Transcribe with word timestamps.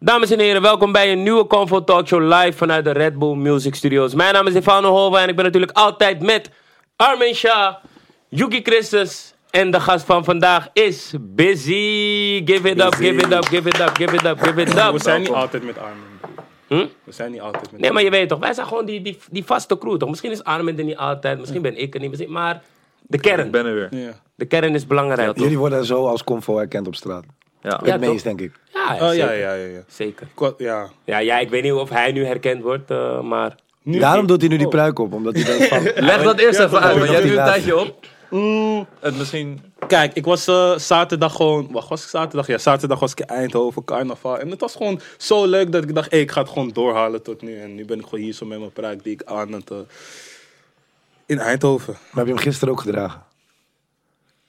Dames 0.00 0.30
en 0.30 0.38
heren, 0.38 0.62
welkom 0.62 0.92
bij 0.92 1.12
een 1.12 1.22
nieuwe 1.22 1.46
Comfort 1.46 1.86
Talk 1.86 2.06
Show 2.06 2.22
live 2.22 2.52
vanuit 2.56 2.84
de 2.84 2.90
Red 2.90 3.18
Bull 3.18 3.34
Music 3.34 3.74
Studios. 3.74 4.14
Mijn 4.14 4.32
naam 4.32 4.46
is 4.46 4.52
Stefano 4.52 4.90
Hova 4.90 5.22
en 5.22 5.28
ik 5.28 5.36
ben 5.36 5.44
natuurlijk 5.44 5.72
altijd 5.72 6.22
met 6.22 6.50
Armin 6.96 7.34
Shah, 7.34 7.74
Yuki 8.28 8.62
Christus 8.62 9.34
en 9.50 9.70
de 9.70 9.80
gast 9.80 10.04
van 10.04 10.24
vandaag 10.24 10.68
is 10.72 11.14
Busy. 11.20 12.42
Give 12.44 12.68
it 12.70 12.80
up, 12.80 12.94
give 12.94 13.14
it 13.14 13.32
up, 13.32 13.44
give 13.44 13.68
it 13.68 13.80
up, 13.80 13.96
give 13.96 14.14
it 14.14 14.24
up, 14.24 14.40
give 14.40 14.60
it 14.60 14.76
up. 14.76 14.92
We 14.92 14.98
zijn 14.98 15.20
niet 15.20 15.30
altijd 15.30 15.64
met 15.64 15.78
Armin. 15.78 16.04
Hm? 16.66 16.86
We 17.04 17.12
zijn 17.12 17.30
niet 17.30 17.40
altijd 17.40 17.72
met 17.72 17.80
Nee, 17.80 17.92
maar 17.92 18.02
je 18.02 18.10
weet 18.10 18.28
toch, 18.28 18.38
wij 18.38 18.52
zijn 18.52 18.66
gewoon 18.66 18.86
die, 18.86 19.02
die, 19.02 19.18
die 19.30 19.44
vaste 19.44 19.78
crew 19.78 19.96
toch? 19.96 20.08
Misschien 20.08 20.30
is 20.30 20.44
Armin 20.44 20.78
er 20.78 20.84
niet 20.84 20.96
altijd, 20.96 21.38
misschien 21.38 21.62
ben 21.62 21.76
ik 21.76 21.94
er 21.94 22.00
niet, 22.00 22.10
misschien, 22.10 22.32
maar 22.32 22.62
de 23.00 23.20
kern. 23.20 23.44
Ik 23.46 23.50
ben 23.50 23.66
er 23.66 23.74
weer. 23.74 23.88
Ja. 23.90 24.12
De 24.34 24.44
kern 24.44 24.74
is 24.74 24.86
belangrijk. 24.86 25.28
toch? 25.28 25.42
Jullie 25.42 25.58
worden 25.58 25.84
zo 25.84 26.06
als 26.06 26.24
Convo 26.24 26.56
herkend 26.56 26.86
op 26.86 26.94
straat. 26.94 27.24
Ja. 27.62 27.80
Het 27.84 28.00
meest, 28.00 28.24
denk 28.24 28.40
ik. 28.40 28.52
Ja, 28.72 28.94
Oh, 28.94 28.98
ja, 29.00 29.08
zeker. 29.10 29.36
ja, 29.38 29.52
ja, 29.54 29.64
ja. 29.66 29.80
Zeker. 29.88 30.26
Ja. 30.58 30.88
Ja, 31.04 31.18
ja, 31.18 31.38
ik 31.38 31.48
weet 31.50 31.62
niet 31.62 31.72
of 31.72 31.88
hij 31.88 32.12
nu 32.12 32.24
herkend 32.24 32.62
wordt, 32.62 32.90
eh, 32.90 33.20
maar... 33.20 33.54
Nu 33.82 33.98
Daarom 33.98 34.26
doet 34.26 34.40
hij 34.40 34.50
nu 34.50 34.56
die 34.56 34.66
Oh. 34.66 34.72
pruik 34.72 34.98
op, 34.98 35.12
omdat 35.12 35.34
hij 35.36 35.68
van... 35.68 35.82
Leg 36.04 36.22
dat 36.22 36.38
eerst 36.38 36.58
Ja, 36.58 36.64
even 36.64 36.80
uit, 36.80 36.98
want 36.98 37.10
jij 37.10 37.20
doet 37.20 37.30
een 37.30 37.44
tijdje 37.44 37.76
op. 37.78 38.06
Mm, 38.30 38.86
Het 39.00 39.16
misschien... 39.18 39.60
Kijk, 39.86 40.14
ik 40.14 40.24
was 40.24 40.46
eh, 40.46 40.76
zaterdag 40.76 41.34
gewoon... 41.36 41.68
Wacht, 41.72 41.88
was 41.88 42.02
ik 42.02 42.08
zaterdag? 42.08 42.46
Ja, 42.46 42.58
zaterdag 42.58 42.98
was 42.98 43.10
ik 43.12 43.20
in 43.20 43.26
Eindhoven, 43.26 43.84
carnaval. 43.84 44.38
En 44.38 44.50
het 44.50 44.60
was 44.60 44.74
gewoon 44.74 45.00
zo 45.16 45.46
leuk 45.46 45.72
dat 45.72 45.82
ik 45.82 45.94
dacht, 45.94 46.10
hey, 46.10 46.20
ik 46.20 46.30
ga 46.30 46.40
het 46.40 46.50
gewoon 46.50 46.70
doorhalen 46.72 47.22
tot 47.22 47.42
nu. 47.42 47.60
En 47.60 47.74
nu 47.74 47.84
ben 47.84 47.98
ik 47.98 48.04
gewoon 48.04 48.20
hier 48.24 48.32
zo 48.32 48.46
met 48.46 48.58
mijn 48.58 48.72
pruik 48.72 49.02
die 49.04 49.12
ik 49.12 49.22
aan 49.24 49.52
het... 49.52 49.70
eh, 49.70 49.76
in 51.26 51.38
Eindhoven. 51.38 51.92
Maar 51.92 52.24
heb 52.24 52.26
je 52.26 52.32
hem 52.32 52.42
gisteren 52.42 52.74
ook 52.74 52.80
gedragen? 52.80 53.22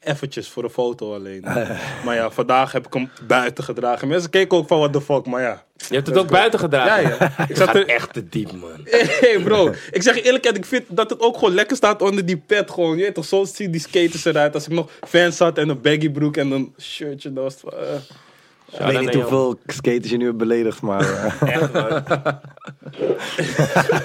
Eventjes 0.07 0.49
voor 0.49 0.63
een 0.63 0.69
foto 0.69 1.13
alleen. 1.13 1.41
maar 2.05 2.15
ja, 2.15 2.29
vandaag 2.31 2.71
heb 2.71 2.85
ik 2.87 2.93
hem 2.93 3.09
buiten 3.27 3.63
gedragen. 3.63 4.07
Mensen 4.07 4.29
keken 4.29 4.57
ook 4.57 4.67
van, 4.67 4.77
what 4.77 4.93
the 4.93 5.01
fuck, 5.01 5.25
maar 5.25 5.41
ja. 5.41 5.63
Je 5.89 5.95
hebt 5.95 6.07
het 6.07 6.17
ook 6.17 6.27
buiten 6.29 6.59
gedragen. 6.59 7.09
Ja, 7.09 7.31
ja. 7.37 7.45
Ik 7.49 7.55
zat 7.55 7.75
er... 7.75 7.85
echt 7.87 8.13
te 8.13 8.29
diep, 8.29 8.51
man. 8.51 8.69
Hey 9.19 9.39
bro, 9.43 9.73
ik 9.91 10.01
zeg 10.03 10.15
je 10.15 10.21
eerlijk, 10.21 10.45
ik 10.45 10.65
vind 10.65 10.83
dat 10.89 11.09
het 11.09 11.19
ook 11.19 11.37
gewoon 11.37 11.53
lekker 11.53 11.77
staat 11.77 12.01
onder 12.01 12.25
die 12.25 12.37
pet. 12.37 12.71
Gewoon, 12.71 12.97
je 12.97 13.03
weet 13.03 13.13
toch, 13.13 13.25
zo 13.25 13.45
zien 13.45 13.71
die 13.71 13.81
skaters 13.81 14.25
eruit. 14.25 14.53
Als 14.53 14.67
ik 14.67 14.73
nog 14.73 14.89
fans 15.07 15.39
had 15.39 15.57
en 15.57 15.69
een 15.69 15.81
baggy 15.81 16.09
broek 16.09 16.37
en 16.37 16.51
een 16.51 16.73
shirtje, 16.81 17.33
dat 17.33 17.43
was 17.43 17.53
het 17.53 17.61
van, 17.61 17.73
eh. 17.73 18.89
ik 18.89 18.93
weet 18.95 18.99
niet 19.05 19.13
hoeveel 19.13 19.59
skaters 19.65 20.09
je 20.09 20.17
nu 20.17 20.25
hebt 20.25 20.37
beledigd, 20.37 20.81
maar... 20.81 21.01
eh, 21.01 21.53
Echt, 21.53 21.73
man. 21.73 22.03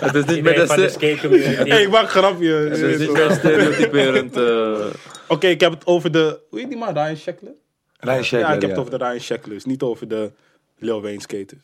Het 0.00 0.14
is 0.14 0.24
niet 0.24 0.42
meer 0.42 0.66
van 0.66 0.76
de 0.76 0.82
de 0.82 0.88
skate 0.88 1.18
community. 1.20 1.68
Hey, 1.70 1.82
ik 1.82 1.90
maak 1.90 2.02
een 2.02 2.08
grapje. 2.08 2.46
je 2.48 2.52
Het 2.68 2.78
is 2.78 2.98
niet 2.98 3.12
meer 3.12 3.30
stereotyperend. 3.30 4.36
eh, 4.36 4.74
Oké, 5.32 5.46
ik 5.46 5.60
heb 5.60 5.72
het 5.72 5.86
over 5.86 6.12
de, 6.12 6.40
hoe 6.50 6.58
heet 6.58 6.68
die 6.68 6.78
man, 6.78 6.92
Ryan 6.92 7.16
Sheckler? 7.16 7.52
Ryan 7.98 8.24
Sheckler, 8.24 8.48
ja, 8.48 8.54
ik 8.54 8.60
heb 8.60 8.62
ja. 8.62 8.68
het 8.68 8.78
over 8.78 8.98
de 8.98 9.04
Ryan 9.04 9.20
Shecklers, 9.20 9.64
niet 9.64 9.82
over 9.82 10.08
de 10.08 10.32
Lil 10.78 11.02
Wayne 11.02 11.20
skaters. 11.20 11.60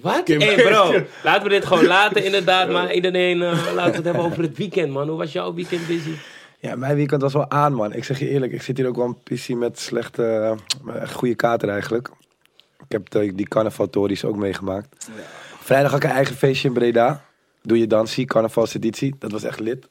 Wat? 0.00 0.28
Hey 0.28 0.54
bro, 0.54 0.92
laten 1.24 1.42
we 1.42 1.48
dit 1.48 1.64
gewoon 1.64 1.86
laten 1.86 2.24
inderdaad. 2.24 2.70
Maar 2.70 2.94
iedereen, 2.94 3.42
eh, 3.42 3.50
laten 3.74 3.90
we 3.90 3.96
het 3.96 4.04
hebben 4.04 4.24
over 4.24 4.42
het 4.42 4.56
weekend, 4.56 4.92
man. 4.92 5.08
Hoe 5.08 5.18
was 5.18 5.32
jouw 5.32 5.54
weekend 5.54 5.86
busy? 5.86 6.14
Ja, 6.58 6.76
mijn 6.76 6.96
weekend 6.96 7.22
was 7.22 7.32
wel 7.32 7.50
aan, 7.50 7.74
man. 7.74 7.92
Ik 7.92 8.04
zeg 8.04 8.18
je 8.18 8.28
eerlijk, 8.28 8.52
ik 8.52 8.62
zit 8.62 8.76
hier 8.76 8.86
ook 8.86 8.96
wel 8.96 9.06
een 9.06 9.36
PC 9.38 9.48
met 9.48 9.78
slechte, 9.78 10.56
echt 11.00 11.12
goede 11.12 11.34
kater 11.34 11.68
eigenlijk. 11.68 12.10
Ik 12.78 12.92
heb 12.92 13.10
de, 13.10 13.34
die 13.34 13.48
carnavaltories 13.48 14.24
ook 14.24 14.36
meegemaakt. 14.36 15.08
Vrijdag 15.58 15.90
had 15.90 16.02
ik 16.02 16.08
een 16.08 16.16
eigen 16.16 16.36
feestje 16.36 16.68
in 16.68 16.74
Breda. 16.74 17.24
Doe 17.62 17.78
je 17.78 17.86
dansie, 17.86 18.24
carnavalseditie. 18.24 19.14
Dat 19.18 19.32
was 19.32 19.42
echt 19.42 19.60
lid. 19.60 19.88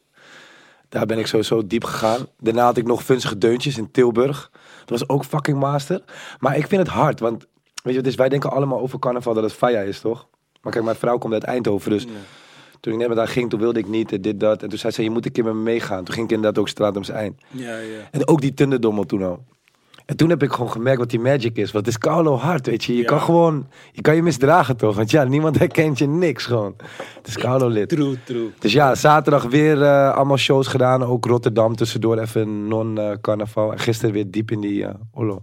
Daar 0.91 1.05
ben 1.05 1.17
ik 1.17 1.27
sowieso 1.27 1.67
diep 1.67 1.83
gegaan. 1.83 2.27
Daarna 2.39 2.63
had 2.63 2.77
ik 2.77 2.85
nog 2.85 3.03
funzige 3.03 3.37
deuntjes 3.37 3.77
in 3.77 3.91
Tilburg. 3.91 4.51
Dat 4.85 4.99
was 4.99 5.09
ook 5.09 5.25
fucking 5.25 5.59
master. 5.59 6.03
Maar 6.39 6.57
ik 6.57 6.67
vind 6.67 6.81
het 6.81 6.91
hard, 6.91 7.19
want 7.19 7.47
weet 7.83 7.93
je, 7.93 8.01
dus 8.01 8.15
wij 8.15 8.29
denken 8.29 8.51
allemaal 8.51 8.79
over 8.79 8.99
carnaval 8.99 9.33
dat 9.33 9.43
het 9.43 9.53
faya 9.53 9.81
is, 9.81 9.99
toch? 9.99 10.27
Maar 10.61 10.71
kijk, 10.71 10.85
mijn 10.85 10.97
vrouw 10.97 11.17
komt 11.17 11.33
uit 11.33 11.43
Eindhoven, 11.43 11.91
dus 11.91 12.07
toen 12.79 12.93
ik 12.93 12.99
net 12.99 13.07
met 13.07 13.17
haar 13.17 13.27
ging, 13.27 13.49
toen 13.49 13.59
wilde 13.59 13.79
ik 13.79 13.87
niet, 13.87 14.23
dit, 14.23 14.39
dat. 14.39 14.63
En 14.63 14.69
toen 14.69 14.77
zei 14.77 14.93
ze, 14.93 15.03
je 15.03 15.09
moet 15.09 15.25
een 15.25 15.31
keer 15.31 15.43
met 15.43 15.53
me 15.53 15.59
meegaan. 15.59 16.03
Toen 16.03 16.13
ging 16.13 16.25
ik 16.25 16.35
inderdaad 16.35 16.61
ook 16.61 16.69
Stratums 16.69 17.09
Eind. 17.09 17.41
Ja, 17.49 17.77
ja. 17.77 18.07
En 18.11 18.27
ook 18.27 18.41
die 18.41 18.53
Tunderdommel 18.53 19.05
toen 19.05 19.23
al. 19.23 19.45
En 20.05 20.15
toen 20.17 20.29
heb 20.29 20.43
ik 20.43 20.51
gewoon 20.51 20.71
gemerkt 20.71 20.99
wat 20.99 21.09
die 21.09 21.19
magic 21.19 21.57
is. 21.57 21.71
Want 21.71 21.85
het 21.85 21.95
is 21.95 21.97
koude 22.01 22.29
hard, 22.29 22.65
weet 22.67 22.83
je. 22.83 22.93
Je 22.93 22.99
Ja. 23.01 23.05
kan 23.05 23.21
gewoon, 23.21 23.67
je 23.91 24.01
kan 24.01 24.15
je 24.15 24.23
misdragen 24.23 24.77
toch? 24.77 24.95
Want 24.95 25.11
ja, 25.11 25.23
niemand 25.23 25.57
herkent 25.63 25.97
je 25.97 26.07
niks 26.07 26.45
gewoon. 26.45 26.73
Het 27.17 27.27
is 27.27 27.37
koude 27.37 27.69
lid. 27.69 27.89
True, 27.89 28.17
true. 28.23 28.49
Dus 28.59 28.73
ja, 28.73 28.95
zaterdag 28.95 29.43
weer 29.43 29.81
eh, 29.83 30.13
allemaal 30.13 30.37
shows 30.37 30.67
gedaan. 30.67 31.03
Ook 31.03 31.25
Rotterdam 31.25 31.75
tussendoor 31.75 32.17
even 32.17 32.67
non-carnaval. 32.67 33.71
en 33.71 33.79
gisteren 33.79 34.13
weer 34.13 34.31
diep 34.31 34.51
in 34.51 34.59
die 34.61 34.81
uh, 34.83 34.89
Ollo. 35.13 35.41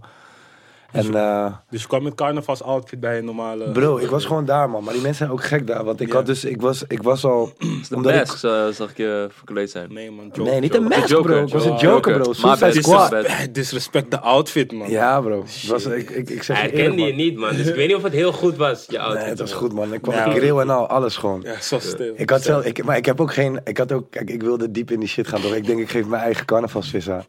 En 0.91 1.15
eh, 1.15 1.53
Dus 1.69 1.81
je 1.81 1.87
kwam 1.87 2.03
met 2.03 2.15
carnavals 2.15 2.63
outfit 2.63 2.99
bij 2.99 3.17
een 3.17 3.25
normale... 3.25 3.71
bro, 3.71 3.97
ik 3.97 4.09
was 4.09 4.25
gewoon 4.25 4.45
daar 4.45 4.69
man. 4.69 4.83
Maar 4.83 4.93
die 4.93 5.01
mensen 5.01 5.25
zijn 5.25 5.37
ook 5.37 5.43
gek 5.43 5.67
daar. 5.67 5.83
Want 5.83 6.01
ik 6.01 6.11
had 6.11 6.25
dus, 6.25 6.45
ik 6.45 6.61
was, 6.61 6.83
ik 6.87 7.03
was 7.03 7.25
al... 7.25 7.53
de 7.89 7.95
omdat 7.95 8.11
ik- 8.11 8.17
mask 8.17 8.43
eh, 8.43 8.67
zag 8.67 8.89
ik 8.89 8.97
je 8.97 9.27
verkleed 9.31 9.71
zijn. 9.71 9.93
Nee 9.93 10.11
man, 10.11 10.29
joke, 10.33 10.49
Nee, 10.49 10.59
niet 10.59 10.75
een 10.75 10.83
mask 10.83 11.07
Joker. 11.07 11.31
bro. 11.31 11.43
Ik 11.43 11.53
was 11.53 11.65
een 11.65 11.71
Oh, 11.71 11.79
joker 11.79 12.13
bro. 12.19 12.33
Maar 12.41 12.57
Suicide 12.57 12.81
Squad. 12.83 13.25
Disrespect, 13.51 14.11
de 14.11 14.19
outfit 14.19 14.71
man. 14.71 14.89
Ja 14.89 15.21
bro. 15.21 15.45
Was, 15.67 15.85
ik, 15.85 16.09
ik, 16.09 16.29
ik 16.29 16.43
zeg 16.43 16.57
Hij 16.61 16.71
je 16.83 17.13
niet, 17.13 17.37
man. 17.37 17.55
Dus 17.55 17.67
ik 17.67 17.75
weet 17.75 17.87
niet 17.87 17.95
of 17.95 18.03
het 18.03 18.13
heel 18.13 18.31
goed 18.31 18.55
was, 18.57 18.85
je 18.87 18.99
outfit. 18.99 19.19
Nee, 19.21 19.29
het 19.29 19.39
was 19.39 19.53
goed 19.53 19.73
man. 19.73 19.93
Ik 19.93 20.01
kwam 20.01 20.15
Ja. 20.15 20.31
grill 20.31 20.57
en 20.59 20.69
al, 20.69 20.87
alles 20.87 21.17
gewoon. 21.17 21.41
Ja, 21.43 21.61
zo 21.61 21.79
stil. 21.79 22.13
Ik 22.15 22.29
had 22.29 22.41
zelf, 22.43 22.65
ik, 22.65 22.83
maar 22.83 22.97
ik 22.97 23.05
heb 23.05 23.21
ook 23.21 23.33
geen, 23.33 23.59
ik 23.63 23.77
had 23.77 23.91
ook, 23.91 24.11
kijk, 24.11 24.29
ik 24.29 24.41
wilde 24.41 24.71
diep 24.71 24.91
in 24.91 24.99
die 24.99 25.09
shit 25.09 25.27
gaan 25.27 25.41
toch. 25.41 25.53
Ik 25.55 25.65
denk, 25.65 25.79
ik 25.79 25.89
geef 25.89 26.05
mijn 26.05 26.21
eigen 26.23 26.45
carnavalsvis 26.45 27.09
aan. 27.09 27.23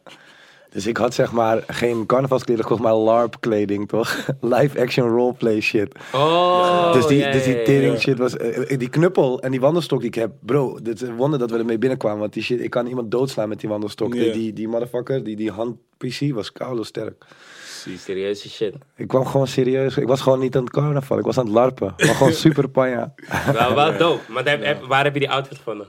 Dus 0.71 0.87
ik 0.87 0.97
had 0.97 1.13
zeg 1.13 1.31
maar 1.31 1.63
geen 1.67 2.05
carnavalskleding, 2.05 2.67
gekocht, 2.67 2.81
maar 2.81 2.93
LARP 2.93 3.35
kleding 3.39 3.87
toch. 3.87 4.27
Live 4.55 4.81
action 4.81 5.07
roleplay 5.07 5.61
shit. 5.61 5.95
Oh, 6.13 6.93
dus 6.93 7.07
die, 7.07 7.31
dus 7.31 7.43
die 7.43 7.61
tering 7.61 7.99
shit 7.99 8.17
was, 8.17 8.37
eh, 8.37 8.71
eh, 8.71 8.79
die 8.79 8.89
knuppel 8.89 9.41
en 9.41 9.51
die 9.51 9.59
wandelstok 9.59 9.99
die 9.99 10.07
ik 10.07 10.15
heb. 10.15 10.31
Bro, 10.39 10.75
het 10.75 11.01
is 11.01 11.07
een 11.07 11.15
wonder 11.15 11.39
dat 11.39 11.51
we 11.51 11.57
ermee 11.57 11.77
binnenkwamen. 11.77 12.19
Want 12.19 12.33
die 12.33 12.43
shit, 12.43 12.61
ik 12.61 12.69
kan 12.69 12.87
iemand 12.87 13.11
doodslaan 13.11 13.49
met 13.49 13.59
die 13.59 13.69
wandelstok. 13.69 14.11
Die, 14.11 14.31
die, 14.31 14.53
die 14.53 14.67
motherfucker, 14.67 15.23
die, 15.23 15.35
die 15.35 15.51
hand 15.51 15.77
PC 15.97 16.33
was 16.33 16.51
koude 16.51 16.83
sterk. 16.83 17.25
Serieuze 17.97 18.49
shit. 18.49 18.75
Ik 18.95 19.07
kwam 19.07 19.25
gewoon 19.25 19.47
serieus, 19.47 19.97
ik 19.97 20.07
was 20.07 20.21
gewoon 20.21 20.39
niet 20.39 20.55
aan 20.55 20.63
het 20.63 20.71
carnaval, 20.71 21.17
ik 21.17 21.25
was 21.25 21.37
aan 21.37 21.45
het 21.45 21.53
larpen. 21.53 21.93
Maar 21.97 22.15
gewoon 22.15 22.33
super 22.45 22.69
panja. 22.69 23.13
Wel, 23.53 23.75
wel 23.75 23.97
dope. 23.97 24.31
Maar 24.31 24.77
waar 24.87 25.03
heb 25.03 25.13
je 25.13 25.19
die 25.19 25.29
outfit 25.29 25.57
gevonden? 25.57 25.87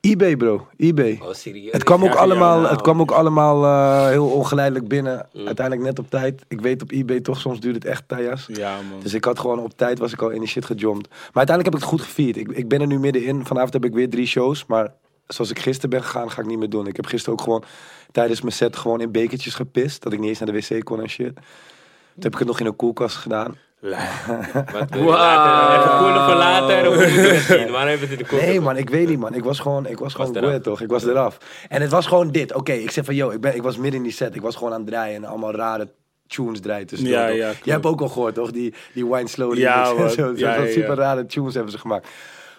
eBay 0.00 0.36
bro, 0.36 0.66
eBay. 0.76 1.18
Oh, 1.22 1.32
serieus? 1.32 1.72
Het 1.72 1.84
kwam 1.84 2.04
ook 2.04 2.12
Ja, 2.12 2.18
allemaal, 2.18 2.58
nou. 2.60 2.70
het 2.72 2.80
kwam 2.82 3.00
ook 3.00 3.10
allemaal 3.10 3.64
eh, 3.64 4.08
heel 4.08 4.26
ongeleidelijk 4.26 4.88
binnen. 4.88 5.28
Uiteindelijk 5.32 5.86
net 5.86 5.98
op 5.98 6.10
tijd. 6.10 6.44
Ik 6.48 6.60
weet 6.60 6.82
op 6.82 6.90
eBay 6.90 7.20
toch, 7.20 7.38
soms 7.38 7.60
duurt 7.60 7.74
het 7.74 7.84
echt 7.84 8.02
tajas. 8.06 8.44
Ja 8.52 8.76
man. 8.90 9.00
Dus 9.00 9.14
ik 9.14 9.24
had 9.24 9.38
gewoon 9.38 9.58
op 9.58 9.76
tijd 9.76 9.98
was 9.98 10.12
ik 10.12 10.22
al 10.22 10.28
in 10.30 10.38
die 10.38 10.48
shit 10.48 10.64
gejomd. 10.64 11.08
Maar 11.08 11.18
uiteindelijk 11.46 11.64
heb 11.64 11.74
ik 11.74 11.80
het 11.80 11.88
goed 11.90 12.00
gevierd. 12.00 12.36
Ik, 12.36 12.48
ik 12.48 12.68
ben 12.68 12.80
er 12.80 12.86
nu 12.86 12.98
middenin. 12.98 13.46
Vanavond 13.46 13.72
heb 13.72 13.84
ik 13.84 13.92
weer 13.92 14.10
drie 14.10 14.26
shows. 14.26 14.66
Maar 14.66 14.92
zoals 15.26 15.50
ik 15.50 15.58
gisteren 15.58 15.90
ben 15.90 16.02
gegaan, 16.02 16.30
ga 16.30 16.40
ik 16.40 16.46
niet 16.46 16.58
meer 16.58 16.70
doen. 16.70 16.86
Ik 16.86 16.96
heb 16.96 17.06
gisteren 17.06 17.38
ook 17.38 17.44
gewoon 17.44 17.64
tijdens 18.12 18.40
mijn 18.40 18.54
set 18.54 18.76
gewoon 18.76 19.00
in 19.00 19.12
bekertjes 19.12 19.54
gepist. 19.54 20.02
Dat 20.02 20.12
ik 20.12 20.18
niet 20.18 20.28
eens 20.28 20.38
naar 20.38 20.52
de 20.52 20.66
wc 20.68 20.84
kon 20.84 21.00
en 21.00 21.08
shit. 21.08 21.34
Toen 21.34 22.22
heb 22.22 22.32
ik 22.32 22.38
het 22.38 22.48
nog 22.48 22.60
in 22.60 22.66
een 22.66 22.76
koelkast 22.76 23.16
gedaan. 23.16 23.56
Wat 23.80 24.90
wil 24.90 25.02
je 25.02 25.08
later? 25.08 25.78
Even 25.78 25.98
koelen 25.98 26.24
voor 26.24 26.34
later. 26.34 26.86
Hoe 26.86 26.94
moet 26.96 27.14
je 27.14 27.20
het 27.20 27.42
zien? 27.42 27.70
Waarom 27.70 27.90
heb 27.90 27.98
je 27.98 28.06
het 28.06 28.10
in 28.10 28.18
de 28.18 28.26
koel? 28.26 28.38
Nee 28.38 28.60
man, 28.60 28.76
ik 28.76 28.90
weet 28.90 29.08
niet 29.08 29.18
man. 29.18 29.34
Ik 29.34 29.44
was 29.44 29.58
gewoon, 29.58 29.86
ik 29.86 29.98
was 29.98 30.14
gewoon 30.14 30.52
goed 30.52 30.62
toch. 30.62 30.80
Ik 30.80 30.88
was 30.88 31.06
eraf. 31.06 31.38
En 31.68 31.80
het 31.80 31.90
was 31.90 32.06
gewoon 32.06 32.30
dit. 32.30 32.54
Oké, 32.54 32.72
ik 32.72 32.90
zeg 32.90 33.04
van 33.04 33.14
yo, 33.14 33.30
ik, 33.30 33.40
ben, 33.40 33.54
ik 33.54 33.62
was 33.62 33.76
midden 33.76 33.96
in 33.96 34.02
die 34.02 34.12
set. 34.12 34.34
Ik 34.34 34.42
was 34.42 34.56
gewoon 34.56 34.72
aan 34.72 34.80
het 34.80 34.88
draaien 34.88 35.16
en 35.16 35.24
allemaal 35.24 35.54
rare 35.54 35.88
tunes 36.26 36.60
draaien 36.60 36.86
tussendoor. 36.86 37.18
Ja, 37.18 37.26
ja, 37.26 37.52
Jij 37.62 37.74
hebt 37.74 37.86
ook 37.86 38.00
al 38.00 38.08
gehoord 38.08 38.34
toch? 38.34 38.50
Die, 38.50 38.74
die 38.94 39.06
Wine 39.06 39.28
Slowly. 39.28 39.60
Ja, 39.60 39.90
en 39.90 39.96
man. 39.96 40.10
zo. 40.10 40.32
Ja, 40.36 40.54
van 40.54 40.66
ja, 40.66 40.72
super 40.72 40.94
rare 40.94 41.26
tunes 41.26 41.54
hebben 41.54 41.72
ze 41.72 41.78
gemaakt. 41.78 42.08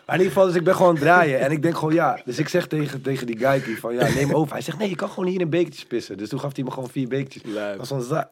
Maar 0.05 0.17
in 0.17 0.23
ieder 0.23 0.37
geval, 0.37 0.47
dus 0.47 0.59
ik 0.59 0.63
ben 0.63 0.75
gewoon 0.75 0.89
aan 0.89 0.95
het 0.95 1.03
draaien. 1.03 1.39
En 1.39 1.51
ik 1.51 1.61
denk 1.61 1.77
gewoon 1.77 1.93
ja. 1.93 2.21
Dus 2.25 2.39
ik 2.39 2.47
zeg 2.47 2.67
tegen, 2.67 3.01
tegen 3.01 3.27
die 3.27 3.37
guy 3.37 3.63
die 3.63 3.79
van 3.79 3.93
ja, 3.93 4.07
neem 4.13 4.33
over. 4.33 4.53
Hij 4.53 4.61
zegt 4.61 4.77
nee, 4.77 4.89
je 4.89 4.95
kan 4.95 5.09
gewoon 5.09 5.29
hier 5.29 5.41
in 5.41 5.49
bekertjes 5.49 5.85
pissen. 5.85 6.17
Dus 6.17 6.29
toen 6.29 6.39
gaf 6.39 6.55
hij 6.55 6.63
me 6.63 6.71
gewoon 6.71 6.89
vier 6.89 7.07
bekertjes. 7.07 7.41
Dat 7.53 7.77
was 7.77 7.87
zo'n 7.87 8.01
za. 8.01 8.29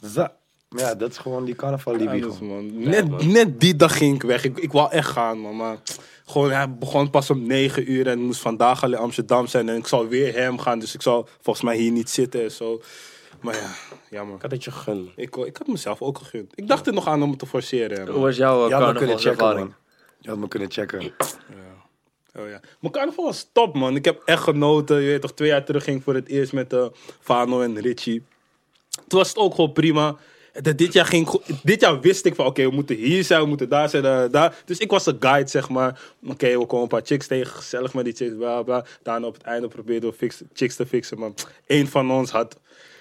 Za. 0.00 0.32
Ja, 0.76 0.94
dat 0.94 1.10
is 1.10 1.18
gewoon 1.18 1.44
die 1.44 1.54
carnaval 1.54 1.92
Anders, 1.92 2.36
gewoon. 2.36 2.48
man. 2.48 2.88
Net, 2.88 3.26
net 3.26 3.60
die 3.60 3.76
dag 3.76 3.96
ging 3.96 4.14
ik 4.14 4.22
weg. 4.22 4.44
Ik, 4.44 4.58
ik 4.58 4.72
wou 4.72 4.90
echt 4.90 5.08
gaan, 5.08 5.38
man. 5.38 5.56
Maar 5.56 5.76
gewoon, 6.26 6.50
hij 6.50 6.74
begon 6.74 7.10
pas 7.10 7.30
om 7.30 7.46
9 7.46 7.92
uur 7.92 8.06
en 8.06 8.18
moest 8.18 8.40
vandaag 8.40 8.82
al 8.82 8.92
in 8.92 8.98
Amsterdam 8.98 9.46
zijn. 9.46 9.68
En 9.68 9.76
ik 9.76 9.86
zou 9.86 10.08
weer 10.08 10.34
hem 10.34 10.58
gaan, 10.58 10.78
dus 10.78 10.94
ik 10.94 11.02
zou 11.02 11.26
volgens 11.40 11.64
mij 11.64 11.76
hier 11.76 11.92
niet 11.92 12.10
zitten 12.10 12.42
en 12.42 12.50
zo. 12.50 12.80
Maar 13.40 13.54
ja, 13.54 13.70
jammer. 14.10 14.34
Ik 14.36 14.42
had 14.42 14.50
het 14.50 14.64
je 14.64 14.70
gun. 14.70 15.10
Ik, 15.16 15.36
ik 15.36 15.56
had 15.56 15.66
mezelf 15.66 16.02
ook 16.02 16.18
gegund. 16.18 16.52
Ik 16.54 16.68
dacht 16.68 16.86
er 16.86 16.92
nog 16.92 17.08
aan 17.08 17.22
om 17.22 17.30
het 17.30 17.38
te 17.38 17.46
forceren. 17.46 18.08
Hoe 18.08 18.20
was 18.20 18.36
jouw 18.36 18.68
Je 18.68 18.74
uh, 18.74 18.78
had 18.78 18.92
me 18.92 18.98
kunnen 18.98 19.18
checken 19.18 19.36
carnavalservaring? 19.36 19.74
Je 20.18 20.28
had 20.28 20.38
me 20.38 20.48
kunnen 20.48 20.70
checken. 20.70 21.12
Oh, 22.38 22.48
ja. 22.48 22.60
Mijn 22.80 22.92
carnaval 22.92 23.24
was 23.24 23.48
top, 23.52 23.74
man. 23.74 23.96
Ik 23.96 24.04
heb 24.04 24.22
echt 24.24 24.42
genoten. 24.42 25.00
Je 25.00 25.08
weet 25.08 25.20
toch, 25.20 25.32
twee 25.32 25.48
jaar 25.48 25.64
terug 25.64 25.84
ging 25.84 25.96
ik 25.96 26.02
voor 26.02 26.14
het 26.14 26.28
eerst 26.28 26.52
met 26.52 26.72
uh, 26.72 26.86
Fano 27.20 27.60
en 27.60 27.80
Richie. 27.80 28.24
Toen 29.08 29.18
was 29.18 29.28
het 29.28 29.36
ook 29.36 29.54
gewoon 29.54 29.72
prima. 29.72 30.16
Dat 30.60 30.78
Dit 30.78 30.92
jaar, 30.92 31.06
ging, 31.06 31.28
go- 31.28 31.42
dit 31.62 31.80
jaar 31.80 32.00
wist 32.00 32.24
ik 32.24 32.34
van, 32.34 32.46
oké, 32.46 32.62
we 32.64 32.74
moeten 32.74 32.96
hier 32.96 33.24
zijn, 33.24 33.40
we 33.40 33.46
moeten 33.46 33.68
daar 33.68 33.88
zijn, 33.88 34.02
daar, 34.02 34.30
daar. 34.30 34.62
Dus 34.64 34.78
ik 34.78 34.90
was 34.90 35.06
een 35.06 35.16
guide, 35.20 35.50
zeg 35.50 35.68
maar. 35.68 36.00
Oké, 36.26 36.58
we 36.58 36.66
komen 36.66 36.82
een 36.82 36.88
paar 36.88 37.02
chicks 37.04 37.26
tegen, 37.26 37.52
gezellig 37.52 37.94
met 37.94 38.04
die 38.04 38.14
chicks, 38.14 38.34
bla 38.36 38.62
bla. 38.62 38.84
Daarna 39.02 39.26
op 39.26 39.34
het 39.34 39.42
einde 39.42 39.68
probeerden 39.68 40.10
we 40.10 40.16
fix, 40.16 40.42
chicks 40.52 40.76
te 40.76 40.86
fixen. 40.86 41.18
Maar 41.18 41.30
één 41.66 41.88
van 41.88 42.10
ons 42.10 42.30
had, 42.30 42.56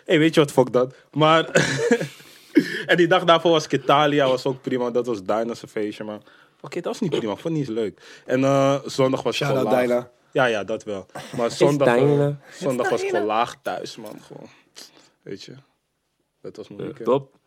hey, 0.06 0.20
weet 0.20 0.34
je 0.34 0.40
wat, 0.40 0.52
fuck 0.52 0.72
dat. 0.74 0.96
Maar 1.12 1.50
En 2.86 2.98
die 2.98 3.08
dag 3.08 3.24
daarvoor 3.24 3.52
was 3.52 3.68
Italia, 3.68 4.28
was 4.28 4.46
ook 4.46 4.62
prima. 4.62 4.90
Dat 4.92 5.06
was 5.06 5.24
Dyna's 5.24 5.64
feestje, 5.68 6.04
maar... 6.04 6.20
Oké, 6.62 6.76
dat 6.76 6.84
was 6.86 7.00
niet 7.00 7.10
prima. 7.10 7.32
Ik 7.34 7.40
vond 7.40 7.58
het 7.58 7.68
niet 7.68 7.76
leuk. 7.78 8.22
En 8.26 8.44
eh, 8.44 8.80
zondag 8.86 9.24
was 9.24 9.36
Shout-out 9.36 9.60
gewoon 9.68 9.74
laag. 9.74 9.88
Dyna. 9.88 10.12
Ja, 10.32 10.46
ja, 10.46 10.64
dat 10.64 10.84
wel. 10.84 11.06
Maar 11.38 11.52
zondag, 11.52 11.88
eh, 11.88 11.94
Dyna. 11.94 12.40
zondag 12.60 12.90
was 12.90 13.02
gewoon 13.04 13.26
laag 13.26 13.56
thuis, 13.62 13.96
man. 13.96 14.20
Gewoon. 14.28 14.50
Weet 15.22 15.44
je. 15.44 15.54
Dat 16.42 16.56
was 16.56 16.68
mijn 16.68 16.82
weekend. 16.82 17.06
Top. 17.06 17.40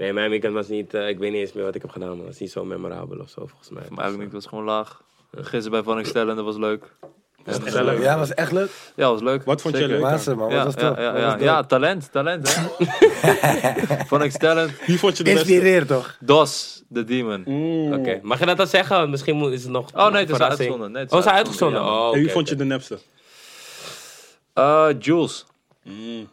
Nee, 0.00 0.12
mijn 0.12 0.30
weekend 0.30 0.54
was 0.54 0.68
niet... 0.68 0.94
eh, 0.94 1.08
ik 1.08 1.18
weet 1.18 1.32
niet 1.32 1.40
eens 1.40 1.52
meer 1.52 1.64
wat 1.64 1.74
ik 1.74 1.82
heb 1.82 1.90
gedaan, 1.90 2.08
man. 2.08 2.18
Het 2.18 2.26
was 2.26 2.38
niet 2.38 2.50
zo 2.50 2.64
memorabel 2.64 3.18
of 3.18 3.28
zo, 3.30 3.46
volgens 3.46 3.70
mij. 3.70 3.82
Maar 3.88 3.98
eigenlijk 4.04 4.18
niet, 4.18 4.32
het 4.32 4.32
was 4.32 4.46
gewoon 4.46 4.64
laag. 4.64 5.02
Gisteren 5.32 5.70
bij 5.70 5.82
Van 5.82 5.98
Extellen, 5.98 6.36
dat 6.36 6.44
was 6.44 6.56
leuk. 6.56 6.84
Eh, 7.44 7.54
gezellig? 7.54 8.02
Ja, 8.02 8.18
was 8.18 8.34
echt 8.34 8.52
leuk. 8.52 8.70
Ja, 8.96 9.10
was 9.10 9.20
leuk. 9.20 9.44
Wat 9.44 9.60
vond 9.60 9.76
je 9.78 9.86
leuk? 9.86 10.00
Man. 10.00 10.10
Ja, 10.50 10.64
Wat 10.64 10.74
was 10.74 10.74
ja, 10.74 11.00
ja, 11.00 11.16
ja, 11.18 11.32
was 11.32 11.42
ja, 11.42 11.62
talent, 11.64 12.12
talent, 12.12 12.54
hè. 12.56 12.84
Van 14.06 14.22
Extellen, 14.22 14.70
Wie 14.86 14.98
vond 14.98 15.16
je 15.16 15.24
de 15.24 15.32
beste? 15.32 15.48
Inspireer 15.52 15.86
toch? 15.86 16.16
Dos, 16.20 16.82
de 16.88 17.04
demon. 17.04 17.42
Mm. 17.46 17.92
Oké, 17.92 18.18
mag 18.22 18.38
je 18.38 18.46
dat 18.46 18.56
dan 18.56 18.66
zeggen? 18.66 19.10
Misschien 19.10 19.36
moet- 19.36 19.52
is 19.52 19.62
het 19.62 19.72
nog 19.72 19.86
Oh, 19.94 20.10
nee, 20.10 20.20
het 20.20 20.30
is 20.30 20.38
uitgezonden. 20.38 20.92
Nee, 20.92 21.02
het 21.02 21.12
oh, 21.12 21.18
is 21.18 21.24
het 21.24 21.32
is 21.34 21.38
uitgezonden? 21.38 21.82
Oh, 21.84 22.06
En 22.06 22.12
wie 22.12 22.22
oké, 22.24 22.32
vond 22.32 22.48
je 22.48 22.54
de 22.54 22.64
nepste? 22.64 22.98
Eh, 24.54 24.88
Jules. 24.98 25.46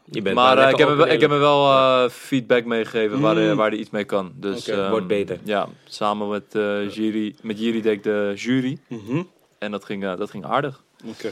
Je 0.05 0.21
bent 0.21 0.35
Maar 0.35 0.57
eh, 0.57 0.69
ik, 0.69 0.77
heb 0.77 0.87
hem, 0.87 0.97
wel- 0.97 1.07
ik 1.07 1.21
heb 1.21 1.29
wel 1.29 1.65
eh, 1.71 2.09
feedback 2.09 2.65
meegegeven 2.65 3.19
waar, 3.19 3.35
hij- 3.35 3.49
Mm. 3.49 3.55
waar 3.55 3.69
hij 3.69 3.79
iets 3.79 3.89
mee 3.89 4.03
kan. 4.03 4.31
Dus, 4.35 4.69
Oké, 4.69 4.81
ehm, 4.81 4.89
wordt 4.89 5.07
beter. 5.07 5.39
Ja, 5.43 5.67
samen 5.85 6.29
met, 6.29 6.55
eh 6.55 6.91
jury, 6.93 7.35
met 7.41 7.59
Jiri 7.59 7.81
deed 7.81 7.93
ik 7.93 8.03
de 8.03 8.33
jury. 8.35 8.77
Mhm. 8.87 9.23
En 9.59 9.71
dat 9.71 9.85
ging, 9.85 10.03
eh, 10.05 10.17
dat 10.17 10.29
ging 10.29 10.45
aardig. 10.45 10.83
Oké. 11.05 11.31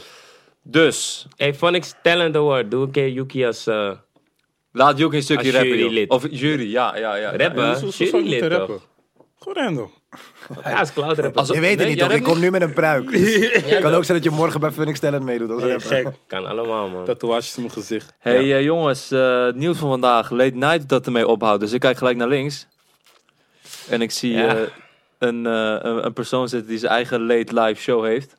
Dus, 0.61 1.27
Hey, 1.35 1.53
Phonics 1.53 1.93
Talent 2.03 2.35
Award. 2.35 2.71
Doe 2.71 2.83
een 2.83 2.91
keer 2.91 3.09
Yuki 3.09 3.45
als 3.45 3.67
eh 3.67 3.91
laat 4.71 4.97
Joek 4.97 5.13
een 5.13 5.21
stukje 5.23 5.51
rappen. 5.51 6.09
Of 6.09 6.27
jury, 6.31 6.71
ja, 6.71 6.97
ja, 6.97 7.15
ja. 7.15 7.37
Rappen? 7.37 7.63
Ja. 7.65 7.79
Jurylid. 7.97 8.39
Gewoon 9.39 9.63
random. 9.63 9.91
Ja, 10.63 10.79
als 10.79 10.93
cloud 10.93 11.17
rapper. 11.19 11.39
Als- 11.39 11.49
Je 11.49 11.59
weet 11.59 11.69
het 11.69 11.79
Nee, 11.79 11.87
niet 11.87 11.99
toch? 11.99 12.11
Ik 12.11 12.23
kom 12.23 12.39
nu 12.39 12.51
met 12.51 12.61
een 12.61 12.73
pruik. 12.73 13.11
Het 13.15 13.79
kan 13.79 13.93
ook 13.93 14.03
zijn 14.05 14.21
dat 14.21 14.23
je 14.31 14.37
morgen 14.37 14.59
bij 14.59 14.71
Funix 14.71 14.99
Talent 14.99 15.23
meedoet. 15.23 15.51
als 15.51 15.61
rapper. 15.63 15.81
gek. 15.87 16.07
Kan 16.27 16.45
allemaal, 16.45 16.87
man. 16.89 17.05
Tatoeages 17.05 17.55
in 17.55 17.61
mijn 17.61 17.73
gezicht. 17.73 18.13
Hey 18.19 18.37
eh, 18.55 18.63
jongens, 18.63 19.11
eh, 19.11 19.45
het 19.45 19.55
nieuws 19.55 19.77
van 19.77 19.89
vandaag. 19.89 20.29
Late 20.29 20.55
night 20.55 20.89
dat 20.89 21.05
ermee 21.05 21.27
ophoudt. 21.27 21.59
Dus 21.61 21.71
ik 21.71 21.79
kijk 21.79 21.97
gelijk 21.97 22.17
naar 22.17 22.27
links. 22.27 22.67
En 23.89 24.01
ik 24.01 24.11
zie 24.11 24.33
Ja. 24.33 24.55
eh, 24.55 24.61
een, 25.19 25.45
eh, 25.45 25.77
een, 25.81 26.05
een 26.05 26.13
persoon 26.13 26.49
zitten 26.49 26.69
die 26.69 26.77
zijn 26.77 26.91
eigen 26.91 27.25
late 27.25 27.61
live 27.61 27.81
show 27.81 28.05
heeft. 28.05 28.35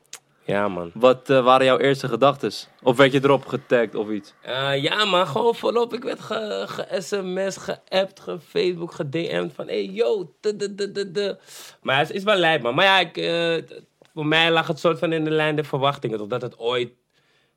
Ja, 0.47 0.67
man. 0.67 0.91
Wat 0.93 1.29
eh, 1.29 1.43
waren 1.43 1.65
jouw 1.65 1.77
eerste 1.77 2.07
gedachten? 2.07 2.51
Of 2.83 2.97
werd 2.97 3.11
je 3.11 3.19
erop 3.23 3.45
getagd 3.45 3.95
of 3.95 4.09
iets? 4.09 4.33
Eh, 4.41 4.81
ja, 4.83 5.05
man. 5.05 5.27
Gewoon 5.27 5.55
volop. 5.55 5.93
Ik 5.93 6.03
werd 6.03 6.19
ge- 6.19 6.63
ge-sms, 6.67 7.57
ge-appt, 7.57 8.19
ge-Facebook, 8.19 8.91
gedM'd 8.93 9.53
van... 9.53 9.67
Hey, 9.67 9.85
yo. 9.85 10.33
de- 10.39 10.55
de- 10.55 10.75
de- 10.75 10.91
de- 10.91 11.11
de. 11.11 11.37
Maar 11.81 11.97
het 11.99 12.11
is 12.11 12.23
wel 12.23 12.35
lijp, 12.35 12.61
man. 12.61 12.75
Maar 12.75 12.85
ja, 12.85 12.99
ik, 12.99 13.17
eh, 13.17 13.77
voor 14.13 14.25
mij 14.25 14.51
lag 14.51 14.67
het 14.67 14.79
soort 14.79 14.99
van 14.99 15.13
in 15.13 15.23
de 15.23 15.29
lijn 15.31 15.55
der 15.55 15.65
verwachtingen. 15.65 16.17
Toch 16.17 16.27
dat 16.27 16.41
het 16.41 16.59
ooit 16.59 16.91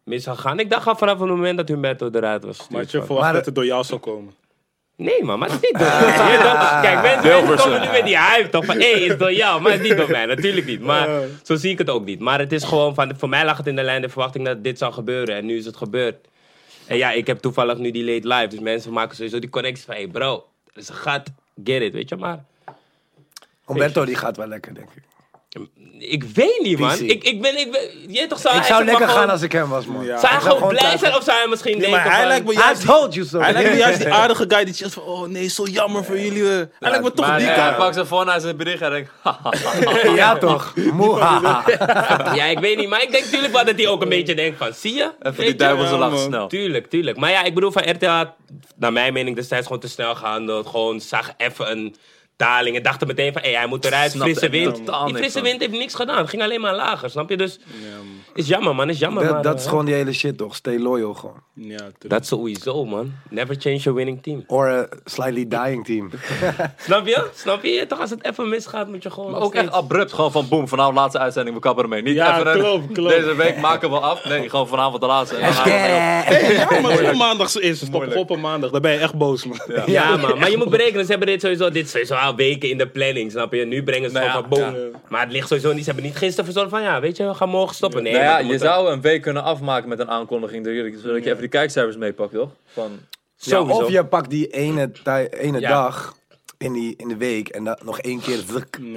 mis 0.04 0.22
zou 0.25 0.37
gaan. 0.38 0.58
Ik 0.60 0.70
dacht 0.70 0.87
al 0.87 0.96
vanaf 0.96 1.19
het 1.19 1.28
moment 1.28 1.56
dat 1.56 1.69
Humberto 1.69 2.10
eruit 2.12 2.44
was. 2.44 2.58
Maar 2.58 2.66
gestuurd 2.66 2.90
je 2.90 2.98
verwacht 2.98 3.20
Maar- 3.25 3.32
dat 3.34 3.46
het 3.46 3.54
door 3.54 3.64
jou 3.66 3.84
zou 3.84 4.00
komen? 4.00 4.34
Nee, 5.00 5.25
man, 5.25 5.38
maar 5.38 5.49
het 5.50 5.62
is 5.62 5.70
niet 5.70 5.79
door 5.81 5.88
mij. 5.88 6.32
Je 6.32 6.38
toch- 6.43 6.81
Kijk, 6.81 7.02
mensen, 7.02 7.47
mensen 7.47 7.56
komen 7.64 7.81
nu 7.81 7.88
met 7.91 8.05
die 8.05 8.19
hype 8.19 8.49
toch 8.49 8.64
van, 8.64 8.76
hé, 8.76 8.91
hey, 8.93 9.00
het 9.02 9.11
is 9.12 9.19
door 9.19 9.32
jou. 9.32 9.61
Maar 9.61 9.73
het 9.73 9.81
is 9.81 9.88
niet 9.88 9.97
door 9.99 10.11
mij, 10.11 10.26
natuurlijk 10.35 10.67
niet. 10.67 10.81
Maar 10.81 11.11
Ja. 11.11 11.20
zo 11.43 11.56
zie 11.56 11.70
ik 11.70 11.79
het 11.79 11.91
ook 11.91 12.05
niet. 12.05 12.20
Maar 12.20 12.38
het 12.38 12.52
is 12.52 12.64
gewoon 12.64 12.94
van, 12.94 13.12
voor 13.19 13.29
mij 13.29 13.44
lag 13.44 13.56
het 13.56 13.67
in 13.67 13.76
de 13.76 13.82
lijn 13.82 14.02
de 14.02 14.08
verwachting 14.08 14.44
dat 14.44 14.64
dit 14.64 14.79
zou 14.79 14.93
gebeuren. 14.93 15.35
En 15.37 15.47
nu 15.47 15.56
is 15.56 15.64
het 15.64 15.76
gebeurd. 15.76 16.17
En 16.87 16.97
ja, 16.97 17.11
ik 17.12 17.26
heb 17.26 17.38
toevallig 17.38 17.79
nu 17.79 17.91
die 17.91 18.05
late 18.05 18.29
live. 18.35 18.47
Dus 18.49 18.58
mensen 18.61 18.93
maken 18.93 19.17
sowieso 19.17 19.38
die 19.38 19.50
connectie 19.50 19.85
van, 19.85 19.94
hé 19.94 20.00
hey 20.00 20.11
bro, 20.11 20.47
er 20.73 20.81
is 20.81 20.88
een 20.88 20.94
gat, 20.94 21.29
get 21.64 21.82
it, 21.82 21.93
weet 21.93 22.08
je. 22.08 22.17
Maar 22.17 22.44
Humberto 23.67 24.05
die 24.05 24.14
gaat 24.17 24.37
wel 24.37 24.47
lekker, 24.47 24.75
denk 24.75 24.88
ik. 24.97 25.02
Ik 25.99 26.25
weet 26.25 26.61
niet, 26.62 26.79
man. 26.79 26.99
Ik, 27.00 27.25
ik 27.25 27.41
ben, 27.43 27.58
ik 27.58 27.70
ben, 27.73 27.81
je 28.08 28.26
toch 28.26 28.38
zou 28.38 28.55
Ik 28.55 28.61
hij 28.61 28.69
zou 28.69 28.79
zeg 28.79 28.79
maar 28.79 28.85
lekker 28.85 29.06
gewoon- 29.06 29.20
gaan 29.20 29.31
als 29.31 29.43
ik 29.43 29.52
hem 29.52 29.69
was, 29.69 29.85
man. 29.87 30.05
Ja. 30.05 30.19
Zou 30.19 30.26
hij 30.26 30.37
Ik 30.37 30.43
zou 30.43 30.55
gewoon 30.55 30.69
blij 30.69 30.82
thuis- 30.82 31.00
zijn 31.00 31.14
of 31.17 31.23
zou 31.25 31.38
hij 31.38 31.47
misschien 31.49 31.79
Nee, 31.79 31.81
denken 31.81 31.99
maar 32.00 32.11
hij 32.11 32.19
van... 32.19 32.29
lijkt 32.29 32.47
me 32.47 32.52
I 32.52 32.56
juist... 32.56 32.85
told 32.87 33.14
you 33.14 33.26
so. 33.26 33.38
Hij 33.41 33.52
lijkt 33.52 33.70
me 33.70 33.76
juist 33.76 33.99
die 33.99 34.12
aardige 34.20 34.44
guy 34.49 34.64
die 34.64 34.75
chillt 34.75 34.93
van... 34.93 35.02
Oh 35.02 35.29
nee, 35.29 35.49
zo 35.49 35.64
jammer 35.64 36.05
voor 36.05 36.19
jullie. 36.19 36.43
eh. 36.43 36.49
Hij 36.56 36.67
lijkt 36.79 37.02
me 37.02 37.12
toch 37.12 37.26
Maar 37.26 37.38
die 37.38 37.47
guy. 37.47 37.56
hij 37.62 37.75
pakt 37.75 37.94
zijn 37.94 38.06
phone 38.06 38.25
naar 38.25 38.41
zijn 38.41 38.56
bericht 38.56 38.82
en 38.82 38.91
denkt... 38.91 39.11
Ja 40.20 40.38
toch? 40.38 40.75
Moeha. 40.93 41.64
Ja, 42.35 42.44
ik 42.44 42.58
weet 42.58 42.76
niet. 42.76 42.88
Maar 42.88 43.02
ik 43.02 43.11
denk 43.11 43.25
natuurlijk 43.25 43.52
wel 43.52 43.64
dat 43.64 43.76
hij 43.76 43.88
ook 43.88 44.02
een 44.02 44.08
beetje 44.08 44.35
denkt 44.35 44.58
van, 44.58 44.73
zie 44.75 44.94
je? 44.94 45.02
Even 45.02 45.14
Weet 45.23 45.37
die 45.37 45.47
je? 45.47 45.55
duivel 45.56 45.87
zo 45.87 45.99
man. 45.99 46.19
snel. 46.19 46.47
Tuurlijk, 46.49 46.91
tuurlijk. 46.91 47.17
Maar 47.17 47.31
ja, 47.31 47.43
ik 47.44 47.55
bedoel 47.55 47.70
van 47.73 47.91
RTL 47.91 48.06
had, 48.06 48.29
naar 48.76 48.93
mijn 48.93 49.12
mening, 49.12 49.37
destijds 49.37 49.67
gewoon 49.67 49.81
te 49.82 49.88
snel 49.88 50.14
gehandeld. 50.14 50.67
Gewoon 50.67 51.00
zag 51.00 51.32
even 51.37 51.70
een 51.70 51.97
daling 52.40 52.76
en 52.76 52.82
dacht 52.82 53.00
er 53.00 53.06
meteen 53.06 53.32
van, 53.32 53.42
hé, 53.42 53.54
hij 53.54 53.66
moet 53.66 53.84
eruit. 53.84 54.10
Snapte 54.10 54.34
Frisse 54.34 54.50
wind. 54.50 54.76
Die 55.06 55.16
frisse 55.16 55.40
wind 55.40 55.60
heeft 55.60 55.72
niks 55.72 55.94
gedaan. 55.94 56.19
Het 56.19 56.28
ging 56.28 56.42
alleen 56.42 56.60
maar 56.60 56.75
lager, 56.75 57.10
snap 57.10 57.31
je? 57.31 57.37
Dus 57.37 57.58
Ja. 57.66 57.96
Is 58.34 58.46
jammer, 58.48 58.74
man. 58.74 58.88
Is 58.88 58.98
jammer. 58.98 59.22
Dat, 59.24 59.32
maar, 59.32 59.42
dat 59.42 59.60
is 59.60 59.66
gewoon 59.66 59.84
die 59.84 59.94
hele 59.94 60.12
shit 60.12 60.38
toch? 60.38 60.54
Stay 60.56 60.78
loyal 60.78 61.14
gewoon. 61.14 61.42
Ja. 61.54 61.78
Dat 61.98 62.26
sowieso, 62.26 62.84
man. 62.84 63.12
Never 63.30 63.56
change 63.58 63.76
your 63.76 63.94
winning 63.98 64.22
team. 64.22 64.44
Or 64.46 64.68
a 64.68 64.86
slightly 65.04 65.48
dying 65.48 65.84
team. 65.84 66.10
Snap 66.86 67.06
je? 67.06 67.26
Snap 67.34 67.64
je? 67.64 67.84
Toch 67.88 68.00
als 68.00 68.10
het 68.10 68.24
even 68.24 68.48
misgaat, 68.48 68.88
moet 68.88 69.02
je 69.02 69.10
gewoon 69.10 69.30
Maar 69.30 69.40
ook 69.40 69.54
echt 69.54 69.72
abrupt, 69.72 70.12
gewoon 70.12 70.32
van 70.32 70.48
boem, 70.48 70.68
vanavond 70.68 70.96
laatste 70.96 71.18
uitzending, 71.18 71.56
we 71.56 71.62
kappen 71.62 71.82
ermee. 71.82 72.02
Niet 72.02 72.14
Ja, 72.14 72.38
even 72.40 72.52
een- 72.52 72.58
klopt, 72.58 72.92
klopt. 72.92 73.10
deze 73.14 73.34
week 73.34 73.56
maken 73.60 73.90
we 73.90 73.98
af. 73.98 74.24
Nee, 74.24 74.48
gewoon 74.48 74.68
vanavond 74.68 75.00
de 75.00 75.06
laatste. 75.06 75.36
Hey, 75.38 76.52
ja, 76.54 76.80
maar 76.80 77.16
maandag 77.16 77.56
is. 77.58 77.76
Stop 77.78 77.90
Moeilijk. 77.92 78.16
op 78.18 78.30
een 78.30 78.40
maandag. 78.40 78.70
Dan 78.70 78.80
ben 78.82 78.92
je 78.92 78.98
echt 78.98 79.14
boos, 79.14 79.44
man. 79.46 79.60
Ja. 79.68 79.82
Ja, 79.86 80.16
man. 80.16 80.38
Maar 80.38 80.50
je 80.50 80.56
moet 80.56 80.70
berekenen, 80.70 81.04
ze 81.04 81.10
hebben 81.10 81.28
dit 81.28 81.40
sowieso, 81.40 81.70
dit 81.70 81.88
sowieso 81.90 82.14
al 82.14 82.34
weken 82.34 82.68
in 82.70 82.78
de 82.78 82.86
planning, 82.88 83.30
snap 83.30 83.52
je? 83.52 83.64
Nu 83.64 83.82
brengen 83.82 84.10
ze 84.10 84.16
Nou 84.16 84.30
gewoon 84.30 84.46
ja, 84.50 84.66
van 84.66 84.72
boom. 84.72 85.00
Maar 85.08 85.20
het 85.20 85.32
ligt 85.32 85.48
sowieso 85.48 85.72
niet, 85.72 85.84
ze 85.84 85.90
hebben 85.90 86.04
niet 86.04 86.16
gisteren 86.16 86.44
verzorgd 86.44 86.70
van, 86.70 86.82
ja, 86.82 87.00
weet 87.00 87.16
je, 87.16 87.26
we 87.26 87.34
gaan 87.34 87.48
morgen 87.48 87.74
stoppen. 87.74 88.02
Nee, 88.02 88.12
Nou 88.25 88.43
ja, 88.44 88.50
je 88.52 88.58
zou 88.58 88.93
een 88.93 89.00
week 89.00 89.22
kunnen 89.22 89.43
afmaken 89.43 89.88
met 89.88 89.99
een 89.99 90.11
aankondiging, 90.11 90.67
zodat 90.67 91.25
je 91.25 91.31
even 91.31 91.38
die 91.38 91.49
kijkcijfers 91.49 91.96
meepakt, 91.96 92.32
toch? 92.32 92.50
Van, 92.72 92.99
Ja, 93.37 93.61
of 93.62 93.90
je 93.90 94.05
pakt 94.05 94.31
die 94.31 94.46
ene, 94.49 94.90
ene 95.31 95.61
Ja. 95.61 95.69
dag 95.69 96.17
in, 96.58 96.72
die, 96.72 96.94
in 96.96 97.08
de 97.08 97.17
week 97.17 97.49
en 97.49 97.64
dan 97.64 97.78
nog 97.84 98.00
één 98.00 98.20
keer 98.20 98.38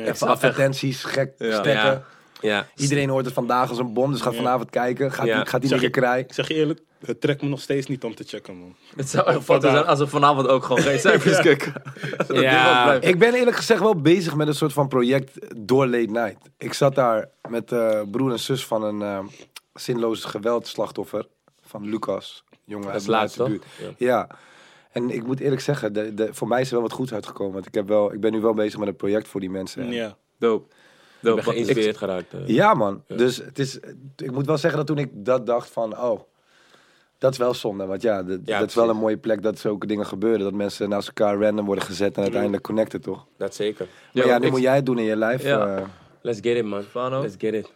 even 0.05 0.27
advertenties 0.27 1.03
gek 1.03 1.33
Ja. 1.37 1.59
stekken. 1.59 2.03
Ja. 2.43 2.67
Iedereen 2.75 3.09
hoort 3.09 3.25
het 3.25 3.33
vandaag 3.33 3.69
als 3.69 3.77
een 3.77 3.93
bom, 3.93 4.11
dus 4.11 4.21
gaat 4.21 4.35
vanavond 4.35 4.69
kijken. 4.69 5.11
Gaat 5.11 5.25
Ja. 5.25 5.35
die, 5.35 5.45
gaat 5.45 5.61
die 5.61 5.69
Zeg 5.69 5.89
krijgen. 5.89 6.27
Ik 6.27 6.33
zeg 6.33 6.47
je 6.47 6.53
eerlijk, 6.53 6.79
het 7.05 7.21
trekt 7.21 7.41
me 7.41 7.49
nog 7.49 7.61
steeds 7.61 7.87
niet 7.87 8.03
om 8.03 8.15
te 8.15 8.23
checken, 8.23 8.57
man. 8.57 8.75
het 8.95 9.09
zou 9.09 9.27
echt 9.27 9.43
fout 9.43 9.61
zijn 9.61 9.85
als 9.85 9.99
we 9.99 10.07
vanavond 10.07 10.47
ook 10.47 10.63
gewoon 10.63 10.81
geen 10.81 10.99
cijfers 10.99 11.41
dit 11.41 11.71
Ja. 12.27 12.93
Ik 13.01 13.19
ben 13.19 13.33
eerlijk 13.33 13.57
gezegd 13.57 13.79
wel 13.79 13.95
bezig 13.95 14.35
met 14.35 14.47
een 14.47 14.55
soort 14.55 14.73
van 14.73 14.87
project 14.87 15.39
door 15.65 15.87
Late 15.87 16.11
Night. 16.11 16.49
Ik 16.57 16.73
zat 16.73 16.95
daar 16.95 17.29
met 17.49 17.71
eh, 17.71 18.01
broer 18.11 18.31
en 18.31 18.39
zus 18.39 18.65
van 18.65 18.83
een 18.83 19.01
eh 19.01 19.19
zinloos 19.73 20.23
geweldslachtoffer 20.23 21.27
van 21.61 21.89
Lucas. 21.89 22.43
Jongen 22.65 22.83
Dat 22.83 22.91
uit 22.91 23.01
is 23.01 23.05
de 23.05 23.11
laatst, 23.11 23.37
toch? 23.37 23.47
buurt. 23.47 23.65
Ja. 23.97 24.27
En 24.91 25.09
ik 25.09 25.25
moet 25.25 25.39
eerlijk 25.39 25.61
zeggen, 25.61 25.93
de, 25.93 26.13
de, 26.13 26.33
voor 26.33 26.47
mij 26.47 26.61
is 26.61 26.67
er 26.67 26.73
wel 26.73 26.81
wat 26.81 26.91
goeds 26.91 27.13
uitgekomen. 27.13 27.53
Want 27.53 27.65
ik, 27.65 27.73
heb 27.73 27.87
wel, 27.87 28.13
ik 28.13 28.19
ben 28.19 28.31
nu 28.31 28.41
wel 28.41 28.53
bezig 28.53 28.79
met 28.79 28.87
een 28.87 28.95
project 28.95 29.27
voor 29.27 29.39
die 29.39 29.49
mensen. 29.49 29.91
Ja. 29.91 30.17
Dope. 30.39 30.75
Ik 31.29 31.35
ben 31.35 31.43
geïnspireerd 31.43 31.97
geraakt. 31.97 32.33
eh. 32.33 32.47
Ja, 32.47 32.73
man. 32.73 33.03
Dus 33.07 33.37
het 33.37 33.59
is, 33.59 33.79
ik 34.17 34.31
moet 34.31 34.45
wel 34.45 34.57
zeggen 34.57 34.77
dat 34.79 34.87
toen 34.87 34.97
ik 34.97 35.09
dat 35.13 35.45
dacht 35.45 35.69
van, 35.69 35.97
oh, 35.97 36.19
dat 37.17 37.31
is 37.31 37.37
wel 37.37 37.53
zonde. 37.53 37.85
Want 37.85 38.01
ja, 38.01 38.23
dat, 38.23 38.39
Ja, 38.45 38.59
dat 38.59 38.69
is 38.69 38.75
wel 38.75 38.89
een 38.89 38.97
mooie 38.97 39.17
plek 39.17 39.41
dat 39.43 39.59
zulke 39.59 39.87
dingen 39.87 40.05
gebeuren. 40.05 40.39
Dat 40.39 40.53
mensen 40.53 40.89
naast 40.89 41.07
elkaar 41.07 41.37
random 41.41 41.65
worden 41.65 41.83
gezet 41.83 42.15
en 42.15 42.21
uiteindelijk 42.23 42.63
connecten, 42.63 43.01
toch? 43.01 43.25
Dat 43.37 43.55
zeker. 43.55 43.87
Maar 44.13 44.25
ja, 44.25 44.37
nu 44.39 44.49
moet 44.49 44.61
jij 44.61 44.75
het 44.75 44.85
doen 44.85 44.97
in 44.97 45.03
je 45.05 45.15
lijf. 45.15 45.43
Ja. 45.43 45.75
eh. 45.77 45.83
Let's 46.21 46.39
get 46.41 46.57
it, 46.57 46.65
man. 46.65 46.83
Fano? 46.83 47.21
Let's 47.21 47.35
get 47.37 47.53
it. 47.53 47.71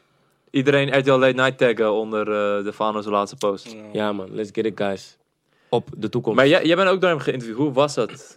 Iedereen 0.50 0.98
RTL 1.00 1.12
Late 1.12 1.34
Night 1.36 1.58
taggen 1.58 1.92
onder 1.94 2.20
eh, 2.20 2.64
de 2.64 2.74
Fano's 2.74 3.06
laatste 3.06 3.38
post. 3.38 3.76
Ja, 3.94 4.12
man. 4.12 4.28
Let's 4.36 4.50
get 4.54 4.66
it, 4.66 4.78
guys. 4.78 5.18
Op 5.70 5.90
de 5.98 6.10
toekomst. 6.10 6.38
Maar 6.38 6.48
jij, 6.48 6.66
jij 6.66 6.76
bent 6.76 6.90
ook 6.90 7.02
door 7.02 7.10
hem 7.10 7.20
geïnterviewd. 7.20 7.58
Hoe 7.58 7.72
was 7.72 7.94
dat? 7.94 8.37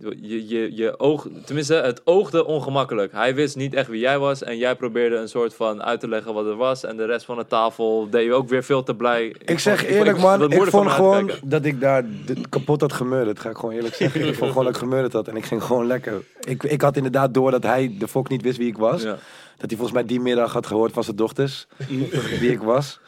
Je, 0.00 0.46
je, 0.48 0.74
je 0.76 0.98
oog, 0.98 1.26
tenminste, 1.44 1.74
het 1.74 2.00
oogde 2.04 2.44
ongemakkelijk. 2.44 3.12
Hij 3.12 3.34
wist 3.34 3.56
niet 3.56 3.74
echt 3.74 3.88
wie 3.88 4.00
jij 4.00 4.18
was. 4.18 4.42
En 4.42 4.56
jij 4.58 4.76
probeerde 4.76 5.16
een 5.16 5.28
soort 5.28 5.54
van 5.54 5.82
uit 5.82 6.00
te 6.00 6.08
leggen 6.08 6.34
wat 6.34 6.46
er 6.46 6.56
was. 6.56 6.84
En 6.84 6.96
de 6.96 7.04
rest 7.04 7.24
van 7.24 7.36
de 7.36 7.46
tafel 7.46 8.08
deed 8.10 8.24
je 8.24 8.32
ook 8.32 8.48
weer 8.48 8.64
veel 8.64 8.82
te 8.82 8.94
blij. 8.94 9.34
Ik 9.44 9.58
zeg 9.58 9.78
vond- 9.78 9.90
eerlijk, 9.90 10.16
ik 10.16 10.22
man. 10.22 10.52
Ik 10.52 10.62
vond 10.62 10.90
gewoon 10.90 11.30
dat 11.44 11.64
ik 11.64 11.80
daar 11.80 12.04
kapot 12.48 12.80
had 12.80 12.92
gemeurd. 12.92 13.26
Dat 13.26 13.40
ga 13.40 13.50
ik 13.50 13.56
gewoon 13.56 13.74
eerlijk 13.74 13.94
zeggen. 13.94 14.20
ik 14.28 14.34
vond 14.34 14.50
gewoon 14.50 14.64
dat 14.64 14.74
ik 14.74 14.80
gemeurd 14.80 15.12
had. 15.12 15.28
En 15.28 15.36
ik 15.36 15.44
ging 15.44 15.62
gewoon 15.62 15.86
lekker. 15.86 16.22
Ik, 16.40 16.62
ik 16.62 16.80
had 16.80 16.96
inderdaad 16.96 17.34
door 17.34 17.50
dat 17.50 17.62
hij 17.62 17.96
de 17.98 18.08
fok 18.08 18.28
niet 18.28 18.42
wist 18.42 18.58
wie 18.58 18.68
ik 18.68 18.78
was. 18.78 19.02
Ja. 19.02 19.18
Dat 19.56 19.68
hij 19.70 19.78
volgens 19.78 19.92
mij 19.92 20.04
die 20.06 20.20
middag 20.20 20.52
had 20.52 20.66
gehoord 20.66 20.92
van 20.92 21.04
zijn 21.04 21.16
dochters. 21.16 21.66
wie 22.40 22.50
ik 22.52 22.60
was. 22.62 23.00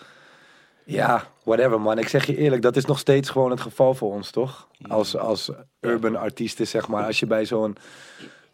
Ja, 0.91 1.23
whatever 1.45 1.81
man. 1.81 1.99
Ik 1.99 2.09
zeg 2.09 2.27
je 2.27 2.37
eerlijk, 2.37 2.63
dat 2.63 2.77
is 2.77 2.85
nog 2.85 2.99
steeds 2.99 3.31
gewoon 3.31 3.51
het 3.51 3.61
geval 3.61 3.95
voor 3.95 4.13
ons, 4.13 4.31
toch? 4.31 4.69
Als, 4.89 5.17
als 5.17 5.51
urban 5.81 6.17
artiesten, 6.17 6.67
zeg 6.67 6.89
maar. 6.89 7.05
Als 7.05 7.19
je 7.21 7.27
bij 7.27 7.45
zo'n 7.45 7.77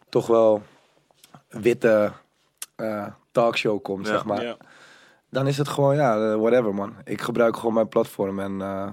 toch 0.09 0.27
wel 0.27 0.61
witte 1.49 2.11
eh, 2.75 3.07
talkshow 3.31 3.81
komt, 3.81 4.05
Ja. 4.05 4.11
zeg 4.11 4.25
maar. 4.25 4.43
Ja. 4.43 4.57
Dan 5.29 5.47
is 5.47 5.57
het 5.57 5.67
gewoon, 5.67 5.95
ja, 5.95 6.31
eh, 6.31 6.35
whatever 6.39 6.73
man. 6.73 6.95
Ik 7.03 7.21
gebruik 7.21 7.57
gewoon 7.57 7.73
mijn 7.73 7.89
platform 7.89 8.39
en 8.39 8.61
eh, 8.61 8.87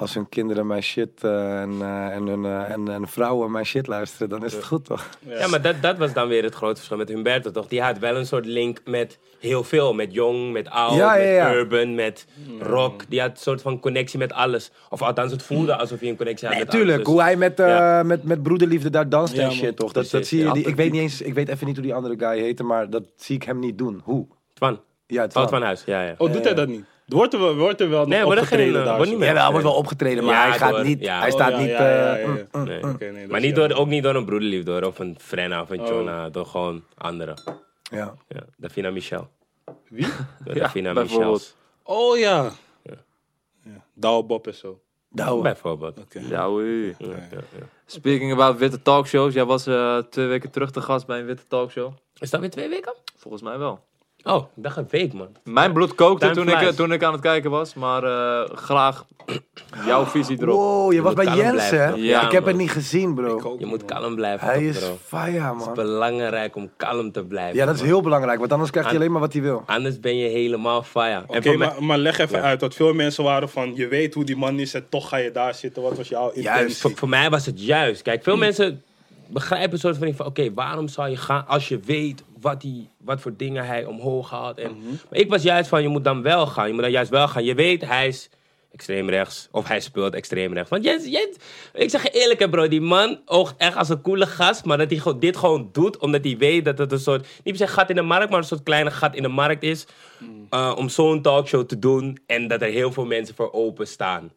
als 0.00 0.14
hun 0.14 0.28
kinderen 0.28 0.66
mijn 0.66 0.82
shit 0.82 1.24
eh, 1.24 1.60
en, 1.60 1.72
eh, 1.80 2.14
en, 2.14 2.26
hun, 2.26 2.44
eh, 2.44 2.70
en, 2.70 2.88
en 2.88 3.08
vrouwen 3.08 3.50
mijn 3.50 3.66
shit 3.66 3.86
luisteren, 3.86 4.28
dan 4.28 4.44
is 4.44 4.52
het 4.52 4.64
goed 4.64 4.84
toch? 4.84 5.08
Ja, 5.26 5.46
maar 5.46 5.62
dat, 5.62 5.74
dat 5.80 5.98
was 5.98 6.12
dan 6.12 6.28
weer 6.28 6.42
het 6.42 6.54
grote 6.54 6.74
verschil 6.76 6.96
met 6.96 7.08
Humberto, 7.08 7.50
toch? 7.50 7.68
Die 7.68 7.82
had 7.82 7.98
wel 7.98 8.16
een 8.16 8.26
soort 8.26 8.46
link 8.46 8.78
met 8.84 9.18
heel 9.40 9.64
veel. 9.64 9.94
Met 9.94 10.12
jong, 10.12 10.52
met 10.52 10.68
oud, 10.70 10.96
Ja, 10.96 11.14
ja, 11.14 11.30
ja. 11.32 11.48
met 11.48 11.54
urban, 11.54 11.94
met 11.94 12.26
rock. 12.60 13.02
Die 13.08 13.20
had 13.20 13.30
een 13.30 13.36
soort 13.36 13.62
van 13.62 13.80
connectie 13.80 14.18
met 14.18 14.32
alles. 14.32 14.70
Of 14.90 15.02
althans, 15.02 15.32
het 15.32 15.42
voelde 15.42 15.76
alsof 15.76 16.00
hij 16.00 16.08
een 16.08 16.16
connectie 16.16 16.48
had 16.48 16.56
met 16.56 16.66
Natuurlijk, 16.66 16.96
alles. 16.96 17.08
hoe 17.08 17.22
hij 17.22 17.36
met, 17.36 17.58
Ja. 17.58 18.02
met, 18.02 18.22
met 18.24 18.42
broederliefde 18.42 18.90
daar 18.90 19.08
danst 19.08 19.34
Ja, 19.34 19.42
en 19.42 19.52
shit 19.52 19.76
toch? 19.76 19.92
Dat, 19.92 20.10
dat 20.10 20.26
zie 20.26 20.44
je, 20.44 20.52
die, 20.52 20.64
ik 20.66 20.76
weet 20.76 20.92
niet 20.92 21.00
eens, 21.00 21.22
ik 21.22 21.34
weet 21.34 21.48
even 21.48 21.66
niet 21.66 21.76
hoe 21.76 21.84
die 21.84 21.94
andere 21.94 22.14
guy 22.18 22.38
heette, 22.38 22.62
maar 22.62 22.90
dat 22.90 23.04
zie 23.16 23.36
ik 23.36 23.42
hem 23.42 23.58
niet 23.58 23.78
doen. 23.78 24.00
Hoe? 24.04 24.26
Twan. 24.54 24.80
Ja, 25.06 25.30
van 25.30 25.62
huis, 25.62 25.82
ja, 25.86 26.02
ja. 26.02 26.14
Oh, 26.18 26.32
doet 26.32 26.44
hij 26.44 26.54
dat 26.54 26.68
niet? 26.68 26.84
Wordt 27.14 27.32
er 27.34 27.40
wel, 27.40 27.56
wordt 27.56 27.80
er 27.80 27.88
wel 27.88 28.06
Nee, 28.06 28.20
nog 28.20 28.30
er 28.30 28.36
geen, 28.36 28.42
opgetreden 28.42 28.80
eh, 28.80 28.84
daar? 28.86 28.96
wordt 28.96 29.10
niet 29.10 29.20
zo? 29.20 29.26
meer. 29.26 29.34
Ja, 29.34 29.40
hij 29.42 29.50
wordt 29.50 29.66
wel 29.66 29.74
opgetreden, 29.74 30.24
maar 30.24 30.34
Ja, 30.34 30.48
hij 30.48 30.58
gaat 30.58 30.70
door- 30.70 30.84
niet, 30.84 31.00
ja. 31.00 31.18
hij 31.20 31.30
staat 31.30 31.58
niet... 31.58 31.78
Nee. 32.98 33.10
nee, 33.12 33.26
Maar 33.28 33.40
niet 33.40 33.54
door, 33.54 33.72
ook 33.72 33.86
niet 33.88 34.02
door 34.02 34.14
een 34.14 34.24
broederliefde 34.24 34.70
hoor, 34.70 34.82
of 34.82 34.98
een 34.98 35.16
Frenna 35.20 35.60
of 35.62 35.70
een 35.70 35.80
Oh. 35.80 35.86
Jonah, 35.88 36.32
door 36.32 36.46
gewoon 36.46 36.84
anderen. 36.96 37.34
Ja. 37.82 38.14
Ja, 38.28 38.40
Davina 38.56 38.90
Michel. 38.90 39.28
Wie? 39.88 40.06
Door 40.44 40.54
Davina. 40.54 40.92
Michels. 40.92 41.54
Oh 41.82 42.18
ja. 42.18 42.50
Ja. 42.82 42.94
ja. 43.62 43.84
Douwe 43.94 44.22
Bob 44.24 44.46
en 44.46 44.54
zo. 44.54 44.80
Nou, 45.12 45.42
Bijvoorbeeld. 45.42 45.98
Ja, 46.28 46.48
oei. 46.50 46.86
Ja, 46.98 47.06
ja, 47.08 47.16
ja. 47.30 47.66
Speaking 47.86 48.32
about 48.32 48.58
witte 48.58 48.82
talkshows. 48.82 49.34
Jij 49.34 49.44
was 49.44 49.66
eh, 49.66 49.98
twee 49.98 50.26
weken 50.26 50.50
terug 50.50 50.70
te 50.70 50.80
gast 50.80 51.06
bij 51.06 51.18
een 51.18 51.26
witte 51.26 51.46
talkshow. 51.48 51.92
Is 52.18 52.30
dat 52.30 52.40
weer 52.40 52.50
twee 52.50 52.68
weken? 52.68 52.94
Volgens 53.16 53.42
mij 53.42 53.58
wel. 53.58 53.84
Oh, 54.22 54.36
ik 54.56 54.62
dacht 54.62 54.76
een 54.76 54.86
week, 54.90 55.12
man. 55.12 55.28
Mijn 55.44 55.72
bloed 55.72 55.94
kookte 55.94 56.30
Time 56.30 56.52
toen 56.52 56.62
ik, 56.68 56.70
toen 56.74 56.92
ik 56.92 57.02
aan 57.04 57.12
het 57.12 57.20
kijken 57.20 57.50
was. 57.50 57.74
Maar 57.74 58.02
eh, 58.04 58.50
graag 58.56 59.04
jouw 59.86 60.04
visie 60.06 60.36
erop. 60.40 60.54
wow, 60.56 60.92
je 60.92 61.02
was 61.02 61.14
bij 61.14 61.24
kalm 61.24 61.38
Jens 61.38 61.70
hè? 61.70 61.88
Ja, 61.88 62.24
ik 62.24 62.30
heb 62.32 62.40
man. 62.40 62.48
het 62.52 62.60
niet 62.60 62.70
gezien 62.70 63.14
bro. 63.14 63.56
Je 63.58 63.66
moet 63.66 63.78
man. 63.88 64.00
kalm 64.00 64.14
blijven, 64.14 64.46
Hij 64.46 64.54
toch, 64.56 64.64
is 64.64 64.78
bro. 64.78 64.98
fire 65.06 65.40
Het 65.42 65.60
is 65.60 65.64
man. 65.64 65.74
belangrijk 65.74 66.56
om 66.56 66.70
kalm 66.76 67.12
te 67.12 67.24
blijven. 67.24 67.56
Ja, 67.56 67.64
dat 67.64 67.74
is 67.74 67.80
man. 67.80 67.90
heel 67.90 68.00
belangrijk, 68.02 68.38
want 68.38 68.52
anders 68.52 68.70
krijgt 68.70 68.88
hij 68.90 68.98
Aan- 68.98 69.02
alleen 69.04 69.18
maar 69.18 69.26
wat 69.26 69.32
hij 69.36 69.42
wil. 69.42 69.62
Anders 69.66 70.00
ben 70.00 70.16
je 70.16 70.28
helemaal 70.28 70.82
fire. 70.82 71.22
Oké, 71.22 71.32
En 71.36 71.42
voor 71.42 71.58
mij- 71.58 71.68
maar, 71.68 71.84
maar 71.84 71.98
leg 71.98 72.18
even 72.18 72.38
Ja. 72.38 72.44
uit. 72.44 72.60
Dat 72.60 72.74
veel 72.74 72.92
mensen 72.92 73.24
waren 73.24 73.48
van, 73.48 73.72
je 73.74 73.88
weet 73.88 74.14
hoe 74.14 74.24
die 74.24 74.36
man 74.36 74.58
is 74.58 74.74
en 74.74 74.86
toch 74.88 75.08
ga 75.08 75.16
je 75.16 75.30
daar 75.30 75.54
zitten. 75.54 75.82
Wat 75.82 75.96
was 75.96 76.08
jouw 76.08 76.30
intentie? 76.30 76.76
voor, 76.76 76.92
voor 76.94 77.08
mij 77.08 77.30
was 77.30 77.46
het 77.46 77.64
juist. 77.64 78.02
Kijk, 78.02 78.22
veel 78.22 78.36
mensen 78.36 78.82
begrijpen 79.32 79.72
een 79.72 79.78
soort 79.78 79.96
van, 79.96 80.14
van 80.14 80.26
oké, 80.26 80.52
waarom 80.54 80.88
zou 80.88 81.08
je 81.08 81.16
gaan 81.16 81.46
als 81.46 81.68
je 81.68 81.78
weet 81.80 82.22
wat, 82.40 82.60
die, 82.60 82.88
wat 82.98 83.20
voor 83.20 83.36
dingen 83.36 83.66
hij 83.66 83.84
omhoog 83.84 84.30
haalt. 84.30 84.58
En, 84.58 84.76
Maar 85.10 85.18
ik 85.18 85.28
was 85.30 85.42
juist 85.42 85.68
van, 85.68 85.82
je 85.82 85.88
moet 85.88 86.04
dan 86.04 86.22
wel 86.22 86.46
gaan. 86.46 86.66
Je 86.66 86.72
moet 86.72 86.82
dan 86.82 86.90
juist 86.90 87.10
wel 87.10 87.28
gaan. 87.28 87.44
Je 87.44 87.54
weet, 87.54 87.86
hij 87.86 88.08
is 88.08 88.28
extreem 88.72 89.08
rechts. 89.10 89.48
Of 89.50 89.66
hij 89.68 89.80
speelt 89.80 90.14
extreem 90.14 90.52
rechts. 90.52 90.70
Want 90.70 90.84
Jens, 90.84 91.04
Jens, 91.04 91.36
ik 91.72 91.90
zeg 91.90 92.02
je 92.02 92.10
eerlijk 92.10 92.40
hè 92.40 92.48
bro, 92.48 92.68
die 92.68 92.80
man 92.80 93.20
oogt 93.24 93.54
echt 93.56 93.76
als 93.76 93.88
een 93.88 94.00
coole 94.00 94.26
gast. 94.26 94.64
Maar 94.64 94.78
dat 94.78 94.90
hij 94.90 95.18
dit 95.18 95.36
gewoon 95.36 95.68
doet, 95.72 95.98
omdat 95.98 96.24
hij 96.24 96.36
weet 96.36 96.64
dat 96.64 96.78
het 96.78 96.92
een 96.92 96.98
soort, 97.00 97.26
niet 97.44 97.56
per 97.56 97.66
se 97.66 97.72
gat 97.72 97.90
in 97.90 97.96
de 97.96 98.02
markt, 98.02 98.30
maar 98.30 98.38
een 98.38 98.44
soort 98.44 98.62
kleine 98.62 98.90
gat 98.90 99.14
in 99.14 99.22
de 99.22 99.28
markt 99.28 99.62
is. 99.62 99.86
eh, 100.50 100.72
om 100.76 100.88
zo'n 100.88 101.22
talkshow 101.22 101.66
te 101.66 101.78
doen. 101.78 102.18
En 102.26 102.48
dat 102.48 102.62
er 102.62 102.68
heel 102.68 102.92
veel 102.92 103.04
mensen 103.04 103.34
voor 103.34 103.52
openstaan. 103.52 104.32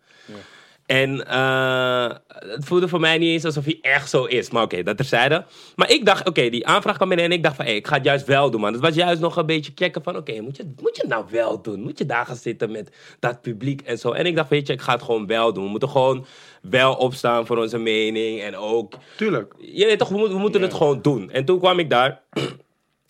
En 0.85 1.27
eh, 1.27 2.09
het 2.27 2.65
voelde 2.65 2.87
voor 2.87 2.99
mij 2.99 3.17
niet 3.17 3.29
eens 3.29 3.45
alsof 3.45 3.65
hij 3.65 3.77
echt 3.81 4.09
zo 4.09 4.23
is. 4.25 4.49
Maar 4.49 4.63
oké, 4.63 4.83
dat 4.83 4.97
terzijde. 4.97 5.45
Maar 5.75 5.91
ik 5.91 6.05
dacht, 6.05 6.27
oké, 6.27 6.49
die 6.49 6.67
aanvraag 6.67 6.95
kwam 6.95 7.07
binnen 7.07 7.25
en 7.25 7.31
ik 7.31 7.43
dacht 7.43 7.55
van, 7.55 7.65
hé, 7.65 7.71
ik 7.71 7.87
ga 7.87 7.95
het 7.95 8.05
juist 8.05 8.25
wel 8.25 8.51
doen, 8.51 8.61
man. 8.61 8.73
Het 8.73 8.81
was 8.81 8.95
juist 8.95 9.21
nog 9.21 9.35
een 9.35 9.45
beetje 9.45 9.71
checken 9.75 10.03
van, 10.03 10.17
oké, 10.17 10.41
moet, 10.41 10.57
je, 10.57 10.73
moet 10.81 10.95
je 10.95 11.01
het 11.01 11.11
nou 11.11 11.25
wel 11.29 11.61
doen? 11.61 11.81
Moet 11.81 11.97
je 11.97 12.05
daar 12.05 12.25
gaan 12.25 12.35
zitten 12.35 12.71
met 12.71 12.95
dat 13.19 13.41
publiek 13.41 13.81
en 13.81 13.97
zo? 13.97 14.11
En 14.11 14.25
ik 14.25 14.35
dacht, 14.35 14.49
weet 14.49 14.67
je, 14.67 14.73
ik 14.73 14.81
ga 14.81 14.93
het 14.93 15.03
gewoon 15.03 15.27
wel 15.27 15.53
doen. 15.53 15.63
We 15.63 15.69
moeten 15.69 15.89
gewoon 15.89 16.25
wel 16.61 16.93
opstaan 16.95 17.45
voor 17.45 17.57
onze 17.57 17.77
mening 17.77 18.41
en 18.41 18.55
ook... 18.55 18.93
Tuurlijk. 19.17 19.53
Je 19.59 19.85
weet 19.85 19.99
toch, 19.99 20.09
we, 20.09 20.17
moeten- 20.17 20.35
we 20.35 20.41
moeten 20.41 20.61
het 20.61 20.73
gewoon 20.73 21.01
doen. 21.01 21.31
En 21.31 21.45
toen 21.45 21.59
kwam 21.59 21.79
ik 21.79 21.89
daar. 21.89 22.21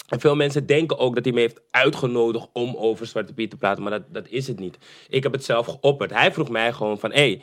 En 0.08 0.20
veel 0.20 0.36
mensen 0.36 0.66
denken 0.66 0.98
ook 0.98 1.16
dat 1.16 1.24
hij 1.26 1.34
me 1.34 1.40
heeft 1.40 1.62
uitgenodigd 1.72 2.48
om 2.54 2.76
over 2.76 3.06
Zwarte 3.06 3.34
Piet 3.34 3.50
te 3.50 3.58
praten. 3.58 3.84
Maar 3.84 3.92
dat, 3.92 4.04
dat 4.12 4.28
is 4.30 4.48
het 4.48 4.60
niet. 4.60 4.78
Ik 5.10 5.24
heb 5.24 5.32
het 5.32 5.44
zelf 5.46 5.66
geopperd. 5.66 6.12
Hij 6.14 6.32
vroeg 6.32 6.50
mij 6.50 6.74
gewoon 6.74 7.00
van... 7.00 7.12
Hé, 7.12 7.42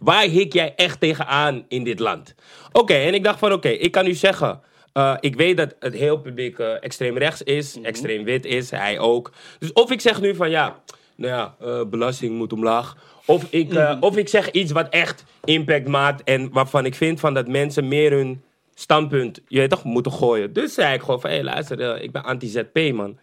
waar 0.00 0.22
hik 0.24 0.52
jij 0.52 0.72
echt 0.76 1.00
tegenaan 1.00 1.64
in 1.68 1.84
dit 1.84 1.98
land? 1.98 2.34
Oké, 2.72 2.94
en 2.94 3.14
ik 3.14 3.24
dacht 3.24 3.38
van... 3.38 3.52
Oké, 3.52 3.68
ik 3.68 3.92
kan 3.92 4.06
u 4.06 4.14
zeggen... 4.14 4.60
eh, 4.92 5.16
ik 5.20 5.36
weet 5.36 5.56
dat 5.56 5.74
het 5.80 5.94
heel 5.94 6.16
publiek 6.18 6.58
eh, 6.58 6.84
extreem 6.84 7.18
rechts 7.18 7.42
is. 7.42 7.78
Extreem 7.82 8.24
wit 8.24 8.44
is. 8.44 8.70
Hij 8.70 8.98
ook. 8.98 9.32
Dus 9.58 9.72
of 9.72 9.90
ik 9.90 10.00
zeg 10.00 10.20
nu 10.20 10.34
van... 10.34 10.50
Ja, 10.50 10.80
nou 11.16 11.32
ja, 11.32 11.54
eh, 11.60 11.84
belasting 11.86 12.36
moet 12.36 12.52
omlaag. 12.52 12.96
Of 13.24 13.46
ik, 13.50 13.72
eh, 13.74 13.96
of 14.00 14.16
ik 14.16 14.28
zeg 14.28 14.50
iets 14.50 14.72
wat 14.72 14.88
echt 14.88 15.24
impact 15.44 15.88
maakt. 15.88 16.22
En 16.24 16.52
waarvan 16.52 16.84
ik 16.84 16.94
vind 16.94 17.20
van 17.20 17.34
dat 17.34 17.48
mensen 17.48 17.88
meer 17.88 18.10
hun 18.10 18.42
standpunt, 18.74 19.40
je 19.48 19.58
weet 19.58 19.70
toch, 19.70 19.84
moeten 19.84 20.12
gooien. 20.12 20.52
Dus 20.52 20.74
zei 20.74 20.94
ik 20.94 21.00
gewoon 21.00 21.20
van, 21.20 21.30
hé 21.30 21.42
luister, 21.42 21.80
eh, 21.80 22.02
ik 22.02 22.12
ben 22.12 22.24
anti-ZP 22.24 22.92
man. 22.92 23.18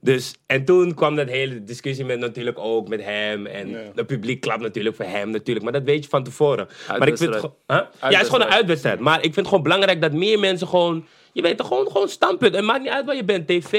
Dus, 0.00 0.34
en 0.46 0.64
toen 0.64 0.94
kwam 0.94 1.16
dat 1.16 1.28
hele 1.28 1.64
discussie 1.64 2.04
met 2.04 2.18
natuurlijk 2.18 2.58
ook 2.58 2.88
met 2.88 3.04
hem. 3.04 3.46
En 3.46 3.68
Ja. 3.68 3.78
het 3.94 4.06
publiek 4.06 4.40
klapt 4.40 4.62
natuurlijk 4.62 4.96
voor 4.96 5.04
hem 5.04 5.30
natuurlijk. 5.30 5.64
Maar 5.64 5.72
dat 5.72 5.82
weet 5.82 6.04
je 6.04 6.10
van 6.10 6.24
tevoren. 6.24 6.68
Maar 6.98 7.08
ik 7.08 7.16
vind 7.16 7.34
Huh? 7.34 7.48
Ja, 7.66 7.88
het 8.00 8.20
is 8.20 8.28
gewoon 8.28 8.40
een 8.46 8.52
uitwedstrijd. 8.52 8.98
Maar 9.00 9.16
ik 9.16 9.22
vind 9.22 9.36
het 9.36 9.46
gewoon 9.46 9.62
belangrijk 9.62 10.00
dat 10.00 10.12
meer 10.12 10.38
mensen 10.38 10.68
gewoon... 10.68 11.06
Je 11.32 11.42
weet 11.42 11.56
toch, 11.56 11.66
gewoon, 11.66 11.86
gewoon 11.90 12.08
standpunt. 12.08 12.54
Het 12.54 12.64
maakt 12.64 12.82
niet 12.82 12.92
uit 12.92 13.06
waar 13.06 13.16
je 13.16 13.24
bent. 13.24 13.46
TV, 13.46 13.72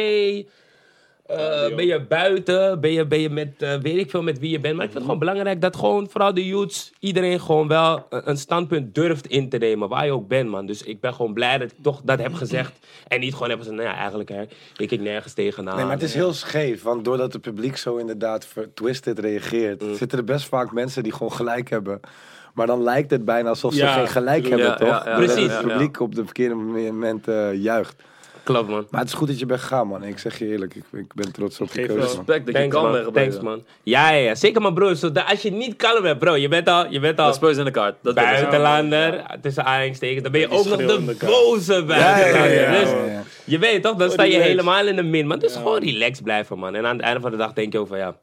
eh, 1.32 1.76
ben 1.76 1.86
je 1.86 2.02
buiten, 2.02 2.80
ben 2.80 2.92
je, 2.92 3.06
ben 3.06 3.20
je 3.20 3.30
met, 3.30 3.54
eh, 3.58 3.76
weet 3.76 3.98
ik 3.98 4.10
veel 4.10 4.24
met 4.24 4.40
wie 4.40 4.50
je 4.50 4.60
bent. 4.60 4.76
Maar 4.76 4.86
ik 4.86 4.92
vind 4.92 5.04
het 5.04 5.14
gewoon 5.14 5.20
belangrijk 5.20 5.62
dat 5.62 5.76
gewoon, 5.76 6.10
vooral 6.10 6.34
de 6.34 6.48
youths, 6.48 6.92
iedereen 7.00 7.40
gewoon 7.40 7.68
wel 7.68 8.06
een, 8.10 8.30
een 8.30 8.38
standpunt 8.38 8.96
durft 8.96 9.28
in 9.28 9.50
te 9.50 9.58
nemen, 9.58 9.90
waar 9.90 10.06
je 10.06 10.12
ook 10.12 10.28
bent, 10.28 10.50
man. 10.50 10.66
Dus 10.66 10.84
ik 10.84 11.00
ben 11.00 11.14
gewoon 11.14 11.34
blij 11.34 11.58
dat 11.58 11.72
ik 11.72 11.78
toch 11.82 12.02
dat 12.04 12.20
heb 12.20 12.34
gezegd. 12.34 12.72
En 13.08 13.20
niet 13.20 13.34
gewoon 13.34 13.50
heb 13.50 13.58
gezegd, 13.58 13.76
nou 13.76 13.90
ja, 13.90 13.96
eigenlijk 13.96 14.30
hè, 14.30 14.44
ik 14.78 14.92
ik 14.92 15.02
nergens 15.02 15.34
tegenaan. 15.34 15.76
Nee, 15.76 15.86
maar 15.86 15.94
het 15.94 16.04
is 16.04 16.14
heel 16.14 16.34
scheef, 16.34 16.84
want 16.84 17.06
doordat 17.06 17.34
het 17.34 17.42
publiek 17.42 17.78
zo 17.78 17.96
inderdaad 17.96 18.48
twisted 18.74 19.20
reageert, 19.20 19.84
zitten 19.96 20.18
er 20.18 20.24
best 20.24 20.46
vaak 20.46 20.72
mensen 20.72 21.04
die 21.04 21.14
gewoon 21.14 21.32
gelijk 21.32 21.70
hebben. 21.70 22.00
Maar 22.54 22.68
dan 22.68 22.84
lijkt 22.84 23.12
het 23.12 23.26
bijna 23.26 23.50
alsof 23.50 23.74
ze 23.74 23.80
Ja, 23.80 23.94
geen 23.94 24.08
gelijk 24.08 24.44
ja, 24.44 24.50
hebben, 24.50 24.68
ja, 24.68 24.76
toch? 24.76 25.06
ja, 25.06 25.16
precies. 25.16 25.54
het 25.54 25.68
publiek 25.68 26.00
op 26.00 26.16
de 26.16 26.24
verkeerde 26.26 26.56
moment 26.56 27.28
eh, 27.28 27.54
juicht. 27.54 28.04
Klopt, 28.44 28.70
man. 28.70 28.88
Maar 28.90 29.00
het 29.02 29.10
is 29.10 29.16
goed 29.16 29.28
dat 29.28 29.40
je 29.40 29.46
bent 29.46 29.60
gegaan, 29.60 29.88
man. 29.88 30.04
Ik 30.04 30.18
zeg 30.20 30.40
je 30.40 30.48
eerlijk, 30.48 30.76
ik, 30.76 30.84
ik 30.92 31.14
ben 31.14 31.32
trots 31.32 31.60
op 31.62 31.68
je 31.68 31.74
Geef 31.74 31.86
keuze, 31.88 32.00
man. 32.00 32.08
Respect 32.26 32.46
dat 32.46 32.48
je 32.48 32.52
Thanks, 32.54 32.76
kan 32.76 32.92
man. 32.92 33.12
Thanks, 33.14 33.40
man. 33.40 33.64
Ja, 33.84 34.10
ja, 34.12 34.18
ja. 34.18 34.36
Zeker, 34.36 34.62
maar 34.62 34.74
broer. 34.74 34.96
Zodat, 34.96 35.26
als 35.30 35.42
je 35.42 35.52
niet 35.52 35.76
kalm 35.76 36.02
bent, 36.02 36.20
bro. 36.20 36.36
Je 36.36 36.48
bent 36.48 36.68
al, 36.70 36.86
je 36.90 37.00
bent 37.00 37.18
Dat 37.18 37.42
al 37.42 37.50
je 37.50 37.56
in 37.58 37.66
de 37.66 37.72
kaart. 37.72 37.96
Dat 38.02 38.16
buitenlander. 38.16 39.24
Tussen 39.42 39.66
aanhalingstekens. 39.66 40.22
Dan 40.24 40.32
ben 40.32 40.42
je 40.42 40.50
ook 40.50 40.66
nog 40.66 40.78
de 40.78 41.16
boze 41.26 41.84
buitenlander. 41.84 42.72
Dus 42.72 42.90
je 43.46 43.60
weet 43.60 43.84
toch, 43.84 43.96
dan 43.96 44.12
sta 44.12 44.24
je 44.24 44.40
helemaal 44.40 44.88
in 44.88 44.96
de 44.96 45.04
min. 45.04 45.28
Man, 45.28 45.40
dus 45.40 45.56
gewoon 45.56 45.80
relaxed 45.84 46.24
blijven, 46.24 46.58
man. 46.60 46.76
En 46.76 46.86
aan 46.86 46.96
het 46.96 47.06
einde 47.06 47.20
van 47.22 47.32
de 47.32 47.38
dag 47.38 47.54
denk 47.54 47.74
je 47.74 47.80
over, 47.80 47.98
ja... 47.98 48.16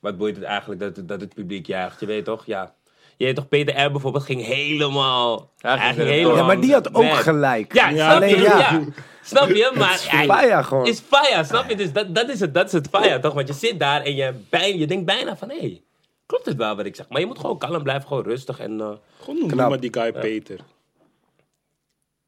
Wat 0.00 0.16
boeit 0.18 0.36
het 0.36 0.44
eigenlijk 0.44 0.80
dat, 0.80 0.96
het- 0.96 1.08
dat 1.08 1.20
het 1.20 1.34
publiek 1.34 1.66
juicht? 1.66 2.00
Je 2.00 2.06
weet 2.06 2.24
toch, 2.24 2.46
ja... 2.46 2.74
Je 3.16 3.24
weet 3.24 3.34
toch, 3.36 3.48
Peter 3.48 3.84
R. 3.84 3.90
bijvoorbeeld 3.90 4.24
ging 4.24 4.44
helemaal... 4.44 5.50
Hij 5.58 5.78
ging 5.78 5.94
ging 5.94 6.08
helemaal 6.08 6.36
Ja, 6.36 6.42
maar 6.44 6.60
die 6.60 6.72
had 6.72 6.94
ook 6.94 7.02
weg. 7.02 7.22
gelijk. 7.22 7.74
Ja, 7.74 7.88
Ja, 7.88 7.94
snap 8.04 8.16
alleen 8.16 8.36
je? 8.36 8.42
ja. 8.42 8.80
Snap 9.24 9.48
je? 9.48 9.70
Maar 9.74 10.04
hij- 10.08 10.26
Fire 10.26 10.62
gewoon. 10.64 10.86
is 10.86 11.00
fire, 11.00 11.44
snap 11.44 11.68
je? 11.68 11.76
Dus 11.76 11.92
dat, 11.92 12.14
dat, 12.14 12.28
is 12.28 12.40
het, 12.40 12.54
dat 12.54 12.66
is 12.66 12.72
het 12.72 12.88
fire, 12.88 13.20
toch? 13.20 13.34
Want 13.34 13.48
je 13.48 13.54
zit 13.54 13.78
daar 13.80 14.02
en 14.02 14.14
je, 14.14 14.32
bij, 14.50 14.76
je 14.76 14.86
denkt 14.86 15.04
bijna 15.04 15.36
van, 15.36 15.50
hé, 15.50 15.58
hey, 15.58 15.82
klopt 16.26 16.46
het 16.46 16.56
wel 16.56 16.76
wat 16.76 16.86
ik 16.86 16.96
zeg? 16.96 17.08
Maar 17.08 17.20
je 17.20 17.26
moet 17.26 17.38
gewoon 17.38 17.58
kalm 17.58 17.82
blijven, 17.82 18.08
gewoon 18.08 18.22
rustig 18.24 18.58
en... 18.58 18.80
eh, 18.80 18.90
Gewoon 19.20 19.38
noem 19.38 19.48
Knap. 19.50 19.68
maar 19.68 19.80
die 19.80 19.92
guy 19.92 20.12
Peter. 20.12 20.58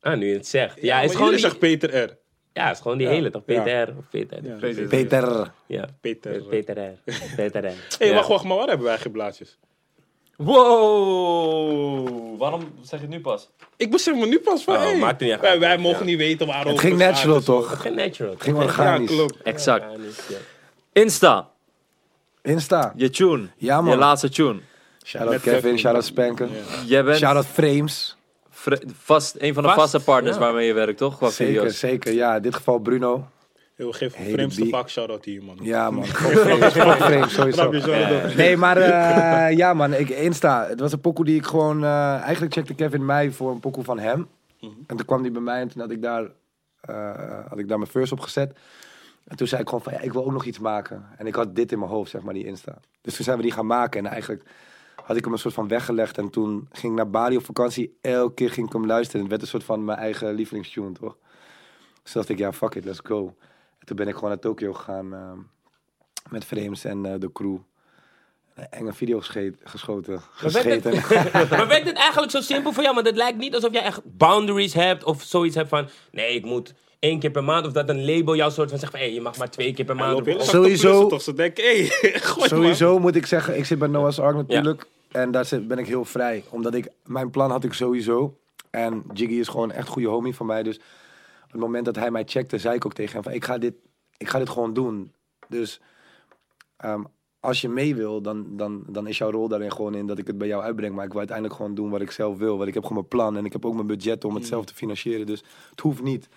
ah, 0.01 0.17
nu 0.17 0.27
je 0.29 0.35
het 0.35 0.47
zegt. 0.47 0.83
Ja, 0.83 1.01
is 1.01 1.15
gewoon 1.15 1.31
die, 1.31 1.39
zegt 1.39 1.59
Peter 1.59 1.97
R. 2.05 2.17
ja, 2.53 2.71
is 2.71 2.81
gewoon 2.81 2.99
die 2.99 3.07
hele, 3.07 3.31
toch? 3.31 3.43
Ja. 3.47 3.63
Peter 3.63 3.89
R. 3.89 3.97
Of 3.99 4.05
Peter. 4.11 4.39
Ja. 4.45 4.55
Peter. 4.61 4.87
Peter. 4.89 5.53
Ja. 5.67 5.87
Peter. 6.01 6.43
Peter 6.43 6.79
R. 6.79 6.99
Peter 7.37 7.63
R. 7.65 7.67
Hé, 7.69 7.75
hey, 7.99 8.09
Ja. 8.09 8.15
wacht, 8.15 8.29
wacht, 8.29 8.45
maar 8.45 8.57
waar 8.57 8.69
hebben 8.69 8.87
wij 8.87 8.99
geen 8.99 9.13
blaadjes? 9.13 9.59
Wow! 10.37 12.39
Waarom 12.39 12.61
zeg 12.83 13.01
je 13.01 13.07
het 13.07 13.15
nu 13.15 13.21
pas? 13.21 13.49
Ik 13.77 13.91
besef 13.91 14.15
me 14.15 14.27
nu 14.27 14.39
pas 14.39 14.65
van, 14.65 14.75
Oh, 14.75 14.81
hey, 14.81 14.99
maakt 14.99 15.21
niet 15.21 15.31
uit. 15.31 15.41
wij, 15.41 15.59
wij 15.59 15.79
mogen 15.79 15.99
Ja. 15.99 16.05
niet 16.05 16.17
weten 16.19 16.47
waarom. 16.47 16.73
Het 16.73 16.81
ging 16.81 16.97
natural, 16.99 17.41
toch? 17.41 17.81
Geen 17.81 17.95
natural. 17.95 18.33
Het 18.33 18.43
ging 18.43 18.57
Ja, 18.57 18.63
organisch. 18.63 19.11
klopt. 19.11 19.43
Exact. 19.43 19.85
Ja. 20.29 20.37
Insta, 20.93 21.49
Insta. 22.43 22.93
je 22.97 23.11
tune. 23.11 23.49
Ja, 23.57 23.81
man. 23.81 23.91
Je 23.93 23.99
laatste 23.99 24.29
tune. 24.29 24.61
Shout-out 25.05 25.33
Met 25.33 25.43
Kevin, 25.43 25.61
Kevin. 25.61 25.79
shout-out 25.79 26.05
Spanker. 26.05 26.49
Jij 26.87 27.05
bent 27.05 27.19
Shout-out 27.19 27.47
Frames. 27.47 28.17
vast, 28.99 29.37
een 29.39 29.55
van 29.55 29.63
de 29.63 29.69
Vast, 29.69 29.81
vaste 29.81 30.01
partners 30.01 30.37
ja. 30.37 30.43
waarmee 30.43 30.67
je 30.67 30.73
werkt, 30.73 30.99
toch? 30.99 31.17
Qua 31.17 31.31
Zeker, 31.31 31.55
video's. 31.55 31.79
zeker. 31.79 32.13
Ja, 32.13 32.37
in 32.37 32.43
dit 32.43 32.55
geval 32.55 32.79
Bruno. 32.79 33.29
We 33.75 33.93
geven 33.93 34.19
Hele 34.19 34.33
vreemdste 34.33 34.61
die- 34.63 34.71
vak 34.71 34.89
shout-out 34.91 35.25
hier, 35.25 35.45
man. 35.45 35.59
Ja, 35.61 35.91
man. 35.91 36.05
Frames, 36.05 37.35
sowieso. 37.35 37.71
Nee, 38.37 38.57
maar 38.57 38.77
eh, 39.49 39.57
ja 39.57 39.75
man, 39.75 39.93
ik, 39.95 40.09
Insta. 40.09 40.67
Het 40.67 40.81
was 40.81 40.93
een 40.93 41.01
pokoe 41.01 41.25
die 41.25 41.37
ik 41.37 41.47
gewoon... 41.47 41.85
eh, 41.85 42.21
eigenlijk 42.21 42.53
checkte 42.55 42.75
Kevin 42.75 43.05
mij 43.05 43.31
voor 43.31 43.51
een 43.51 43.61
pokoe 43.61 43.85
van 43.85 43.99
hem. 43.99 44.29
En 44.61 44.97
toen 44.97 45.05
kwam 45.07 45.21
hij 45.23 45.33
bij 45.33 45.41
mij 45.43 45.61
en 45.61 45.69
toen 45.69 45.81
had 45.81 45.91
ik 45.91 46.03
daar, 46.03 46.25
eh, 46.81 47.47
had 47.49 47.59
ik 47.59 47.69
daar 47.69 47.79
mijn 47.79 47.91
first 47.91 48.13
op 48.13 48.21
gezet. 48.21 48.57
En 49.25 49.37
toen 49.37 49.47
zei 49.47 49.61
ik 49.61 49.69
gewoon 49.69 49.83
van, 49.85 49.93
ja, 49.93 50.01
ik 50.01 50.13
wil 50.13 50.25
ook 50.25 50.33
nog 50.33 50.45
iets 50.45 50.59
maken. 50.59 51.07
En 51.17 51.27
ik 51.27 51.35
had 51.35 51.55
dit 51.57 51.73
in 51.73 51.79
mijn 51.79 51.91
hoofd, 51.91 52.11
zeg 52.11 52.23
maar, 52.23 52.35
die 52.35 52.45
Insta. 52.47 52.79
Dus 53.01 53.15
toen 53.17 53.25
zijn 53.25 53.37
we 53.37 53.43
die 53.43 53.53
gaan 53.53 53.67
maken. 53.67 54.05
En 54.05 54.11
eigenlijk 54.13 54.43
had 55.05 55.17
ik 55.17 55.25
hem 55.25 55.33
een 55.33 55.39
soort 55.39 55.55
van 55.55 55.69
weggelegd. 55.69 56.19
En 56.19 56.31
toen 56.31 56.69
ging 56.73 56.93
ik 56.93 56.99
naar 56.99 57.11
Bali 57.11 57.37
op 57.37 57.45
vakantie. 57.45 57.99
Elke 58.01 58.35
keer 58.35 58.51
ging 58.51 58.67
ik 58.67 58.73
hem 58.73 58.87
luisteren. 58.87 59.21
Het 59.21 59.31
werd 59.31 59.43
een 59.43 59.49
soort 59.49 59.65
van 59.65 59.85
mijn 59.85 59.99
eigen 59.99 60.35
lievelingstune, 60.35 60.93
toch? 60.93 61.17
Dus 62.03 62.13
dacht 62.13 62.29
ik, 62.29 62.39
ja, 62.39 62.53
fuck 62.53 62.75
it, 62.75 62.85
let's 62.85 63.01
go. 63.03 63.35
En 63.85 63.91
toen 63.91 63.99
ben 64.05 64.09
ik 64.09 64.15
gewoon 64.15 64.31
naar 64.31 64.39
Tokio 64.39 64.73
gegaan 64.73 65.15
ehm, 65.15 65.39
met 66.31 66.45
Frames 66.45 66.85
en 66.85 67.07
eh, 67.07 67.13
de 67.19 67.33
crew. 67.33 67.57
Een 68.55 68.67
enge 68.71 68.93
video 68.93 69.21
geschoten. 69.65 70.13
Maar 70.43 70.53
werkt, 70.53 70.87
Gescheten. 70.87 70.93
het, 71.41 71.51
maar 71.59 71.69
werkt 71.69 71.87
het 71.87 71.97
eigenlijk 71.97 72.33
zo 72.33 72.41
simpel 72.41 72.73
voor 72.73 72.83
jou? 72.83 72.95
Maar 72.95 73.05
het 73.05 73.17
lijkt 73.17 73.39
niet 73.39 73.55
alsof 73.55 73.73
jij 73.73 73.83
echt 73.83 74.01
boundaries 74.05 74.75
hebt 74.75 75.05
of 75.05 75.23
zoiets 75.23 75.55
hebt 75.55 75.69
van... 75.69 75.89
Nee, 76.13 76.35
ik 76.35 76.45
moet 76.45 76.75
één 76.99 77.19
keer 77.19 77.31
per 77.31 77.45
maand. 77.45 77.67
Of 77.67 77.73
dat 77.73 77.89
een 77.89 78.05
label 78.05 78.37
jou 78.37 78.51
soort 78.51 78.71
van 78.71 78.79
zegt 78.79 78.91
van... 78.91 79.01
Hé, 79.01 79.07
je 79.07 79.21
mag 79.21 79.37
maar 79.37 79.51
twee 79.51 79.75
keer 79.75 79.85
per 79.85 79.97
maand. 79.97 80.27
Sowieso- 80.39 81.07
toch? 81.07 81.23
Ze 81.23 81.35
denken, 81.35 81.65
hé, 81.65 81.87
hey, 81.87 82.21
gooi 82.21 82.49
Sowieso 82.49 82.99
moet 82.99 83.17
ik 83.17 83.27
zeggen, 83.27 83.59
ik 83.59 83.65
zit 83.65 83.79
bij 83.79 83.89
Noah's 83.89 84.19
Ark 84.19 84.37
natuurlijk. 84.37 84.87
En 85.11 85.31
daar 85.31 85.45
zit, 85.45 85.69
ben 85.69 85.79
ik 85.79 85.87
heel 85.87 86.05
vrij. 86.05 86.45
Omdat 86.51 86.75
ik, 86.75 86.89
mijn 87.05 87.31
plan 87.31 87.51
had 87.51 87.65
ik 87.65 87.73
sowieso. 87.73 88.39
En 88.71 89.05
Jiggy 89.13 89.35
is 89.35 89.49
gewoon 89.49 89.73
echt 89.73 89.87
een 89.87 89.93
goede 89.93 90.09
homie 90.09 90.35
van 90.35 90.47
mij. 90.47 90.63
Dus 90.63 90.81
het 91.55 91.63
moment 91.63 91.85
dat 91.85 91.97
hij 91.97 92.11
mij 92.11 92.23
checkte, 92.27 92.59
zei 92.59 92.75
ik 92.75 92.85
ook 92.87 92.95
tegen 92.95 93.13
hem 93.15 93.23
van... 93.23 93.33
Ik 93.33 93.45
ga 93.45 93.59
dit, 93.59 93.75
ik 94.17 94.29
ga 94.29 94.39
dit 94.39 94.49
gewoon 94.49 94.73
doen. 94.75 95.13
Dus 95.49 95.81
ehm, 96.77 97.03
als 97.41 97.61
je 97.61 97.69
mee 97.69 97.95
wil, 97.95 98.21
dan, 98.23 98.57
dan, 98.57 98.85
dan 98.89 99.07
is 99.07 99.19
jouw 99.19 99.31
rol 99.31 99.49
daarin 99.49 99.73
gewoon 99.73 99.95
in 99.95 100.07
dat 100.07 100.19
ik 100.19 100.27
het 100.27 100.39
bij 100.39 100.49
jou 100.49 100.63
uitbreng. 100.63 100.95
Maar 100.95 101.05
ik 101.05 101.11
wil 101.11 101.19
uiteindelijk 101.19 101.57
gewoon 101.57 101.75
doen 101.75 101.91
wat 101.91 102.01
ik 102.01 102.11
zelf 102.11 102.39
wil. 102.39 102.57
Want 102.57 102.69
ik 102.69 102.75
heb 102.75 102.83
gewoon 102.83 102.99
mijn 102.99 103.09
plan 103.09 103.37
en 103.37 103.45
ik 103.45 103.53
heb 103.53 103.65
ook 103.65 103.75
mijn 103.75 103.87
budget 103.87 104.25
om 104.25 104.35
het 104.35 104.47
zelf 104.47 104.65
te 104.65 104.75
financieren. 104.75 105.27
Dus 105.27 105.43
het 105.71 105.81
hoeft 105.81 106.03
niet. 106.03 106.29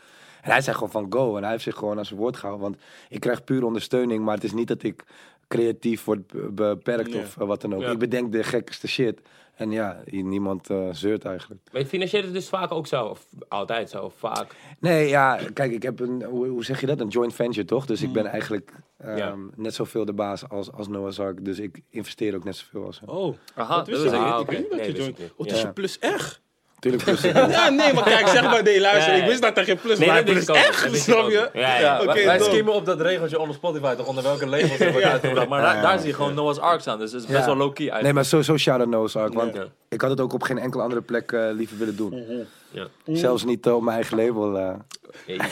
En 0.42 0.52
hij 0.52 0.62
zei 0.62 0.76
gewoon 0.76 0.92
van 0.92 1.06
go. 1.10 1.36
En 1.36 1.42
hij 1.42 1.52
heeft 1.52 1.64
zich 1.64 1.76
gewoon 1.76 1.98
aan 1.98 2.06
zijn 2.06 2.20
woord 2.20 2.38
gehouden. 2.38 2.70
Want 2.70 2.82
ik 3.10 3.20
krijg 3.20 3.44
puur 3.44 3.64
ondersteuning. 3.64 4.24
Maar 4.26 4.36
het 4.36 4.44
is 4.44 4.54
niet 4.54 4.68
dat 4.68 4.84
ik 4.84 5.04
creatief 5.48 6.04
word 6.04 6.28
be- 6.28 6.52
beperkt 6.52 7.16
of 7.16 7.38
eh, 7.38 7.48
wat 7.48 7.62
dan 7.62 7.76
ook. 7.76 7.82
Ja. 7.82 7.92
Ik 7.92 8.00
bedenk 8.00 8.32
de 8.32 8.44
gekste 8.44 8.88
shit. 8.88 9.22
En 9.58 9.72
ja, 9.72 10.02
niemand 10.12 10.70
eh, 10.70 10.88
zeurt 10.92 11.26
eigenlijk. 11.26 11.62
Maar 11.72 11.82
je 11.82 11.88
financiert 11.88 12.24
het 12.24 12.34
dus 12.34 12.50
vaak 12.50 12.72
ook 12.72 12.88
zo? 12.88 13.06
Of 13.06 13.26
altijd 13.48 13.90
zo? 13.90 14.04
Of 14.04 14.14
vaak? 14.18 14.56
Nee, 14.80 15.08
ja, 15.08 15.40
kijk, 15.54 15.72
ik 15.72 15.84
heb 15.84 16.00
een, 16.00 16.24
hoe, 16.24 16.48
hoe 16.48 16.66
zeg 16.66 16.80
je 16.80 16.86
dat? 16.86 17.00
Een 17.00 17.08
joint 17.08 17.34
venture, 17.34 17.66
toch? 17.66 17.86
Dus 17.86 18.02
ik 18.02 18.12
ben 18.14 18.26
eigenlijk 18.26 18.72
ehm, 18.98 19.18
Ja. 19.18 19.36
net 19.56 19.74
zoveel 19.74 20.06
de 20.06 20.14
baas 20.14 20.50
als, 20.50 20.72
als 20.72 20.88
Noah's 20.88 21.20
Ark. 21.20 21.46
Dus 21.46 21.60
ik 21.60 21.82
investeer 21.90 22.36
ook 22.36 22.44
net 22.44 22.56
zoveel 22.56 22.86
als 22.86 23.00
hem. 23.00 23.10
Oh, 23.10 23.36
Aha, 23.56 23.76
dat 23.76 23.88
wist 23.88 24.02
wist 24.02 24.14
ik 24.14 24.20
niet. 24.20 24.30
Ah, 24.30 24.42
Ik 24.42 24.50
niet 24.50 24.60
oké. 24.66 24.76
dat 24.78 24.86
je 24.86 24.92
Nee, 24.92 25.02
joint. 25.02 25.20
Oh, 25.20 25.46
het 25.46 25.56
is 25.56 25.62
je 25.62 25.74
plus 25.74 26.00
echt? 26.00 26.42
Tuurlijk, 26.80 27.04
plus. 27.06 27.22
Ja, 27.22 27.70
nee, 27.70 27.94
maar 27.94 28.04
kijk, 28.04 28.28
zeg 28.28 28.44
maar, 28.44 28.64
nee, 28.64 28.80
luister. 28.82 29.14
Ik 29.16 29.26
wist 29.26 29.42
dat 29.42 29.58
er 29.58 29.64
geen 29.64 29.78
plus 29.80 29.98
Nee, 30.00 30.08
maar 30.08 30.26
dat 30.26 30.34
plus 30.34 30.46
echt, 30.46 30.96
snap 30.96 31.18
ook. 31.18 31.30
je? 31.32 31.50
Ja, 31.54 31.60
ja. 31.60 31.80
Ja, 31.80 32.02
Oké, 32.02 32.26
wij, 32.26 32.40
skimmen 32.40 32.74
op 32.74 32.86
dat 32.86 33.02
regeltje 33.02 33.40
onder 33.40 33.56
Spotify, 33.56 33.96
toch 33.96 34.06
onder 34.08 34.24
welke 34.24 34.46
labels 34.48 34.78
Ja. 34.78 35.10
uitgebracht. 35.12 35.48
Maar 35.48 35.62
daar, 35.62 35.82
daar 35.82 36.00
zie 36.00 36.08
je 36.08 36.14
gewoon 36.14 36.34
Noah's 36.34 36.58
Ark 36.60 36.82
staan, 36.82 37.00
dus 37.00 37.12
het 37.12 37.22
is 37.24 37.28
best 37.28 37.46
wel 37.46 37.56
low-key 37.56 37.76
eigenlijk. 37.90 38.04
Nee, 38.04 38.14
maar 38.14 38.26
sowieso 38.26 38.58
shout-out 38.58 38.90
Noah's 38.90 39.16
Ark. 39.16 39.34
Want 39.34 39.56
Ja. 39.56 39.66
ik 39.90 40.02
had 40.02 40.10
het 40.10 40.20
ook 40.22 40.34
op 40.34 40.44
geen 40.44 40.58
enkele 40.58 40.84
andere 40.84 41.02
plek 41.02 41.32
eh, 41.32 41.42
liever 41.54 41.78
willen 41.78 41.96
doen. 41.96 42.26
Ja. 42.72 42.88
Zelfs 43.06 43.44
niet 43.44 43.66
eh, 43.68 43.76
op 43.76 43.82
mijn 43.82 43.96
eigen 43.96 44.18
label. 44.18 44.58
eh. 44.58 44.74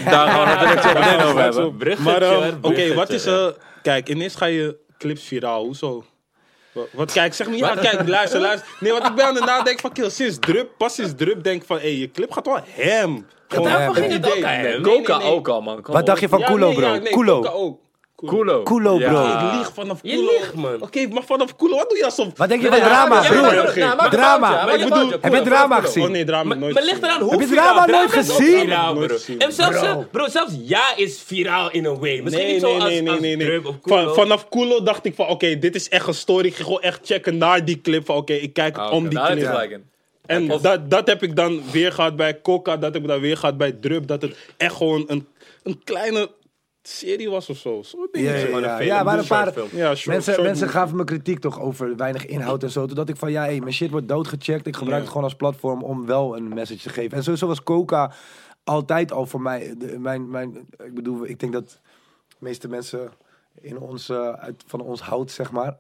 Daar 0.06 0.30
gaan 0.30 0.40
we 0.40 0.46
natuurlijk 0.54 0.82
zo 0.82 0.94
meteen 0.94 1.22
over 1.26 1.42
hebben. 1.42 1.78
Bruggetje, 1.78 2.20
Maar, 2.20 2.54
oké, 2.62 2.94
wat 2.94 3.10
is... 3.10 3.26
eh 3.26 3.48
kijk, 3.82 4.10
ineens 4.10 4.36
ga 4.36 4.46
je 4.46 4.76
clips 4.98 5.24
viraal. 5.24 5.64
Hoezo? 5.64 6.04
Wat, 6.76 6.88
wat- 6.94 7.12
kijk, 7.12 7.34
zeg 7.34 7.48
niet, 7.48 7.60
ja, 7.60 7.76
kijk, 7.76 8.08
luister, 8.08 8.40
luister. 8.40 8.68
Nee, 8.80 8.92
want 8.92 9.06
ik 9.08 9.16
ben 9.16 9.26
aan 9.26 9.36
het 9.36 9.46
nadenken 9.46 9.82
van, 9.82 9.92
kill, 9.92 10.10
sinds 10.10 10.38
drup, 10.40 10.70
pas 10.78 10.94
sinds 10.96 11.14
drup, 11.16 11.44
denk 11.44 11.64
van, 11.66 11.78
hé, 11.80 11.88
je 11.88 12.12
clip 12.12 12.32
gaat 12.32 12.46
wel 12.46 12.60
hem. 12.70 13.28
Gewoon 13.48 13.68
daarvoor 13.70 13.96
ging 13.96 14.12
het 14.12 14.26
idee. 14.26 14.38
ook 14.38 14.44
aan 14.44 14.52
hem. 14.54 14.64
Nee, 14.64 14.80
nee, 14.80 15.04
Coca 15.06 15.20
ook 15.22 15.48
al, 15.48 15.62
man. 15.62 15.82
Kom 15.82 15.94
Wat 15.94 16.02
op. 16.02 16.08
dacht 16.08 16.20
je 16.20 16.30
van 16.30 16.40
Ja, 16.40 16.46
Kulo, 16.46 16.68
nee, 16.68 16.76
bro? 16.76 16.86
ja, 16.94 16.98
nee, 17.00 17.12
Kulo. 17.14 17.80
Kulo. 18.16 18.64
Kulo, 18.64 18.98
bro. 18.98 19.22
Ja. 19.22 19.52
Ik 19.52 19.58
lieg 19.58 19.72
vanaf 19.74 20.00
Je 20.02 20.10
Kulo. 20.16 20.32
liegt, 20.32 20.54
man. 20.54 20.82
Oké, 20.82 21.08
maar 21.08 21.24
vanaf 21.24 21.56
Kulo, 21.56 21.76
wat 21.76 21.90
doe 21.90 21.98
je 21.98 22.06
alsof... 22.06 22.28
Wat 22.36 22.50
denk 22.50 22.62
je 22.62 22.70
Nee, 22.70 22.80
van 22.80 22.90
drama, 22.90 23.22
ja, 23.24 23.30
broer? 23.30 23.42
maar- 23.42 23.78
ja, 23.80 23.96
maar- 23.96 24.10
Drama. 24.10 24.66
maar 24.66 24.80
Ik 24.80 24.90
bedoel- 24.90 25.10
Heb 25.22 25.34
je 25.34 25.42
drama 25.42 25.82
gezien? 25.82 26.04
Oh 26.04 26.10
nee, 26.10 26.24
drama 26.26 26.44
Maar, 26.44 26.58
nooit 26.58 26.74
maar 26.74 26.84
ligt 26.84 27.04
eraan 27.04 27.22
hoe 27.22 27.32
Heb 27.32 27.40
je 27.40 27.48
viraal. 27.48 27.74
drama 27.74 27.86
nooit 27.92 28.14
is 28.14 28.30
ook 28.30 28.36
gezien? 28.36 28.60
Viraal, 28.60 28.94
Nooit 28.94 29.08
bro. 29.08 29.16
gezien. 29.18 29.40
En 29.40 29.54
zelfs, 29.54 29.80
Bro. 29.80 30.06
bro, 30.12 30.28
zelfs 30.28 30.54
ja 30.64 30.96
is 30.96 31.22
viraal 31.26 31.72
in 31.72 31.86
een 31.86 32.00
way. 32.00 32.20
Misschien 32.22 32.44
Nee, 32.46 32.54
niet 32.54 32.62
nee, 32.62 32.72
zo 32.72 32.80
als, 32.80 32.90
nee, 32.90 33.02
nee, 33.02 33.12
als 33.12 33.20
nee, 33.20 33.36
nee. 33.36 33.48
Drup 33.48 33.66
of 33.66 33.76
Van, 33.84 33.98
Kulo. 34.00 34.14
vanaf 34.14 34.50
Kulo 34.50 34.84
dacht 34.84 35.06
ik 35.06 35.16
van, 35.16 35.28
oké, 35.28 35.60
dit 35.60 35.76
is 35.76 35.90
echt 35.90 36.08
een 36.08 36.14
story. 36.14 36.46
Ik 36.48 36.56
ga 36.56 36.64
gewoon 36.64 36.82
echt 36.82 37.00
checken 37.04 37.38
naar 37.38 37.66
die 37.66 37.82
clip 37.82 38.06
van, 38.06 38.16
oké, 38.16 38.34
ik 38.34 38.54
kijk 38.54 38.78
Ah, 38.78 38.92
om 38.92 39.10
die 39.10 39.20
clip. 39.20 39.80
En 40.26 40.48
dat, 40.62 40.90
dat 40.90 41.08
heb 41.08 41.24
ik 41.24 41.36
dan 41.36 41.62
weer 41.72 41.92
gehad 41.92 42.16
bij 42.16 42.42
Coca, 42.42 42.78
dat 42.78 42.94
heb 42.94 43.02
ik 43.02 43.08
dan 43.08 43.20
weer 43.20 43.38
gehad 43.38 43.58
bij 43.58 43.72
Drup. 43.72 44.08
Dat 44.08 44.22
het 44.22 44.36
echt 44.58 44.76
gewoon 44.76 45.04
een, 45.08 45.28
een 45.64 45.82
kleine 45.84 46.30
serie 46.88 47.30
was 47.30 47.50
of 47.50 47.58
zo. 47.58 47.82
Ja, 48.12 48.22
ja, 48.22 48.38
gewoon 48.46 48.64
een 48.64 48.70
ja. 48.70 48.80
ja, 48.80 49.04
paar... 49.28 49.54
Ja, 49.72 49.96
short- 49.96 50.06
Mensen, 50.06 50.34
short 50.34 50.46
mensen 50.48 50.66
movie. 50.66 50.80
gaven 50.80 50.96
me 50.98 51.04
kritiek 51.04 51.40
toch 51.40 51.62
over 51.62 51.96
weinig 51.96 52.26
inhoud 52.26 52.64
en 52.64 52.70
zo. 52.70 52.86
Toen 52.86 52.96
dacht 52.96 53.10
ik 53.10 53.18
van, 53.18 53.32
ja, 53.32 53.42
hey, 53.44 53.60
mijn 53.60 53.74
shit 53.74 53.92
wordt 53.92 54.08
doodgecheckt. 54.08 54.68
Ik 54.68 54.76
gebruik 54.76 55.00
het 55.02 55.08
gewoon 55.10 55.24
als 55.24 55.36
platform 55.36 55.84
om 55.84 56.06
wel 56.06 56.38
een 56.38 56.48
message 56.48 56.82
te 56.82 56.90
geven. 56.90 57.18
En 57.18 57.24
sowieso 57.24 57.48
was 57.48 57.64
Coca 57.64 58.12
altijd 58.64 59.12
al 59.12 59.26
voor 59.26 59.42
mij... 59.42 59.74
de- 59.78 60.00
mijn, 60.00 60.30
mijn, 60.30 60.68
ik 60.86 60.94
bedoel, 60.94 61.28
ik 61.28 61.40
denk 61.40 61.54
dat 61.54 61.70
de 62.28 62.36
meeste 62.40 62.68
mensen 62.68 63.12
in 63.62 63.80
ons, 63.80 64.10
eh, 64.10 64.30
uit, 64.30 64.64
van 64.68 64.82
ons 64.82 65.02
hout, 65.02 65.32
zeg 65.32 65.52
maar... 65.52 65.76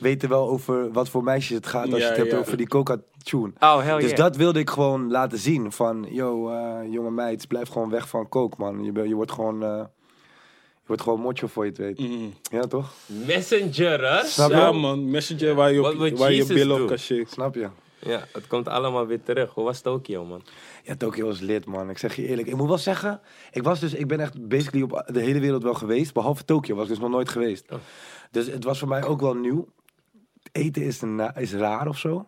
weten 0.00 0.28
wel 0.28 0.48
over 0.48 0.92
wat 0.92 1.08
voor 1.08 1.22
meisjes 1.24 1.56
het 1.56 1.66
gaat 1.66 1.82
als 1.92 1.92
Ja, 1.92 1.96
je 1.98 2.06
het 2.06 2.16
hebt 2.16 2.30
ja. 2.30 2.38
over 2.38 2.56
die 2.56 2.68
Coca-tune. 2.68 3.52
Oh, 3.58 3.82
hell 3.82 3.96
Dus 3.96 4.04
yeah. 4.04 4.16
dat 4.16 4.36
wilde 4.36 4.58
ik 4.58 4.70
gewoon 4.70 5.10
laten 5.10 5.38
zien. 5.38 5.72
Van, 5.72 6.06
yo, 6.10 6.50
eh, 6.50 6.92
jonge 6.92 7.10
meid, 7.10 7.48
blijf 7.48 7.68
gewoon 7.68 7.90
weg 7.90 8.08
van 8.08 8.28
coke, 8.28 8.56
man. 8.58 8.84
Je, 8.84 9.08
je 9.08 9.14
wordt 9.14 9.32
gewoon... 9.32 9.62
eh, 9.62 9.84
wordt 10.86 11.02
gewoon 11.02 11.20
mocho 11.20 11.46
voor 11.46 11.64
je 11.64 11.70
het 11.70 11.78
weet. 11.78 11.98
Mm. 11.98 12.34
Ja, 12.50 12.60
toch? 12.62 12.92
Messenger, 13.06 14.12
hè? 14.12 14.24
Snap 14.24 14.50
je? 14.50 14.56
Ja 14.56 14.72
man, 14.72 15.10
messenger 15.10 15.54
waar 15.54 15.72
je, 15.72 15.82
op, 15.82 16.18
waar 16.18 16.32
je 16.32 16.46
billen 16.46 16.82
op 16.82 16.88
kan 16.88 16.98
shaken. 16.98 17.26
Snap 17.26 17.54
je? 17.54 17.68
Ja, 17.98 18.26
het 18.32 18.46
komt 18.46 18.68
allemaal 18.68 19.06
weer 19.06 19.22
terug. 19.22 19.52
Hoe 19.52 19.64
was 19.64 19.80
Tokio, 19.80 20.24
man? 20.24 20.42
Ja, 20.82 20.96
Tokio 20.96 21.26
was 21.26 21.40
lid, 21.40 21.64
man. 21.64 21.90
Ik 21.90 21.98
zeg 21.98 22.16
je 22.16 22.26
eerlijk. 22.26 22.48
Ik 22.48 22.56
moet 22.56 22.68
wel 22.68 22.78
zeggen, 22.78 23.20
ik 23.52 23.62
was 23.62 23.80
dus, 23.80 23.94
ik 23.94 24.06
ben 24.06 24.20
echt 24.20 24.48
basically 24.48 24.82
op 24.82 25.04
de 25.12 25.20
hele 25.20 25.40
wereld 25.40 25.62
wel 25.62 25.74
geweest. 25.74 26.12
Behalve 26.12 26.44
Tokio 26.44 26.74
was 26.74 26.84
ik 26.84 26.90
dus 26.90 26.98
nog 26.98 27.10
nooit 27.10 27.28
geweest. 27.28 27.64
Oh. 27.70 27.78
Dus 28.30 28.46
het 28.46 28.64
was 28.64 28.78
voor 28.78 28.88
mij 28.88 29.04
ook 29.04 29.20
wel 29.20 29.34
nieuw. 29.34 29.68
Eten 30.52 30.82
is, 30.82 31.02
is 31.34 31.52
raar 31.52 31.88
of 31.88 31.98
zo. 31.98 32.26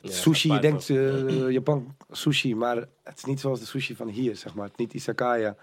Ja, 0.00 0.10
sushi, 0.10 0.52
je 0.52 0.58
denkt 0.58 0.90
eh, 0.90 1.50
Japan 1.50 1.96
sushi, 2.10 2.54
maar 2.54 2.76
het 3.04 3.16
is 3.16 3.24
niet 3.24 3.40
zoals 3.40 3.60
de 3.60 3.66
sushi 3.66 3.94
van 3.94 4.08
hier, 4.08 4.36
zeg 4.36 4.54
maar. 4.54 4.64
Het 4.64 4.72
is 4.72 4.78
niet 4.78 4.94
izakaya. 4.94 5.56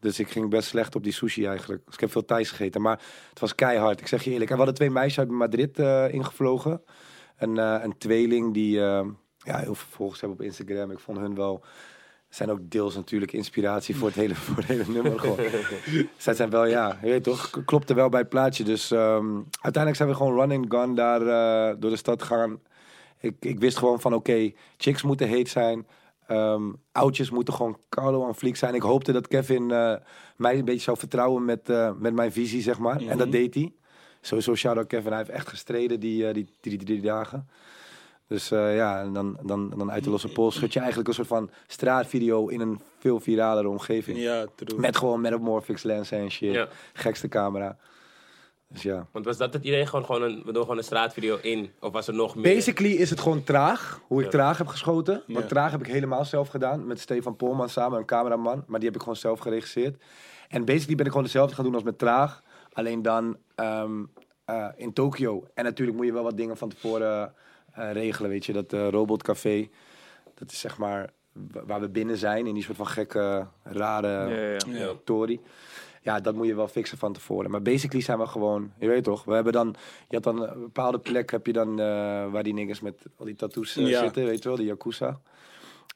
Dus 0.00 0.18
ik 0.18 0.30
ging 0.30 0.50
best 0.50 0.68
slecht 0.68 0.94
op 0.94 1.02
die 1.02 1.12
sushi 1.12 1.46
eigenlijk. 1.46 1.82
Dus 1.84 1.94
ik 1.94 2.00
heb 2.00 2.10
veel 2.10 2.24
Thais 2.24 2.50
gegeten, 2.50 2.80
maar 2.80 3.00
het 3.30 3.40
was 3.40 3.54
keihard. 3.54 4.00
Ik 4.00 4.06
zeg 4.06 4.22
je 4.24 4.30
eerlijk. 4.30 4.50
En 4.50 4.56
we 4.56 4.62
hadden 4.62 4.78
twee 4.78 4.90
meisjes 4.90 5.18
uit 5.18 5.28
Madrid 5.28 5.78
eh, 5.78 6.12
ingevlogen. 6.12 6.82
Een, 7.38 7.58
eh, 7.58 7.76
een 7.82 7.98
tweeling 7.98 8.54
die 8.54 8.80
eh, 8.80 9.06
ja, 9.38 9.58
heel 9.58 9.74
veel 9.74 9.88
volgers 9.90 10.20
hebben 10.20 10.38
op 10.38 10.44
Instagram. 10.44 10.90
Ik 10.90 10.98
vond 10.98 11.18
hun 11.18 11.34
wel... 11.34 11.64
Zijn 12.28 12.50
ook 12.50 12.58
deels 12.62 12.94
natuurlijk 12.94 13.32
inspiratie 13.32 13.96
voor 13.96 14.08
het 14.08 14.16
hele, 14.16 14.34
voor 14.44 14.56
het 14.56 14.66
hele 14.66 14.84
nummer. 14.88 15.20
Gewoon. 15.20 15.38
Zij 16.16 16.34
zijn 16.34 16.50
wel, 16.50 16.66
ja, 16.66 16.98
je 17.02 17.08
weet 17.08 17.22
toch, 17.22 17.64
klopte 17.64 17.94
wel 17.94 18.08
bij 18.08 18.20
het 18.20 18.28
plaatje. 18.28 18.64
Dus 18.64 18.90
ehm, 18.90 19.34
uiteindelijk 19.60 19.96
zijn 19.96 20.08
we 20.08 20.14
gewoon 20.14 20.34
run 20.40 20.52
and 20.52 20.66
gun 20.68 20.94
daar 20.94 21.20
door 21.80 21.90
de 21.90 21.96
stad 21.96 22.22
gaan. 22.22 22.60
Ik, 23.20 23.34
ik 23.40 23.58
wist 23.58 23.78
gewoon 23.78 24.00
van, 24.00 24.14
oké, 24.14 24.52
chicks 24.76 25.02
moeten 25.02 25.28
heet 25.28 25.48
zijn. 25.48 25.86
Ehm 26.30 26.70
oudjes 26.92 27.30
moeten 27.30 27.54
gewoon 27.54 27.78
Carlo 27.88 28.26
aan 28.26 28.34
fliek 28.34 28.56
zijn. 28.56 28.74
Ik 28.74 28.82
hoopte 28.82 29.12
dat 29.12 29.28
Kevin 29.28 29.70
eh, 29.70 29.94
mij 30.36 30.58
een 30.58 30.64
beetje 30.64 30.80
zou 30.80 30.98
vertrouwen 30.98 31.44
met, 31.44 31.68
eh, 31.68 31.90
met 31.98 32.14
mijn 32.14 32.32
visie, 32.32 32.62
zeg 32.62 32.78
maar. 32.78 33.00
En 33.06 33.18
dat 33.18 33.32
deed 33.32 33.54
hij. 33.54 33.72
Sowieso 34.20 34.54
shout-out 34.54 34.86
Kevin. 34.86 35.08
Hij 35.08 35.18
heeft 35.18 35.30
echt 35.30 35.48
gestreden 35.48 36.00
die, 36.00 36.26
eh, 36.26 36.34
die 36.34 36.48
drie, 36.60 36.78
drie 36.78 37.00
dagen. 37.00 37.48
Dus 38.26 38.48
ja, 38.48 39.00
en 39.00 39.12
dan, 39.12 39.38
dan, 39.42 39.72
dan 39.76 39.90
uit 39.90 40.04
de 40.04 40.10
losse 40.10 40.28
pols 40.28 40.54
schud 40.54 40.72
je 40.72 40.78
eigenlijk 40.78 41.08
een 41.08 41.14
soort 41.14 41.28
van 41.28 41.50
straatvideo 41.66 42.46
in 42.46 42.60
een 42.60 42.80
veel 42.98 43.20
viralere 43.20 43.68
omgeving. 43.68 44.18
Ja, 44.18 44.46
true. 44.54 44.80
Met 44.80 44.96
gewoon 44.96 45.20
metamorphics 45.20 45.82
lenzen 45.82 46.18
en 46.18 46.30
shit. 46.30 46.54
Ja. 46.54 46.68
Gekste 46.92 47.28
camera. 47.28 47.76
Dus 48.72 48.82
ja. 48.82 49.06
Want 49.12 49.24
was 49.24 49.36
dat 49.36 49.52
het 49.52 49.64
idee? 49.64 49.86
Gewoon, 49.86 50.04
gewoon 50.04 50.22
een, 50.22 50.42
we 50.44 50.52
doen 50.52 50.62
gewoon 50.62 50.78
een 50.78 50.84
straatvideo 50.84 51.38
in? 51.42 51.70
Of 51.80 51.92
was 51.92 52.06
er 52.08 52.14
nog 52.14 52.34
meer? 52.34 52.54
Basically 52.54 52.92
is 52.92 53.10
het 53.10 53.20
gewoon 53.20 53.44
traag. 53.44 54.00
Hoe 54.06 54.18
ik 54.18 54.24
Ja. 54.24 54.30
traag 54.30 54.58
heb 54.58 54.66
geschoten. 54.66 55.22
Want 55.26 55.38
Ja. 55.40 55.46
traag 55.46 55.70
heb 55.70 55.80
ik 55.80 55.86
helemaal 55.86 56.24
zelf 56.24 56.48
gedaan. 56.48 56.86
Met 56.86 57.00
Stefan 57.00 57.36
Polman 57.36 57.68
samen, 57.68 57.98
een 57.98 58.04
cameraman. 58.04 58.64
Maar 58.66 58.78
die 58.78 58.86
heb 58.88 58.94
ik 58.96 59.02
gewoon 59.02 59.16
zelf 59.18 59.38
geregisseerd. 59.38 60.02
En 60.48 60.64
basically 60.64 60.94
ben 60.96 61.04
ik 61.04 61.10
gewoon 61.10 61.22
hetzelfde 61.26 61.54
gaan 61.54 61.64
doen 61.64 61.74
als 61.74 61.82
met 61.82 61.98
traag. 61.98 62.42
Alleen 62.72 63.02
dan 63.02 63.36
ehm, 63.54 64.04
eh, 64.44 64.66
in 64.76 64.92
Tokio. 64.92 65.46
En 65.54 65.64
natuurlijk 65.64 65.96
moet 65.96 66.06
je 66.06 66.12
wel 66.12 66.22
wat 66.22 66.36
dingen 66.36 66.56
van 66.56 66.68
tevoren 66.68 67.34
eh, 67.72 67.92
regelen. 67.92 68.30
Weet 68.30 68.46
je, 68.46 68.52
dat 68.52 68.72
eh 68.72 68.88
robotcafé. 68.88 69.68
Dat 70.34 70.50
is 70.50 70.60
zeg 70.60 70.78
maar 70.78 71.10
wa- 71.32 71.64
waar 71.66 71.80
we 71.80 71.88
binnen 71.88 72.16
zijn. 72.16 72.46
In 72.46 72.54
die 72.54 72.62
soort 72.62 72.76
van 72.76 72.86
gekke, 72.86 73.46
rare 73.62 74.06
Ja, 74.08 74.28
ja, 74.28 74.56
ja. 74.66 74.78
Ja. 74.78 74.92
Tory. 75.04 75.40
Ja, 76.02 76.20
dat 76.20 76.34
moet 76.34 76.46
je 76.46 76.54
wel 76.54 76.68
fixen 76.68 76.98
van 76.98 77.12
tevoren. 77.12 77.50
Maar 77.50 77.62
basically 77.62 78.02
zijn 78.02 78.18
we 78.18 78.26
gewoon, 78.26 78.72
je 78.78 78.88
weet 78.88 79.04
toch, 79.04 79.24
we 79.24 79.34
hebben 79.34 79.52
dan, 79.52 79.74
je 80.08 80.14
had 80.14 80.22
dan 80.24 80.42
een 80.42 80.60
bepaalde 80.60 80.98
plek, 80.98 81.30
heb 81.30 81.46
je 81.46 81.52
dan, 81.52 81.70
eh, 81.80 81.86
waar 82.30 82.42
die 82.42 82.54
niggas 82.54 82.80
met 82.80 83.02
al 83.18 83.24
die 83.24 83.34
tattoos 83.36 83.76
eh, 83.76 83.88
Ja. 83.88 84.00
zitten, 84.00 84.24
weet 84.24 84.42
je 84.42 84.48
wel, 84.48 84.56
de 84.58 84.64
Yakuza. 84.64 85.20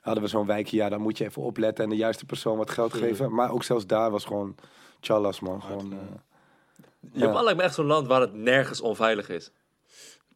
Hadden 0.01 0.23
we 0.23 0.29
zo'n 0.29 0.47
wijkje, 0.47 0.77
ja, 0.77 0.89
dan 0.89 1.01
moet 1.01 1.19
je 1.19 1.25
even 1.25 1.43
opletten 1.43 1.85
en 1.85 1.91
de 1.91 1.97
juiste 1.97 2.25
persoon 2.25 2.57
wat 2.57 2.71
geld 2.71 2.95
geven. 2.95 3.35
Maar 3.35 3.51
ook 3.53 3.65
zelfs 3.65 3.87
daar 3.87 4.11
was 4.11 4.25
gewoon 4.25 4.55
challas, 5.01 5.41
man. 5.41 5.63
Gewoon, 5.63 5.93
eh, 5.93 5.99
Japan 7.13 7.43
lijkt 7.45 7.59
me 7.59 7.65
echt 7.65 7.75
zo'n 7.75 7.87
land 7.87 8.07
waar 8.07 8.21
het 8.21 8.35
nergens 8.35 8.81
onveilig 8.81 9.29
is. 9.29 9.51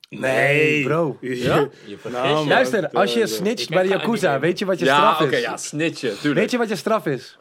Nee, 0.08 0.84
bro. 0.84 1.16
Ja? 1.20 1.68
Je 1.86 1.98
Nou. 2.10 2.48
Luister, 2.48 2.90
als 2.90 3.14
je 3.14 3.26
snitcht 3.26 3.68
bij 3.68 3.82
de 3.82 3.88
Yakuza, 3.88 4.38
weet 4.40 4.58
je 4.58 4.64
wat 4.64 4.78
je 4.78 4.84
Ja, 4.84 4.94
straf 4.96 5.20
oké, 5.20 5.36
is? 5.36 5.42
ja, 5.42 5.56
snitchen, 5.56 6.14
tuurlijk. 6.18 6.34
Weet 6.40 6.50
je 6.50 6.58
wat 6.58 6.68
je 6.68 6.76
straf 6.76 7.06
is? 7.06 7.38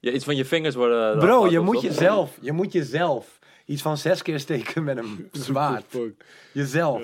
Ja, 0.00 0.10
iets 0.12 0.24
van 0.24 0.36
je 0.36 0.44
vingers 0.44 0.74
worden... 0.74 1.12
eh, 1.12 1.18
Bro, 1.18 1.48
je 1.50 1.60
moet 1.60 1.80
jezelf, 1.80 2.30
je 2.40 2.52
moet 2.52 2.72
jezelf 2.72 3.38
iets 3.66 3.82
van 3.82 3.96
zes 3.96 4.22
keer 4.22 4.40
steken 4.40 4.84
met 4.84 4.96
een 4.98 5.28
zwaard. 5.46 5.84
Jezelf. 6.52 7.02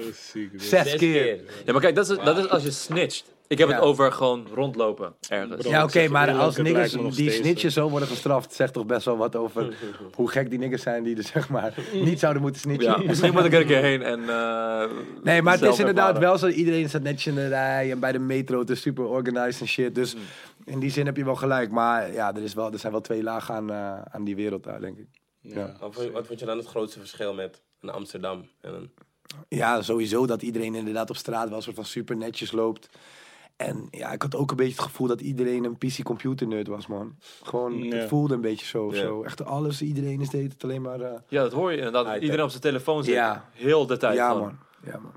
Zes 0.57 0.69
Zes 0.69 0.95
keer. 0.97 1.41
Ja, 1.65 1.73
maar 1.73 1.81
kijk, 1.81 1.95
dat 1.95 2.11
is, 2.11 2.17
dat 2.25 2.39
is 2.39 2.49
als 2.49 2.63
je 2.63 2.71
snitcht. 2.71 3.33
Ik 3.49 3.59
heb 3.59 3.69
Ja. 3.69 3.75
het 3.75 3.85
over 3.85 4.13
gewoon 4.13 4.47
rondlopen 4.55 5.15
ergens. 5.29 5.61
Bro. 5.63 5.71
Ja, 5.71 5.83
oké, 5.85 6.09
maar 6.09 6.31
als 6.33 6.57
nog 6.57 7.15
die 7.15 7.31
snitchen 7.31 7.73
zo 7.73 7.89
worden 7.91 8.09
gestraft, 8.09 8.53
zegt 8.55 8.73
toch 8.73 8.87
best 8.87 9.05
wel 9.05 9.17
wat 9.17 9.37
over 9.37 9.75
hoe 10.15 10.31
gek 10.31 10.51
die 10.51 10.59
niggas 10.59 10.83
zijn 10.83 11.03
die 11.03 11.17
er 11.17 11.23
zeg 11.23 11.49
maar 11.49 11.75
niet 11.93 12.19
zouden 12.19 12.43
moeten 12.43 12.61
snitchen. 12.61 13.01
Ja, 13.01 13.07
misschien 13.07 13.33
moet 13.33 13.45
ik 13.45 13.53
er 13.53 13.61
een 13.61 13.67
keer 13.67 13.83
heen 13.83 14.03
en... 14.03 14.29
eh, 14.29 14.85
Nee, 15.23 15.43
maar 15.43 15.53
het 15.59 15.63
is 15.73 15.79
inderdaad 15.79 16.09
ervaren. 16.17 16.29
wel 16.29 16.39
zo. 16.39 16.47
Iedereen 16.49 16.89
staat 16.89 17.03
netjes 17.03 17.27
in 17.27 17.35
de 17.35 17.49
rij 17.49 17.91
en 17.91 17.99
bij 17.99 18.13
de 18.13 18.19
metro. 18.19 18.59
Het 18.59 18.71
is 18.71 18.81
super 18.81 19.05
organized 19.05 19.61
en 19.61 19.69
shit. 19.69 19.95
Dus 19.95 20.15
in 20.65 20.79
die 20.81 20.91
zin 20.91 21.07
heb 21.07 21.17
je 21.17 21.25
wel 21.25 21.35
gelijk. 21.37 21.71
Maar 21.71 22.13
ja, 22.13 22.35
er, 22.35 22.43
is 22.43 22.55
wel, 22.55 22.73
er 22.73 22.79
zijn 22.79 22.93
wel 22.93 23.01
twee 23.01 23.23
lagen 23.23 23.55
aan, 23.55 23.71
eh, 23.71 24.03
aan 24.03 24.25
die 24.25 24.37
wereld 24.37 24.65
daar, 24.65 24.81
denk 24.81 24.99
ik. 24.99 25.09
Ja. 25.41 25.77
Wat 25.81 25.95
vond- 25.95 26.11
Wat 26.11 26.27
vond 26.27 26.39
je 26.41 26.47
dan 26.47 26.57
het 26.59 26.67
grootste 26.67 26.99
verschil 26.99 27.35
met 27.35 27.63
een 27.81 27.91
Amsterdam 27.91 28.49
en 28.61 28.75
een... 28.75 28.91
Ja, 29.49 29.83
sowieso 29.83 30.27
dat 30.27 30.43
iedereen 30.43 30.75
inderdaad 30.75 31.11
op 31.11 31.17
straat 31.17 31.49
wel 31.49 31.61
soort 31.61 31.77
van 31.77 31.85
super 31.85 32.17
netjes 32.17 32.53
loopt. 32.53 32.89
En 33.57 33.89
ja, 33.91 34.13
ik 34.13 34.23
had 34.23 34.35
ook 34.37 34.51
een 34.51 34.57
beetje 34.57 34.73
het 34.73 34.83
gevoel 34.83 35.07
dat 35.07 35.21
iedereen 35.21 35.65
een 35.65 35.79
PC-computer 35.79 36.47
nerd 36.47 36.67
was, 36.67 36.87
man. 36.87 37.17
Gewoon, 37.43 37.83
Ja. 37.83 37.97
het 37.97 38.09
voelde 38.09 38.35
een 38.35 38.41
beetje 38.41 38.67
zo. 38.67 38.85
of 38.87 38.95
Ja. 38.95 39.01
zo. 39.01 39.23
Echt 39.23 39.45
alles, 39.45 39.83
iedereen 39.83 40.21
is 40.21 40.29
deed 40.31 40.53
het 40.53 40.65
alleen 40.65 40.83
maar... 40.83 41.01
eh, 41.01 41.19
Ja, 41.29 41.43
dat 41.43 41.53
hoor 41.53 41.71
je 41.71 41.77
inderdaad. 41.77 42.21
Iedereen 42.23 42.45
op 42.45 42.51
zijn 42.51 42.63
telefoon 42.63 43.05
zit. 43.05 43.15
Ja. 43.15 43.49
Heel 43.53 43.87
de 43.87 43.97
tijd. 43.97 44.17
ja, 44.17 44.35
man. 44.35 44.59
Ja, 44.85 44.99
man. 44.99 45.13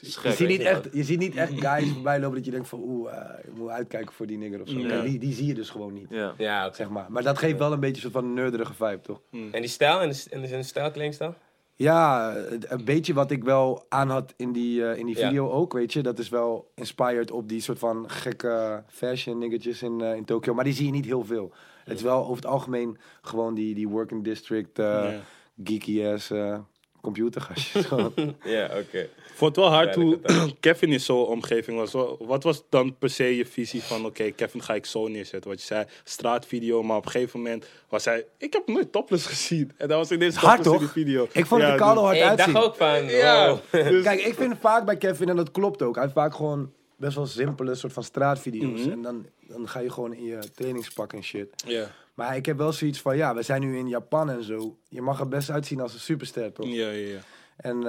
Je 0.00 0.32
ziet, 0.32 0.48
niet 0.48 0.60
echt, 0.60 0.88
je 0.92 1.04
ziet 1.04 1.18
niet 1.18 1.36
echt 1.36 1.52
guys 1.60 1.92
voorbij 1.92 2.20
lopen 2.20 2.36
dat 2.36 2.44
je 2.44 2.50
denkt 2.50 2.68
van... 2.68 2.80
Oeh, 2.82 3.12
eh, 3.12 3.38
ik 3.44 3.54
moet 3.54 3.68
uitkijken 3.70 4.14
voor 4.14 4.26
die 4.26 4.38
nigger 4.38 4.60
of 4.62 4.68
zo. 4.68 4.78
Ja. 4.78 5.02
Die, 5.02 5.18
die 5.18 5.34
zie 5.34 5.46
je 5.46 5.54
dus 5.54 5.70
gewoon 5.70 5.92
niet. 5.92 6.06
Ja. 6.38 6.72
Zeg 6.72 6.88
maar. 6.88 7.06
maar 7.08 7.22
dat 7.22 7.38
geeft 7.38 7.58
wel 7.58 7.72
een 7.72 7.80
beetje 7.80 7.94
een 8.04 8.10
soort 8.10 8.24
van 8.24 8.34
nerderige 8.34 8.74
vibe, 8.74 9.00
toch? 9.00 9.20
En 9.30 9.50
die 9.60 9.66
stijl 9.66 10.00
en 10.00 10.08
de, 10.08 10.24
en 10.30 10.40
de 10.40 10.62
stijl, 10.62 10.90
kledingstijl? 10.90 11.34
Ja, 11.74 12.34
een 12.60 12.84
beetje 12.84 13.14
wat 13.14 13.30
ik 13.30 13.44
wel 13.44 13.86
aan 13.88 14.10
had 14.10 14.34
in 14.36 14.52
die, 14.52 14.84
eh, 14.90 14.98
in 14.98 15.06
die 15.06 15.18
Ja. 15.18 15.26
video 15.28 15.50
ook, 15.50 15.72
weet 15.72 15.92
je. 15.92 16.02
Dat 16.02 16.18
is 16.18 16.28
wel 16.28 16.70
inspired 16.74 17.30
op 17.30 17.48
die 17.48 17.60
soort 17.60 17.78
van 17.78 18.10
gekke 18.10 18.82
fashion 18.88 19.38
niggertjes 19.38 19.82
in, 19.82 20.00
eh, 20.00 20.14
in 20.14 20.24
Tokio. 20.24 20.54
Maar 20.54 20.64
die 20.64 20.72
zie 20.72 20.86
je 20.86 20.92
niet 20.92 21.04
heel 21.04 21.24
veel. 21.24 21.52
Het 21.84 21.96
is 21.96 22.02
wel 22.02 22.20
over 22.22 22.36
het 22.36 22.46
algemeen 22.46 22.98
gewoon 23.22 23.54
die, 23.54 23.74
die 23.74 23.88
working 23.88 24.24
district, 24.24 24.78
eh, 24.78 24.84
Ja. 24.84 25.20
geeky 25.64 26.04
ass 26.06 26.30
eh, 26.30 26.58
computergastjes. 27.00 27.84
gewoon. 27.92 28.12
Ja, 28.44 28.64
oké. 28.64 28.98
Ik 28.98 29.44
vond 29.44 29.56
het 29.56 29.64
wel 29.64 29.74
hard 29.74 29.94
hoe 29.94 30.18
Kevin 30.60 30.92
in 30.92 31.00
zo'n 31.00 31.26
omgeving 31.26 31.78
was. 31.78 31.92
Wa- 31.92 32.16
Wat 32.18 32.42
was 32.42 32.62
dan 32.68 32.96
per 32.98 33.10
se 33.10 33.36
je 33.36 33.46
visie 33.46 33.82
van, 33.82 34.04
oké, 34.06 34.30
Kevin 34.30 34.62
ga 34.62 34.74
ik 34.74 34.86
zo 34.86 35.08
neerzetten? 35.08 35.50
Wat 35.50 35.60
je 35.60 35.66
zei, 35.66 35.84
straatvideo, 36.04 36.82
maar 36.82 36.96
op 36.96 37.04
een 37.04 37.10
gegeven 37.10 37.40
moment 37.40 37.66
was 37.88 38.04
hij... 38.04 38.24
Ik 38.38 38.52
heb 38.52 38.66
nooit 38.68 38.92
topless 38.92 39.26
gezien. 39.26 39.72
En 39.76 39.88
dat 39.88 39.98
was 39.98 40.10
ineens 40.10 40.36
Hard, 40.36 40.62
topless 40.62 40.80
in 40.82 40.86
toch? 40.86 40.94
die 40.94 41.04
video. 41.04 41.28
ik 41.32 41.46
vond 41.46 41.60
het 41.60 41.70
Ja, 41.70 41.76
er 41.76 41.80
koude 41.80 42.00
hard 42.00 42.16
Hey, 42.16 42.24
ik 42.24 42.30
uitzien. 42.30 42.52
dacht 42.52 42.66
ook 42.66 42.76
van, 42.76 43.04
Ja, 43.06 43.48
wow. 43.48 43.58
dus- 43.90 44.02
Kijk, 44.02 44.20
ik 44.20 44.34
vind 44.34 44.54
vaak 44.60 44.84
bij 44.84 44.96
Kevin, 44.96 45.28
en 45.28 45.36
dat 45.36 45.50
klopt 45.50 45.82
ook, 45.82 45.96
hij 45.96 46.08
vaak 46.08 46.34
gewoon 46.34 46.72
best 46.98 47.14
wel 47.16 47.26
simpele 47.26 47.74
soort 47.74 47.92
van 47.92 48.02
straatvideo's. 48.02 48.80
Mhm. 48.80 48.90
En 48.90 49.02
dan, 49.02 49.26
dan 49.40 49.68
ga 49.68 49.78
je 49.80 49.90
gewoon 49.90 50.14
in 50.14 50.24
je 50.24 50.38
trainingspak 50.54 51.12
en 51.12 51.22
shit. 51.22 51.62
ja. 51.66 51.90
Maar 52.14 52.36
ik 52.36 52.46
heb 52.46 52.56
wel 52.56 52.72
zoiets 52.72 53.00
van, 53.00 53.16
ja, 53.16 53.34
we 53.34 53.42
zijn 53.42 53.60
nu 53.60 53.78
in 53.78 53.88
Japan 53.88 54.30
en 54.30 54.42
zo. 54.42 54.76
Je 54.88 55.02
mag 55.02 55.20
er 55.20 55.28
best 55.28 55.50
uitzien 55.50 55.80
als 55.80 55.94
een 55.94 56.00
superster, 56.00 56.52
toch? 56.52 56.66
Ja, 56.66 56.90
ja, 56.90 57.08
ja. 57.08 57.18
En 57.56 57.76
eh, 57.76 57.82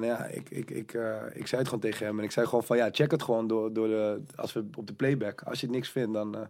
nou 0.00 0.06
ja, 0.06 0.24
ik, 0.24 0.50
ik, 0.50 0.70
ik, 0.70 0.94
eh, 0.94 1.16
ik 1.32 1.46
zei 1.46 1.60
het 1.60 1.64
gewoon 1.70 1.80
tegen 1.80 2.06
hem. 2.06 2.18
En 2.18 2.24
ik 2.24 2.30
zei 2.30 2.46
gewoon 2.46 2.64
van, 2.64 2.76
ja, 2.76 2.88
check 2.92 3.10
het 3.10 3.22
gewoon 3.22 3.46
door, 3.46 3.72
door 3.72 3.88
de, 3.88 4.20
als 4.36 4.52
we 4.52 4.64
op 4.76 4.86
de 4.86 4.92
playback. 4.92 5.42
Als 5.42 5.60
je 5.60 5.66
het 5.66 5.74
niks 5.74 5.88
vindt, 5.88 6.12
dan 6.12 6.34
eh, 6.34 6.40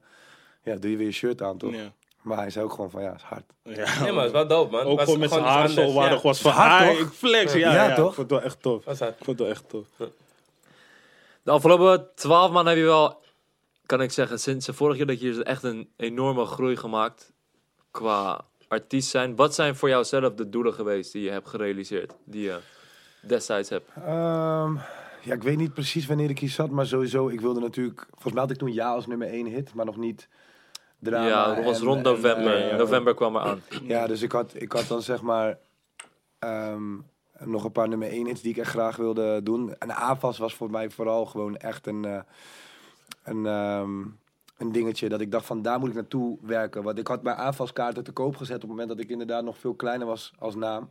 ja, 0.62 0.76
doe 0.76 0.90
je 0.90 0.96
weer 0.96 1.06
je 1.06 1.12
shirt 1.12 1.42
aan, 1.42 1.58
toch? 1.58 1.74
Ja. 1.74 1.92
Maar 2.22 2.38
hij 2.38 2.50
zei 2.50 2.64
ook 2.64 2.72
gewoon 2.72 2.90
van, 2.90 3.02
ja, 3.02 3.14
is 3.14 3.22
hard. 3.22 3.44
Ja. 3.62 4.00
Nee, 4.02 4.12
maar 4.12 4.24
het 4.24 4.32
is 4.32 4.38
wel 4.38 4.46
dope, 4.46 4.70
man. 4.70 4.84
Ook 4.84 4.96
Was 4.96 5.04
gewoon 5.04 5.20
met 5.20 5.30
zijn 5.30 5.42
iets 5.42 5.50
haar 5.50 5.68
zo 5.68 5.80
anders, 5.80 5.96
waar 5.96 6.12
ja. 6.12 6.20
was 6.20 6.40
van, 6.40 6.52
Hard, 6.52 6.98
toch? 6.98 7.06
ik 7.06 7.12
flex. 7.12 7.52
Ja, 7.52 7.58
Ja, 7.58 7.88
ja, 7.88 7.94
toch? 7.94 8.08
Ik 8.08 8.14
vond 8.14 8.30
het 8.30 8.38
wel 8.40 8.48
echt 8.48 8.62
tof. 8.62 8.84
Was 8.84 8.98
hard. 8.98 9.18
Ik 9.18 9.24
vond 9.24 9.38
het 9.38 9.46
wel 9.46 9.56
echt 9.56 9.68
tof. 9.68 9.86
De 11.42 11.50
afgelopen 11.50 12.08
twaalf 12.14 12.50
maanden 12.52 12.72
heb 12.72 12.82
je 12.82 12.88
wel, 12.88 13.20
kan 13.86 14.00
ik 14.02 14.10
zeggen, 14.10 14.38
sinds 14.40 14.66
de 14.66 14.72
vorige 14.72 14.96
keer 14.96 15.06
dat 15.06 15.20
je 15.20 15.26
hier 15.28 15.38
is 15.38 15.42
echt 15.44 15.62
een 15.62 15.88
enorme 15.96 16.44
groei 16.44 16.76
gemaakt 16.76 17.32
qua 17.90 18.44
artiest 18.68 19.10
zijn. 19.10 19.36
Wat 19.36 19.54
zijn 19.54 19.76
voor 19.76 19.88
jou 19.88 20.04
zelf 20.04 20.34
de 20.34 20.48
doelen 20.48 20.74
geweest 20.74 21.12
die 21.12 21.22
je 21.22 21.30
hebt 21.30 21.48
gerealiseerd, 21.48 22.12
die 22.24 22.42
je 22.42 22.58
destijds 23.26 23.68
hebt? 23.68 23.90
Ehm, 23.96 24.74
ja, 25.22 25.34
ik 25.34 25.42
weet 25.42 25.56
niet 25.56 25.74
precies 25.74 26.06
wanneer 26.06 26.30
ik 26.30 26.38
hier 26.38 26.48
zat, 26.50 26.70
maar 26.70 26.86
sowieso, 26.86 27.28
ik 27.28 27.40
wilde 27.40 27.60
natuurlijk... 27.60 28.06
Volgens 28.10 28.32
mij 28.32 28.42
had 28.42 28.50
ik 28.50 28.56
toen 28.58 28.72
Ja 28.72 28.88
als 28.92 29.06
nummer 29.06 29.28
1 29.28 29.46
hit, 29.46 29.74
maar 29.74 29.84
nog 29.84 29.96
niet 29.96 30.28
drama. 30.98 31.26
ja, 31.28 31.54
dat 31.54 31.64
was 31.64 31.78
en- 31.78 31.84
rond 31.84 31.96
en, 32.06 32.12
november. 32.12 32.70
eh, 32.70 32.76
november 32.78 33.14
kwam 33.14 33.36
er 33.36 33.42
aan. 33.42 33.62
Ja, 33.82 34.06
dus 34.06 34.22
ik 34.22 34.32
had, 34.32 34.52
ik 34.54 34.72
had 34.72 34.86
dan 34.88 35.02
zeg 35.02 35.22
maar 35.22 35.58
ehm, 36.38 36.98
nog 37.44 37.64
een 37.64 37.72
paar 37.72 37.88
nummer 37.88 38.08
1 38.08 38.26
hits 38.26 38.40
die 38.40 38.50
ik 38.50 38.56
echt 38.56 38.70
graag 38.70 38.96
wilde 38.96 39.42
doen. 39.42 39.74
En 39.78 39.90
AFAS 39.90 40.38
was 40.38 40.54
voor 40.54 40.70
mij 40.70 40.90
vooral 40.90 41.26
gewoon 41.26 41.56
echt 41.56 41.86
een, 41.86 42.04
eh, 42.04 42.20
een, 43.22 43.46
ehm, 43.46 44.00
een 44.56 44.72
dingetje 44.72 45.08
dat 45.08 45.20
ik 45.20 45.30
dacht 45.30 45.46
van 45.46 45.62
daar 45.62 45.78
moet 45.78 45.88
ik 45.88 45.94
naartoe 45.94 46.38
werken. 46.40 46.82
Want 46.82 46.98
ik 46.98 47.06
had 47.06 47.22
mijn 47.22 47.36
AFAS 47.36 47.72
kaarten 47.72 48.04
te 48.04 48.12
koop 48.12 48.36
gezet 48.36 48.54
op 48.54 48.60
het 48.62 48.70
moment 48.70 48.88
dat 48.88 48.98
ik 48.98 49.10
inderdaad 49.10 49.44
nog 49.44 49.58
veel 49.58 49.74
kleiner 49.74 50.06
was 50.06 50.32
als 50.38 50.54
naam. 50.54 50.88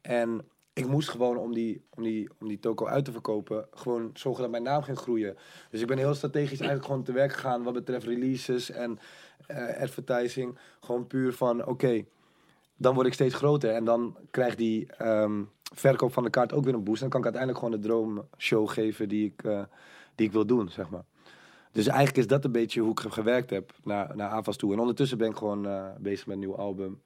En 0.00 0.44
ik 0.72 0.86
moest 0.86 1.08
gewoon 1.08 1.36
om 1.36 1.54
die, 1.54 1.84
om 1.90 2.02
die, 2.02 2.30
om 2.40 2.48
die 2.48 2.58
toko 2.58 2.86
uit 2.86 3.04
te 3.04 3.12
verkopen, 3.12 3.66
gewoon 3.74 4.10
zorgen 4.14 4.42
dat 4.42 4.50
mijn 4.50 4.62
naam 4.62 4.82
ging 4.82 4.98
groeien. 4.98 5.36
Dus 5.70 5.80
ik 5.80 5.86
ben 5.86 5.98
heel 5.98 6.14
strategisch 6.14 6.58
eigenlijk 6.58 6.84
gewoon 6.84 7.02
te 7.02 7.12
werk 7.12 7.32
gegaan 7.32 7.62
wat 7.62 7.72
betreft 7.72 8.06
releases 8.06 8.70
en 8.70 8.98
eh, 9.46 9.82
advertising. 9.82 10.58
Gewoon 10.80 11.06
puur 11.06 11.32
van, 11.32 11.66
oké, 11.66 12.04
dan 12.76 12.94
word 12.94 13.06
ik 13.06 13.12
steeds 13.12 13.34
groter. 13.34 13.70
En 13.70 13.84
dan 13.84 14.16
krijgt 14.30 14.58
die 14.58 14.92
ehm, 14.92 15.42
verkoop 15.72 16.12
van 16.12 16.24
de 16.24 16.30
kaart 16.30 16.52
ook 16.52 16.64
weer 16.64 16.74
een 16.74 16.84
boost. 16.84 17.02
En 17.02 17.08
dan 17.08 17.20
kan 17.20 17.30
ik 17.30 17.36
uiteindelijk 17.36 17.64
gewoon 17.64 17.80
de 17.80 17.86
droomshow 17.88 18.68
geven 18.68 19.08
die 19.08 19.26
ik, 19.26 19.44
eh, 19.44 19.62
die 20.14 20.26
ik 20.26 20.32
wil 20.32 20.46
doen, 20.46 20.68
zeg 20.68 20.90
maar. 20.90 21.04
Dus 21.72 21.86
eigenlijk 21.86 22.18
is 22.18 22.26
dat 22.26 22.44
een 22.44 22.52
beetje 22.52 22.80
hoe 22.80 22.90
ik 22.90 23.00
gewerkt 23.12 23.50
heb 23.50 23.72
naar, 23.84 24.16
naar 24.16 24.28
AFAS 24.28 24.56
toe. 24.56 24.72
En 24.72 24.78
ondertussen 24.78 25.18
ben 25.18 25.30
ik 25.30 25.36
gewoon 25.36 25.66
eh, 25.66 25.86
bezig 25.98 26.26
met 26.26 26.34
een 26.34 26.40
nieuw 26.40 26.56
album. 26.56 27.02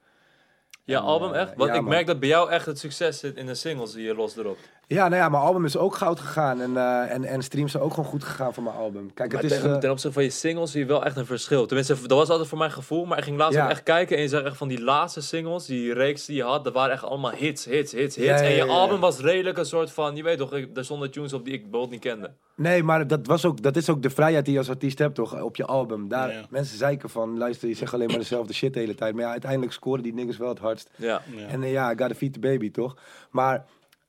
Ja, 0.83 0.97
En, 0.97 1.03
album 1.03 1.33
eh, 1.33 1.41
echt? 1.41 1.55
Want 1.55 1.69
ja, 1.69 1.75
ik 1.75 1.81
man. 1.81 1.89
merk 1.89 2.05
dat 2.05 2.19
bij 2.19 2.29
jou 2.29 2.49
echt 2.49 2.65
het 2.65 2.79
succes 2.79 3.19
zit 3.19 3.35
in 3.35 3.45
de 3.45 3.55
singles 3.55 3.91
die 3.91 4.03
je 4.03 4.15
losdropt. 4.15 4.69
Ja, 4.89 5.07
nou 5.07 5.21
ja, 5.21 5.29
mijn 5.29 5.43
album 5.43 5.65
is 5.65 5.77
ook 5.77 5.95
goud 5.95 6.19
gegaan. 6.19 6.61
En, 6.61 6.77
eh, 6.77 7.13
en, 7.13 7.23
en 7.23 7.41
streams 7.41 7.71
zijn 7.71 7.83
ook 7.83 7.93
gewoon 7.93 8.05
goed 8.09 8.23
gegaan 8.23 8.53
voor 8.53 8.63
mijn 8.63 8.75
album. 8.75 9.13
Kijk, 9.13 9.31
Maar 9.33 9.41
het 9.41 9.51
is... 9.51 9.59
ten, 9.59 9.73
eh, 9.73 9.77
ten 9.77 9.91
opzichte 9.91 10.13
van 10.13 10.23
je 10.23 10.29
singles 10.29 10.71
zie 10.71 10.79
je 10.79 10.85
wel 10.85 11.05
echt 11.05 11.17
een 11.17 11.25
verschil. 11.25 11.65
Tenminste, 11.65 11.93
dat 12.01 12.17
was 12.17 12.29
altijd 12.29 12.47
voor 12.47 12.57
mijn 12.57 12.71
gevoel. 12.71 13.05
Maar 13.05 13.17
ik 13.17 13.23
ging 13.23 13.37
laatst 13.37 13.55
Ja. 13.57 13.63
ook 13.63 13.69
echt 13.69 13.83
kijken 13.83 14.15
en 14.15 14.21
je 14.21 14.27
zag 14.29 14.43
echt 14.43 14.57
van 14.57 14.67
die 14.67 14.81
laatste 14.81 15.21
singles, 15.21 15.65
die 15.65 15.93
reeks 15.93 16.25
die 16.25 16.35
je 16.35 16.43
had, 16.43 16.63
dat 16.63 16.73
waren 16.73 16.91
echt 16.93 17.03
allemaal 17.03 17.31
hits, 17.31 17.65
hits, 17.65 17.91
hits, 17.91 18.15
hits. 18.15 18.27
Ja, 18.27 18.35
en 18.41 18.49
je 18.49 18.55
ja, 18.57 18.65
ja. 18.65 18.71
album 18.71 18.99
was 18.99 19.19
redelijk 19.19 19.57
een 19.57 19.65
soort 19.65 19.91
van, 19.91 20.15
je 20.15 20.23
weet 20.23 20.37
toch, 20.37 20.51
er 20.53 20.85
stonden 20.85 21.11
tunes 21.11 21.33
op 21.33 21.45
die 21.45 21.53
ik 21.53 21.61
bijvoorbeeld 21.61 21.91
niet 21.91 22.01
kende. 22.01 22.31
Nee, 22.55 22.83
maar 22.83 23.07
dat, 23.07 23.27
was 23.27 23.45
ook, 23.45 23.61
dat 23.61 23.75
is 23.75 23.89
ook 23.89 24.01
de 24.01 24.09
vrijheid 24.09 24.43
die 24.45 24.53
je 24.53 24.59
als 24.59 24.69
artiest 24.69 24.99
hebt, 24.99 25.15
toch? 25.15 25.41
Op 25.41 25.55
je 25.55 25.65
album. 25.65 26.07
Daar, 26.09 26.31
Ja. 26.31 26.45
Mensen 26.49 26.77
zeiken 26.77 27.09
van, 27.09 27.37
luister, 27.37 27.67
je 27.67 27.75
zegt 27.75 27.93
alleen 27.93 28.07
maar 28.07 28.17
dezelfde 28.17 28.53
shit 28.53 28.73
de 28.73 28.79
hele 28.79 28.95
tijd. 28.95 29.13
Maar 29.13 29.23
ja, 29.23 29.31
uiteindelijk 29.31 29.71
scoren 29.71 30.03
die 30.03 30.13
niggas 30.13 30.37
wel 30.37 30.49
het 30.49 30.59
hardst. 30.59 30.89
Ja. 30.95 31.21
Ja. 31.35 31.47
En 31.47 31.63
eh, 31.63 31.71
ja, 31.71 31.91
I 31.91 31.97
gotta 31.97 32.15
feed 32.15 32.33
the 32.33 32.39
baby, 32.39 32.71
toch? 32.71 32.95
Maar 33.31 33.65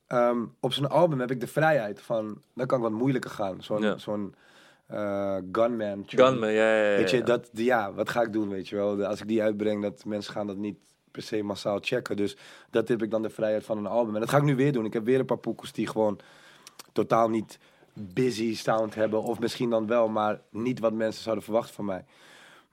ehm, 0.09 0.45
op 0.59 0.73
zo'n 0.73 0.89
album 0.89 1.19
heb 1.19 1.31
ik 1.31 1.39
de 1.39 1.47
vrijheid 1.47 2.01
van... 2.01 2.41
Dan 2.53 2.67
kan 2.67 2.77
ik 2.77 2.83
wat 2.83 2.93
moeilijker 2.93 3.29
gaan. 3.31 3.63
Zo'n 3.63 3.81
Ja. 3.81 3.97
zo'n 3.97 4.35
eh, 4.87 5.37
gunman. 5.51 6.05
tune. 6.05 6.23
Gunman, 6.25 6.51
ja, 6.51 6.75
ja, 6.75 6.89
ja. 6.91 6.97
Weet 6.97 7.09
je, 7.09 7.23
dat, 7.23 7.49
ja, 7.53 7.93
wat 7.93 8.09
ga 8.09 8.21
ik 8.21 8.33
doen, 8.33 8.49
weet 8.49 8.67
je 8.67 8.75
wel? 8.75 9.05
Als 9.05 9.21
ik 9.21 9.27
die 9.27 9.41
uitbreng, 9.43 9.81
dat 9.81 10.05
mensen 10.05 10.33
gaan 10.33 10.47
dat 10.47 10.57
niet 10.57 10.77
per 11.11 11.21
se 11.21 11.43
massaal 11.43 11.77
checken. 11.81 12.15
Dus 12.17 12.37
dat 12.69 12.87
heb 12.87 13.01
ik 13.03 13.11
dan 13.11 13.21
de 13.21 13.29
vrijheid 13.29 13.65
van 13.65 13.77
een 13.77 13.85
album. 13.87 14.13
En 14.13 14.19
dat 14.19 14.29
ga 14.29 14.37
ik 14.37 14.43
nu 14.43 14.55
weer 14.55 14.71
doen. 14.71 14.85
Ik 14.85 14.93
heb 14.93 15.05
weer 15.05 15.19
een 15.19 15.25
paar 15.25 15.37
poekers 15.37 15.71
die 15.71 15.87
gewoon 15.87 16.19
totaal 16.93 17.29
niet 17.29 17.59
busy 17.93 18.55
sound 18.55 18.95
hebben. 18.95 19.23
Of 19.23 19.39
misschien 19.39 19.69
dan 19.69 19.87
wel, 19.87 20.07
maar 20.07 20.41
niet 20.51 20.79
wat 20.79 20.93
mensen 20.93 21.23
zouden 21.23 21.43
verwachten 21.43 21.73
van 21.75 21.85
mij. 21.85 22.05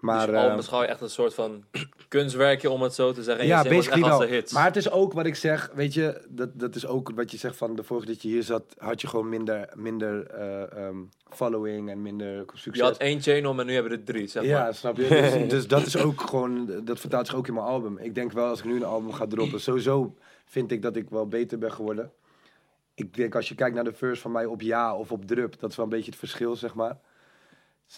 Maar, 0.07 0.27
dus 0.27 0.41
je 0.41 0.49
eh, 0.49 0.57
beschouw 0.57 0.81
je 0.83 0.87
echt 0.87 1.01
een 1.01 1.11
soort 1.11 1.35
van 1.35 1.65
kunstwerkje, 2.09 2.71
om 2.71 2.83
het 2.83 2.95
zo 2.95 3.13
te 3.13 3.23
zeggen. 3.23 3.43
En 3.43 3.51
ja, 3.51 3.63
basically 3.63 4.27
hits. 4.27 4.53
Maar 4.53 4.65
het 4.65 4.77
is 4.77 4.91
ook 4.91 5.13
wat 5.13 5.27
ik 5.27 5.35
zeg, 5.35 5.71
weet 5.75 5.95
je, 5.95 6.23
dat, 6.29 6.49
dat 6.53 6.75
is 6.75 6.87
ook 6.87 7.11
wat 7.15 7.31
je 7.31 7.37
zegt 7.37 7.57
van 7.57 7.77
de 7.77 7.83
vorige 7.83 8.07
dat 8.07 8.23
je 8.23 8.29
hier 8.29 8.43
zat, 8.43 8.75
had 8.79 9.01
je 9.01 9.07
gewoon 9.07 9.29
minder, 9.29 9.69
minder 9.75 10.27
eh, 10.27 10.87
ehm, 10.87 10.97
following 11.29 11.91
en 11.91 12.03
minder 12.03 12.45
succes. 12.55 12.75
je 12.75 12.83
had 12.83 12.97
één 12.97 13.47
om 13.47 13.61
en 13.61 13.67
nu 13.67 13.73
hebben 13.73 13.93
we 13.93 13.99
er 13.99 14.05
drie, 14.05 14.27
zeg 14.27 14.45
Ja, 14.45 14.63
maar. 14.63 14.75
snap 14.75 14.97
je? 14.97 15.09
Dus, 15.09 15.49
dus 15.55 15.69
dat 15.69 15.87
is 15.87 15.97
ook 15.97 16.21
gewoon, 16.21 16.81
dat 16.85 17.01
vertaalt 17.01 17.27
zich 17.27 17.37
ook 17.37 17.49
in 17.49 17.55
mijn 17.55 17.67
album. 17.67 17.99
Ik 17.99 18.15
denk 18.15 18.33
wel 18.33 18.49
als 18.49 18.59
ik 18.59 18.65
nu 18.65 18.77
een 18.77 18.85
album 18.85 19.13
ga 19.13 19.27
droppen, 19.27 19.61
sowieso 19.61 20.15
vind 20.45 20.71
ik 20.73 20.83
dat 20.83 20.97
ik 20.97 21.11
wel 21.11 21.27
beter 21.29 21.59
ben 21.59 21.73
geworden. 21.73 22.13
Ik 22.95 23.15
denk 23.15 23.35
als 23.35 23.49
je 23.49 23.55
kijkt 23.55 23.75
naar 23.75 23.85
de 23.85 23.93
verse 23.93 24.23
van 24.23 24.33
mij 24.33 24.45
op 24.45 24.61
ja 24.61 24.97
of 24.97 25.13
op 25.13 25.27
drup, 25.27 25.61
dat 25.61 25.71
is 25.71 25.77
wel 25.77 25.85
een 25.85 25.91
beetje 25.91 26.11
het 26.11 26.19
verschil, 26.19 26.57
zeg 26.57 26.75
maar. 26.75 26.99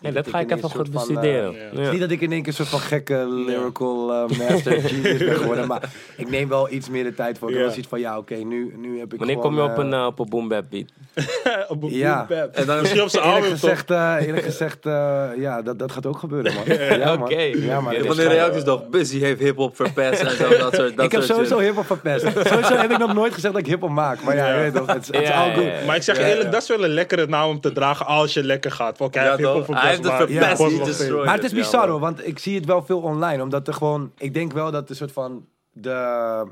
Nee, 0.00 0.12
dat 0.12 0.24
dat 0.24 0.34
ga 0.34 0.40
ik 0.40 0.50
even 0.50 0.70
goed 0.70 0.90
bestuderen. 0.90 1.54
Het 1.54 1.72
Ja. 1.72 1.80
is 1.80 1.90
niet 1.90 2.00
dat 2.00 2.10
ik 2.10 2.20
in 2.20 2.32
één 2.32 2.38
keer 2.42 2.48
een 2.48 2.54
soort 2.54 2.68
van 2.68 2.80
gekke 2.80 3.26
lyrical 3.28 4.12
eh, 4.12 4.38
master 4.48 4.80
genius 4.82 5.18
ben 5.18 5.36
geworden. 5.36 5.66
Maar 5.66 5.92
ik 6.16 6.30
neem 6.30 6.48
wel 6.48 6.70
iets 6.72 6.88
meer 6.88 7.04
de 7.04 7.14
tijd 7.14 7.38
voor. 7.38 7.48
Ik 7.48 7.54
Ja. 7.54 7.60
heb 7.60 7.66
wel 7.66 7.74
zoiets 7.84 7.88
van, 7.90 8.00
ja 8.00 8.18
oké, 8.18 8.34
nu, 8.34 8.74
nu 8.76 8.98
heb 8.98 9.12
ik 9.12 9.18
Wanneer 9.18 9.36
gewoon, 9.36 9.50
kom 9.54 9.64
je 9.64 9.70
op 9.70 9.78
eh, 9.78 9.84
een, 9.84 10.06
op 10.06 10.18
een 10.18 10.28
boom 10.28 10.48
bap 10.48 10.64
beat? 10.70 10.86
op 11.68 11.82
een 11.82 11.90
Ja. 11.94 12.26
En 12.52 12.66
dan- 12.66 12.80
Misschien 12.80 13.02
op 13.02 13.08
zijn 13.08 13.24
Eerlijk 13.24 13.42
album 13.44 13.58
gezegd, 13.58 13.90
eh, 13.90 14.14
eerlijk 14.20 14.44
gezegd 14.44 14.86
eh, 14.86 15.26
ja, 15.36 15.62
dat, 15.62 15.78
dat 15.78 15.92
gaat 15.92 16.06
ook 16.06 16.18
gebeuren, 16.18 16.54
man. 16.54 16.64
Ja, 16.98 17.16
man. 17.16 17.22
Oké. 17.22 17.40
Ja, 17.40 17.80
man. 17.80 17.92
Die 17.92 18.28
reacties 18.28 18.62
toch, 18.64 18.88
Busy 18.88 19.18
heeft 19.18 19.40
hip-hop 19.40 19.76
verpest 19.76 20.22
en 20.22 20.30
zo, 20.30 20.48
dat 20.58 20.74
soort 20.74 20.96
dat 20.96 21.04
ik 21.04 21.12
heb 21.12 21.22
soort 21.22 21.24
sowieso 21.24 21.58
hip-hop 21.58 21.86
verpest. 21.86 22.20
sowieso 22.48 22.74
heb 22.76 22.90
ik 22.90 22.98
nog 22.98 23.14
nooit 23.14 23.34
gezegd 23.34 23.52
dat 23.54 23.62
ik 23.62 23.68
hip-hop 23.68 23.90
maak. 23.90 24.22
Maar 24.22 24.36
ja, 24.36 24.56
weet 24.56 24.74
toch, 24.74 24.86
het 24.86 25.08
is 25.12 25.28
Ja, 25.28 25.40
all 25.42 25.48
ja, 25.48 25.54
good. 25.54 25.64
ja. 25.64 25.86
Maar 25.86 25.96
ik 25.96 26.02
zeg 26.02 26.18
eerlijk, 26.18 26.42
ja. 26.42 26.50
dat 26.50 26.62
is 26.62 26.68
wel 26.68 26.84
een 26.84 26.90
lekkere 26.90 27.26
naam 27.26 27.48
om 27.48 27.60
te 27.60 27.72
dragen 27.72 28.06
als 28.06 28.34
je 28.34 28.44
lekker 28.44 28.70
gaat. 28.70 28.96
Van, 28.96 29.10
kijk, 29.10 29.26
Ja, 29.26 29.36
hip-hop 29.36 29.64
verpest, 29.64 29.80
Hij 29.80 29.90
heeft 29.90 30.02
het 30.02 30.12
maar- 30.38 30.56
verpest, 30.56 30.84
destroyed. 30.84 31.24
Maar 31.24 31.34
het 31.34 31.44
is 31.44 31.52
bizar 31.52 31.88
hoor, 31.88 32.00
want 32.00 32.26
ik 32.26 32.38
zie 32.38 32.54
het 32.56 32.66
wel 32.66 32.84
veel 32.84 33.00
online. 33.00 33.42
Omdat 33.42 33.66
er 33.68 33.74
gewoon, 33.74 34.12
ik 34.18 34.34
denk 34.34 34.52
wel 34.52 34.70
dat 34.70 34.88
de 34.88 34.94
soort 34.94 35.12
van, 35.12 35.46
de, 35.72 36.46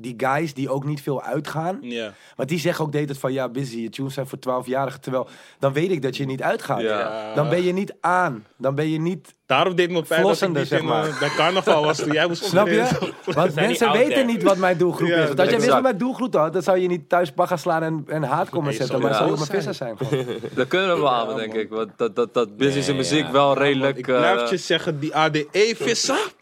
die 0.00 0.14
guys 0.16 0.54
die 0.54 0.68
ook 0.70 0.84
niet 0.84 1.02
veel 1.02 1.22
uitgaan. 1.22 1.78
Ja. 1.80 2.12
Want 2.36 2.48
die 2.48 2.58
zeggen 2.58 2.84
ook 2.84 2.90
de 2.90 2.96
hele 2.96 3.08
tijd 3.08 3.20
van, 3.20 3.32
ja 3.32 3.48
busy, 3.48 3.78
je 3.78 3.88
tunes 3.90 4.14
zijn 4.14 4.26
voor 4.26 4.38
12-jarigen. 4.38 5.00
Terwijl, 5.00 5.28
dan 5.58 5.72
weet 5.72 5.90
ik 5.90 6.02
dat 6.02 6.16
je 6.16 6.24
niet 6.26 6.42
uitgaat. 6.42 6.80
Ja. 6.80 7.34
Dan 7.34 7.48
ben 7.48 7.62
je 7.62 7.72
niet 7.72 7.94
aan. 8.00 8.46
Dan 8.56 8.74
ben 8.74 8.90
je 8.90 9.00
niet, 9.00 9.34
Daarom 9.46 9.74
deed 9.74 9.90
me 9.90 10.02
pijn 10.02 10.22
dat 10.22 10.40
ik 10.42 10.48
niet 10.48 10.66
zeg 10.68 10.80
in, 10.80 10.86
maar. 10.86 11.06
eh, 11.08 11.18
bij 11.18 11.28
carnaval 11.28 11.84
was 11.84 11.98
toen 11.98 12.12
jij 12.12 12.26
moest 12.26 12.44
snap 12.44 12.66
je? 12.66 12.88
Want 13.34 13.54
mensen 13.54 13.92
weten 13.92 14.12
there. 14.12 14.24
niet 14.24 14.42
wat 14.42 14.56
mijn 14.56 14.76
doelgroep 14.78 15.08
Ja, 15.08 15.16
is. 15.16 15.26
Want 15.26 15.40
als 15.40 15.48
jij 15.48 15.58
wist 15.58 15.70
wat 15.70 15.82
mijn 15.82 15.98
doelgroep 15.98 16.34
had, 16.34 16.52
dan 16.52 16.62
zou 16.62 16.78
je 16.78 16.88
niet 16.88 17.08
thuis 17.08 17.34
bagger 17.34 17.58
slaan 17.58 17.82
en, 17.82 18.04
en 18.08 18.22
haat 18.22 18.48
komen 18.50 18.68
Nee, 18.68 18.76
zetten. 18.76 19.00
Maar 19.00 19.14
zou 19.14 19.26
je 19.26 19.32
op 19.32 19.38
mijn 19.38 19.50
visser 19.50 19.74
zijn. 19.74 19.96
Dat 20.54 20.68
kunnen 20.68 20.96
we 20.96 21.02
Ja, 21.02 21.34
denk 21.34 21.52
man. 21.52 21.60
ik. 21.60 21.68
Want 21.68 21.90
dat, 21.96 22.16
dat, 22.16 22.34
dat 22.34 22.56
Busy 22.56 22.80
zijn 22.80 22.86
Nee, 22.86 22.96
muziek 22.96 23.24
ja. 23.26 23.32
wel 23.32 23.58
redelijk... 23.58 23.96
Ik 23.98 24.08
eh, 24.08 24.16
blijf 24.16 24.50
je 24.50 24.56
zeggen, 24.56 24.98
die 25.00 25.14
ADE-visser. 25.14 26.32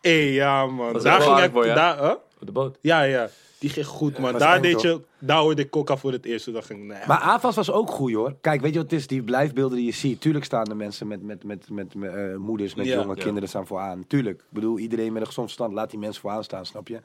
Hé, 0.00 0.10
ja 0.42 0.66
man. 0.66 0.92
Was 0.92 1.02
Daar 1.02 1.20
ging 1.20 1.38
ik... 1.38 1.52
voor 1.52 1.62
je, 1.62 1.68
hè? 1.68 1.74
daar? 1.74 2.16
Op 2.40 2.46
de 2.46 2.52
boot. 2.52 2.78
Ja, 2.80 3.02
ja. 3.02 3.28
Die 3.58 3.70
ging 3.70 3.86
goed, 3.86 4.18
man. 4.18 4.32
was 4.32 4.40
Daar, 4.40 4.56
eng, 4.56 4.62
deed 4.62 4.72
toch? 4.72 4.82
je, 4.82 5.00
daar 5.18 5.38
hoorde 5.38 5.62
ik 5.62 5.70
Coca 5.70 5.96
voor 5.96 6.12
het 6.12 6.24
eerst. 6.24 6.44
Toen 6.44 6.54
dacht 6.54 6.70
ik, 6.70 6.76
nee. 6.76 6.98
Maar 7.06 7.18
AFAS 7.18 7.56
was 7.56 7.70
ook 7.70 7.90
goed 7.90 8.12
hoor. 8.12 8.36
Kijk, 8.40 8.60
weet 8.60 8.72
je 8.72 8.78
wat 8.80 8.90
het 8.90 9.00
is? 9.00 9.06
Die 9.06 9.22
blijfbeelden 9.22 9.76
die 9.76 9.86
je 9.86 9.92
ziet. 9.92 10.20
Tuurlijk 10.20 10.44
staan 10.44 10.66
er 10.66 10.76
mensen 10.76 11.06
met, 11.06 11.22
met, 11.22 11.44
met, 11.44 11.70
met, 11.70 11.94
met, 11.94 12.12
eh, 12.14 12.36
moeders, 12.36 12.74
met 12.74 12.86
Ja. 12.86 12.94
jonge 12.94 13.16
Ja. 13.16 13.22
kinderen 13.22 13.48
staan 13.48 13.66
vooraan. 13.66 14.06
Tuurlijk. 14.06 14.38
Ik 14.40 14.46
bedoel, 14.48 14.78
iedereen 14.78 15.12
met 15.12 15.20
een 15.20 15.26
gezond 15.26 15.46
verstand 15.46 15.72
laat 15.74 15.90
die 15.90 15.98
mensen 15.98 16.20
vooraan 16.20 16.44
staan, 16.44 16.66
snap 16.66 16.88
je? 16.88 17.00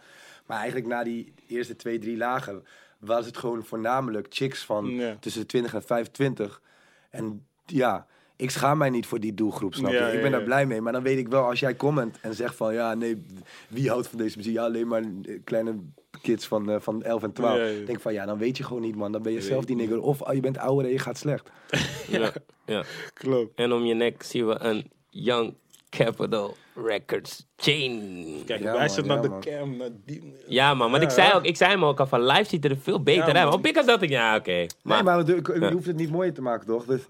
Maar 0.46 0.58
eigenlijk 0.58 0.88
na 0.88 1.04
die 1.04 1.34
eerste 1.48 1.76
twee, 1.76 2.00
drie 2.00 2.18
lagen 2.18 2.64
was 3.00 3.26
het 3.26 3.38
gewoon 3.38 3.64
voornamelijk 3.66 4.28
chicks 4.30 4.66
van 4.66 4.90
Ja. 4.90 5.16
tussen 5.20 5.42
de 5.42 5.48
20 5.48 5.74
en 5.74 5.84
25. 5.84 6.62
En 7.10 7.46
ja, 7.66 8.06
ik 8.42 8.50
schaam 8.52 8.78
mij 8.78 8.90
niet 8.90 9.06
voor 9.06 9.20
die 9.20 9.34
doelgroep, 9.34 9.74
snap 9.74 9.92
je? 9.92 9.98
Ja, 9.98 10.08
ik 10.08 10.16
ja, 10.16 10.22
ben 10.22 10.32
daar 10.32 10.40
ja. 10.40 10.46
blij 10.46 10.66
mee. 10.66 10.82
Maar 10.82 10.94
dan 10.94 11.04
weet 11.04 11.18
ik 11.18 11.28
wel, 11.28 11.44
als 11.44 11.60
jij 11.60 11.76
comment 11.76 12.18
en 12.22 12.34
zegt 12.34 12.56
van... 12.56 12.74
Ja, 12.74 12.94
nee, 12.94 13.26
wie 13.68 13.90
houdt 13.90 14.08
van 14.08 14.18
deze 14.18 14.38
muziek? 14.38 14.54
Ja, 14.54 14.64
alleen 14.64 14.88
maar 14.88 15.02
eh, 15.02 15.40
kleine 15.44 15.76
kids 16.22 16.48
van, 16.48 16.70
eh, 16.70 16.80
van 16.80 17.04
11 17.04 17.24
en 17.24 17.34
12. 17.34 17.58
Ja, 17.58 17.64
ja. 17.64 17.86
denk 17.86 18.00
van, 18.00 18.14
ja, 18.14 18.26
dan 18.26 18.38
weet 18.38 18.58
je 18.58 18.64
gewoon 18.64 18.82
niet, 18.82 18.96
man. 18.96 19.12
Dan 19.12 19.22
ben 19.22 19.32
je 19.32 19.42
zelf 19.42 19.66
die 19.66 19.76
nigger. 19.76 20.02
Of 20.02 20.22
oh, 20.22 20.34
je 20.34 20.40
bent 20.40 20.58
ouder 20.58 20.86
en 20.86 20.92
je 20.92 21.00
gaat 21.00 21.18
slecht. 21.18 21.50
Ja. 22.08 22.32
ja. 22.66 22.84
Klopt. 23.14 23.52
En 23.56 23.72
om 23.72 23.86
je 23.86 23.94
nek 23.94 24.24
zien 24.24 24.48
we 24.48 24.60
een 24.60 24.92
Young 25.10 25.54
Capital 25.90 26.56
Records 26.76 27.48
chain. 27.56 28.26
Kijk, 28.46 28.60
Ja, 28.60 28.72
wij 28.72 28.80
man, 28.80 28.90
zitten 28.90 29.14
ja, 29.14 29.22
naar 29.22 29.40
de 29.40 29.50
cam. 29.50 29.78
Naar 29.78 29.90
die... 30.06 30.36
Ja 30.48 30.74
man, 30.74 30.92
want 30.92 31.02
Ja, 31.04 31.08
ik, 31.10 31.14
zei 31.16 31.28
ja. 31.28 31.34
ook, 31.34 31.44
ik 31.44 31.58
zei 31.58 31.72
hem 31.72 31.86
ook 31.86 32.00
al 32.00 32.08
van 32.08 32.26
live 32.26 32.50
ziet 32.50 32.66
er 32.66 32.78
veel 32.78 33.04
beter 33.04 33.28
Ja, 33.28 33.34
uit. 33.34 33.44
man. 33.46 33.54
Op 33.54 33.66
ik 33.66 33.86
dacht 33.86 34.02
ik, 34.02 34.10
ja 34.10 34.36
oké. 34.36 34.52
Nee, 34.52 34.68
Maar, 34.82 35.04
maar 35.04 35.26
je, 35.26 35.70
hoeft 35.72 35.86
het 35.86 35.96
niet 35.96 36.12
mooier 36.12 36.34
te 36.34 36.42
maken, 36.42 36.68
toch? 36.68 36.86
Dus, 36.86 37.02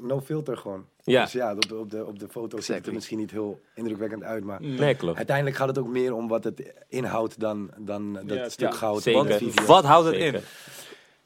no 0.00 0.20
filter 0.20 0.56
gewoon. 0.56 0.86
Ja. 1.04 1.22
Dus 1.22 1.32
ja, 1.32 1.54
op 1.54 1.68
de, 1.68 1.78
op 1.78 1.90
de, 1.90 2.06
op 2.06 2.18
de 2.18 2.28
foto 2.28 2.60
ziet 2.60 2.76
het 2.76 2.86
er 2.86 2.92
misschien 2.92 3.18
niet 3.18 3.30
heel 3.30 3.60
indrukwekkend 3.74 4.22
uit, 4.22 4.44
maar... 4.44 4.60
nee 4.60 4.94
klopt. 4.94 5.16
Uiteindelijk 5.16 5.56
gaat 5.56 5.68
het 5.68 5.78
ook 5.78 5.88
meer 5.88 6.14
om 6.14 6.28
wat 6.28 6.44
het 6.44 6.72
inhoudt 6.88 7.40
dan, 7.40 7.70
dan 7.78 8.12
dat 8.12 8.36
Ja, 8.36 8.48
stuk 8.48 8.68
ja, 8.68 8.74
goud. 8.74 9.04
wat 9.66 9.84
houdt 9.84 10.06
het 10.06 10.14
Zeker. 10.14 10.34
in? 10.34 10.40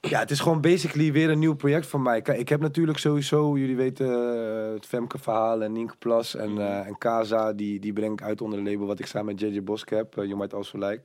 Ja, 0.00 0.18
het 0.18 0.30
is 0.30 0.40
gewoon 0.40 0.60
basically 0.60 1.12
weer 1.12 1.30
een 1.30 1.38
nieuw 1.38 1.54
project 1.54 1.86
van 1.86 2.02
mij. 2.02 2.18
Ik 2.18 2.48
heb 2.48 2.60
natuurlijk 2.60 2.98
sowieso, 2.98 3.58
jullie 3.58 3.76
weten, 3.76 4.06
eh, 4.06 4.72
het 4.72 4.86
Femke 4.86 5.18
verhaal 5.18 5.62
en 5.62 5.72
Nienke 5.72 5.96
Plas 5.96 6.34
en, 6.34 6.58
eh 6.58 6.86
en 6.86 6.98
Kaza, 6.98 7.52
die, 7.52 7.80
die 7.80 7.92
breng 7.92 8.12
ik 8.12 8.22
uit 8.22 8.40
onder 8.40 8.58
een 8.58 8.70
label 8.70 8.86
wat 8.86 8.98
ik 8.98 9.06
samen 9.06 9.26
met 9.34 9.40
JJ 9.40 9.62
Bosk 9.62 9.90
heb, 9.90 10.18
uh, 10.18 10.24
You 10.24 10.36
Might 10.36 10.54
Also 10.54 10.78
Like. 10.78 11.02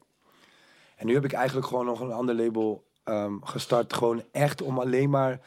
En 0.95 1.07
nu 1.07 1.13
heb 1.13 1.25
ik 1.25 1.33
eigenlijk 1.33 1.67
gewoon 1.67 1.85
nog 1.85 1.99
een 1.99 2.11
ander 2.11 2.35
label 2.35 2.83
ehm, 3.03 3.33
gestart, 3.41 3.93
gewoon 3.93 4.23
echt 4.31 4.61
om 4.61 4.79
alleen 4.79 5.09
maar 5.09 5.39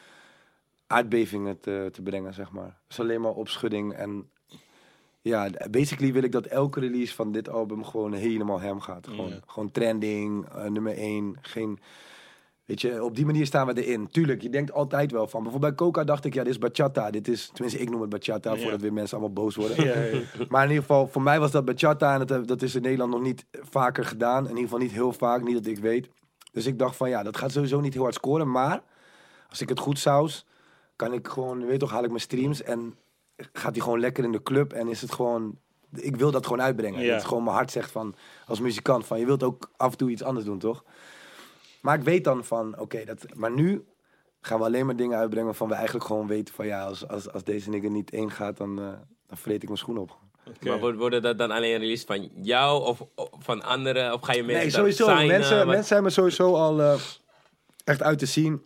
aardbevingen 0.87 1.61
te, 1.61 1.89
te 1.93 2.03
brengen, 2.03 2.35
zeg 2.35 2.51
maar. 2.51 2.79
Dus 2.87 3.01
alleen 3.01 3.21
maar 3.21 3.33
opschudding 3.33 3.93
en 3.93 4.29
ja, 5.25 5.51
basically 5.71 6.13
wil 6.13 6.23
ik 6.23 6.33
dat 6.33 6.47
elke 6.47 6.81
release 6.81 7.15
van 7.15 7.33
dit 7.33 7.49
album 7.49 7.85
gewoon 7.85 8.13
helemaal 8.13 8.61
hem 8.61 8.81
gaat. 8.81 9.07
Gewoon, 9.07 9.33
gewoon 9.47 9.71
trending, 9.71 10.49
eh, 10.49 10.65
nummer 10.65 10.97
1, 10.97 11.37
geen... 11.41 11.79
Weet 12.65 12.81
je, 12.81 13.05
op 13.05 13.17
die 13.17 13.27
manier 13.27 13.47
staan 13.47 13.67
we 13.67 13.85
erin. 13.85 14.09
Tuurlijk, 14.09 14.43
je 14.43 14.49
denkt 14.49 14.73
altijd 14.73 15.11
wel 15.11 15.27
van. 15.27 15.43
Bijvoorbeeld 15.43 15.77
bij 15.77 15.87
Coca 15.87 16.05
dacht 16.05 16.25
ik, 16.25 16.35
ja, 16.35 16.43
dit 16.43 16.53
is 16.53 16.59
bachata. 16.59 17.11
Dit 17.11 17.29
is, 17.29 17.51
tenminste, 17.53 17.81
ik 17.81 17.91
noem 17.91 18.01
het 18.01 18.11
bachata, 18.11 18.57
voordat 18.57 18.81
weer 18.81 18.93
mensen 18.93 19.19
allemaal 19.19 19.35
boos 19.35 19.57
worden. 19.57 19.77
Maar 20.49 20.63
in 20.63 20.69
ieder 20.69 20.85
geval, 20.85 21.07
voor 21.07 21.23
mij 21.23 21.41
was 21.41 21.51
dat 21.51 21.65
bachata. 21.65 22.15
En 22.15 22.27
dat, 22.27 22.49
dat 22.49 22.63
is 22.63 22.75
in 22.75 22.83
Nederland 22.83 23.11
nog 23.11 23.23
niet 23.23 23.47
vaker 23.51 24.05
gedaan. 24.05 24.43
In 24.43 24.49
ieder 24.49 24.63
geval 24.63 24.79
niet 24.79 24.93
heel 24.93 25.13
vaak, 25.13 25.43
niet 25.43 25.55
dat 25.55 25.67
ik 25.67 25.79
weet. 25.79 26.09
Dus 26.53 26.67
ik 26.67 26.79
dacht 26.79 26.97
van, 26.97 27.09
ja, 27.09 27.23
dat 27.23 27.37
gaat 27.37 27.53
sowieso 27.53 27.81
niet 27.81 27.95
heel 27.95 28.03
hard 28.03 28.15
scoren. 28.15 28.51
Maar, 28.51 28.83
als 29.49 29.61
ik 29.61 29.69
het 29.69 29.79
goed 29.79 29.99
saus, 29.99 30.47
kan 30.97 31.13
ik 31.13 31.29
gewoon, 31.29 31.61
je 31.61 31.67
weet 31.67 31.81
toch, 31.81 31.91
haal 31.91 32.03
ik 32.03 32.09
mijn 32.09 32.21
streams. 32.21 32.63
En 32.63 32.99
gaat 33.53 33.73
die 33.73 33.83
gewoon 33.83 34.01
lekker 34.01 34.25
in 34.25 34.33
de 34.33 34.43
club. 34.43 34.73
En 34.73 34.89
is 34.89 35.01
het 35.01 35.13
gewoon, 35.13 35.59
ik 35.95 36.17
wil 36.17 36.31
dat 36.31 36.45
gewoon 36.47 36.63
uitbrengen. 36.63 37.01
Ja. 37.03 37.11
Dat 37.13 37.21
is 37.21 37.27
gewoon 37.29 37.45
mijn 37.45 37.57
hart 37.57 37.71
zegt 37.71 37.91
van, 37.91 38.15
als 38.47 38.61
muzikant, 38.61 39.07
van 39.07 39.19
je 39.19 39.27
wilt 39.27 39.43
ook 39.43 39.71
af 39.77 39.91
en 39.91 39.97
toe 39.99 40.11
iets 40.11 40.23
anders 40.23 40.47
doen, 40.47 40.59
toch? 40.59 40.85
Maar 41.81 41.99
ik 41.99 42.05
weet 42.05 42.25
dan 42.25 42.45
van, 42.45 42.79
oké, 42.79 43.05
dat 43.05 43.25
maar 43.35 43.51
nu 43.51 43.85
gaan 44.41 44.59
we 44.59 44.65
alleen 44.65 44.87
maar 44.87 44.97
dingen 44.97 45.19
uitbrengen 45.19 45.47
waarvan 45.47 45.69
we 45.69 45.75
eigenlijk 45.75 46.05
gewoon 46.07 46.27
weten 46.27 46.55
van, 46.55 46.67
ja, 46.67 46.85
als, 46.85 47.09
als, 47.09 47.33
als 47.33 47.45
deze 47.45 47.71
nigger 47.71 47.91
niet 47.91 48.11
één 48.11 48.31
gaat, 48.31 48.57
dan, 48.57 48.79
eh, 48.79 48.85
dan 49.27 49.37
vreet 49.39 49.63
ik 49.63 49.69
mijn 49.69 49.79
schoen 49.79 49.99
op. 49.99 50.19
Maar 50.61 50.97
worden 50.97 51.23
dat 51.23 51.39
dan 51.39 51.51
alleen 51.51 51.79
release 51.79 52.07
van 52.07 52.31
jou 52.35 52.85
of 52.85 53.01
of 53.15 53.29
van 53.39 53.63
anderen? 53.63 54.13
Of 54.13 54.21
ga 54.21 54.33
je 54.33 54.43
mensen 54.43 54.63
Nee, 54.63 54.71
dan 54.71 54.81
sowieso. 54.81 55.05
signen? 55.07 55.27
mensen, 55.27 55.57
Wat- 55.57 55.67
mensen 55.67 55.95
hebben 55.95 56.13
me 56.13 56.19
sowieso 56.19 56.55
al 56.55 56.81
eh, 56.81 57.01
echt 57.85 58.03
uit 58.03 58.19
te 58.19 58.27
zien. 58.27 58.63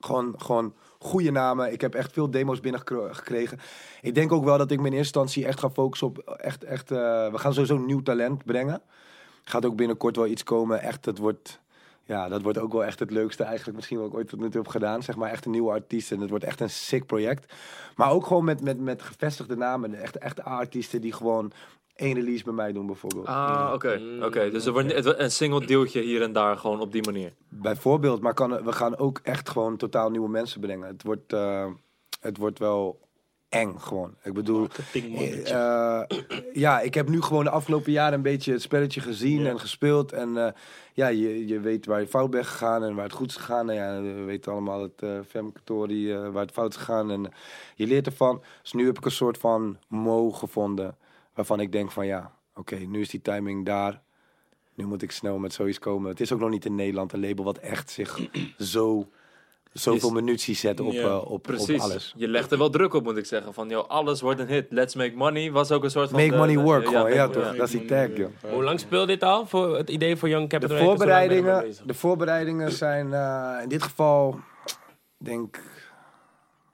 Gewoon, 0.00 0.34
gewoon 0.36 0.74
goede 1.02 1.30
namen. 1.30 1.72
Ik 1.72 1.80
heb 1.80 1.94
echt 1.94 2.12
veel 2.12 2.30
demo's 2.30 2.60
binnengekregen. 2.60 3.58
Ik 4.00 4.14
denk 4.14 4.32
ook 4.32 4.44
wel 4.44 4.58
dat 4.58 4.70
ik 4.70 4.80
me 4.80 4.86
in 4.86 4.92
eerste 4.92 5.18
instantie 5.18 5.46
echt 5.46 5.60
ga 5.60 5.70
focussen 5.70 6.06
op... 6.06 6.18
Echt, 6.18 6.64
echt, 6.64 6.90
eh, 6.90 6.98
we 7.30 7.38
gaan 7.38 7.52
sowieso 7.52 7.78
nieuw 7.78 8.02
talent 8.02 8.44
brengen. 8.44 8.82
Gaat 9.44 9.64
ook 9.64 9.76
binnenkort 9.76 10.16
wel 10.16 10.26
iets 10.26 10.42
komen. 10.42 10.80
Echt, 10.80 11.04
het 11.04 11.18
wordt... 11.18 11.60
Ja, 12.04 12.28
dat 12.28 12.42
wordt 12.42 12.58
ook 12.58 12.72
wel 12.72 12.84
echt 12.84 12.98
het 12.98 13.10
leukste 13.10 13.42
eigenlijk 13.44 13.76
misschien 13.76 13.98
wat 13.98 14.06
ik 14.08 14.14
ooit 14.14 14.28
tot 14.28 14.40
nu 14.40 14.50
toe 14.50 14.62
heb 14.62 14.70
gedaan. 14.70 15.02
Zeg 15.02 15.16
maar 15.16 15.30
echt 15.30 15.44
een 15.44 15.50
nieuwe 15.50 15.70
artiest 15.70 16.12
en 16.12 16.20
het 16.20 16.30
wordt 16.30 16.44
echt 16.44 16.60
een 16.60 16.70
sick 16.70 17.06
project. 17.06 17.52
Maar 17.96 18.10
ook 18.10 18.26
gewoon 18.26 18.44
met, 18.44 18.60
met, 18.60 18.80
met 18.80 19.02
gevestigde 19.02 19.56
namen. 19.56 19.94
Echt, 19.94 20.16
echt 20.16 20.44
artiesten 20.44 21.00
die 21.00 21.12
gewoon 21.12 21.52
één 21.94 22.14
release 22.14 22.44
bij 22.44 22.52
mij 22.52 22.72
doen 22.72 22.86
bijvoorbeeld. 22.86 23.26
Ah, 23.26 23.70
oké. 23.74 23.98
Mm, 23.98 24.22
oké. 24.22 24.50
Dus 24.50 24.66
er 24.66 24.72
wordt 24.72 25.18
een 25.18 25.30
single 25.30 25.66
deeltje 25.66 26.00
hier 26.00 26.22
en 26.22 26.32
daar 26.32 26.56
gewoon 26.56 26.80
op 26.80 26.92
die 26.92 27.02
manier. 27.02 27.32
Bijvoorbeeld, 27.48 28.20
maar 28.20 28.34
kan, 28.34 28.64
we 28.64 28.72
gaan 28.72 28.96
ook 28.96 29.20
echt 29.22 29.48
gewoon 29.48 29.76
totaal 29.76 30.10
nieuwe 30.10 30.28
mensen 30.28 30.60
brengen. 30.60 30.86
Het 30.86 31.02
wordt, 31.02 31.32
eh, 31.32 31.66
het 32.20 32.36
wordt 32.36 32.58
wel 32.58 33.00
eng 33.52 33.74
gewoon. 33.78 34.14
Ik 34.22 34.32
bedoel, 34.32 34.68
eh, 35.44 36.02
ja, 36.52 36.80
ik 36.80 36.94
heb 36.94 37.08
nu 37.08 37.22
gewoon 37.22 37.44
de 37.44 37.50
afgelopen 37.50 37.92
jaren 37.92 38.14
een 38.14 38.22
beetje 38.22 38.52
het 38.52 38.62
spelletje 38.62 39.00
gezien 39.00 39.46
en 39.46 39.60
gespeeld. 39.60 40.12
En 40.12 40.36
eh, 40.36 40.52
ja, 40.92 41.08
je, 41.08 41.46
je 41.46 41.60
weet 41.60 41.86
waar 41.86 42.00
je 42.00 42.06
fout 42.06 42.30
bent 42.30 42.46
gegaan 42.46 42.84
en 42.84 42.94
waar 42.94 43.04
het 43.04 43.12
goed 43.12 43.30
is 43.30 43.36
gegaan. 43.36 43.70
En 43.70 43.76
ja, 43.76 44.02
we 44.02 44.22
weten 44.22 44.52
allemaal 44.52 44.82
het 44.82 45.02
uh, 45.02 45.18
eh, 45.18 46.32
waar 46.32 46.42
het 46.42 46.52
fout 46.52 46.70
is 46.70 46.76
gegaan. 46.76 47.10
En 47.10 47.32
je 47.74 47.86
leert 47.86 48.06
ervan. 48.06 48.42
Dus 48.62 48.72
nu 48.72 48.86
heb 48.86 48.98
ik 48.98 49.04
een 49.04 49.10
soort 49.10 49.38
van 49.38 49.76
mo 49.88 50.30
gevonden 50.30 50.96
waarvan 51.34 51.60
ik 51.60 51.72
denk 51.72 51.90
van 51.90 52.06
ja, 52.06 52.32
oké, 52.54 52.74
nu 52.76 53.00
is 53.00 53.08
die 53.08 53.22
timing 53.22 53.66
daar. 53.66 54.02
Nu 54.74 54.84
moet 54.86 55.02
ik 55.02 55.10
snel 55.10 55.38
met 55.38 55.52
zoiets 55.52 55.78
komen. 55.78 56.10
Het 56.10 56.20
is 56.20 56.32
ook 56.32 56.40
nog 56.40 56.50
niet 56.50 56.64
in 56.64 56.74
Nederland 56.74 57.12
een 57.12 57.20
label 57.20 57.44
wat 57.44 57.58
echt 57.58 57.90
zich 57.90 58.20
zo 58.58 59.08
zoveel 59.72 60.10
munitie 60.10 60.54
zet 60.54 60.80
op, 60.80 60.92
Ja, 60.92 61.02
eh, 61.02 61.16
op, 61.18 61.26
op 61.30 61.42
Precies. 61.42 61.80
alles. 61.80 62.12
Je 62.16 62.28
legt 62.28 62.50
er 62.52 62.58
wel 62.58 62.70
druk 62.70 62.94
op, 62.94 63.02
moet 63.04 63.16
ik 63.16 63.26
zeggen. 63.26 63.54
Van, 63.54 63.68
joh, 63.68 63.88
alles 63.88 64.20
wordt 64.20 64.40
een 64.40 64.46
hit. 64.46 64.66
Let's 64.70 64.94
make 64.94 65.16
money 65.16 65.50
was 65.52 65.70
ook 65.70 65.84
een 65.84 65.90
soort 65.90 66.10
van... 66.10 66.18
Make 66.18 66.30
de- 66.30 66.36
money 66.36 66.54
de- 66.54 66.60
work 66.60 66.86
gewoon, 66.86 67.12
ja 67.12 67.28
toch? 67.28 67.42
Ja, 67.44 67.52
Dat 67.52 67.66
is 67.66 67.70
die 67.70 67.84
tag, 67.84 68.06
joh. 68.16 68.30
ja. 68.42 68.50
Hoe 68.50 68.62
lang 68.62 68.80
speelt 68.80 69.06
dit 69.06 69.22
al? 69.22 69.46
Voor 69.46 69.76
het 69.76 69.90
idee 69.90 70.16
voor 70.16 70.28
Young 70.28 70.48
De 70.48 70.48
Capital 70.48 70.76
ermee 70.76 70.88
voorbereidingen, 70.88 71.74
de 71.86 71.94
voorbereidingen 71.94 72.72
zijn 72.72 73.12
eh, 73.12 73.58
in 73.62 73.68
dit 73.68 73.82
geval, 73.82 74.40
denk 75.16 75.60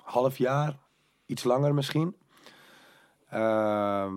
half 0.03 0.39
jaar, 0.39 0.77
iets 1.27 1.45
langer 1.45 1.75
misschien. 1.75 2.17
Ehm, 3.31 4.13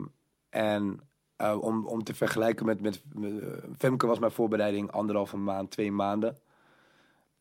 en 0.52 1.00
eh, 1.36 1.58
om, 1.62 1.86
om 1.88 2.04
te 2.04 2.14
vergelijken 2.14 2.66
met, 2.66 2.82
met 2.82 3.02
met, 3.14 3.40
eh, 3.42 3.48
Femke 3.78 4.08
was 4.08 4.20
mijn 4.20 4.32
voorbereiding 4.32 4.92
anderhalve 4.92 5.38
maand, 5.38 5.72
twee 5.72 5.92
maanden. 5.92 6.38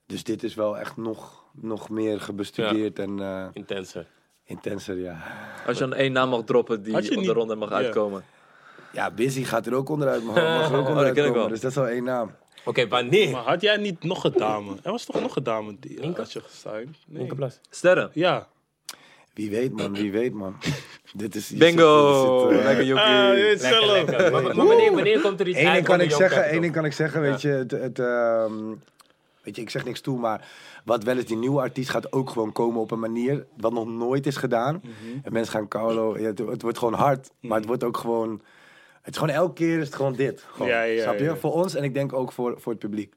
Dus 0.07 0.25
dit 0.25 0.42
is 0.42 0.55
wel 0.55 0.79
echt 0.79 0.96
nog, 0.96 1.44
nog 1.53 1.88
meer 1.88 2.20
gebestudeerd 2.20 2.99
en 2.99 3.20
eh, 3.20 3.46
Intenser. 3.53 4.07
Intenser, 4.44 4.99
ja. 4.99 5.23
Als 5.66 5.79
je 5.79 5.85
dan 5.88 5.94
één 5.99 6.12
naam 6.12 6.29
mag 6.29 6.44
droppen 6.44 6.83
die 6.83 6.96
op 6.96 7.03
de 7.03 7.16
niet- 7.16 7.29
ronde 7.29 7.55
mag 7.55 7.68
ja. 7.68 7.75
uitkomen. 7.75 8.25
Ja, 8.92 9.11
Busy 9.11 9.42
gaat 9.44 9.66
er 9.66 9.75
ook 9.75 9.88
onderuit, 9.88 10.25
mag, 10.25 10.35
mag 10.35 10.44
er 10.70 10.77
ook 10.77 10.83
Oh, 10.83 10.88
onderuit 10.88 11.07
dat 11.07 11.14
ken 11.14 11.25
ik 11.25 11.29
komen. 11.31 11.38
wel. 11.38 11.49
Dus 11.49 11.61
dat 11.61 11.70
is 11.70 11.77
wel 11.77 11.88
één 11.88 12.05
naam. 12.05 12.31
Oké, 12.64 12.88
wanneer? 12.88 13.31
Maar 13.31 13.42
had 13.42 13.61
jij 13.61 13.77
niet 13.77 14.03
nog 14.03 14.25
een 14.25 14.33
dame? 14.33 14.77
Er 14.83 14.90
was 14.90 15.05
toch 15.05 15.20
nog 15.20 15.37
een 15.37 15.42
dame 15.42 15.77
die 15.81 16.01
Inke? 16.01 16.20
had 16.20 16.33
je 16.33 16.40
gesigned? 16.40 16.96
Nee. 17.07 17.31
Sterren. 17.70 18.11
Ja. 18.14 18.49
Wie 19.40 19.50
weet, 19.50 19.72
man. 19.76 19.92
Wie 19.92 20.12
weet, 20.12 20.33
man. 20.33 20.55
dit 21.14 21.35
is... 21.35 21.48
Bingo! 21.48 22.48
zit- 22.50 22.64
Lekker. 22.64 22.98
Ah, 22.98 23.29
Lekker, 23.29 23.87
lekker. 23.87 24.31
Maar, 24.33 24.42
maar 24.42 24.66
wanneer, 24.66 24.92
wanneer 24.92 25.20
komt 25.20 25.40
er 25.40 25.48
iets 25.48 25.59
Eén 25.59 25.66
uit 25.66 25.74
ding 25.74 25.87
kan 25.87 26.00
ik 26.00 26.11
zeggen, 26.11 26.44
één 26.44 26.61
ding 26.61 26.72
kan 26.72 26.85
ik 26.85 26.92
zeggen, 26.92 27.20
weet 27.20 27.40
je, 27.42 27.48
het, 27.48 27.70
het, 27.70 27.98
ehm, 27.98 28.53
weet 29.42 29.57
je, 29.57 29.62
ik 29.62 29.70
zeg 29.70 29.85
niks 29.85 30.00
toe, 30.00 30.18
maar 30.18 30.48
wat 30.85 31.05
wel 31.05 31.16
eens 31.16 31.24
die 31.24 31.37
nieuwe 31.37 31.61
artiest 31.61 31.90
gaat 31.90 32.12
ook 32.12 32.31
gewoon 32.31 32.53
komen 32.53 32.81
op 32.81 32.90
een 32.90 32.98
manier 32.98 33.46
wat 33.57 33.72
nog 33.72 33.87
nooit 33.87 34.26
is 34.26 34.37
gedaan. 34.37 34.81
Mhm. 34.85 35.18
En 35.22 35.33
mensen 35.33 35.53
gaan 35.53 35.68
Carlo, 35.68 36.18
ja, 36.18 36.26
het, 36.26 36.38
het 36.38 36.62
wordt 36.62 36.79
gewoon 36.79 36.94
hard, 36.94 37.31
maar 37.40 37.59
het 37.59 37.66
wordt 37.66 37.85
ook 37.85 37.96
gewoon, 37.96 38.42
het 39.03 39.14
is 39.14 39.20
gewoon 39.20 39.35
elke 39.35 39.53
keer 39.53 39.79
is 39.79 39.85
het 39.87 39.94
gewoon 39.94 40.14
dit, 40.14 40.44
gewoon, 40.53 40.68
Ja, 40.68 40.83
ja, 40.83 41.03
snap 41.03 41.18
je? 41.18 41.24
ja. 41.24 41.37
Voor 41.37 41.53
ons 41.53 41.74
en 41.74 41.85
ik 41.85 41.94
denk 41.94 42.12
ook 42.12 42.33
voor, 42.33 42.55
voor 42.61 42.72
het 42.72 42.81
publiek. 42.81 43.14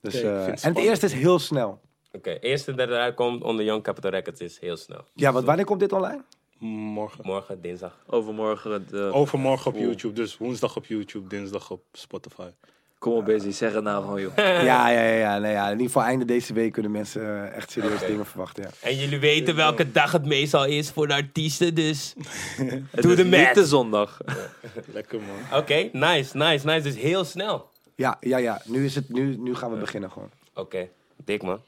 Dus, 0.00 0.22
eh, 0.22 0.46
het 0.46 0.62
en 0.62 0.68
het 0.74 0.78
eerste 0.84 1.06
is 1.06 1.12
heel 1.12 1.38
snel. 1.38 1.80
Oké, 2.14 2.38
eerste 2.40 2.74
dat 2.74 2.88
eruit 2.88 3.14
komt 3.14 3.42
onder 3.42 3.64
Young 3.64 3.82
Capital 3.82 4.10
Records 4.10 4.40
is 4.40 4.60
heel 4.60 4.76
snel. 4.76 5.04
Ja, 5.14 5.32
want 5.32 5.44
wanneer 5.44 5.64
komt 5.64 5.80
dit 5.80 5.92
online? 5.92 6.22
Morgen. 6.58 7.26
Morgen, 7.26 7.60
dinsdag. 7.60 7.98
Overmorgen 8.06 8.86
de... 8.90 9.10
Overmorgen 9.12 9.72
op. 9.72 9.78
YouTube. 9.78 10.14
Dus 10.14 10.36
woensdag 10.36 10.76
op 10.76 10.86
YouTube, 10.86 11.28
dinsdag 11.28 11.70
op 11.70 11.82
Spotify. 11.92 12.48
Kom 12.98 13.12
op, 13.12 13.24
Busy. 13.24 13.50
Zeg 13.50 13.72
het 13.72 13.84
nou 13.84 14.02
gewoon, 14.04 14.20
joh. 14.20 14.36
ja, 14.70 14.88
ja, 14.88 14.88
ja, 14.88 15.12
ja, 15.12 15.38
nee, 15.38 15.52
ja. 15.52 15.64
In 15.64 15.70
ieder 15.70 15.86
geval 15.86 16.02
einde 16.02 16.24
deze 16.24 16.52
week 16.52 16.72
kunnen 16.72 16.90
mensen 16.90 17.22
eh, 17.22 17.56
echt 17.56 17.70
serieus 17.70 18.00
dingen 18.00 18.26
verwachten, 18.26 18.62
ja. 18.62 18.70
En 18.88 18.96
jullie 18.96 19.18
weten 19.18 19.56
welke 19.56 19.90
dag 19.90 20.12
het 20.12 20.26
meestal 20.26 20.64
is 20.64 20.90
voor 20.90 21.06
de 21.06 21.14
artiesten, 21.14 21.74
dus... 21.74 22.14
Doe 23.00 23.14
de 23.14 23.24
math. 23.24 23.54
de 23.54 23.66
zondag. 23.66 24.20
Lekker 24.92 25.20
man. 25.20 25.60
Oké, 25.60 25.88
nice, 25.92 26.36
nice, 26.36 26.66
nice. 26.66 26.80
Dus 26.80 26.96
heel 26.96 27.24
snel. 27.24 27.68
Ja, 27.94 28.16
ja, 28.20 28.36
ja. 28.36 28.62
Nu, 28.64 28.84
is 28.84 28.94
het, 28.94 29.08
nu, 29.08 29.36
nu 29.36 29.54
gaan 29.54 29.72
we 29.72 29.76
beginnen 29.76 30.10
gewoon. 30.10 30.30
Oké, 30.54 30.88
dik 31.24 31.42
man. 31.42 31.60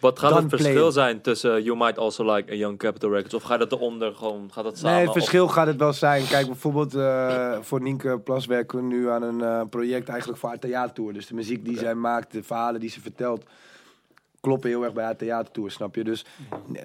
Wat 0.00 0.18
gaat 0.18 0.34
het 0.34 0.48
verschil 0.48 0.92
zijn 0.92 1.20
tussen 1.20 1.62
You 1.62 1.76
Might 1.76 1.98
Also 1.98 2.34
Like 2.34 2.50
en 2.50 2.56
Young 2.56 2.78
Capital 2.78 3.10
Records? 3.10 3.34
Of 3.34 3.42
gaat 3.42 3.60
het 3.60 3.72
eronder 3.72 4.14
gewoon, 4.14 4.50
gaat 4.52 4.64
dat 4.64 4.76
samen? 4.78 4.90
Nee, 4.92 5.00
het 5.00 5.08
Of- 5.08 5.14
verschil 5.14 5.48
gaat 5.48 5.66
het 5.66 5.76
wel 5.76 5.92
zijn. 5.92 6.26
Kijk, 6.26 6.46
bijvoorbeeld 6.46 6.94
eh, 6.94 7.56
voor 7.60 7.80
Nienke 7.82 8.18
Plas 8.18 8.46
werken 8.46 8.78
we 8.78 8.84
nu 8.84 9.08
aan 9.10 9.22
een 9.22 9.40
eh, 9.42 9.60
project 9.70 10.08
eigenlijk 10.08 10.38
voor 10.40 10.48
haar 10.48 10.58
theatertour. 10.58 11.12
Dus 11.12 11.26
de 11.26 11.34
muziek 11.34 11.64
die 11.64 11.78
zij 11.78 11.94
maakt, 11.94 12.32
de 12.32 12.42
verhalen 12.42 12.80
die 12.80 12.90
ze 12.90 13.00
vertelt, 13.00 13.44
kloppen 14.40 14.68
heel 14.70 14.84
erg 14.84 14.92
bij 14.92 15.04
haar 15.04 15.16
theatertour, 15.16 15.70
snap 15.70 15.94
je? 15.94 16.04
Dus 16.04 16.24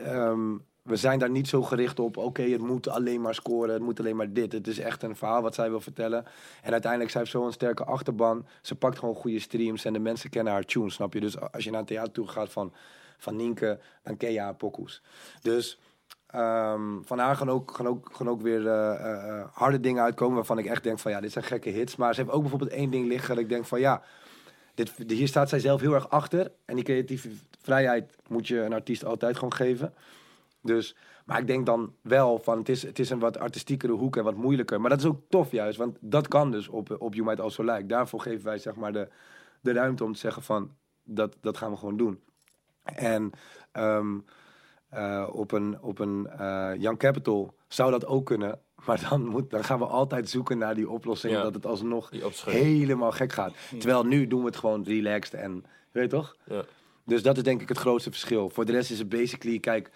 ehm, 0.05 0.39
we 0.87 0.95
zijn 0.95 1.19
daar 1.19 1.29
niet 1.29 1.47
zo 1.47 1.61
gericht 1.61 1.99
op, 1.99 2.17
oké, 2.17 2.41
het 2.41 2.61
moet 2.61 2.87
alleen 2.87 3.21
maar 3.21 3.35
scoren, 3.35 3.73
het 3.73 3.83
moet 3.83 3.99
alleen 3.99 4.15
maar 4.15 4.33
dit. 4.33 4.51
Het 4.51 4.67
is 4.67 4.79
echt 4.79 5.03
een 5.03 5.15
verhaal 5.15 5.41
wat 5.41 5.55
zij 5.55 5.69
wil 5.69 5.81
vertellen. 5.81 6.25
En 6.61 6.71
uiteindelijk, 6.71 7.11
zij 7.11 7.21
heeft 7.21 7.33
zo'n 7.33 7.51
sterke 7.51 7.83
achterban. 7.83 8.45
Ze 8.61 8.75
pakt 8.75 8.99
gewoon 8.99 9.15
goede 9.15 9.39
streams 9.39 9.85
en 9.85 9.93
de 9.93 9.99
mensen 9.99 10.29
kennen 10.29 10.53
haar 10.53 10.63
tunes, 10.63 10.93
snap 10.93 11.13
je? 11.13 11.19
Dus 11.19 11.39
als 11.51 11.63
je 11.63 11.71
naar 11.71 11.79
een 11.79 11.85
theatertour 11.85 12.27
gaat 12.27 12.49
van, 12.49 12.73
van 13.17 13.35
Nienke, 13.35 13.79
dan 14.03 14.17
ken 14.17 14.31
je 14.31 14.39
haar 14.39 14.55
pokoes. 14.55 15.01
Dus... 15.41 15.79
Ehm, 16.27 17.01
van 17.03 17.19
haar 17.19 17.35
gaan 17.35 17.49
ook, 17.49 17.71
gaan 17.71 17.87
ook, 17.87 18.09
gaan 18.13 18.29
ook 18.29 18.41
weer 18.41 18.67
eh, 18.67 18.93
eh, 18.93 19.29
eh, 19.29 19.45
harde 19.51 19.79
dingen 19.79 20.03
uitkomen 20.03 20.35
waarvan 20.35 20.57
ik 20.57 20.65
echt 20.65 20.83
denk 20.83 20.99
van 20.99 21.11
ja, 21.11 21.19
dit 21.21 21.31
zijn 21.31 21.45
gekke 21.45 21.69
hits. 21.69 21.95
Maar 21.95 22.13
ze 22.13 22.21
heeft 22.21 22.33
ook 22.33 22.41
bijvoorbeeld 22.41 22.71
één 22.71 22.89
ding 22.89 23.07
liggen 23.07 23.35
dat 23.35 23.43
ik 23.43 23.49
denk 23.49 23.65
van 23.65 23.79
ja, 23.79 24.01
dit, 24.73 24.91
hier 25.07 25.27
staat 25.27 25.49
zij 25.49 25.59
zelf 25.59 25.81
heel 25.81 25.93
erg 25.93 26.09
achter. 26.09 26.51
En 26.65 26.75
die 26.75 26.83
creatieve 26.83 27.29
vrijheid 27.61 28.15
moet 28.27 28.47
je 28.47 28.59
een 28.59 28.73
artiest 28.73 29.05
altijd 29.05 29.35
gewoon 29.35 29.53
geven. 29.53 29.93
Dus, 30.61 30.95
maar 31.25 31.39
ik 31.39 31.47
denk 31.47 31.65
dan 31.65 31.93
wel 32.01 32.39
van 32.39 32.57
het 32.57 32.69
is, 32.69 32.83
het 32.83 32.99
is 32.99 33.09
een 33.09 33.19
wat 33.19 33.37
artistiekere 33.37 33.93
hoek 33.93 34.15
en 34.15 34.23
wat 34.23 34.35
moeilijker. 34.35 34.81
Maar 34.81 34.89
dat 34.89 34.99
is 34.99 35.05
ook 35.05 35.21
tof 35.29 35.51
juist, 35.51 35.77
want 35.77 35.97
dat 36.01 36.27
kan 36.27 36.51
dus 36.51 36.67
op, 36.67 36.95
op 36.99 37.13
You 37.13 37.25
Might 37.27 37.41
Also 37.41 37.63
Like. 37.63 37.85
Daarvoor 37.85 38.21
geven 38.21 38.45
wij 38.45 38.57
zeg 38.57 38.75
maar 38.75 38.93
de, 38.93 39.07
de 39.61 39.71
ruimte 39.71 40.03
om 40.03 40.13
te 40.13 40.19
zeggen 40.19 40.43
van 40.43 40.75
dat, 41.03 41.37
dat 41.41 41.57
gaan 41.57 41.71
we 41.71 41.77
gewoon 41.77 41.97
doen. 41.97 42.19
En 42.83 43.31
ehm, 43.71 44.17
eh, 44.89 45.27
op 45.31 45.51
een, 45.51 45.81
op 45.81 45.99
een 45.99 46.27
eh, 46.27 46.71
Young 46.77 46.97
Capital 46.97 47.55
zou 47.67 47.91
dat 47.91 48.05
ook 48.05 48.25
kunnen. 48.25 48.59
Maar 48.85 49.07
dan, 49.09 49.25
moet, 49.25 49.49
dan 49.49 49.63
gaan 49.63 49.79
we 49.79 49.85
altijd 49.85 50.29
zoeken 50.29 50.57
naar 50.57 50.75
die 50.75 50.89
oplossing 50.89 51.33
Ja. 51.33 51.41
dat 51.41 51.53
het 51.53 51.65
alsnog 51.65 52.09
helemaal 52.45 53.11
gek 53.11 53.33
gaat. 53.33 53.53
Terwijl 53.69 54.03
nu 54.03 54.27
doen 54.27 54.39
we 54.39 54.45
het 54.45 54.55
gewoon 54.55 54.83
relaxed 54.83 55.33
en 55.33 55.63
weet 55.91 56.03
je 56.03 56.09
toch? 56.09 56.35
Ja. 56.45 56.63
Dus 57.05 57.23
dat 57.23 57.37
is 57.37 57.43
denk 57.43 57.61
ik 57.61 57.69
het 57.69 57.77
grootste 57.77 58.09
verschil. 58.09 58.49
Voor 58.49 58.65
de 58.65 58.71
rest 58.71 58.91
is 58.91 58.99
het 58.99 59.09
basically, 59.09 59.59
kijk, 59.59 59.91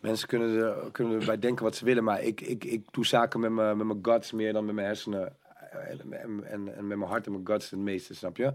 mensen 0.00 0.28
kunnen, 0.28 0.56
er, 0.58 0.90
kunnen 0.90 1.20
erbij 1.20 1.38
denken 1.38 1.64
wat 1.64 1.76
ze 1.76 1.84
willen, 1.84 2.04
maar 2.04 2.22
ik, 2.22 2.40
ik, 2.40 2.64
ik 2.64 2.84
doe 2.90 3.06
zaken 3.06 3.40
met 3.40 3.50
mijn 3.50 3.76
met 3.76 3.86
mijn 3.86 3.98
guts 4.02 4.32
meer 4.32 4.52
dan 4.52 4.64
met 4.64 4.74
mijn 4.74 4.86
hersenen. 4.86 5.36
En, 5.70 6.12
en, 6.12 6.76
en, 6.76 6.86
met 6.86 6.98
mijn 6.98 7.10
hart 7.10 7.26
en 7.26 7.32
mijn 7.32 7.46
guts 7.46 7.70
het 7.70 7.80
meeste, 7.80 8.14
snap 8.14 8.36
je? 8.36 8.52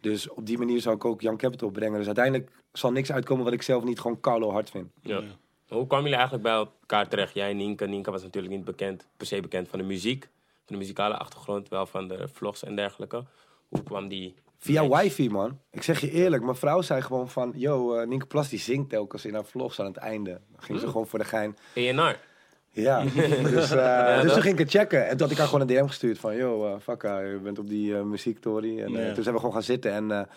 Dus 0.00 0.28
op 0.28 0.46
die 0.46 0.58
manier 0.58 0.80
zou 0.80 0.96
ik 0.96 1.04
ook 1.04 1.20
Young 1.20 1.38
Capital 1.38 1.70
brengen. 1.70 1.96
Dus 1.96 2.06
uiteindelijk 2.06 2.50
zal 2.72 2.92
niks 2.92 3.12
uitkomen 3.12 3.44
wat 3.44 3.52
ik 3.52 3.62
zelf 3.62 3.84
niet 3.84 4.00
gewoon 4.00 4.20
Carlo 4.20 4.50
hard 4.50 4.70
vind. 4.70 4.90
Ja. 5.00 5.22
Hoe 5.68 5.86
kwamen 5.86 6.10
jullie 6.10 6.18
eigenlijk 6.18 6.42
bij 6.42 6.52
elkaar 6.52 7.08
terecht? 7.08 7.34
Jij 7.34 7.50
en 7.50 7.56
Nienke. 7.56 7.86
Nienke 7.86 8.10
was 8.10 8.22
natuurlijk 8.22 8.54
niet 8.54 8.64
bekend, 8.64 9.06
per 9.16 9.26
se 9.26 9.40
bekend 9.40 9.68
van 9.68 9.78
de 9.78 9.84
muziek. 9.84 10.28
Van 10.64 10.74
de 10.74 10.76
muzikale 10.76 11.16
achtergrond, 11.16 11.68
wel 11.68 11.86
van 11.86 12.08
de 12.08 12.28
vlogs 12.28 12.64
en 12.64 12.76
dergelijke. 12.76 13.24
Hoe 13.68 13.82
kwam 13.82 14.08
die... 14.08 14.34
Via 14.66 14.88
wifi, 14.88 15.30
man. 15.30 15.58
Ik 15.70 15.82
zeg 15.82 16.00
je 16.00 16.10
eerlijk, 16.10 16.42
mijn 16.42 16.56
vrouw 16.56 16.82
zei 16.82 17.02
gewoon 17.02 17.28
van... 17.28 17.52
Yo, 17.56 17.94
eh 17.94 18.06
Nienke 18.06 18.26
Plas 18.26 18.48
die 18.48 18.58
zingt 18.58 18.88
telkens 18.90 19.24
in 19.24 19.34
haar 19.34 19.44
vlogs 19.44 19.80
aan 19.80 19.86
het 19.86 19.96
einde. 19.96 20.30
Dan 20.30 20.62
ging 20.62 20.80
ze 20.80 20.86
gewoon 20.86 21.06
voor 21.06 21.18
de 21.18 21.24
gein. 21.24 21.56
ENR. 21.74 22.18
Ja, 22.70 23.02
dus, 23.02 23.10
eh, 23.14 23.50
dus 23.52 23.70
dat- 23.70 24.32
toen 24.32 24.42
ging 24.42 24.52
ik 24.54 24.58
het 24.58 24.70
checken. 24.70 25.02
En 25.04 25.10
toen 25.10 25.20
had 25.20 25.30
ik 25.30 25.36
haar 25.36 25.46
gewoon 25.46 25.60
een 25.60 25.66
DM 25.76 25.86
gestuurd 25.86 26.18
van... 26.18 26.36
Yo, 26.36 26.66
uh, 26.66 27.00
je 27.32 27.38
bent 27.42 27.58
op 27.58 27.68
die 27.68 27.94
muziektory. 27.94 28.80
En 28.80 28.92
Ja. 28.92 29.12
toen 29.12 29.22
zijn 29.22 29.34
we 29.34 29.40
gewoon 29.40 29.54
gaan 29.54 29.62
zitten. 29.62 29.92
En 29.92 30.28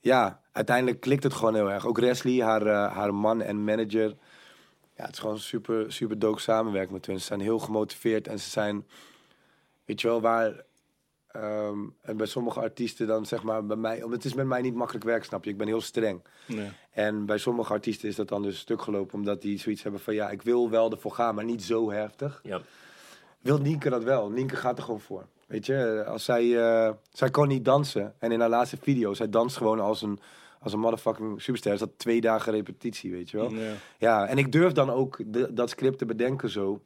ja, 0.00 0.40
uiteindelijk 0.52 1.00
klikt 1.00 1.22
het 1.22 1.32
gewoon 1.34 1.54
heel 1.54 1.70
erg. 1.70 1.86
Ook 1.86 1.98
Wesley, 2.00 2.42
haar, 2.42 2.66
haar 2.68 3.14
man 3.14 3.42
en 3.42 3.64
manager. 3.64 4.14
Ja, 4.96 5.04
het 5.04 5.12
is 5.12 5.18
gewoon 5.18 5.38
super, 5.38 5.92
super 5.92 6.18
dope 6.18 6.40
samenwerken 6.40 6.92
met 6.92 7.06
hun. 7.06 7.18
Ze 7.20 7.26
zijn 7.26 7.40
heel 7.40 7.58
gemotiveerd 7.58 8.28
en 8.28 8.38
ze 8.38 8.50
zijn... 8.50 8.86
Weet 9.84 10.00
je 10.00 10.06
wel, 10.08 10.20
waar... 10.20 10.52
ehm, 11.42 11.78
en 12.00 12.16
bij 12.16 12.26
sommige 12.26 12.60
artiesten 12.60 13.06
dan 13.06 13.26
zeg 13.26 13.42
maar 13.42 13.66
bij 13.66 13.76
mij... 13.76 14.00
Want 14.00 14.12
het 14.12 14.24
is 14.24 14.34
met 14.34 14.46
mij 14.46 14.60
niet 14.60 14.74
makkelijk 14.74 15.04
werk, 15.04 15.24
snap 15.24 15.44
je? 15.44 15.50
Ik 15.50 15.56
ben 15.58 15.66
heel 15.66 15.80
streng. 15.80 16.22
Nee. 16.46 16.68
En 16.90 17.26
bij 17.26 17.38
sommige 17.38 17.72
artiesten 17.72 18.08
is 18.08 18.16
dat 18.16 18.28
dan 18.28 18.42
dus 18.42 18.58
stuk 18.58 18.82
gelopen, 18.82 19.14
omdat 19.14 19.42
die 19.42 19.58
zoiets 19.58 19.82
hebben 19.82 20.00
van 20.00 20.14
ja, 20.14 20.30
ik 20.30 20.42
wil 20.42 20.70
wel 20.70 20.90
ervoor 20.90 21.12
gaan, 21.12 21.34
maar 21.34 21.44
niet 21.44 21.62
zo 21.62 21.90
heftig. 21.90 22.40
Ja. 22.42 22.60
Wil 23.40 23.58
Nienke 23.58 23.90
dat 23.90 24.02
wel? 24.02 24.30
Nienke 24.30 24.56
gaat 24.56 24.78
er 24.78 24.84
gewoon 24.84 25.00
voor. 25.00 25.26
Weet 25.46 25.66
je, 25.66 26.04
als 26.08 26.24
zij, 26.24 26.62
eh, 26.62 26.92
zij 27.12 27.30
kon 27.30 27.48
niet 27.48 27.64
dansen. 27.64 28.14
En 28.18 28.32
in 28.32 28.40
haar 28.40 28.48
laatste 28.48 28.76
video, 28.80 29.14
zij 29.14 29.28
danst 29.30 29.56
gewoon 29.56 29.80
als 29.80 30.02
een, 30.02 30.18
als 30.60 30.72
een 30.72 30.78
motherfucking 30.80 31.42
superster. 31.42 31.72
Is 31.72 31.78
dat 31.78 31.90
twee 31.96 32.20
dagen 32.20 32.52
repetitie, 32.52 33.10
weet 33.10 33.30
je 33.30 33.36
wel? 33.36 33.50
Ja. 33.52 33.72
Ja, 33.98 34.26
en 34.26 34.38
ik 34.38 34.52
durf 34.52 34.72
dan 34.72 34.90
ook 34.90 35.18
de- 35.26 35.52
dat 35.52 35.70
script 35.70 35.98
te 35.98 36.06
bedenken 36.06 36.48
zo. 36.50 36.80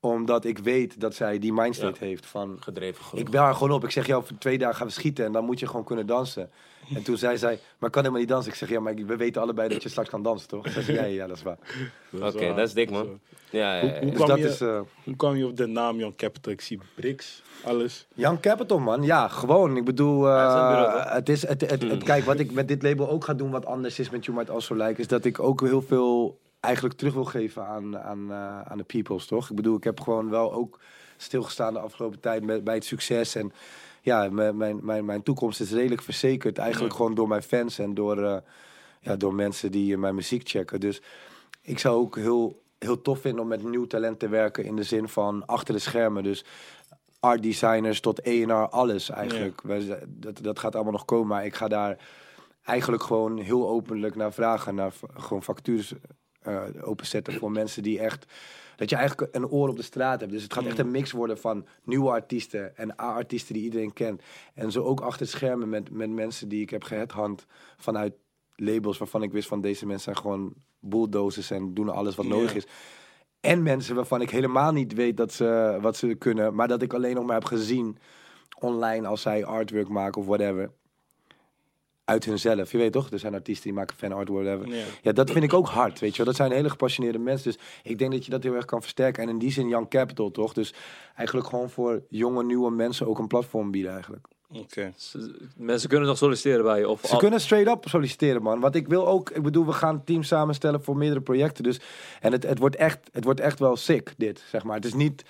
Omdat 0.00 0.44
ik 0.44 0.58
weet 0.58 1.00
dat 1.00 1.14
zij 1.14 1.38
die 1.38 1.52
mindstate 1.52 2.04
heeft 2.04 2.26
van... 2.26 2.56
Gedreven 2.60 3.04
genoeg. 3.04 3.24
Ik 3.24 3.30
bel 3.30 3.42
haar 3.42 3.54
gewoon 3.54 3.72
op. 3.72 3.84
Ik 3.84 3.90
zeg, 3.90 4.06
ja, 4.06 4.16
over 4.16 4.38
twee 4.38 4.58
dagen 4.58 4.76
gaan 4.76 4.86
we 4.86 4.92
schieten 4.92 5.24
en 5.24 5.32
dan 5.32 5.44
moet 5.44 5.58
je 5.60 5.66
gewoon 5.66 5.84
kunnen 5.84 6.06
dansen. 6.06 6.50
En 6.94 7.02
toen 7.02 7.16
zei 7.16 7.38
zij, 7.38 7.50
maar 7.78 7.88
ik 7.88 7.94
kan 7.94 8.02
helemaal 8.02 8.20
niet 8.20 8.28
dansen. 8.28 8.50
Ik 8.52 8.56
zeg, 8.58 8.68
ja, 8.68 8.80
maar 8.80 8.94
we 8.94 9.16
weten 9.16 9.42
allebei 9.42 9.68
dat 9.68 9.82
je 9.82 9.88
straks 9.88 10.08
kan 10.08 10.22
dansen, 10.22 10.48
toch? 10.48 10.68
Ze 10.68 10.82
zei, 10.82 10.96
ja, 10.98 11.04
ja, 11.04 11.26
dat 11.26 11.36
is 11.36 11.42
waar. 11.42 11.58
Oké, 12.28 12.54
dat 12.54 12.66
is 12.68 12.72
dik, 12.74 12.90
man. 12.90 13.20
Ja, 13.50 13.74
ja, 13.76 13.80
Hoe- 13.80 13.90
ja, 13.90 13.94
hoe 13.98 14.04
ja. 14.04 14.10
Dus 14.10 14.14
kwam 14.14 14.28
dat 14.28 14.38
je- 14.38 14.44
is... 14.44 14.60
eh, 14.60 14.80
Hoe 15.04 15.16
kwam 15.16 15.36
je 15.36 15.46
op 15.46 15.56
de 15.56 15.66
naam 15.66 15.98
Young 15.98 16.16
Capital? 16.16 16.52
Ik 16.52 16.60
zie 16.60 16.80
Bricks, 16.94 17.42
alles. 17.64 18.06
Young 18.14 18.40
Capital, 18.40 18.78
man. 18.78 19.02
Ja, 19.02 19.28
gewoon. 19.28 19.76
Ik 19.76 19.84
bedoel, 19.84 20.26
eh, 20.28 20.32
Ja, 20.34 20.46
is 20.46 20.76
bureau, 20.76 21.08
het 21.14 21.28
is, 21.28 21.46
het, 21.46 21.60
het, 21.70 21.82
het- 21.82 22.02
kijk, 22.02 22.24
wat 22.24 22.38
ik 22.38 22.52
met 22.52 22.68
dit 22.68 22.82
label 22.82 23.08
ook 23.10 23.24
ga 23.24 23.34
doen, 23.34 23.50
wat 23.50 23.66
anders 23.66 23.98
is 23.98 24.10
met 24.10 24.24
You 24.24 24.36
Might 24.36 24.50
Also 24.52 24.74
Like, 24.74 25.00
is 25.00 25.06
dat 25.06 25.24
ik 25.24 25.40
ook 25.40 25.60
heel 25.60 25.82
veel 25.82 26.38
eigenlijk 26.60 26.98
terug 26.98 27.14
wil 27.14 27.24
geven 27.24 27.66
aan, 27.66 27.98
aan, 27.98 28.30
eh, 28.30 28.60
aan 28.60 28.78
de 28.78 28.84
peoples, 28.84 29.26
toch? 29.26 29.50
Ik 29.50 29.56
bedoel, 29.56 29.76
ik 29.76 29.84
heb 29.84 30.00
gewoon 30.00 30.30
wel 30.30 30.52
ook 30.52 30.80
stilgestaan 31.16 31.72
de 31.72 31.78
afgelopen 31.78 32.20
tijd 32.20 32.44
met, 32.44 32.64
bij 32.64 32.74
het 32.74 32.84
succes 32.84 33.34
en 33.34 33.52
ja, 34.02 34.28
mijn, 34.30 34.56
mijn, 34.84 35.04
mijn, 35.04 35.22
toekomst 35.22 35.60
is 35.60 35.72
redelijk 35.72 36.02
verzekerd. 36.02 36.58
Eigenlijk 36.58 36.94
gewoon 36.94 37.14
door 37.14 37.28
mijn 37.28 37.42
fans 37.42 37.78
en 37.78 37.94
door, 37.94 38.22
eh, 38.22 38.36
ja, 39.00 39.16
door 39.16 39.34
mensen 39.34 39.70
die 39.70 39.96
mijn 39.96 40.14
muziek 40.14 40.48
checken. 40.48 40.80
Dus 40.80 41.02
ik 41.62 41.78
zou 41.78 41.96
ook 41.96 42.16
heel, 42.16 42.62
heel 42.78 43.02
tof 43.02 43.20
vinden 43.20 43.42
om 43.42 43.48
met 43.48 43.62
nieuw 43.62 43.86
talent 43.86 44.18
te 44.18 44.28
werken 44.28 44.64
in 44.64 44.76
de 44.76 44.82
zin 44.82 45.08
van 45.08 45.46
achter 45.46 45.74
de 45.74 45.80
schermen. 45.80 46.22
Dus 46.22 46.44
art 47.20 47.42
designers 47.42 48.00
tot 48.00 48.26
E&R, 48.26 48.52
alles 48.52 49.10
eigenlijk. 49.10 49.62
Dat, 50.06 50.38
dat 50.42 50.58
gaat 50.58 50.74
allemaal 50.74 50.92
nog 50.92 51.04
komen, 51.04 51.26
maar 51.26 51.44
ik 51.44 51.54
ga 51.54 51.68
daar 51.68 51.98
eigenlijk 52.62 53.02
gewoon 53.02 53.38
heel 53.38 53.68
openlijk 53.68 54.16
naar 54.16 54.32
vragen. 54.32 54.74
Naar 54.74 54.92
gewoon 55.14 55.42
factures 55.42 55.94
eh, 56.42 56.62
openzetten 56.82 57.32
voor 57.32 57.50
mensen 57.50 57.82
die 57.82 58.00
echt... 58.00 58.32
Dat 58.76 58.90
je 58.90 58.96
eigenlijk 58.96 59.34
een 59.34 59.48
oor 59.48 59.68
op 59.68 59.76
de 59.76 59.82
straat 59.82 60.20
hebt. 60.20 60.32
Dus 60.32 60.42
het 60.42 60.52
gaat 60.52 60.64
echt 60.64 60.78
een 60.78 60.90
mix 60.90 61.12
worden 61.12 61.38
van 61.38 61.66
nieuwe 61.84 62.10
artiesten 62.10 62.76
en 62.76 63.00
A-artiesten 63.00 63.54
die 63.54 63.62
iedereen 63.62 63.92
kent. 63.92 64.22
En 64.54 64.72
zo 64.72 64.82
ook 64.82 65.00
achter 65.00 65.26
schermen 65.26 65.68
met, 65.68 65.90
met 65.90 66.10
mensen 66.10 66.48
die 66.48 66.62
ik 66.62 66.70
heb 66.70 66.82
geheadhunt 66.82 67.46
vanuit 67.76 68.12
labels 68.56 68.98
waarvan 68.98 69.22
ik 69.22 69.32
wist 69.32 69.48
van 69.48 69.60
deze 69.60 69.86
mensen 69.86 70.04
zijn 70.12 70.24
gewoon 70.24 70.54
bulldozers 70.78 71.50
en 71.50 71.74
doen 71.74 71.88
alles 71.88 72.14
wat 72.14 72.26
nodig 72.26 72.54
is. 72.54 72.66
En 73.40 73.62
mensen 73.62 73.94
waarvan 73.94 74.20
ik 74.20 74.30
helemaal 74.30 74.72
niet 74.72 74.94
weet 74.94 75.16
dat 75.16 75.32
ze, 75.32 75.78
wat 75.80 75.96
ze 75.96 76.14
kunnen. 76.14 76.54
Maar 76.54 76.68
dat 76.68 76.82
ik 76.82 76.92
alleen 76.92 77.14
nog 77.14 77.24
maar 77.24 77.34
heb 77.34 77.44
gezien 77.44 77.98
online 78.58 79.06
als 79.06 79.22
zij 79.22 79.44
artwork 79.44 79.88
maken 79.88 80.20
of 80.20 80.26
whatever. 80.26 80.70
Uit 82.10 82.24
hunzelf. 82.24 82.72
Je 82.72 82.78
weet 82.78 82.92
toch? 82.92 83.10
Er 83.10 83.18
zijn 83.18 83.34
artiesten 83.34 83.64
die 83.64 83.72
maken 83.72 83.96
fan 83.96 84.12
art, 84.12 84.28
whatever. 84.28 84.68
Ja. 84.68 84.84
Ja, 85.02 85.12
dat 85.12 85.30
vind 85.30 85.44
ik 85.44 85.54
ook 85.54 85.68
hard, 85.68 85.98
weet 85.98 86.10
je 86.10 86.16
wel. 86.16 86.26
Dat 86.26 86.36
zijn 86.36 86.52
hele 86.52 86.70
gepassioneerde 86.70 87.18
mensen. 87.18 87.52
Dus 87.52 87.60
ik 87.82 87.98
denk 87.98 88.12
dat 88.12 88.24
je 88.24 88.30
dat 88.30 88.42
heel 88.42 88.54
erg 88.54 88.64
kan 88.64 88.80
versterken. 88.80 89.22
En 89.22 89.28
in 89.28 89.38
die 89.38 89.52
zin 89.52 89.68
Young 89.68 89.88
Capital, 89.88 90.30
toch? 90.30 90.52
Dus 90.52 90.74
eigenlijk 91.16 91.48
gewoon 91.48 91.70
voor 91.70 92.02
jonge, 92.08 92.44
nieuwe 92.44 92.70
mensen 92.70 93.06
ook 93.06 93.18
een 93.18 93.26
platform 93.26 93.70
bieden 93.70 93.92
eigenlijk. 93.92 94.26
Oké. 94.52 94.92
Mensen 95.56 95.88
kunnen 95.88 96.08
nog 96.08 96.16
solliciteren 96.16 96.64
bij 96.64 96.78
je. 96.78 96.88
Of 96.88 97.00
Ze 97.04 97.16
kunnen 97.16 97.40
straight 97.40 97.76
up 97.76 97.88
solliciteren, 97.88 98.42
man. 98.42 98.60
Want 98.60 98.74
ik 98.74 98.88
wil 98.88 99.08
ook, 99.08 99.30
ik 99.30 99.42
bedoel, 99.42 99.66
we 99.66 99.72
gaan 99.72 100.04
teams 100.04 100.28
samenstellen 100.28 100.82
voor 100.82 100.96
meerdere 100.96 101.20
projecten. 101.20 101.64
Dus, 101.64 101.80
en 102.20 102.32
het, 102.32 102.42
het, 102.42 102.58
wordt 102.58 102.76
echt, 102.76 102.98
het 103.12 103.24
wordt 103.24 103.40
echt 103.40 103.58
wel 103.58 103.76
sick, 103.76 104.14
dit, 104.16 104.44
zeg 104.50 104.64
maar. 104.64 104.76
Het 104.76 104.84
is 104.84 104.94
niet... 104.94 105.24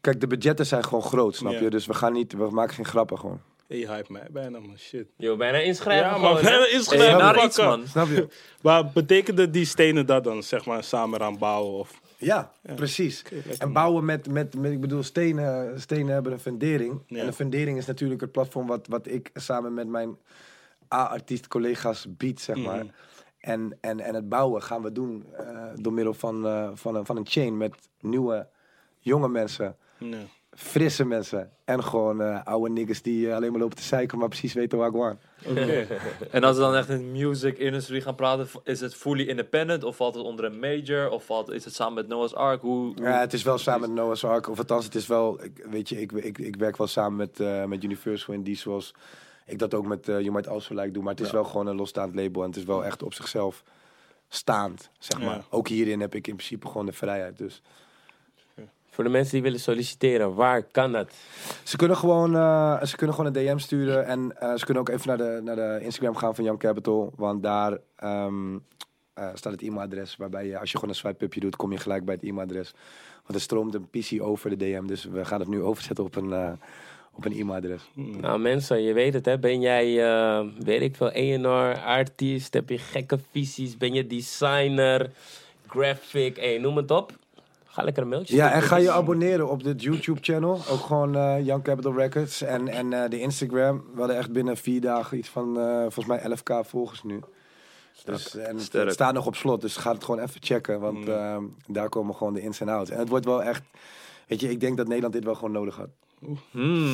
Kijk, 0.00 0.20
de 0.20 0.26
budgetten 0.26 0.66
zijn 0.66 0.84
gewoon 0.84 1.02
groot, 1.02 1.36
snap 1.36 1.52
je? 1.52 1.70
Dus 1.70 1.86
we 1.86 1.94
gaan 1.94 2.12
niet, 2.12 2.32
we 2.32 2.50
maken 2.50 2.74
geen 2.74 2.84
grappen 2.84 3.18
gewoon. 3.18 3.40
Hey, 3.74 3.82
je 3.82 3.88
hype 3.88 4.12
mij 4.12 4.26
bijna, 4.30 4.58
man. 4.58 4.78
Shit. 4.78 5.06
Yo, 5.16 5.36
bijna 5.36 5.58
inschrijven 5.58 6.06
Ja, 6.06 6.12
gewoon. 6.14 6.32
maar 6.32 6.42
hè? 6.42 6.48
bijna 6.48 6.64
Hey, 6.64 6.72
inschrijven. 6.72 7.18
naar 7.18 7.34
fuck 7.34 7.44
iets, 7.44 7.56
man. 7.58 7.86
Snap 7.86 8.08
je? 8.08 8.28
Maar 8.62 8.90
betekende 8.90 9.50
die 9.50 9.64
stenen 9.64 10.06
dat 10.06 10.24
dan, 10.24 10.42
zeg 10.42 10.64
maar, 10.64 10.84
samen 10.84 11.20
aan 11.20 11.38
bouwen? 11.38 11.78
Of... 11.78 12.00
Ja, 12.16 12.52
precies. 12.74 13.22
lekker, 13.22 13.58
en 13.58 13.72
bouwen 13.72 14.04
met, 14.04 14.28
met, 14.28 14.56
met, 14.56 14.72
ik 14.72 14.80
bedoel, 14.80 15.02
stenen, 15.02 15.80
stenen 15.80 16.12
hebben 16.14 16.32
een 16.32 16.40
fundering. 16.40 17.02
Ja. 17.06 17.20
En 17.20 17.26
een 17.26 17.32
fundering 17.32 17.78
is 17.78 17.86
natuurlijk 17.86 18.20
het 18.20 18.32
platform 18.32 18.66
wat, 18.66 18.86
wat 18.86 19.06
ik 19.06 19.30
samen 19.34 19.74
met 19.74 19.88
mijn 19.88 20.18
A-artiest 20.94 21.48
collega's 21.48 22.06
bied, 22.08 22.40
zeg 22.40 22.56
maar. 22.56 22.84
Mhm. 22.84 22.92
En, 23.38 23.78
en, 23.80 24.00
en 24.00 24.14
het 24.14 24.28
bouwen 24.28 24.62
gaan 24.62 24.82
we 24.82 24.92
doen 24.92 25.24
eh, 25.36 25.46
door 25.74 25.92
middel 25.92 26.14
van, 26.14 26.46
eh, 26.46 26.70
van, 26.74 26.94
een, 26.94 27.06
van 27.06 27.16
een 27.16 27.26
chain 27.26 27.56
met 27.56 27.74
nieuwe, 28.00 28.48
jonge 28.98 29.28
mensen, 29.28 29.76
Nee. 29.98 30.26
Frisse 30.54 31.04
mensen. 31.04 31.50
En 31.64 31.84
gewoon 31.84 32.20
eh, 32.22 32.44
oude 32.44 32.70
niggas 32.70 33.02
die 33.02 33.28
eh, 33.28 33.34
alleen 33.34 33.50
maar 33.50 33.60
lopen 33.60 33.76
te 33.76 33.82
zeiken, 33.82 34.18
maar 34.18 34.28
precies 34.28 34.52
weten 34.52 34.78
waar 34.78 34.88
ik 34.88 34.94
woon. 34.94 35.18
Oké. 35.46 35.86
En 36.30 36.44
als 36.44 36.56
we 36.56 36.62
dan 36.62 36.74
echt 36.74 36.88
in 36.88 36.98
de 36.98 37.04
music 37.24 37.58
industry 37.58 38.00
gaan 38.00 38.14
praten, 38.14 38.46
is 38.64 38.80
het 38.80 38.94
fully 38.94 39.28
independent? 39.28 39.84
Of 39.84 39.96
valt 39.96 40.14
het 40.14 40.24
onder 40.24 40.44
een 40.44 40.58
major? 40.58 41.10
Of 41.10 41.24
valt, 41.24 41.50
is 41.50 41.64
het 41.64 41.74
samen 41.74 41.94
met 41.94 42.08
Noah's 42.08 42.32
Ark? 42.34 42.60
Hoe, 42.60 42.94
hoe- 42.94 43.04
Ja, 43.04 43.20
het 43.20 43.32
is 43.32 43.42
wel 43.42 43.58
samen 43.58 43.80
met 43.80 43.98
Noah's 43.98 44.24
Ark. 44.24 44.48
Of 44.48 44.58
althans, 44.58 44.84
het 44.84 44.94
is 44.94 45.06
wel... 45.06 45.44
Ik, 45.44 45.66
weet 45.70 45.88
je, 45.88 46.00
ik, 46.00 46.12
ik, 46.12 46.38
ik 46.38 46.56
werk 46.56 46.76
wel 46.76 46.86
samen 46.86 47.16
met, 47.16 47.40
eh, 47.40 47.64
met 47.64 47.84
Universal 47.84 48.34
in 48.34 48.42
die 48.42 48.56
zoals... 48.56 48.94
Ik 49.46 49.58
dat 49.58 49.74
ook 49.74 49.86
met 49.86 50.08
uh, 50.08 50.20
You 50.20 50.32
Might 50.32 50.48
Also 50.48 50.74
Like 50.74 50.90
doe. 50.90 51.02
Maar 51.02 51.14
het 51.14 51.24
is 51.24 51.30
wel 51.30 51.44
gewoon 51.44 51.66
een 51.66 51.76
losstaand 51.76 52.14
label. 52.14 52.42
En 52.42 52.48
het 52.48 52.56
is 52.56 52.64
wel 52.64 52.84
echt 52.84 53.02
op 53.02 53.14
zichzelf 53.14 53.62
staand, 54.28 54.90
zeg 54.98 55.20
maar. 55.20 55.36
Ja. 55.36 55.44
Ook 55.50 55.68
hierin 55.68 56.00
heb 56.00 56.14
ik 56.14 56.26
in 56.26 56.36
principe 56.36 56.66
gewoon 56.66 56.86
de 56.86 56.92
vrijheid. 56.92 57.38
Dus 57.38 57.62
Voor 58.94 59.04
de 59.04 59.10
mensen 59.10 59.32
die 59.32 59.42
willen 59.42 59.60
solliciteren, 59.60 60.34
waar 60.34 60.62
kan 60.62 60.92
dat? 60.92 61.12
ze 61.62 61.76
kunnen 61.76 61.96
gewoon, 61.96 62.36
eh, 62.36 62.82
ze 62.82 62.96
kunnen 62.96 63.16
gewoon 63.16 63.34
een 63.34 63.46
DM 63.46 63.58
sturen. 63.58 64.06
En 64.06 64.40
eh, 64.40 64.54
ze 64.54 64.64
kunnen 64.64 64.82
ook 64.82 64.88
even 64.88 65.08
naar 65.08 65.16
de, 65.16 65.40
naar 65.44 65.56
de 65.56 65.78
Instagram 65.84 66.16
gaan 66.16 66.34
van 66.34 66.44
Young 66.44 66.58
Capital. 66.58 67.12
Want 67.16 67.42
daar 67.42 67.78
ehm, 67.96 68.56
eh, 69.14 69.28
staat 69.34 69.52
het 69.52 69.62
e-mailadres. 69.62 70.16
Waarbij 70.16 70.46
je, 70.46 70.58
als 70.58 70.70
je 70.70 70.78
gewoon 70.78 70.90
een 70.90 71.00
swipe 71.00 71.24
upje 71.24 71.40
doet, 71.40 71.56
kom 71.56 71.72
je 71.72 71.78
gelijk 71.78 72.04
bij 72.04 72.14
het 72.14 72.24
e-mailadres. 72.24 72.74
Want 73.22 73.34
er 73.34 73.40
stroomt 73.40 73.74
een 73.74 73.88
PC 73.90 74.22
over 74.22 74.50
de 74.50 74.56
DM. 74.56 74.86
Dus 74.86 75.04
we 75.04 75.24
gaan 75.24 75.40
het 75.40 75.48
nu 75.48 75.62
overzetten 75.62 76.04
op 76.04 76.16
een, 76.16 76.32
eh, 76.32 76.52
op 77.12 77.24
een 77.24 77.32
e-mailadres. 77.32 77.90
Nou 77.94 78.38
mensen, 78.38 78.82
je 78.82 78.92
weet 78.92 79.14
het 79.14 79.24
hè. 79.24 79.38
Ben 79.38 79.60
jij, 79.60 80.04
eh, 80.04 80.46
weet 80.58 80.80
ik 80.80 80.96
veel, 80.96 81.08
A&R, 81.08 81.78
artiest? 81.84 82.54
Heb 82.54 82.68
je 82.68 82.78
gekke 82.78 83.18
visies? 83.30 83.76
Ben 83.76 83.92
je 83.92 84.06
designer, 84.06 85.10
graphic? 85.66 86.36
Hey, 86.36 86.58
noem 86.58 86.76
het 86.76 86.90
op. 86.90 87.12
Ga 87.74 87.82
lekker 87.82 88.02
een 88.02 88.08
mailtje 88.08 88.36
Ja, 88.36 88.52
en 88.52 88.62
ga 88.62 88.76
je 88.76 88.90
abonneren 88.90 89.48
op 89.48 89.62
dit 89.62 89.82
YouTube-channel. 89.82 90.60
Ook 90.70 90.80
gewoon 90.80 91.16
eh, 91.16 91.46
Young 91.46 91.62
Capital 91.62 91.94
Records. 91.94 92.42
En, 92.42 92.68
en 92.68 92.92
eh, 92.92 93.10
de 93.10 93.20
Instagram. 93.20 93.84
We 93.92 93.98
hadden 93.98 94.16
echt 94.16 94.32
binnen 94.32 94.56
vier 94.56 94.80
dagen 94.80 95.18
iets 95.18 95.28
van, 95.28 95.58
eh, 95.58 95.80
volgens 95.80 96.06
mij 96.06 96.20
11k 96.20 96.66
volgers 96.66 97.02
nu. 97.02 97.20
Dus, 98.04 98.36
en 98.36 98.56
het, 98.56 98.92
staat 98.92 99.14
nog 99.14 99.26
op 99.26 99.36
slot, 99.36 99.60
dus 99.60 99.76
ga 99.76 99.92
het 99.92 100.04
gewoon 100.04 100.20
even 100.20 100.40
checken. 100.42 100.80
Want 100.80 101.08
eh, 101.08 101.36
daar 101.66 101.88
komen 101.88 102.14
gewoon 102.14 102.34
de 102.34 102.40
ins 102.40 102.60
en 102.60 102.68
outs. 102.68 102.90
En 102.90 102.98
het 102.98 103.08
wordt 103.08 103.24
wel 103.24 103.42
echt... 103.42 103.62
Weet 104.26 104.40
je, 104.40 104.50
ik 104.50 104.60
denk 104.60 104.76
dat 104.76 104.86
Nederland 104.86 105.14
dit 105.14 105.24
wel 105.24 105.34
gewoon 105.34 105.52
nodig 105.52 105.76
had. 105.76 105.88
Hmm. 106.50 106.92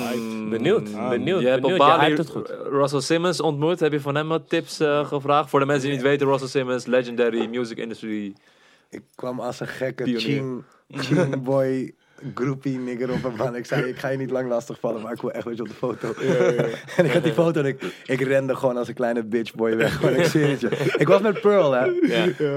Benieuwd, 0.50 1.08
benieuwd, 1.08 1.40
Je 1.40 1.46
hebt 1.46 1.64
op 1.64 1.70
benieuwd. 1.70 1.78
Bali 1.78 2.06
hypt 2.06 2.18
het 2.18 2.30
goed. 2.30 2.48
Russell 2.70 3.00
Simmons 3.00 3.40
ontmoet. 3.40 3.80
Heb 3.80 3.92
je 3.92 4.00
van 4.00 4.14
hem 4.14 4.28
wat 4.28 4.48
tips 4.48 4.80
eh, 4.80 5.06
gevraagd? 5.06 5.50
Voor 5.50 5.60
de 5.60 5.66
mensen 5.66 5.86
die 5.86 5.96
niet 5.96 6.06
weten, 6.06 6.26
Russell 6.26 6.48
Simmons, 6.48 6.86
legendary 6.86 7.46
music 7.46 7.78
industry. 7.78 8.34
Ik 8.90 9.02
kwam 9.14 9.40
als 9.40 9.60
een 9.60 9.68
gekke 9.68 10.18
ching, 10.18 10.62
ching 11.06 11.42
boy 11.42 11.94
groupie 12.34 12.78
nigger 12.78 13.10
op 13.12 13.24
een 13.24 13.34
man. 13.34 13.56
Ik 13.56 13.66
zei, 13.66 13.82
ik 13.88 13.98
ga 13.98 14.08
je 14.08 14.18
niet 14.18 14.30
lang 14.30 14.48
lastig 14.48 14.80
vallen, 14.80 15.02
maar 15.02 15.12
ik 15.12 15.20
wil 15.20 15.30
echt 15.30 15.44
je 15.44 15.60
op 15.60 15.68
de 15.68 15.74
foto. 15.74 16.12
en 16.96 17.04
ik 17.04 17.12
had 17.12 17.22
die 17.22 17.32
foto 17.32 17.60
en 17.60 17.66
ik, 17.66 17.82
ik 18.06 18.20
rende 18.20 18.56
gewoon 18.56 18.76
als 18.76 18.88
een 18.88 18.94
kleine 18.94 19.24
bitch 19.24 19.54
boy 19.54 19.76
weg. 19.76 19.96
Gewoon, 19.96 20.14
ik 20.14 20.24
zweer 20.24 20.50
het 20.50 20.60
je. 20.60 20.94
Ik 20.98 21.08
was 21.08 21.20
met 21.20 21.40
Pearl, 21.40 21.72
hè. 21.72 21.90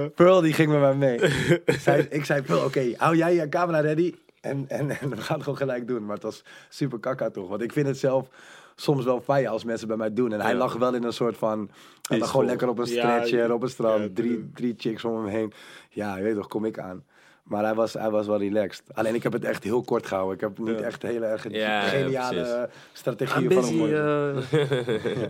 Pearl 0.10 0.42
die 0.42 0.54
ging 0.54 0.72
met 0.72 0.80
mij 0.80 0.96
mee. 0.96 1.20
Zij, 1.80 2.08
ik 2.10 2.26
zei, 2.26 2.42
Pearl, 2.42 2.66
oké, 2.66 2.94
hou 2.98 3.16
jij 3.16 3.34
je 3.34 3.50
camera 3.50 3.80
ready? 3.80 4.14
En, 4.42 4.66
en, 4.68 4.90
en 4.90 5.10
we 5.10 5.18
gaan 5.18 5.36
het 5.36 5.44
gewoon 5.44 5.58
gelijk 5.58 5.88
doen. 5.88 6.06
Maar 6.06 6.16
het 6.16 6.24
was 6.24 6.44
super 6.70 7.00
kakka 7.00 7.30
toch. 7.30 7.50
Want 7.50 7.62
ik 7.62 7.74
vind 7.74 7.88
het 7.88 7.98
zelf 7.98 8.30
soms 8.84 9.06
wel 9.06 9.22
fijn 9.22 9.48
als 9.48 9.64
mensen 9.64 9.88
bij 9.88 9.98
mij 9.98 10.14
doen. 10.14 10.34
En 10.34 10.42
hij 10.42 10.52
Ja. 10.52 10.58
lag 10.58 10.74
wel 10.74 10.94
in 10.94 11.04
een 11.04 11.14
soort 11.14 11.38
van... 11.38 11.70
Hij 12.10 12.20
lag 12.20 12.30
gewoon 12.30 12.46
lekker 12.46 12.68
op 12.70 12.78
een 12.80 12.86
Ja, 12.86 12.92
stretcher, 12.92 13.54
op 13.54 13.64
een 13.64 13.70
strand. 13.70 14.02
ja, 14.04 14.10
drie, 14.14 14.50
drie 14.54 14.74
chicks 14.78 15.06
om 15.06 15.16
hem 15.16 15.26
heen. 15.26 15.54
Ja, 15.90 16.18
je 16.18 16.24
weet 16.24 16.36
toch, 16.36 16.48
kom 16.48 16.66
ik 16.66 16.80
aan. 16.80 17.04
Maar 17.44 17.64
hij 17.64 17.74
was, 17.74 17.94
hij 17.94 18.10
was 18.10 18.28
wel 18.28 18.40
relaxed. 18.40 18.84
Alleen 18.94 19.16
ik 19.16 19.24
heb 19.24 19.34
het 19.34 19.46
echt 19.46 19.64
heel 19.64 19.82
kort 19.82 20.08
gehouden. 20.08 20.36
Ik 20.36 20.42
heb 20.42 20.58
niet 20.58 20.82
echt 20.82 21.02
heel 21.02 21.22
erg 21.24 21.46
Ja, 21.50 21.82
ja, 21.84 21.88
geniale 21.88 22.36
precies. 22.36 22.56
strategieën 22.94 23.52
I'm 23.52 23.62
van 23.62 23.62
busy. 23.62 23.92
hem. 23.94 24.38
eh, 24.52 25.22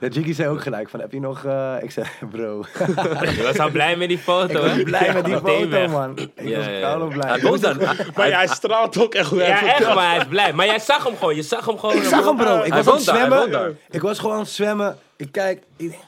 Ja, 0.00 0.08
Jiggy 0.08 0.32
zei 0.32 0.48
ook 0.48 0.62
gelijk 0.62 0.88
van, 0.88 1.00
heb 1.00 1.12
je 1.12 1.20
nog... 1.20 1.44
eh, 1.44 1.76
ik 1.80 1.90
zei, 1.90 2.06
bro, 2.30 2.64
Je 3.36 3.42
was 3.46 3.58
al 3.58 3.70
blij 3.70 3.96
met 3.96 4.08
die 4.08 4.18
foto, 4.18 4.64
ik 4.64 4.70
hè? 4.70 4.74
was 4.74 4.82
blij 4.82 5.12
met 5.14 5.24
die 5.24 5.36
foto, 5.36 5.88
man. 5.88 6.18
Ik 6.18 6.30
Ja, 6.34 6.56
was 6.56 6.66
ja, 6.66 6.70
ja. 6.72 7.04
blij. 7.06 7.30
Hij 7.40 7.58
dan. 7.60 7.76
Maar 8.14 8.28
jij 8.28 8.46
straalt 8.46 8.98
ook 8.98 9.14
echt 9.14 9.30
hij 9.30 9.48
Ja, 9.48 9.66
echt, 9.76 9.94
maar 9.94 10.08
hij 10.08 10.16
is 10.18 10.26
blij. 10.26 10.52
Maar 10.52 10.66
jij 10.66 10.78
zag 10.78 11.04
hem 11.04 11.16
gewoon, 11.16 11.34
je 11.36 11.42
zag 11.42 11.66
hem 11.66 11.78
gewoon. 11.78 11.96
Ik 11.96 12.02
zag 12.02 12.24
hem, 12.24 12.36
bro. 12.36 12.62
Ik 12.62 12.72
Hij 12.72 12.82
was 12.82 12.86
aan 12.88 12.94
het 12.94 13.28
zwemmen. 13.48 13.76
Ik 13.90 14.00
was 14.02 14.18
gewoon 14.18 14.34
aan 14.34 14.40
het 14.42 14.50
zwemmen. 14.50 14.98
Ik 15.16 15.32
kijk, 15.32 15.62
ik 15.76 15.98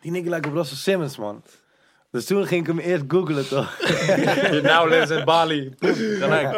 die 0.00 0.10
nigger 0.10 0.30
lijkt 0.30 0.46
op 0.46 0.52
Russell 0.54 0.76
Simmons, 0.76 1.16
man. 1.16 1.42
Dus 2.10 2.24
toen 2.26 2.46
ging 2.46 2.60
ik 2.60 2.66
hem 2.66 2.78
eerst 2.78 3.04
googlen, 3.08 3.48
toch? 3.48 3.76
Je 3.78 4.60
now 4.62 4.88
lives 4.90 5.10
in 5.10 5.24
Bali. 5.24 5.74
Gelijk. 5.80 6.56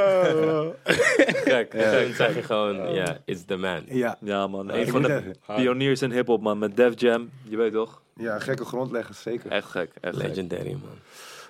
Gek. 1.44 1.70
Toen 1.70 2.14
zag 2.14 2.34
je 2.34 2.42
gewoon, 2.42 2.94
ja, 2.94 3.16
it's 3.24 3.44
the 3.46 3.57
man. 3.57 3.82
Ja, 3.88 4.16
Ja 4.20 4.46
man, 4.46 4.72
een 4.72 4.88
van 4.88 5.03
de 5.03 5.14
even- 5.16 5.36
pioniers 5.57 6.03
in 6.03 6.11
hip-hop 6.12 6.42
man. 6.42 6.59
Met 6.59 6.76
Def 6.76 6.92
Jam, 7.01 7.30
je 7.42 7.57
weet 7.57 7.72
toch? 7.72 8.01
ja 8.16 8.38
gekke 8.38 8.64
grondleggers, 8.64 9.22
zeker. 9.22 9.51
Echt 9.51 9.66
gek. 9.70 9.90
Echt 10.01 10.16
gek. 10.16 10.26
Legendary, 10.26 10.70
man. 10.70 10.90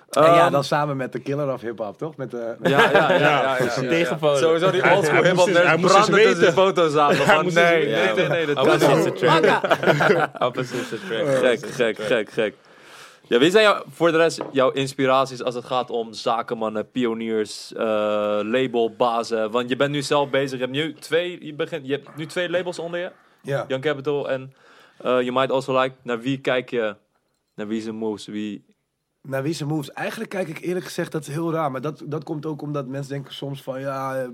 En 0.09 0.23
ja, 0.23 0.43
Ehm, 0.43 0.51
dan 0.51 0.63
samen 0.63 0.97
met 0.97 1.11
de 1.11 1.19
killer 1.19 1.53
of 1.53 1.61
hip-hop, 1.61 1.97
toch? 1.97 2.15
Met 2.17 2.31
de, 2.31 2.55
met- 2.59 2.71
Ja, 2.71 2.79
ja, 2.79 2.91
ja. 2.91 3.11
ja, 3.11 3.17
ja, 3.19 3.57
ja, 3.63 3.81
Tegenfoto. 3.89 4.35
Sowieso 4.39 4.71
die 4.71 4.91
oldschool 4.91 5.21
hij 5.21 5.27
hip-hop 5.29 5.47
eens 5.47 5.91
branden 5.91 6.21
tussen 6.23 6.39
de 6.45 6.51
foto's 6.51 6.95
aan. 6.95 7.15
Van, 7.15 7.45
nee, 7.53 7.87
nee, 7.87 8.13
nee, 8.15 8.27
nee, 8.27 8.45
dat 8.45 8.57
Opposite 8.57 8.95
niet. 8.95 9.23
attract. 9.29 10.41
Opposite 10.41 10.95
attract. 10.95 11.65
Gek, 11.65 11.71
gek, 11.73 11.97
gek, 11.99 12.31
gek. 12.31 12.53
Ja, 13.31 13.39
wie 13.39 13.51
zijn 13.51 13.63
jou, 13.63 13.83
voor 13.89 14.11
de 14.11 14.17
rest 14.17 14.41
jouw 14.51 14.71
inspiraties 14.71 15.43
als 15.43 15.55
het 15.55 15.65
gaat 15.65 15.89
om 15.89 16.13
zakenmannen, 16.13 16.91
pioniers, 16.91 17.73
eh, 17.73 18.39
labelbazen? 18.43 19.51
Want 19.51 19.69
je 19.69 19.75
bent 19.75 19.91
nu 19.91 20.01
zelf 20.01 20.29
bezig. 20.29 20.59
Je 20.59 20.65
hebt 20.65 20.77
nu 20.77 20.93
twee, 20.93 21.45
je 21.45 21.53
begint, 21.53 21.87
je 21.87 21.91
hebt 21.91 22.15
nu 22.15 22.25
twee 22.25 22.49
labels 22.49 22.79
onder 22.79 22.99
je. 22.99 23.11
ja. 23.41 23.65
Young 23.67 23.83
Capital 23.83 24.29
en 24.29 24.53
eh 24.97 25.05
You 25.05 25.31
Might 25.31 25.51
Also 25.51 25.79
Like. 25.81 25.95
Naar 26.01 26.19
wie 26.19 26.39
kijk 26.39 26.69
je? 26.69 26.95
Naar 27.55 27.67
wie 27.67 27.81
zijn 27.81 27.95
moves? 27.95 28.25
Wie... 28.25 28.65
Naar 29.21 29.43
wie 29.43 29.53
ze 29.53 29.65
moves. 29.65 29.91
Eigenlijk 29.91 30.29
kijk 30.29 30.47
ik 30.47 30.59
eerlijk 30.59 30.85
gezegd, 30.85 31.11
dat 31.11 31.21
is 31.21 31.33
heel 31.33 31.51
raar. 31.51 31.71
Maar 31.71 31.81
dat, 31.81 32.03
dat 32.05 32.23
komt 32.23 32.45
ook 32.45 32.61
omdat 32.61 32.87
mensen 32.87 33.11
denken 33.11 33.33
soms 33.33 33.63
van, 33.63 33.79
ja, 33.79 34.21
eh, 34.21 34.29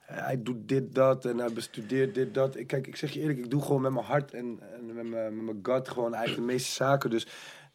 hij 0.00 0.42
doet 0.42 0.68
dit, 0.68 0.94
dat 0.94 1.24
en 1.24 1.38
hij 1.38 1.52
bestudeert 1.52 2.14
dit, 2.14 2.34
dat. 2.34 2.56
Ik, 2.56 2.66
kijk, 2.66 2.86
ik 2.86 2.96
zeg 2.96 3.10
je 3.10 3.20
eerlijk, 3.20 3.38
ik 3.38 3.50
doe 3.50 3.62
gewoon 3.62 3.80
met 3.80 3.92
mijn 3.92 4.04
hart 4.04 4.34
en, 4.34 4.60
en 4.74 4.94
met, 4.94 5.08
mijn, 5.08 5.36
met 5.36 5.44
mijn 5.44 5.58
gut 5.62 5.88
gewoon 5.88 6.14
eigenlijk 6.14 6.46
de 6.46 6.52
meeste 6.52 6.72
zaken. 6.72 7.10
Dus 7.10 7.26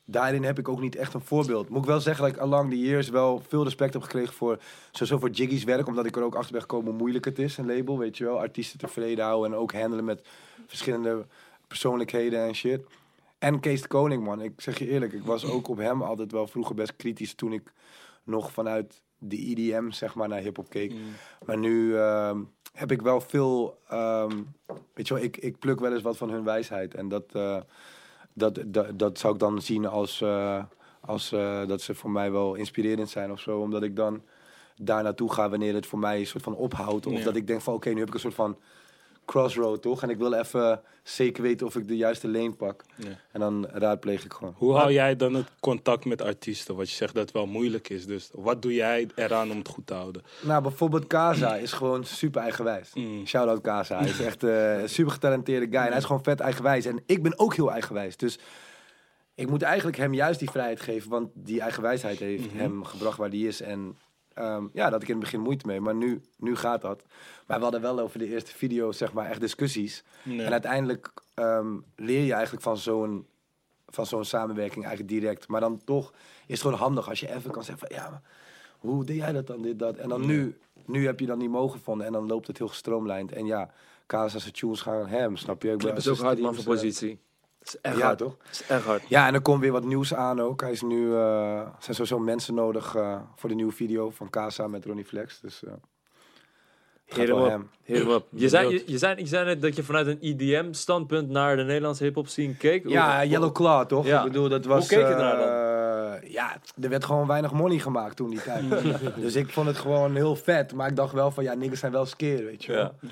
daarin 0.06 0.44
heb 0.44 0.60
ik 0.60 0.70
ook 0.70 0.80
niet 0.80 0.96
echt 0.96 1.14
een 1.14 1.22
voorbeeld. 1.22 1.70
Moet 1.70 1.82
ik 1.82 1.88
wel 1.88 2.00
zeggen 2.00 2.26
dat 2.26 2.34
ik 2.36 2.42
along 2.42 2.70
the 2.70 2.80
years 2.80 3.10
wel 3.10 3.42
veel 3.48 3.64
respect 3.64 3.94
heb 3.94 4.02
gekregen 4.02 4.34
voor, 4.34 4.60
sowieso 4.92 5.18
voor 5.18 5.30
Jiggy's 5.30 5.64
werk. 5.64 5.88
Omdat 5.88 6.06
ik 6.06 6.16
er 6.16 6.24
ook 6.24 6.36
achter 6.36 6.52
ben 6.52 6.62
gekomen 6.62 6.90
hoe 6.90 6.98
moeilijk 6.98 7.26
het 7.26 7.40
is, 7.40 7.58
een 7.58 7.76
label, 7.76 7.98
weet 7.98 8.18
je 8.18 8.24
wel. 8.24 8.40
Artiesten 8.40 8.80
tevreden 8.80 9.26
houden 9.26 9.52
en 9.52 9.58
ook 9.58 9.74
handelen 9.74 10.06
met 10.06 10.28
verschillende 10.68 11.26
persoonlijkheden 11.68 12.40
en 12.40 12.56
shit. 12.56 12.82
En 13.40 13.60
Kees 13.60 13.82
de 13.82 13.88
Koning, 13.88 14.24
man. 14.24 14.42
Ik 14.42 14.62
zeg 14.62 14.80
je 14.80 14.88
eerlijk, 14.88 15.14
ik 15.14 15.24
was 15.24 15.46
ook 15.46 15.68
op 15.68 15.78
hem 15.78 16.02
altijd 16.02 16.32
wel 16.32 16.48
vroeger 16.48 16.76
best 16.76 16.96
kritisch 16.96 17.34
toen 17.34 17.54
ik 17.54 17.74
nog 18.24 18.52
vanuit 18.52 19.02
de 19.18 19.38
EDM, 19.38 19.92
zeg 19.92 20.16
maar, 20.16 20.28
naar 20.28 20.40
hip-hop 20.40 20.70
keek. 20.70 20.94
Maar 21.46 21.58
nu 21.58 21.98
ehm, 21.98 22.40
heb 22.74 22.92
ik 22.92 23.02
wel 23.02 23.22
veel, 23.22 23.78
ehm, 23.88 24.42
weet 24.94 25.08
je 25.08 25.14
wel, 25.14 25.24
ik, 25.24 25.38
ik 25.38 25.60
pluk 25.60 25.80
wel 25.80 25.94
eens 25.94 26.02
wat 26.02 26.18
van 26.18 26.30
hun 26.30 26.44
wijsheid. 26.44 26.94
En 26.96 27.08
dat, 27.08 27.24
eh, 27.32 27.58
dat, 28.34 28.60
dat, 28.66 29.00
dat 29.00 29.20
zou 29.20 29.34
ik 29.34 29.40
dan 29.40 29.62
zien 29.62 29.86
als, 29.88 30.22
eh, 30.22 30.64
als 31.00 31.32
eh, 31.32 31.68
dat 31.68 31.82
ze 31.82 31.96
voor 31.96 32.12
mij 32.12 32.32
wel 32.32 32.56
inspirerend 32.56 33.10
zijn 33.10 33.32
of 33.32 33.40
zo. 33.40 33.60
Omdat 33.60 33.84
ik 33.84 33.96
dan 33.96 34.22
daar 34.78 35.04
naartoe 35.04 35.34
ga 35.34 35.50
wanneer 35.50 35.74
het 35.74 35.86
voor 35.86 36.00
mij 36.00 36.20
een 36.20 36.28
soort 36.28 36.44
van 36.44 36.56
ophoudt. 36.56 37.06
Of 37.06 37.18
Ja. 37.18 37.24
dat 37.24 37.36
ik 37.36 37.48
denk 37.48 37.62
van 37.62 37.74
oké, 37.74 37.90
nu 37.90 38.00
heb 38.00 38.08
ik 38.08 38.14
een 38.14 38.20
soort 38.20 38.34
van 38.34 38.58
crossroad 39.26 39.82
toch? 39.82 40.04
En 40.04 40.10
ik 40.10 40.18
wil 40.18 40.34
even 40.34 40.82
zeker 41.04 41.44
weten 41.44 41.68
of 41.68 41.76
ik 41.76 41.88
de 41.88 41.98
juiste 41.98 42.28
lane 42.28 42.52
pak. 42.52 42.84
Ja. 42.96 43.10
En 43.32 43.40
dan 43.40 43.68
raadpleeg 43.72 44.26
ik 44.26 44.34
gewoon. 44.34 44.54
Hoe 44.58 44.76
hou 44.76 44.92
jij 44.92 45.16
dan 45.16 45.34
het 45.34 45.48
contact 45.60 46.06
met 46.06 46.22
artiesten? 46.22 46.76
Wat 46.76 46.90
je 46.90 46.96
zegt 46.96 47.14
dat 47.14 47.24
het 47.24 47.32
wel 47.32 47.46
moeilijk 47.46 47.90
is. 47.90 48.06
Dus 48.06 48.30
wat 48.34 48.62
doe 48.62 48.74
jij 48.74 49.08
eraan 49.16 49.52
om 49.52 49.58
het 49.58 49.68
goed 49.68 49.88
te 49.88 49.94
houden? 49.94 50.22
Nou, 50.42 50.62
bijvoorbeeld 50.62 51.08
Kaza 51.08 51.56
is 51.56 51.72
gewoon 51.72 52.04
super 52.04 52.42
eigenwijs. 52.42 52.92
Mm. 52.94 53.28
Shout-out 53.28 53.62
Kaza. 53.62 53.98
Hij 54.00 54.10
is 54.10 54.20
echt 54.30 54.44
eh, 54.44 54.82
een 54.82 54.90
super 54.90 55.12
getalenteerde 55.12 55.66
guy. 55.66 55.82
En 55.82 55.88
hij 55.88 55.98
is 55.98 56.06
gewoon 56.06 56.24
vet 56.24 56.40
eigenwijs. 56.40 56.86
En 56.86 57.04
ik 57.06 57.24
ben 57.24 57.40
ook 57.40 57.56
heel 57.56 57.72
eigenwijs. 57.72 58.18
Dus 58.18 58.40
ik 59.36 59.50
moet 59.50 59.62
eigenlijk 59.62 59.98
hem 59.98 60.14
juist 60.14 60.40
die 60.40 60.50
vrijheid 60.50 60.82
geven. 60.82 61.10
Want 61.10 61.30
die 61.34 61.62
eigenwijsheid 61.62 62.20
heeft 62.20 62.52
hem 62.54 62.84
gebracht 62.84 63.18
waar 63.18 63.30
hij 63.30 63.40
is. 63.40 63.62
En 63.62 63.98
ehm, 64.34 64.68
ja, 64.74 64.90
dat 64.90 65.02
ik 65.02 65.08
in 65.08 65.14
het 65.14 65.24
begin 65.24 65.40
moeite 65.40 65.68
mee. 65.68 65.82
Maar 65.82 65.96
nu, 65.96 66.22
nu 66.38 66.56
gaat 66.56 66.82
dat. 66.82 67.04
Maar 67.48 67.58
we 67.58 67.64
hadden 67.64 67.82
wel 67.82 68.00
over 68.00 68.20
de 68.20 68.28
eerste 68.28 68.52
video, 68.52 68.92
zeg 68.92 69.14
maar, 69.14 69.30
echt 69.30 69.40
discussies. 69.40 70.04
En 70.24 70.52
uiteindelijk 70.52 71.12
ehm, 71.34 71.78
leer 71.96 72.24
je 72.24 72.34
eigenlijk 72.34 72.64
van 72.64 72.78
zo'n 72.78 73.26
van 73.94 74.06
zo'n 74.06 74.26
samenwerking 74.26 74.86
eigenlijk 74.86 75.14
direct. 75.14 75.48
Maar 75.48 75.62
dan 75.62 75.82
toch 75.84 76.12
is 76.46 76.48
het 76.48 76.62
gewoon 76.62 76.78
handig 76.78 77.10
als 77.10 77.20
je 77.20 77.34
even 77.34 77.52
kan 77.52 77.64
zeggen 77.64 77.88
van... 77.88 77.98
Ja, 77.98 78.10
maar 78.10 78.22
hoe 78.78 79.06
deed 79.06 79.18
jij 79.18 79.32
dat 79.32 79.48
dan, 79.48 79.62
dit, 79.62 79.80
dat? 79.80 79.98
En 79.98 80.10
dan 80.10 80.26
nu, 80.26 80.58
nu 80.86 81.06
heb 81.06 81.20
je 81.20 81.26
dan 81.26 81.40
die 81.40 81.50
mogen 81.50 81.78
gevonden 81.78 82.08
en 82.08 82.14
dan 82.14 82.28
loopt 82.28 82.48
het 82.48 82.58
heel 82.58 82.68
gestroomlijnd. 82.68 83.32
En 83.32 83.46
ja, 83.46 83.72
Kaza's 84.06 84.52
tunes 84.52 84.82
gaan 84.82 85.08
hem, 85.08 85.38
snap 85.38 85.64
je? 85.64 85.72
Ik 85.72 85.80
Dat 85.80 85.98
is 85.98 86.08
ook 86.08 86.18
hard 86.18 86.40
man 86.40 86.56
voor 86.56 86.64
positie. 86.64 87.20
Is 87.64 87.82
echt 87.82 87.98
Ja, 87.98 88.06
hard. 88.06 88.18
toch? 88.18 88.36
Is 88.52 88.64
echt 88.68 88.84
hard. 88.86 89.02
Ja, 89.08 89.28
en 89.28 89.34
er 89.34 89.42
komt 89.42 89.62
weer 89.62 89.72
wat 89.72 89.84
nieuws 89.84 90.14
aan 90.14 90.42
ook. 90.42 90.62
Hij 90.62 90.72
is 90.72 90.82
nu, 90.82 91.14
eh, 91.14 91.58
er 91.60 91.72
zijn 91.80 91.96
sowieso 91.96 92.20
mensen 92.20 92.54
nodig 92.54 92.96
eh, 92.96 93.20
voor 93.36 93.50
de 93.50 93.56
nieuwe 93.56 93.72
video 93.72 94.10
van 94.10 94.30
Kaza 94.30 94.68
met 94.68 94.86
Ronnie 94.86 95.06
Flex. 95.06 95.40
Dus 95.40 95.64
eh 95.64 95.72
hem 97.06 97.32
op. 97.32 97.64
Hit 97.84 97.98
hem 97.98 98.10
op. 98.10 98.28
Je 98.30 98.50
zei, 98.50 98.70
je, 98.74 98.84
je, 98.86 98.98
zei, 98.98 99.16
je 99.20 99.26
zei 99.26 99.46
net 99.46 99.62
dat 99.62 99.76
je 99.76 99.84
vanuit 99.84 100.08
een 100.08 100.18
EDM-standpunt 100.22 101.30
naar 101.30 101.56
de 101.56 101.64
Nederlandse 101.64 102.04
hip-hop 102.04 102.28
scene 102.28 102.56
keek. 102.56 102.88
Ja, 102.90 103.18
Hoe- 103.20 103.28
Yellow 103.30 103.52
Claw, 103.52 103.86
toch? 103.88 104.06
Ja. 104.06 104.18
Ik 104.20 104.24
bedoel, 104.32 104.50
dat 104.50 104.66
was... 104.66 104.88
keek 104.88 104.98
je 105.00 105.04
ernaar 105.06 105.38
dan? 105.38 105.48
eh, 106.22 106.32
ja, 106.32 106.58
er 106.82 106.90
werd 106.90 107.06
gewoon 107.06 107.28
weinig 107.28 107.52
money 107.52 107.80
gemaakt 107.80 108.16
toen 108.16 108.30
die 108.30 108.42
tijd. 108.42 108.64
dus 109.22 109.36
ik 109.36 109.50
vond 109.50 109.68
het 109.68 109.78
gewoon 109.78 110.16
heel 110.16 110.36
vet. 110.36 110.74
Maar 110.74 110.90
ik 110.90 110.96
dacht 110.96 111.14
wel 111.14 111.32
van, 111.32 111.44
ja, 111.44 111.54
niggas 111.54 111.80
zijn 111.80 111.92
wel 111.92 112.06
skeer, 112.06 112.44
weet 112.46 112.64
je 112.64 112.72
wel. 112.72 112.82
Ja. 113.02 113.10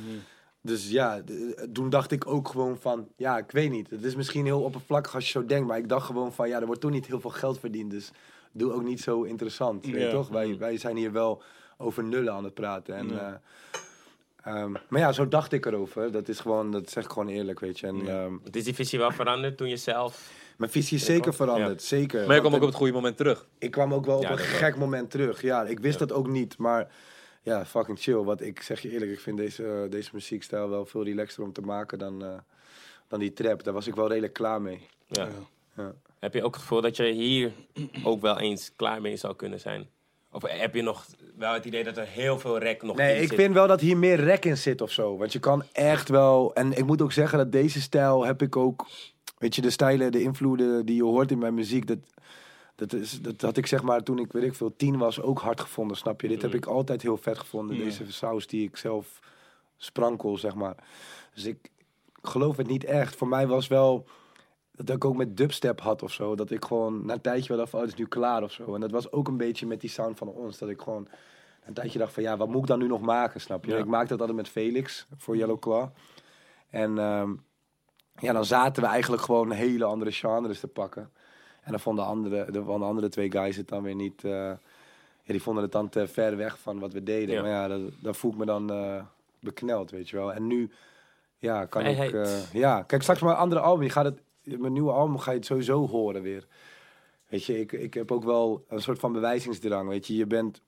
Dus 0.62 0.90
ja, 0.90 1.22
toen 1.74 1.90
dacht 1.90 2.12
ik 2.12 2.28
ook 2.28 2.48
gewoon 2.48 2.78
van, 2.80 3.08
ja, 3.16 3.38
ik 3.38 3.52
weet 3.52 3.70
niet. 3.72 3.90
Het 3.90 4.04
is 4.04 4.16
misschien 4.16 4.46
heel 4.46 4.62
oppervlakkig 4.62 5.16
als 5.16 5.26
je 5.26 5.32
zo 5.32 5.46
denkt. 5.46 5.68
Maar 5.68 5.78
ik 5.78 5.90
dacht 5.90 6.06
gewoon 6.06 6.34
van, 6.34 6.50
ja, 6.50 6.60
er 6.60 6.66
wordt 6.66 6.82
toen 6.82 6.92
niet 6.92 7.06
heel 7.08 7.20
veel 7.20 7.30
geld 7.30 7.60
verdiend. 7.60 7.92
Dus 7.92 8.12
doe 8.52 8.72
ook 8.74 8.84
niet 8.84 9.00
zo 9.02 9.24
interessant, 9.24 9.86
weet 9.86 9.94
je 9.96 10.00
Ja. 10.00 10.10
toch? 10.12 10.28
Wij, 10.30 10.58
wij 10.58 10.78
zijn 10.78 10.96
hier 10.98 11.12
wel 11.12 11.42
over 11.78 12.04
nullen 12.04 12.34
aan 12.34 12.44
het 12.44 12.54
praten. 12.54 12.96
En, 12.96 13.08
Ja. 13.10 13.42
eh, 14.44 14.56
ehm, 14.62 14.72
maar 14.88 15.00
ja, 15.02 15.12
zo 15.12 15.28
dacht 15.28 15.52
ik 15.52 15.66
erover. 15.66 16.12
Dat 16.12 16.28
is 16.28 16.40
gewoon, 16.40 16.72
dat 16.72 16.90
zeg 16.90 17.04
ik 17.04 17.10
gewoon 17.12 17.28
eerlijk, 17.28 17.60
weet 17.60 17.80
je. 17.80 17.88
En, 17.88 18.08
ehm, 18.08 18.34
Het 18.44 18.56
is 18.56 18.64
die 18.64 18.76
visie 18.76 19.00
wel 19.00 19.12
veranderd 19.12 19.58
toen 19.58 19.70
je 19.70 19.78
zelf... 19.78 20.32
mijn 20.58 20.72
visie 20.72 20.98
is 20.98 21.06
zeker 21.06 21.34
veranderd, 21.34 21.82
zeker. 21.84 22.26
Maar 22.26 22.36
je 22.36 22.42
kwam 22.42 22.54
ook 22.56 22.62
op 22.62 22.68
het 22.68 22.76
goede 22.78 22.94
moment 22.94 23.18
terug. 23.18 23.48
ik 23.58 23.72
kwam 23.72 23.94
ook 23.94 24.06
wel 24.06 24.18
op 24.18 24.22
Ja, 24.24 24.32
een 24.32 24.38
gek 24.38 24.78
moment 24.78 25.12
terug. 25.12 25.42
Ja, 25.42 25.64
ik 25.64 25.80
wist 25.80 26.00
dat 26.00 26.12
ook 26.12 26.28
niet, 26.28 26.58
maar 26.58 26.92
ja, 27.50 27.66
fucking 27.66 28.00
chill. 28.00 28.24
Want 28.24 28.42
ik 28.42 28.62
zeg 28.62 28.82
je 28.82 28.92
eerlijk, 28.92 29.12
ik 29.12 29.20
vind 29.20 29.38
deze, 29.38 29.88
deze 29.90 30.10
muziekstijl 30.14 30.70
wel 30.70 30.86
veel 30.86 31.04
relaxter 31.04 31.44
om 31.44 31.54
te 31.54 31.62
maken 31.62 32.00
dan, 32.00 32.24
eh, 32.24 32.40
dan 33.08 33.20
die 33.20 33.34
trap. 33.34 33.64
Daar 33.64 33.74
was 33.74 33.88
ik 33.88 33.96
wel 33.96 34.08
redelijk 34.08 34.34
klaar 34.34 34.62
mee. 34.62 34.88
Ja. 35.08 35.24
Ja. 35.24 35.84
Ja. 35.84 35.94
Heb 36.20 36.34
je 36.34 36.44
ook 36.44 36.54
het 36.54 36.62
gevoel 36.62 36.82
dat 36.82 36.98
je 36.98 37.04
hier 37.04 37.52
ook 38.04 38.22
wel 38.22 38.40
eens 38.40 38.72
klaar 38.76 39.02
mee 39.02 39.18
zou 39.18 39.36
kunnen 39.36 39.60
zijn? 39.60 39.88
Of 40.32 40.42
heb 40.48 40.76
je 40.76 40.82
nog 40.82 41.06
wel 41.38 41.54
het 41.54 41.66
idee 41.66 41.84
dat 41.84 41.98
er 41.98 42.08
heel 42.08 42.40
veel 42.40 42.58
rek 42.58 42.82
nog 42.82 42.96
Nee, 42.96 43.16
in 43.16 43.22
ik 43.22 43.28
zit? 43.28 43.38
vind 43.38 43.54
wel 43.54 43.68
dat 43.68 43.82
hier 43.82 43.98
meer 43.98 44.20
rek 44.20 44.46
in 44.46 44.58
zit 44.58 44.82
of 44.82 44.92
zo. 44.92 45.18
Want 45.18 45.34
je 45.34 45.40
kan 45.40 45.64
echt 45.72 46.10
wel. 46.10 46.54
En 46.54 46.78
ik 46.78 46.86
moet 46.86 47.02
ook 47.02 47.12
zeggen 47.12 47.38
dat 47.38 47.52
deze 47.52 47.82
stijl 47.82 48.26
heb 48.26 48.42
ik 48.42 48.56
ook. 48.56 48.88
Weet 49.38 49.56
je, 49.56 49.62
de 49.62 49.70
stijlen, 49.70 50.12
de 50.12 50.22
invloeden 50.22 50.86
die 50.86 50.96
je 50.96 51.04
hoort 51.04 51.32
in 51.32 51.38
mijn 51.38 51.54
muziek. 51.54 51.88
Dat, 51.88 51.98
dat, 52.80 52.94
is, 52.94 53.22
dat 53.22 53.42
had 53.42 53.58
ik 53.58 53.66
zeg 53.66 53.82
maar 53.82 54.04
toen 54.04 54.20
ik 54.20 54.32
weet 54.32 54.44
ik 54.44 54.56
veel 54.56 54.76
tien 54.76 54.98
was 54.98 55.22
ook 55.22 55.40
hard 55.40 55.60
gevonden, 55.60 55.98
snap 55.98 56.22
je? 56.22 56.28
Dit 56.28 56.42
heb 56.42 56.54
ik 56.54 56.66
altijd 56.66 57.02
heel 57.02 57.18
vet 57.18 57.38
gevonden. 57.38 57.78
Ja. 57.78 57.84
Deze 57.84 58.12
saus 58.12 58.48
die 58.48 58.68
ik 58.68 58.78
zelf 58.78 59.20
sprankel, 59.78 60.38
zeg 60.38 60.56
maar. 60.56 60.76
Dus 61.34 61.46
ik 61.46 61.72
geloof 62.22 62.58
het 62.58 62.68
niet 62.68 62.84
echt. 62.84 63.16
Voor 63.16 63.28
mij 63.28 63.48
was 63.48 63.68
wel 63.68 64.06
dat 64.72 64.96
ik 64.96 65.06
ook 65.06 65.16
met 65.16 65.38
dubstep 65.38 65.82
had 65.82 66.04
of 66.04 66.12
zo. 66.12 66.36
Dat 66.36 66.52
ik 66.52 66.66
gewoon 66.66 67.06
na 67.06 67.14
een 67.14 67.22
tijdje 67.22 67.48
wel 67.48 67.58
dacht 67.58 67.70
van, 67.70 67.80
oh, 67.80 67.86
het 67.86 67.94
is 67.94 68.00
nu 68.00 68.08
klaar 68.08 68.44
of 68.44 68.52
zo. 68.52 68.76
En 68.76 68.82
dat 68.82 68.92
was 68.92 69.12
ook 69.12 69.28
een 69.28 69.38
beetje 69.38 69.66
met 69.66 69.82
die 69.82 69.90
sound 69.90 70.18
van 70.18 70.28
ons. 70.28 70.58
Dat 70.58 70.70
ik 70.70 70.82
gewoon 70.82 71.08
een 71.66 71.74
tijdje 71.74 72.00
dacht 72.00 72.14
van, 72.14 72.24
ja, 72.24 72.38
wat 72.38 72.48
moet 72.48 72.62
ik 72.62 72.68
dan 72.68 72.80
nu 72.80 72.88
nog 72.88 73.02
maken, 73.02 73.42
snap 73.42 73.66
je? 73.66 73.72
Ja. 73.72 73.78
Ik 73.78 73.86
maakte 73.86 74.10
dat 74.10 74.20
altijd 74.20 74.38
met 74.38 74.50
Felix 74.50 75.08
voor 75.18 75.38
Yellow 75.38 75.60
Claw. 75.60 75.90
En 76.70 76.98
ehm, 76.98 77.34
ja, 78.20 78.34
dan 78.34 78.46
zaten 78.46 78.84
we 78.84 78.90
eigenlijk 78.90 79.22
gewoon 79.24 79.52
hele 79.52 79.86
andere 79.86 80.12
genres 80.12 80.60
te 80.60 80.68
pakken. 80.68 81.12
En 81.70 81.76
dan 81.76 81.84
vonden 81.84 82.04
de 82.04 82.10
andere, 82.10 82.52
de, 82.52 82.64
van 82.64 82.80
de 82.80 82.86
andere 82.86 83.10
twee 83.10 83.32
guys 83.32 83.56
het 83.56 83.68
dan 83.68 83.84
weer 83.84 83.96
niet... 83.96 84.24
eh, 84.24 84.52
ja, 85.24 85.36
die 85.36 85.42
vonden 85.42 85.64
het 85.64 85.72
dan 85.72 85.90
te 85.90 86.08
ver 86.08 86.38
weg 86.38 86.60
van 86.60 86.80
wat 86.80 86.94
we 86.94 87.04
deden. 87.04 87.36
Ja. 87.36 87.42
Maar 87.42 87.50
ja, 87.50 87.68
dat, 87.68 87.82
dat 88.00 88.18
voel 88.18 88.32
ik 88.32 88.38
me 88.38 88.46
dan 88.46 88.72
eh, 88.72 89.04
bekneld, 89.40 89.92
weet 89.92 90.10
je 90.10 90.16
wel. 90.16 90.34
En 90.34 90.48
nu, 90.48 90.72
ja, 91.38 91.66
kan 91.66 91.86
ik... 91.86 92.14
Eh, 92.14 92.54
ja, 92.54 92.84
kijk, 92.84 93.02
straks 93.02 93.22
mijn 93.22 93.36
andere 93.36 93.62
album, 93.62 93.84
je 93.84 93.90
gaat 93.90 94.06
het, 94.06 94.20
mijn 94.44 94.74
nieuwe 94.74 94.92
album 94.92 95.18
ga 95.18 95.32
je 95.32 95.38
het 95.38 95.46
sowieso 95.46 95.88
horen 95.88 96.22
weer. 96.22 96.48
Weet 97.28 97.46
je, 97.46 97.60
ik, 97.60 97.72
ik 97.72 97.94
heb 97.94 98.12
ook 98.12 98.24
wel 98.24 98.66
een 98.68 98.82
soort 98.82 99.00
van 99.00 99.12
bewijzingsdrang, 99.12 99.90
weet 99.90 100.08
je. 100.08 100.16
Je 100.16 100.26
bent, 100.26 100.62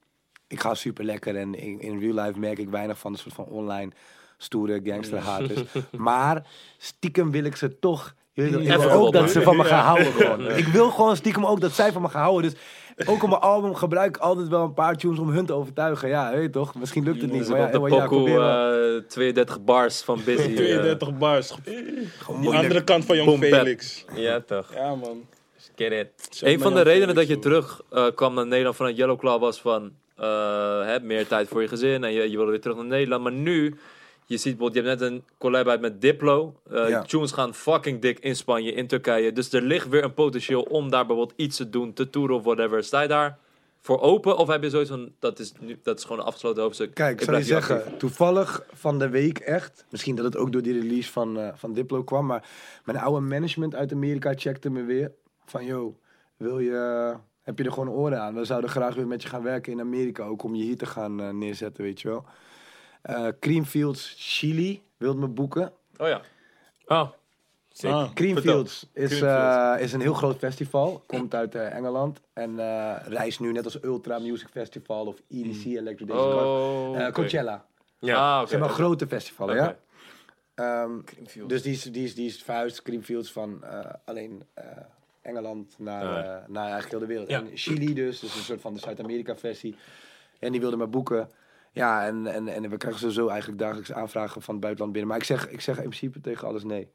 ik 0.47 0.59
ga 0.59 0.73
super 0.73 1.03
lekker 1.03 1.35
en 1.35 1.55
in, 1.55 1.79
in 1.79 1.99
real 1.99 2.25
life 2.25 2.39
merk 2.39 2.57
ik 2.57 2.69
weinig 2.69 2.99
van 2.99 3.11
een 3.11 3.19
soort 3.19 3.35
van 3.35 3.45
online 3.45 3.91
stoere 4.37 4.81
gangsterhaters. 4.83 5.63
maar 5.97 6.47
stiekem 6.77 7.31
wil 7.31 7.43
ik 7.43 7.55
ze 7.55 7.79
toch... 7.79 8.15
weet 8.41 8.53
Ik 8.53 8.59
Even 8.59 8.79
wil 8.89 9.05
ook 9.05 9.13
dat 9.13 9.31
ze 9.31 9.41
van 9.41 9.55
me 9.57 9.63
gaan 9.63 9.83
houden 9.85 10.13
gewoon. 10.13 10.49
Ik 10.51 10.65
wil 10.67 10.89
gewoon 10.89 11.15
stiekem 11.15 11.45
ook 11.45 11.61
dat 11.61 11.71
zij 11.71 11.91
van 11.91 12.01
me 12.01 12.09
gaan 12.09 12.21
houden. 12.21 12.51
Dus 12.51 12.59
ook 13.07 13.23
op 13.23 13.29
mijn 13.29 13.41
album 13.41 13.75
gebruik 13.75 14.15
ik 14.15 14.21
altijd 14.21 14.47
wel 14.47 14.63
een 14.63 14.73
paar 14.73 14.95
tunes 14.97 15.19
om 15.19 15.29
hun 15.29 15.45
te 15.45 15.53
overtuigen. 15.53 16.09
Ja, 16.09 16.31
weet 16.31 16.41
je 16.41 16.49
toch? 16.49 16.75
Misschien 16.75 17.03
lukt 17.03 17.21
het 17.21 17.31
niet. 17.31 17.49
Maar 17.49 17.59
ja, 17.59 17.65
de 17.65 17.79
pokoe 17.79 18.05
probeer 18.07 18.37
wel. 18.39 18.95
eh, 18.97 19.01
32 19.07 19.63
bars 19.63 20.01
van 20.01 20.21
Busy. 20.25 20.47
eh. 20.49 20.55
32 20.55 21.17
bars. 21.17 21.51
Gewoon 21.51 21.71
Die 21.71 22.35
moeilijk. 22.35 22.55
andere 22.63 22.83
kant 22.83 23.05
van 23.05 23.15
Jong. 23.17 23.43
Felix. 23.43 24.05
Ja, 24.15 24.39
toch. 24.45 24.73
Ja, 24.75 24.95
man. 24.95 25.25
Get 25.75 25.91
it. 25.91 26.35
Zo 26.35 26.45
Een 26.45 26.59
van 26.59 26.73
de 26.73 26.81
redenen 26.81 27.15
dat 27.15 27.27
je 27.27 27.39
terug 27.39 27.81
eh, 27.91 28.05
kwam 28.15 28.33
naar 28.33 28.47
Nederland 28.47 28.75
vanuit 28.75 28.97
Yellow 28.97 29.19
Claw 29.19 29.41
was 29.41 29.61
van 29.61 29.91
eh, 30.15 30.85
hè, 30.85 30.99
meer 30.99 31.27
tijd 31.27 31.47
voor 31.47 31.61
je 31.61 31.67
gezin 31.67 32.03
en 32.03 32.13
je, 32.13 32.29
je 32.31 32.35
wilde 32.35 32.51
weer 32.51 32.61
terug 32.61 32.77
naar 32.77 32.85
Nederland. 32.85 33.23
Maar 33.23 33.31
nu, 33.31 33.75
je 34.31 34.37
ziet 34.37 34.57
bijvoorbeeld, 34.57 34.83
je 34.83 34.89
hebt 34.89 35.01
net 35.01 35.11
een 35.11 35.23
collab 35.37 35.67
uit 35.67 35.81
met 35.81 36.01
Diplo. 36.01 36.55
Eh, 36.69 36.89
Ja. 36.89 37.01
Tunes 37.01 37.31
gaan 37.31 37.53
fucking 37.53 38.01
dik 38.01 38.19
in 38.19 38.35
Spanje, 38.35 38.71
in 38.73 38.87
Turkije. 38.87 39.31
Dus 39.31 39.53
er 39.53 39.61
ligt 39.61 39.89
weer 39.89 40.03
een 40.03 40.13
potentieel 40.13 40.61
om 40.61 40.89
daar 40.89 41.05
bijvoorbeeld 41.05 41.39
iets 41.39 41.57
te 41.57 41.69
doen, 41.69 41.93
te 41.93 42.09
toeren 42.09 42.35
of 42.35 42.43
whatever. 42.43 42.83
Sta 42.83 43.01
je 43.01 43.07
daar 43.07 43.37
voor 43.81 44.01
open 44.01 44.37
of 44.37 44.47
heb 44.47 44.63
je 44.63 44.69
zoiets 44.69 44.89
van, 44.89 45.11
dat 45.19 45.39
is, 45.39 45.53
nu, 45.59 45.79
dat 45.83 45.97
is 45.97 46.03
gewoon 46.03 46.19
een 46.19 46.25
afgesloten 46.25 46.61
hoofdstuk. 46.63 46.93
Kijk, 46.93 47.19
ik 47.19 47.25
zal 47.25 47.37
je 47.37 47.43
zeggen, 47.43 47.97
toevallig 47.97 48.63
van 48.73 48.99
de 48.99 49.09
week 49.09 49.37
echt, 49.39 49.85
misschien 49.89 50.15
dat 50.15 50.25
het 50.25 50.37
ook 50.37 50.51
door 50.51 50.61
die 50.61 50.79
release 50.79 51.11
van, 51.11 51.39
eh, 51.39 51.49
van 51.55 51.73
Diplo 51.73 52.03
kwam, 52.03 52.25
maar 52.25 52.49
mijn 52.85 52.97
oude 52.97 53.25
management 53.25 53.75
uit 53.75 53.91
Amerika 53.93 54.33
checkte 54.35 54.69
me 54.69 54.83
weer 54.83 55.11
van, 55.45 55.65
yo, 55.65 55.97
wil 56.37 56.59
je, 56.59 57.13
heb 57.41 57.57
je 57.57 57.63
er 57.63 57.71
gewoon 57.71 57.89
oren 57.89 58.21
aan? 58.21 58.35
We 58.35 58.45
zouden 58.45 58.69
graag 58.69 58.95
weer 58.95 59.07
met 59.07 59.21
je 59.21 59.29
gaan 59.29 59.43
werken 59.43 59.71
in 59.71 59.79
Amerika, 59.79 60.23
ook 60.23 60.43
om 60.43 60.55
je 60.55 60.63
hier 60.63 60.77
te 60.77 60.85
gaan 60.85 61.21
eh, 61.21 61.29
neerzetten, 61.29 61.83
weet 61.83 62.01
je 62.01 62.07
wel. 62.07 62.25
Eh, 63.01 63.27
Creamfields 63.39 64.13
Chili 64.17 64.81
wilde 64.97 65.19
me 65.19 65.27
boeken. 65.27 65.71
Oh 65.97 66.07
ja. 66.07 66.21
Oh. 66.85 67.09
Ah, 67.83 68.13
Creamfields 68.13 68.87
is, 68.93 69.07
Creamfields. 69.17 69.21
eh, 69.21 69.83
is 69.83 69.93
een 69.93 70.01
heel 70.01 70.13
groot 70.13 70.37
festival. 70.37 71.03
Komt 71.07 71.33
uit 71.35 71.55
eh, 71.55 71.75
Engeland. 71.75 72.21
En 72.33 72.59
eh 72.59 72.95
reist 73.05 73.39
nu 73.39 73.51
net 73.51 73.65
als 73.65 73.83
Ultra 73.83 74.19
Music 74.19 74.47
Festival 74.51 75.05
of 75.05 75.21
EDC 75.29 75.65
Electric 75.65 76.07
Days. 76.07 76.19
Oh. 76.19 77.07
Coachella. 77.11 77.65
Ja. 77.99 78.15
Ah, 78.17 78.37
Ze 78.37 78.41
oké. 78.43 78.51
hebben 78.51 78.69
grote 78.69 79.07
festivalen, 79.07 79.55
Oké. 79.55 79.63
ja. 79.63 79.77
Ehm, 80.55 81.01
Creamfields. 81.03 81.53
dus 81.53 81.61
die 81.61 81.71
is, 81.73 81.83
die, 81.83 82.03
is, 82.03 82.15
die 82.15 82.25
is 82.27 82.43
verhuisd, 82.43 82.81
Creamfields, 82.81 83.31
van 83.31 83.63
eh, 83.63 83.79
alleen 84.05 84.43
eh, 84.53 84.65
Engeland 85.21 85.75
naar, 85.77 86.03
Ah. 86.03 86.47
naar 86.47 86.63
eigenlijk 86.71 86.89
heel 86.91 86.99
de 86.99 87.05
wereld. 87.05 87.29
Ja. 87.29 87.39
En 87.39 87.49
Chili 87.53 87.93
dus, 87.93 88.19
dus 88.19 88.35
een 88.35 88.41
soort 88.43 88.61
van 88.61 88.73
de 88.73 88.79
Zuid-Amerika 88.79 89.35
versie. 89.37 89.75
En 90.39 90.51
die 90.51 90.61
wilde 90.61 90.77
me 90.77 90.87
boeken. 90.87 91.29
Ja, 91.71 92.05
en, 92.05 92.27
en, 92.27 92.47
en 92.47 92.69
we 92.69 92.77
krijgen 92.77 92.99
sowieso 92.99 93.27
eigenlijk 93.27 93.59
dagelijks 93.59 93.93
aanvragen 93.93 94.41
van 94.41 94.53
het 94.53 94.63
buitenland 94.63 94.93
binnen. 94.93 95.11
Maar 95.11 95.19
ik 95.19 95.25
zeg, 95.25 95.49
ik 95.49 95.61
zeg 95.61 95.75
in 95.75 95.81
principe 95.83 96.21
tegen 96.21 96.47
alles 96.47 96.63
nee. 96.63 96.87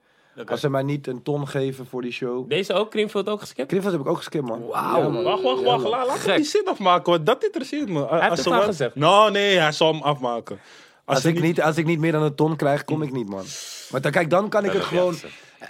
Als 0.46 0.60
ze 0.60 0.70
mij 0.70 0.82
niet 0.82 1.06
een 1.06 1.22
ton 1.22 1.48
geven 1.48 1.86
voor 1.86 2.02
die 2.02 2.12
show. 2.12 2.48
Deze 2.48 2.72
ook, 2.72 2.90
Creamfield 2.90 3.28
ook 3.28 3.40
geskipt? 3.40 3.68
Creamfields 3.68 3.96
heb 3.96 4.06
ik 4.06 4.12
ook 4.12 4.18
geskipt, 4.18 4.48
man. 4.48 4.66
Wauw. 4.66 5.02
Ja, 5.02 5.08
man. 5.08 5.22
Wacht, 5.22 5.42
wacht, 5.42 5.60
Ja, 5.60 5.64
wacht. 5.66 6.06
Laat, 6.06 6.24
hem 6.24 6.36
die 6.36 6.44
zin 6.44 6.66
afmaken, 6.66 7.12
want 7.12 7.26
dat 7.26 7.44
interesseert 7.44 7.88
me. 7.88 8.06
Hij 8.06 8.20
heeft 8.28 8.36
het 8.44 8.46
al 8.46 8.62
gezegd. 8.62 8.94
Nou, 8.94 9.30
nee, 9.30 9.58
hij 9.58 9.72
zal 9.72 9.92
hem 9.92 10.02
afmaken. 10.02 10.58
Als 11.04 11.24
ik, 11.24 11.40
niet, 11.40 11.62
als 11.62 11.76
ik 11.76 11.86
niet 11.86 11.98
meer 11.98 12.12
dan 12.12 12.22
een 12.22 12.34
ton 12.34 12.56
krijg, 12.56 12.84
kom 12.84 13.02
ik 13.02 13.12
niet, 13.12 13.28
man. 13.28 13.44
Maar 13.90 14.00
dan, 14.00 14.10
kijk, 14.12 14.30
dan 14.30 14.48
kan 14.48 14.64
ik 14.64 14.72
het 14.72 14.82
gewoon... 14.82 15.14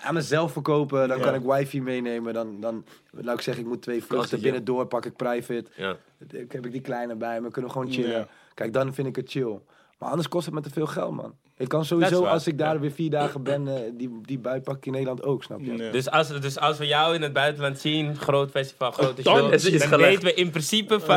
aan 0.02 0.14
mezelf 0.14 0.52
verkopen. 0.52 1.08
Dan 1.08 1.18
Ja. 1.18 1.24
kan 1.24 1.34
ik 1.34 1.42
wifi 1.42 1.82
meenemen. 1.82 2.34
Dan, 2.34 2.60
dan 2.60 2.84
laat 3.10 3.34
ik 3.36 3.40
zeggen, 3.40 3.62
ik 3.62 3.68
moet 3.68 3.82
twee 3.82 3.96
vluchten 3.96 4.16
Klassiek, 4.16 4.38
ja. 4.38 4.44
binnendoor, 4.44 4.86
pak 4.86 5.04
ik 5.04 5.16
private. 5.16 5.64
Ja. 5.76 5.96
Ik 6.30 6.52
heb 6.52 6.66
ik 6.66 6.72
die 6.72 6.80
kleine 6.80 7.14
bij 7.14 7.40
me, 7.40 7.50
kunnen 7.50 7.70
we 7.70 7.76
gewoon 7.78 7.92
chillen. 7.92 8.28
Kijk, 8.56 8.72
dan 8.72 8.94
vind 8.94 9.08
ik 9.08 9.16
het 9.16 9.30
chill. 9.30 9.58
Maar 9.98 10.08
anders 10.08 10.28
kost 10.28 10.46
het 10.46 10.54
me 10.54 10.60
te 10.60 10.70
veel 10.70 10.86
geld, 10.86 11.14
man. 11.14 11.34
Ik 11.58 11.68
kan 11.68 11.84
sowieso, 11.84 12.22
is 12.22 12.28
als 12.30 12.46
ik 12.46 12.58
daar 12.58 12.74
ja. 12.74 12.80
weer 12.80 12.90
vier 12.90 13.10
dagen 13.10 13.42
ben, 13.42 13.68
eh, 13.68 13.82
die, 13.94 14.20
die 14.22 14.38
bui 14.38 14.60
pak 14.60 14.76
ik 14.76 14.86
in 14.86 14.92
Nederland 14.92 15.22
ook, 15.22 15.42
snap 15.42 15.60
je? 15.60 15.76
Ja. 15.76 15.90
Dus, 15.90 16.10
als, 16.10 16.40
dus 16.40 16.58
als 16.58 16.78
we 16.78 16.86
jou 16.86 17.14
in 17.14 17.22
het 17.22 17.32
buitenland 17.32 17.78
zien, 17.78 18.16
groot 18.16 18.50
festival, 18.50 18.90
grote 18.90 19.22
Dan 19.22 19.36
show, 19.36 19.52
is 19.52 19.62
het 19.64 19.72
iets 19.72 19.82
dan 19.82 19.92
gelegd. 19.92 20.10
weten 20.10 20.24
we 20.24 20.34
in 20.34 20.50
principe 20.50 21.00
van... 21.00 21.16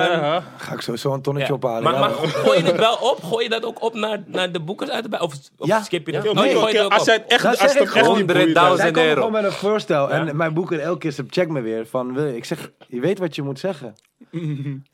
Ga 0.58 0.74
ik 0.74 0.82
sowieso 0.82 1.14
een 1.14 1.22
tonnetje 1.22 1.48
Ja. 1.50 1.56
ophalen. 1.56 1.84
Maar, 1.84 1.94
ja, 1.94 2.00
maar 2.00 2.10
man. 2.10 2.28
gooi 2.28 2.58
je 2.58 2.64
het 2.66 2.76
wel 2.78 2.96
op? 2.96 3.24
Gooi 3.24 3.44
je 3.44 3.50
dat 3.50 3.66
ook 3.66 3.82
op 3.84 3.94
naar, 3.94 4.24
naar 4.26 4.52
de 4.52 4.60
boekers 4.60 4.90
uit 4.90 5.12
de 5.12 5.20
Of, 5.20 5.34
of 5.58 5.68
Ja. 5.68 5.82
skip 5.82 6.06
je 6.06 6.12
dat? 6.12 6.24
Ja, 6.24 6.30
Oh, 6.30 6.36
moet 6.36 6.46
je 6.46 6.78
je 6.78 6.90
als 6.90 7.06
het 7.06 7.24
echt, 7.28 7.44
Dat 7.44 7.52
als 7.52 7.60
zeg 7.60 7.74
het 7.74 7.88
ik 7.88 7.94
echt 7.96 8.06
gewoon. 8.06 8.18
niet 8.18 8.26
boeit, 8.28 8.38
100.000 8.48 8.54
dan- 8.54 8.78
Zij 8.78 8.92
komen 8.92 9.10
euro. 9.10 9.16
gewoon 9.26 9.42
met 9.42 9.44
een 9.52 9.58
voorstel. 9.58 10.10
Ja. 10.10 10.28
En 10.28 10.36
mijn 10.36 10.54
boeker 10.54 10.80
elke 10.80 11.00
keer 11.00 11.26
checkt 11.30 11.52
me 11.52 11.62
weer 11.62 11.86
van, 11.88 12.14
wil- 12.14 12.28
ik 12.36 12.46
zeg, 12.46 12.72
je 12.88 13.00
weet 13.00 13.20
wat 13.20 13.36
je 13.36 13.42
moet 13.42 13.60
zeggen. 13.60 13.96
Oké, 14.32 14.42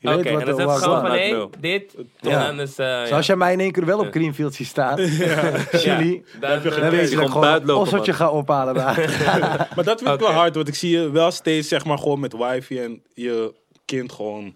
weet 0.00 0.24
en 0.26 0.32
dan 0.32 0.40
is 0.40 0.46
het 0.46 0.62
was 0.64 0.82
gewoon 0.82 1.00
van, 1.06 1.50
dit, 1.60 1.94
Ja. 2.20 2.48
en 2.48 2.56
dan 2.56 2.60
is... 2.66 2.78
eh, 2.78 2.86
ja. 2.86 3.06
Zoals 3.06 3.26
jij 3.26 3.36
mij 3.36 3.52
in 3.52 3.60
één 3.60 3.72
keer 3.72 3.84
wel 3.86 3.98
op. 3.98 4.10
Greenfield 4.10 4.54
ziet 4.54 4.66
staan, 4.66 4.98
Chili, 5.82 6.24
Dan, 6.40 6.50
heb 6.50 6.62
je 6.62 6.70
eh, 6.70 6.80
dan 6.80 6.90
weet 6.90 7.10
je 7.10 7.16
dat 7.16 7.24
gewoon 7.24 7.24
ik 7.24 7.30
gewoon 7.30 7.32
een 7.34 7.40
buitenlopen, 7.40 7.82
osseltje 7.82 8.12
ga 8.12 8.30
ophalen 8.30 8.74
daar. 8.74 8.94
Maar 9.76 9.84
dat 9.84 10.00
vind 10.02 10.14
ik 10.14 10.20
wel 10.20 10.30
hard, 10.32 10.54
want 10.54 10.68
ik 10.68 10.74
zie 10.74 10.90
je 10.98 11.10
wel 11.10 11.30
steeds 11.30 11.68
zeg 11.68 11.84
maar 11.84 11.98
gewoon 11.98 12.20
met 12.20 12.32
wifi 12.36 12.78
en 12.80 13.02
je 13.14 13.54
kind 13.84 14.12
gewoon 14.12 14.54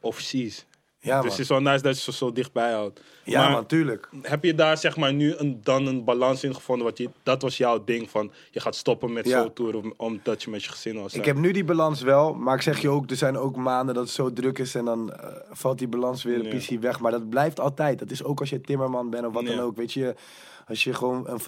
overseas. 0.00 0.64
Ja, 1.06 1.20
dus 1.20 1.30
het 1.30 1.40
is 1.40 1.48
wel 1.48 1.60
nice 1.60 1.82
dat 1.82 1.96
je 1.96 2.02
ze 2.02 2.12
zo 2.12 2.32
dichtbij 2.32 2.72
houdt. 2.72 3.00
Ja, 3.24 3.40
maar 3.42 3.50
man, 3.50 3.66
tuurlijk. 3.66 4.08
heb 4.22 4.44
je 4.44 4.54
daar 4.54 4.78
zeg 4.78 4.96
maar 4.96 5.12
nu 5.14 5.34
een, 5.36 5.60
dan 5.62 5.86
een 5.86 6.04
balans 6.04 6.44
in 6.44 6.54
gevonden? 6.54 6.84
Wat 6.86 6.98
je, 6.98 7.10
dat 7.22 7.42
was 7.42 7.56
jouw 7.56 7.84
ding 7.84 8.10
van 8.10 8.32
je 8.50 8.60
gaat 8.60 8.74
stoppen 8.76 9.12
met 9.12 9.26
Ja. 9.28 9.42
zo 9.42 9.52
toeren 9.52 9.82
om- 9.82 9.94
omdat 9.96 10.42
je 10.42 10.50
met 10.50 10.64
je 10.64 10.70
gezin 10.70 11.00
was. 11.00 11.14
Ik 11.14 11.24
heb 11.24 11.36
nu 11.36 11.50
die 11.52 11.64
balans 11.64 12.00
wel, 12.02 12.34
maar 12.34 12.54
ik 12.54 12.62
zeg 12.62 12.80
je 12.80 12.88
ook, 12.88 13.10
er 13.10 13.16
zijn 13.16 13.36
ook 13.38 13.56
maanden 13.56 13.94
dat 13.94 14.04
het 14.04 14.12
zo 14.12 14.32
druk 14.32 14.58
is 14.58 14.74
en 14.74 14.84
dan 14.84 15.12
eh, 15.12 15.28
valt 15.50 15.78
die 15.78 15.88
balans 15.88 16.22
weer 16.22 16.36
een 16.38 16.42
Ja. 16.44 16.50
pissie 16.50 16.78
weg. 16.78 17.00
Maar 17.00 17.10
dat 17.12 17.28
blijft 17.28 17.60
altijd. 17.60 17.98
Dat 17.98 18.10
is 18.10 18.24
ook 18.24 18.40
als 18.40 18.50
je 18.50 18.60
timmerman 18.60 19.10
bent 19.10 19.26
of 19.26 19.32
wat 19.32 19.42
Ja. 19.42 19.48
dan 19.56 19.58
ook. 19.64 19.76
Weet 19.76 19.92
je, 19.92 20.14
als 20.68 20.84
je 20.84 20.94
gewoon 20.94 21.28
een 21.28 21.40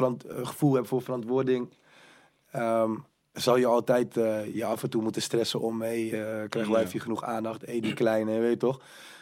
gevoel 0.46 0.74
hebt 0.74 0.88
voor 0.88 1.02
verantwoording, 1.02 1.68
ehm, 2.50 2.90
zal 3.32 3.56
je 3.56 3.66
altijd 3.66 4.16
eh, 4.16 4.54
je 4.54 4.64
af 4.64 4.82
en 4.82 4.90
toe 4.90 5.02
moeten 5.02 5.22
stressen 5.22 5.60
om, 5.60 5.80
hey, 5.82 6.08
krijgen 6.48 6.72
wij 6.72 6.80
Ja. 6.80 6.86
even 6.86 7.00
genoeg 7.00 7.24
aandacht? 7.24 7.66
Hé, 7.66 7.80
die 7.80 7.94
kleine, 8.02 8.32
je 8.32 8.40
weet 8.40 8.58
toch? 8.58 8.80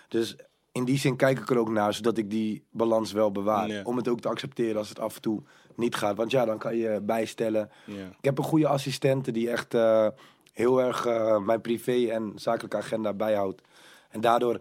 Dus 0.08 0.36
in 0.72 0.84
die 0.84 0.98
zin 0.98 1.16
kijk 1.16 1.38
ik 1.38 1.50
er 1.50 1.58
ook 1.58 1.68
naar, 1.70 1.94
zodat 1.94 2.18
ik 2.18 2.30
die 2.30 2.64
balans 2.70 3.12
wel 3.12 3.32
bewaar. 3.32 3.68
Ja. 3.68 3.82
Om 3.84 3.96
het 3.96 4.08
ook 4.08 4.20
te 4.20 4.28
accepteren 4.28 4.76
als 4.76 4.88
het 4.88 5.00
af 5.00 5.14
en 5.14 5.20
toe 5.22 5.42
niet 5.74 5.94
gaat. 5.94 6.16
Want 6.16 6.30
ja, 6.30 6.44
dan 6.44 6.58
kan 6.58 6.76
je 6.76 7.00
bijstellen. 7.02 7.70
Ja. 7.84 8.06
Ik 8.18 8.24
heb 8.24 8.38
een 8.38 8.44
goede 8.44 8.68
assistente 8.68 9.30
die 9.30 9.50
echt 9.50 9.74
eh, 9.74 10.06
heel 10.52 10.80
erg 10.82 11.06
eh, 11.06 11.38
mijn 11.38 11.60
privé 11.60 12.06
en 12.10 12.32
zakelijke 12.34 12.76
agenda 12.76 13.12
bijhoudt. 13.12 13.62
En 14.10 14.20
daardoor 14.20 14.60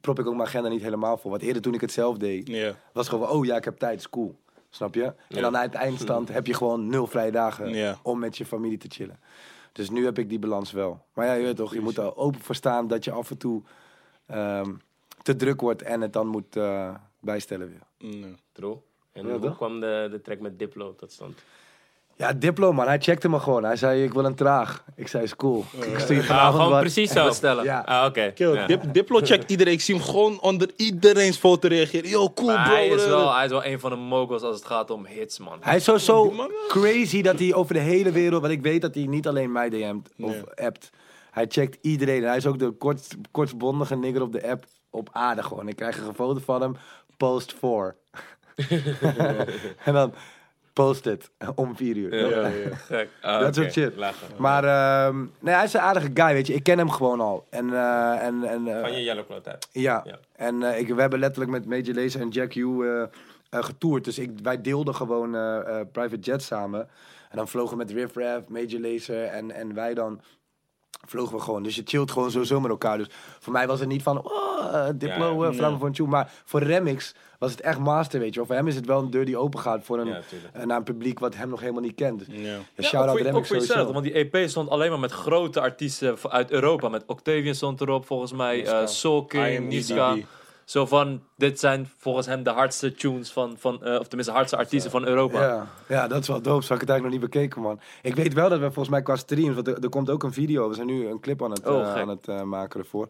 prop 0.00 0.18
ik 0.18 0.26
ook 0.26 0.34
mijn 0.34 0.48
agenda 0.48 0.68
niet 0.68 0.82
helemaal 0.82 1.16
vol. 1.18 1.30
Want 1.30 1.42
eerder 1.42 1.62
toen 1.62 1.74
ik 1.74 1.80
het 1.80 1.92
zelf 1.92 2.18
deed, 2.18 2.48
Ja. 2.48 2.74
was 2.92 3.08
gewoon 3.08 3.28
oh 3.28 3.44
ja, 3.44 3.56
ik 3.56 3.64
heb 3.64 3.78
tijd, 3.78 3.98
is 3.98 4.08
cool. 4.08 4.38
Snap 4.70 4.94
je? 4.94 5.14
En 5.28 5.42
dan 5.42 5.56
uit 5.56 5.72
het 5.72 5.82
eindstand 5.82 6.28
heb 6.28 6.46
je 6.46 6.54
gewoon 6.54 6.86
nul 6.86 7.06
vrije 7.06 7.30
dagen 7.30 7.98
om 8.02 8.18
met 8.18 8.36
je 8.36 8.46
familie 8.46 8.78
te 8.78 8.88
chillen. 8.90 9.18
Dus 9.72 9.90
nu 9.90 10.04
heb 10.04 10.18
ik 10.18 10.28
die 10.28 10.38
balans 10.38 10.72
wel. 10.72 11.04
Maar 11.14 11.26
ja, 11.26 11.32
je 11.32 11.44
weet 11.44 11.56
toch, 11.56 11.74
je 11.74 11.80
moet 11.80 11.96
er 11.96 12.16
open 12.16 12.40
voor 12.40 12.54
staan 12.54 12.88
dat 12.88 13.04
je 13.04 13.10
af 13.10 13.30
en 13.30 13.38
toe 13.38 13.62
ehm, 14.30 14.70
te 15.22 15.36
druk 15.36 15.60
wordt 15.60 15.82
en 15.82 16.00
het 16.00 16.12
dan 16.12 16.26
moet 16.26 16.56
eh, 16.56 16.94
bijstellen 17.20 17.68
weer. 17.68 18.10
Ja. 18.10 18.26
True. 18.52 18.76
En 19.12 19.26
Ja, 19.26 19.32
hoe 19.32 19.40
toch? 19.40 19.56
kwam 19.56 19.80
de, 19.80 20.08
de 20.10 20.20
track 20.20 20.40
met 20.40 20.58
Diplo 20.58 20.94
tot 20.94 21.12
stand? 21.12 21.38
Ja, 22.16 22.32
Diplo 22.32 22.72
man, 22.72 22.86
hij 22.86 22.98
checkte 23.00 23.28
me 23.28 23.38
gewoon. 23.40 23.64
Hij 23.64 23.76
zei, 23.76 24.04
ik 24.04 24.12
wil 24.12 24.24
een 24.24 24.34
traag. 24.34 24.84
Ik 24.96 25.08
zei, 25.08 25.22
is 25.22 25.36
cool. 25.36 25.64
Ik 25.92 25.98
stuur 25.98 26.16
je 26.16 26.20
Ah, 26.22 26.26
vanavond 26.28 26.54
gewoon 26.54 26.70
wat. 26.70 26.80
precies 26.80 27.10
zo. 27.12 27.26
bestellen. 27.26 27.64
Ja. 27.64 27.80
Ah, 27.80 28.04
oké. 28.06 28.32
Ja. 28.34 28.66
Dip, 28.66 28.82
Diplo 28.92 29.20
checkt 29.22 29.50
iedereen. 29.50 29.72
Ik 29.72 29.80
zie 29.80 29.94
hem 29.94 30.04
gewoon 30.04 30.40
onder 30.40 30.70
iedereen's 30.76 31.36
foto 31.36 31.68
reageren. 31.68 32.10
Yo, 32.10 32.30
cool 32.32 32.48
Maar 32.52 32.64
bro. 32.64 32.74
hij, 32.74 32.88
is 32.88 33.02
eh. 33.02 33.08
wel, 33.08 33.34
hij 33.34 33.44
is 33.44 33.50
wel 33.50 33.64
een 33.64 33.80
van 33.80 33.90
de 33.90 33.96
moguls 33.96 34.42
als 34.42 34.56
het 34.56 34.64
gaat 34.66 34.90
om 34.90 35.06
hits, 35.06 35.38
man. 35.38 35.58
Hij 35.60 35.76
is 35.76 35.84
zo, 35.84 36.30
man- 36.30 36.50
crazy 36.68 37.22
dat 37.22 37.38
hij 37.38 37.54
over 37.54 37.74
de 37.74 37.80
hele 37.80 38.10
wereld... 38.12 38.40
Want 38.40 38.52
ik 38.52 38.62
weet 38.62 38.80
dat 38.82 38.94
hij 38.94 39.06
niet 39.06 39.26
alleen 39.28 39.52
mij 39.52 39.68
DM't 39.70 40.08
of 40.08 40.30
Nee. 40.30 40.42
appt. 40.66 40.90
Hij 41.30 41.44
checkt 41.48 41.78
iedereen. 41.80 42.22
Hij 42.22 42.36
is 42.36 42.46
ook 42.46 42.58
de 42.58 42.70
kort, 42.70 43.16
nigger 43.96 44.22
op 44.22 44.32
de 44.32 44.48
app 44.48 44.64
op 44.90 45.08
aarde 45.12 45.42
gewoon. 45.42 45.68
Ik 45.68 45.76
krijg 45.76 46.06
een 46.06 46.14
foto 46.14 46.40
van 46.44 46.60
hem. 46.60 46.76
Post 47.16 47.54
4. 47.58 47.96
en 49.84 49.92
dan 49.92 50.14
post 50.72 51.04
het 51.04 51.30
om 51.54 51.76
vier 51.76 51.96
uur. 51.96 52.28
Ja, 52.30 52.46
ja. 52.46 52.74
Gek. 52.86 53.08
Ah, 53.20 53.40
Dat 53.40 53.54
soort 53.54 53.72
shit. 53.72 53.96
Lachen. 53.96 54.28
Maar 54.38 54.64
ehm, 54.64 55.18
nee, 55.38 55.54
hij 55.54 55.64
is 55.64 55.72
een 55.72 55.80
aardige 55.80 56.10
guy, 56.14 56.32
weet 56.32 56.46
je. 56.46 56.54
Ik 56.54 56.62
ken 56.62 56.78
hem 56.78 56.90
gewoon 56.90 57.20
al. 57.20 57.46
En, 57.50 57.72
eh, 57.72 58.26
en, 58.26 58.44
en, 58.44 58.68
eh, 58.68 58.80
Van 58.80 58.92
je 58.92 59.02
Yellow 59.02 59.26
Cloud 59.26 59.48
uit. 59.48 59.68
Ja, 59.72 60.00
Ja. 60.04 60.18
en 60.36 60.62
eh, 60.62 60.78
ik, 60.78 60.88
we 60.88 61.00
hebben 61.00 61.18
letterlijk 61.18 61.50
met 61.50 61.66
Major 61.66 61.94
Lazer 61.94 62.20
en 62.20 62.28
Jack 62.28 62.52
Hugh 62.52 63.04
getoerd. 63.50 64.04
Dus 64.04 64.18
ik, 64.18 64.30
wij 64.42 64.60
deelden 64.60 64.94
gewoon 64.94 65.30
private 65.92 66.18
jet 66.20 66.42
samen. 66.42 66.88
En 67.30 67.36
dan 67.36 67.48
vlogen 67.48 67.70
we 67.70 67.84
met 67.84 67.92
Riff 67.92 68.14
Raff, 68.16 68.48
Major 68.48 68.80
Lazer 68.80 69.24
en, 69.24 69.50
en 69.50 69.74
wij 69.74 69.94
dan 69.94 70.20
vlogen 71.08 71.36
we 71.36 71.42
gewoon. 71.42 71.62
Dus 71.62 71.76
je 71.76 71.82
chillt 71.84 72.10
gewoon 72.10 72.30
sowieso 72.30 72.60
met 72.60 72.70
elkaar. 72.70 72.98
Dus 72.98 73.06
voor 73.38 73.52
mij 73.52 73.66
was 73.66 73.80
het 73.80 73.88
niet 73.88 74.02
van, 74.02 74.24
oh, 74.24 74.74
eh, 74.74 74.88
Diplo, 74.94 75.44
Ja, 75.44 75.50
eh, 75.50 75.78
voor 75.78 75.86
een 75.86 75.92
tune. 75.92 76.08
Maar 76.08 76.32
voor 76.44 76.62
Remix 76.62 77.14
was 77.38 77.50
het 77.50 77.60
echt 77.60 77.78
master, 77.78 78.20
weet 78.20 78.28
je 78.28 78.36
wel. 78.36 78.46
Voor 78.46 78.54
hem 78.56 78.66
is 78.68 78.74
het 78.74 78.86
wel 78.86 78.98
een 78.98 79.10
deur 79.10 79.24
die 79.24 79.36
open 79.36 79.60
gaat 79.60 79.84
voor 79.84 79.98
een, 79.98 80.06
Ja, 80.06 80.20
eh, 80.52 80.64
naar 80.64 80.76
een 80.76 80.82
publiek 80.82 81.18
wat 81.18 81.34
hem 81.34 81.48
nog 81.48 81.60
helemaal 81.60 81.82
niet 81.82 81.94
kent. 81.94 82.18
Dus, 82.18 82.28
Ja. 82.40 82.58
shout-out 82.82 83.16
Remix 83.16 83.28
ook 83.28 83.34
voor 83.34 83.44
sowieso. 83.46 83.72
jezelf, 83.74 83.92
want 83.92 84.04
die 84.04 84.14
EP 84.14 84.48
stond 84.48 84.68
alleen 84.68 84.90
maar 84.90 84.98
met 85.00 85.12
grote 85.12 85.60
artiesten 85.60 86.16
uit 86.28 86.50
Europa. 86.50 86.88
Met 86.88 87.02
Octavian 87.06 87.54
stond 87.54 87.80
erop, 87.80 88.06
volgens 88.06 88.32
mij, 88.32 88.56
Niska. 88.56 88.80
eh 88.80 88.86
Soul 88.86 89.24
King, 89.24 89.46
IMDb. 89.46 89.68
Niska. 89.70 90.16
Zo 90.70 90.86
van, 90.86 91.22
dit 91.36 91.60
zijn 91.60 91.90
volgens 91.96 92.26
hem 92.26 92.42
de 92.42 92.50
hardste 92.50 92.92
tunes 92.92 93.30
van, 93.32 93.56
van 93.58 93.84
eh, 93.84 93.98
of 93.98 94.06
tenminste 94.06 94.34
hardste 94.34 94.56
artiesten 94.56 94.90
van 94.90 95.06
Europa. 95.06 95.42
Ja, 95.46 95.68
ja, 95.88 96.08
dat 96.08 96.20
is 96.22 96.28
wel 96.28 96.42
dope. 96.42 96.62
Zo 96.64 96.68
had 96.68 96.82
ik 96.82 96.88
het 96.88 96.90
eigenlijk 96.90 97.02
nog 97.02 97.12
niet 97.12 97.30
bekeken, 97.32 97.62
man. 97.62 97.80
Ik 98.02 98.14
weet 98.14 98.32
wel 98.34 98.48
dat 98.48 98.58
we 98.58 98.64
volgens 98.64 98.88
mij 98.88 99.02
qua 99.02 99.16
streams, 99.16 99.54
want 99.54 99.66
er, 99.68 99.82
er 99.82 99.88
komt 99.88 100.10
ook 100.10 100.22
een 100.22 100.32
video. 100.32 100.68
We 100.68 100.74
zijn 100.74 100.86
nu 100.86 101.06
een 101.06 101.20
clip 101.20 101.42
aan 101.44 101.50
het, 101.50 101.66
Oh, 101.66 101.80
eh, 101.80 101.94
aan 101.94 102.08
het 102.08 102.28
eh, 102.28 102.42
maken 102.42 102.80
ervoor. 102.80 103.08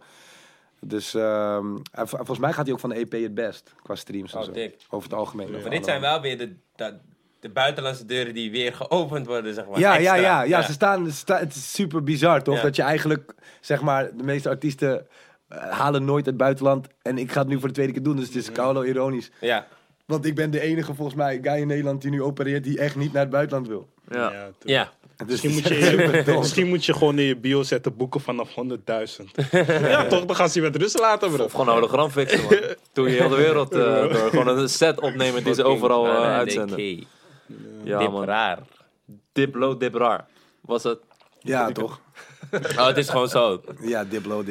Dus 0.80 1.14
ehm, 1.14 1.66
volgens 1.92 2.38
mij 2.38 2.52
gaat 2.52 2.64
hij 2.64 2.74
ook 2.74 2.80
van 2.80 2.90
de 2.90 2.94
EP 2.96 3.12
het 3.12 3.34
best, 3.34 3.74
qua 3.82 3.94
streams 3.94 4.32
en 4.32 4.38
Oh, 4.38 4.44
zo. 4.44 4.52
dik. 4.52 4.76
Over 4.90 5.10
het 5.10 5.18
algemeen. 5.18 5.50
Maar 5.50 5.70
dit 5.70 5.84
zijn 5.84 6.00
wel 6.00 6.20
weer 6.20 6.38
de, 6.38 6.54
de, 6.76 6.94
de 7.40 7.48
buitenlandse 7.48 8.06
deuren 8.06 8.34
die 8.34 8.50
weer 8.50 8.74
geopend 8.74 9.26
worden, 9.26 9.54
zeg 9.54 9.66
maar. 9.68 9.78
Ja, 9.78 9.96
ja, 9.96 10.14
ja, 10.14 10.42
ja, 10.42 10.62
ze 10.62 10.72
staan, 10.72 11.06
ze 11.06 11.12
staan- 11.12 11.38
het 11.38 11.54
is 11.54 11.72
super 11.72 12.02
bizar, 12.02 12.42
toch? 12.42 12.56
Ja. 12.56 12.62
Dat 12.62 12.76
je 12.76 12.82
eigenlijk, 12.82 13.34
zeg 13.60 13.80
maar, 13.80 14.16
de 14.16 14.24
meeste 14.24 14.48
artiesten 14.48 15.06
halen 15.58 16.04
nooit 16.04 16.26
het 16.26 16.36
buitenland. 16.36 16.86
En 17.02 17.18
ik 17.18 17.32
ga 17.32 17.40
het 17.40 17.48
nu 17.48 17.58
voor 17.58 17.68
de 17.68 17.74
tweede 17.74 17.92
keer 17.92 18.02
doen, 18.02 18.16
dus 18.16 18.26
het 18.26 18.36
is 18.36 18.52
koude 18.52 18.88
ironisch. 18.88 19.30
Ja. 19.40 19.66
Want 20.06 20.24
ik 20.24 20.34
ben 20.34 20.50
de 20.50 20.60
enige, 20.60 20.94
volgens 20.94 21.16
mij, 21.16 21.38
guy 21.42 21.60
in 21.60 21.66
Nederland 21.66 22.02
die 22.02 22.10
nu 22.10 22.22
opereert 22.22 22.64
die 22.64 22.78
echt 22.78 22.96
niet 22.96 23.12
naar 23.12 23.22
het 23.22 23.30
buitenland 23.30 23.68
wil. 23.68 23.88
Ja. 24.08 24.50
Ja. 24.64 24.92
Dus 25.26 25.42
Misschien 25.42 25.52
moet, 25.54 26.24
je, 26.26 26.36
misschien 26.38 26.68
moet 26.68 26.84
je 26.84 26.92
gewoon 26.92 27.18
in 27.18 27.24
je 27.24 27.36
bio 27.36 27.62
zetten 27.62 27.96
boeken 27.96 28.20
vanaf 28.20 28.48
100.000. 28.48 28.54
ja, 29.50 30.06
toch? 30.06 30.24
Dan 30.24 30.36
gaan 30.36 30.50
ze 30.50 30.60
je 30.60 30.64
met 30.70 30.76
rust 30.76 30.98
laten, 30.98 31.30
bro. 31.30 31.44
Of 31.44 31.50
gewoon 31.50 31.68
een 31.68 31.74
hologram 31.74 32.10
fixen, 32.10 32.42
man. 32.42 32.58
Doe 32.92 33.10
je 33.10 33.16
heel 33.16 33.28
de 33.28 33.36
wereld 33.36 33.72
eh, 33.72 33.78
door. 33.78 34.14
Gewoon 34.14 34.48
een 34.48 34.68
set 34.68 35.00
opnemen 35.00 35.44
die 35.44 35.54
ze 35.54 35.64
overal 35.64 36.06
eh, 36.06 36.22
uitzenden. 36.22 37.06
Ja, 37.84 37.98
Dip 37.98 38.10
man. 38.10 38.24
raar. 38.24 38.58
Diplo, 39.32 39.76
dip 39.76 39.94
raar. 39.94 40.26
Was 40.60 40.82
het? 40.82 40.98
Ja, 41.40 41.72
toch? 41.72 42.00
Oh, 42.52 42.86
het 42.86 42.96
is 42.96 43.08
gewoon 43.08 43.28
zo. 43.28 43.62
Ja, 43.80 44.04
Diplo, 44.04 44.44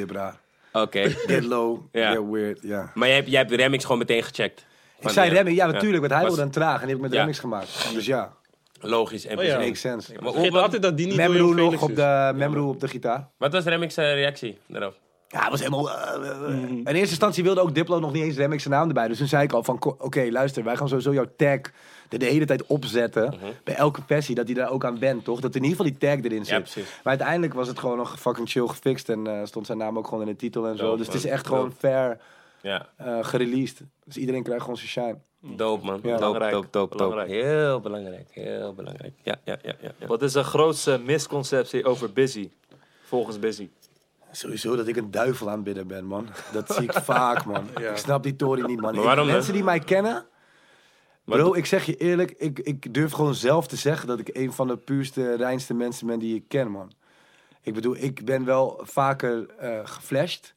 Dipra. 0.72 1.08
Get 1.34 1.44
low, 1.44 1.78
Ja. 1.92 2.10
get 2.12 2.24
weird, 2.30 2.58
ja. 2.62 2.90
Maar 2.94 3.06
jij 3.08 3.16
hebt, 3.16 3.28
jij 3.28 3.38
hebt 3.38 3.50
de 3.50 3.56
remix 3.56 3.82
gewoon 3.82 3.98
meteen 3.98 4.22
gecheckt. 4.22 4.60
Ik 4.60 4.66
Van, 5.06 5.10
zei 5.10 5.28
ja. 5.28 5.32
Remming, 5.34 5.56
ja 5.56 5.66
natuurlijk, 5.66 6.00
want 6.00 6.12
hij 6.12 6.20
Was- 6.20 6.28
wilde 6.30 6.42
een 6.46 6.50
traag 6.50 6.74
en 6.80 6.86
die 6.86 6.88
heb 6.88 6.96
ik 6.96 7.00
met 7.02 7.10
Ja. 7.10 7.16
Remmings 7.16 7.38
gemaakt. 7.40 7.90
Dus 7.94 8.06
ja, 8.06 8.32
Logisch 8.82 9.26
en 9.26 9.38
Oh 9.38 9.44
ja. 9.44 9.50
precies. 9.56 9.66
makes 9.66 9.80
sense. 9.80 10.22
Maar 10.22 10.32
Vergeet 10.32 10.50
hoe- 10.50 10.60
altijd 10.60 10.82
dat 10.82 10.96
die 10.96 11.06
niet 11.06 11.16
Memro 11.16 11.38
door 11.38 11.54
nog 11.54 11.64
Felix 11.64 11.82
op 11.82 11.90
is. 11.90 11.96
de, 11.96 12.32
Memro 12.34 12.68
op 12.68 12.80
de 12.80 12.88
gitaar. 12.88 13.28
Wat 13.38 13.52
was 13.52 13.64
Remix 13.64 13.96
eh, 13.96 14.12
reactie 14.14 14.58
daarop? 14.66 14.98
Ja, 15.28 15.40
het 15.40 15.50
was 15.50 15.58
helemaal... 15.60 15.90
eh, 15.90 16.14
eh, 16.14 16.30
eh. 16.30 16.60
In 16.70 16.84
eerste 16.86 16.98
instantie 17.00 17.42
wilde 17.42 17.60
ook 17.60 17.74
Diplo 17.74 17.98
nog 17.98 18.12
niet 18.12 18.22
eens 18.22 18.36
Remmings 18.36 18.62
zijn 18.62 18.74
naam 18.74 18.88
erbij. 18.88 19.08
Dus 19.08 19.18
toen 19.18 19.26
zei 19.26 19.42
ik 19.42 19.52
al 19.52 19.62
van, 19.64 19.78
ko- 19.78 19.96
oké, 19.98 20.26
luister, 20.30 20.64
wij 20.64 20.76
gaan 20.76 20.88
sowieso 20.88 21.12
jouw 21.12 21.26
tag 21.36 21.58
de 22.18 22.24
hele 22.26 22.44
tijd 22.44 22.66
opzetten. 22.66 23.34
Bij 23.64 23.74
elke 23.74 24.00
versie, 24.06 24.34
dat 24.34 24.46
hij 24.46 24.54
daar 24.54 24.70
ook 24.70 24.84
aan 24.84 24.98
bent, 24.98 25.24
toch? 25.24 25.40
Dat 25.40 25.54
in 25.54 25.62
ieder 25.64 25.76
geval 25.76 25.92
die 25.98 26.08
tag 26.08 26.24
erin 26.30 26.44
zit. 26.44 26.58
precies. 26.62 26.84
Maar 26.84 27.00
uiteindelijk 27.04 27.54
was 27.54 27.68
het 27.68 27.78
gewoon 27.78 27.96
nog 27.96 28.20
fucking 28.20 28.48
chill 28.48 28.66
gefixt. 28.66 29.08
En 29.08 29.26
eh, 29.26 29.40
stond 29.44 29.66
zijn 29.66 29.78
naam 29.78 29.98
ook 29.98 30.04
gewoon 30.08 30.20
in 30.20 30.26
de 30.30 30.36
titel 30.36 30.66
en 30.66 30.76
zo. 30.76 30.84
Dope, 30.84 30.96
dus 30.96 31.06
het 31.06 31.16
is 31.16 31.24
echt 31.24 31.46
gewoon 31.46 31.64
Dope. 31.68 31.76
fair 31.78 32.18
Ja, 32.60 32.86
eh 32.96 33.18
gereleased. 33.20 33.80
Dus 34.04 34.16
iedereen 34.16 34.42
krijgt 34.42 34.62
gewoon 34.62 34.76
zijn 34.76 34.88
shine. 34.88 35.18
dope 35.56 35.84
man. 35.84 35.94
Ja. 35.94 36.00
dope, 36.02 36.16
Belangrijk. 36.18 36.52
dope, 36.52 36.68
dope, 36.70 36.96
dope. 36.96 37.10
Belangrijk. 37.10 37.44
Heel 37.44 37.80
belangrijk, 37.80 38.28
heel 38.30 38.74
belangrijk. 38.74 39.12
Ja, 39.22 39.36
ja, 39.44 39.58
ja, 39.62 39.74
ja. 39.80 39.90
ja. 39.98 40.06
Wat 40.06 40.22
is 40.22 40.32
de 40.32 40.42
grootste 40.44 41.00
misconceptie 41.04 41.84
over 41.84 42.12
Busy? 42.12 42.50
Volgens 43.04 43.38
Busy. 43.38 43.68
Sowieso 44.32 44.76
dat 44.76 44.86
ik 44.86 44.96
een 44.96 45.10
duivel 45.10 45.50
aanbidder 45.50 45.86
ben, 45.86 46.04
man. 46.04 46.28
Dat 46.52 46.70
zie 46.74 46.82
ik 46.82 46.92
vaak, 47.12 47.44
man. 47.44 47.68
Ja. 47.80 47.90
Ik 47.90 47.96
snap 47.96 48.22
die 48.22 48.36
tory 48.36 48.64
niet, 48.66 48.80
man. 48.80 48.94
Maar 48.94 49.18
Ik- 49.18 49.24
mensen 49.24 49.52
die 49.52 49.64
mij 49.64 49.78
kennen, 49.78 50.24
Bro, 51.30 51.54
ik 51.54 51.66
zeg 51.66 51.84
je 51.86 51.96
eerlijk, 51.96 52.34
ik, 52.38 52.58
ik 52.58 52.94
durf 52.94 53.12
gewoon 53.12 53.34
zelf 53.34 53.66
te 53.66 53.76
zeggen 53.76 54.06
dat 54.06 54.18
ik 54.18 54.30
een 54.32 54.52
van 54.52 54.68
de 54.68 54.76
puurste, 54.76 55.34
reinste 55.36 55.74
mensen 55.74 56.06
ben 56.06 56.18
die 56.18 56.34
ik 56.34 56.44
ken, 56.48 56.70
man. 56.70 56.92
Ik 57.62 57.74
bedoel, 57.74 57.96
ik 57.96 58.24
ben 58.24 58.44
wel 58.44 58.80
vaker 58.82 59.48
eh 59.58 59.80
geflasht. 59.84 60.52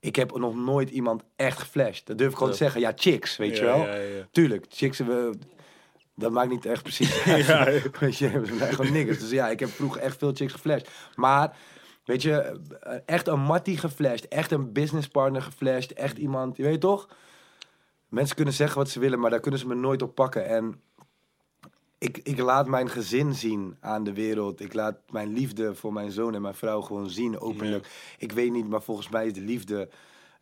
Ik 0.00 0.16
heb 0.16 0.38
nog 0.38 0.54
nooit 0.56 0.90
iemand 0.90 1.22
echt 1.36 1.58
geflasht. 1.58 2.06
Dat 2.06 2.18
durf 2.18 2.30
ik 2.30 2.36
gewoon 2.36 2.52
te 2.52 2.58
zeggen. 2.58 2.80
Ja, 2.80 2.92
chicks, 2.96 3.36
weet 3.36 3.56
je 3.56 3.64
wel. 3.64 3.78
ja, 3.78 3.94
ja. 3.94 4.28
Tuurlijk, 4.30 4.66
chicks, 4.68 4.98
we, 4.98 5.32
dat 6.14 6.32
maakt 6.32 6.50
niet 6.50 6.66
echt 6.66 6.82
precies 6.82 7.22
uit. 7.48 7.98
Weet 7.98 8.18
je, 8.18 8.40
we 8.40 8.56
zijn 8.56 8.74
gewoon 8.74 8.92
niggers. 8.92 9.18
Dus 9.18 9.30
ja, 9.30 9.48
ik 9.48 9.60
heb 9.60 9.68
vroeger 9.68 10.00
echt 10.00 10.18
veel 10.18 10.32
chicks 10.34 10.52
geflasht. 10.52 10.90
Maar, 11.14 11.56
weet 12.04 12.22
je, 12.22 12.60
eh, 12.80 12.96
echt 13.06 13.26
een 13.26 13.40
mattie 13.40 13.78
geflasht. 13.78 14.24
Echt 14.24 14.50
een 14.50 14.72
businesspartner 14.72 15.42
geflasht. 15.42 15.90
Echt 15.90 16.18
iemand, 16.18 16.56
je 16.56 16.62
weet 16.62 16.80
toch? 16.80 17.08
Mensen 18.12 18.36
kunnen 18.36 18.54
zeggen 18.54 18.78
wat 18.78 18.90
ze 18.90 19.00
willen, 19.00 19.20
maar 19.20 19.30
daar 19.30 19.40
kunnen 19.40 19.60
ze 19.60 19.66
me 19.66 19.74
nooit 19.74 20.02
op 20.02 20.14
pakken. 20.14 20.46
En 20.46 20.80
ik, 21.98 22.18
ik 22.22 22.38
laat 22.38 22.66
mijn 22.66 22.88
gezin 22.88 23.34
zien 23.34 23.76
aan 23.80 24.04
de 24.04 24.12
wereld. 24.12 24.60
Ik 24.60 24.74
laat 24.74 24.96
mijn 25.10 25.32
liefde 25.32 25.74
voor 25.74 25.92
mijn 25.92 26.10
zoon 26.10 26.34
en 26.34 26.42
mijn 26.42 26.54
vrouw 26.54 26.80
gewoon 26.80 27.10
zien, 27.10 27.40
openlijk. 27.40 28.14
Ik 28.18 28.32
weet 28.32 28.52
niet, 28.52 28.68
maar 28.68 28.82
volgens 28.82 29.08
mij 29.08 29.26
is 29.26 29.32
de 29.32 29.40
liefde... 29.40 29.88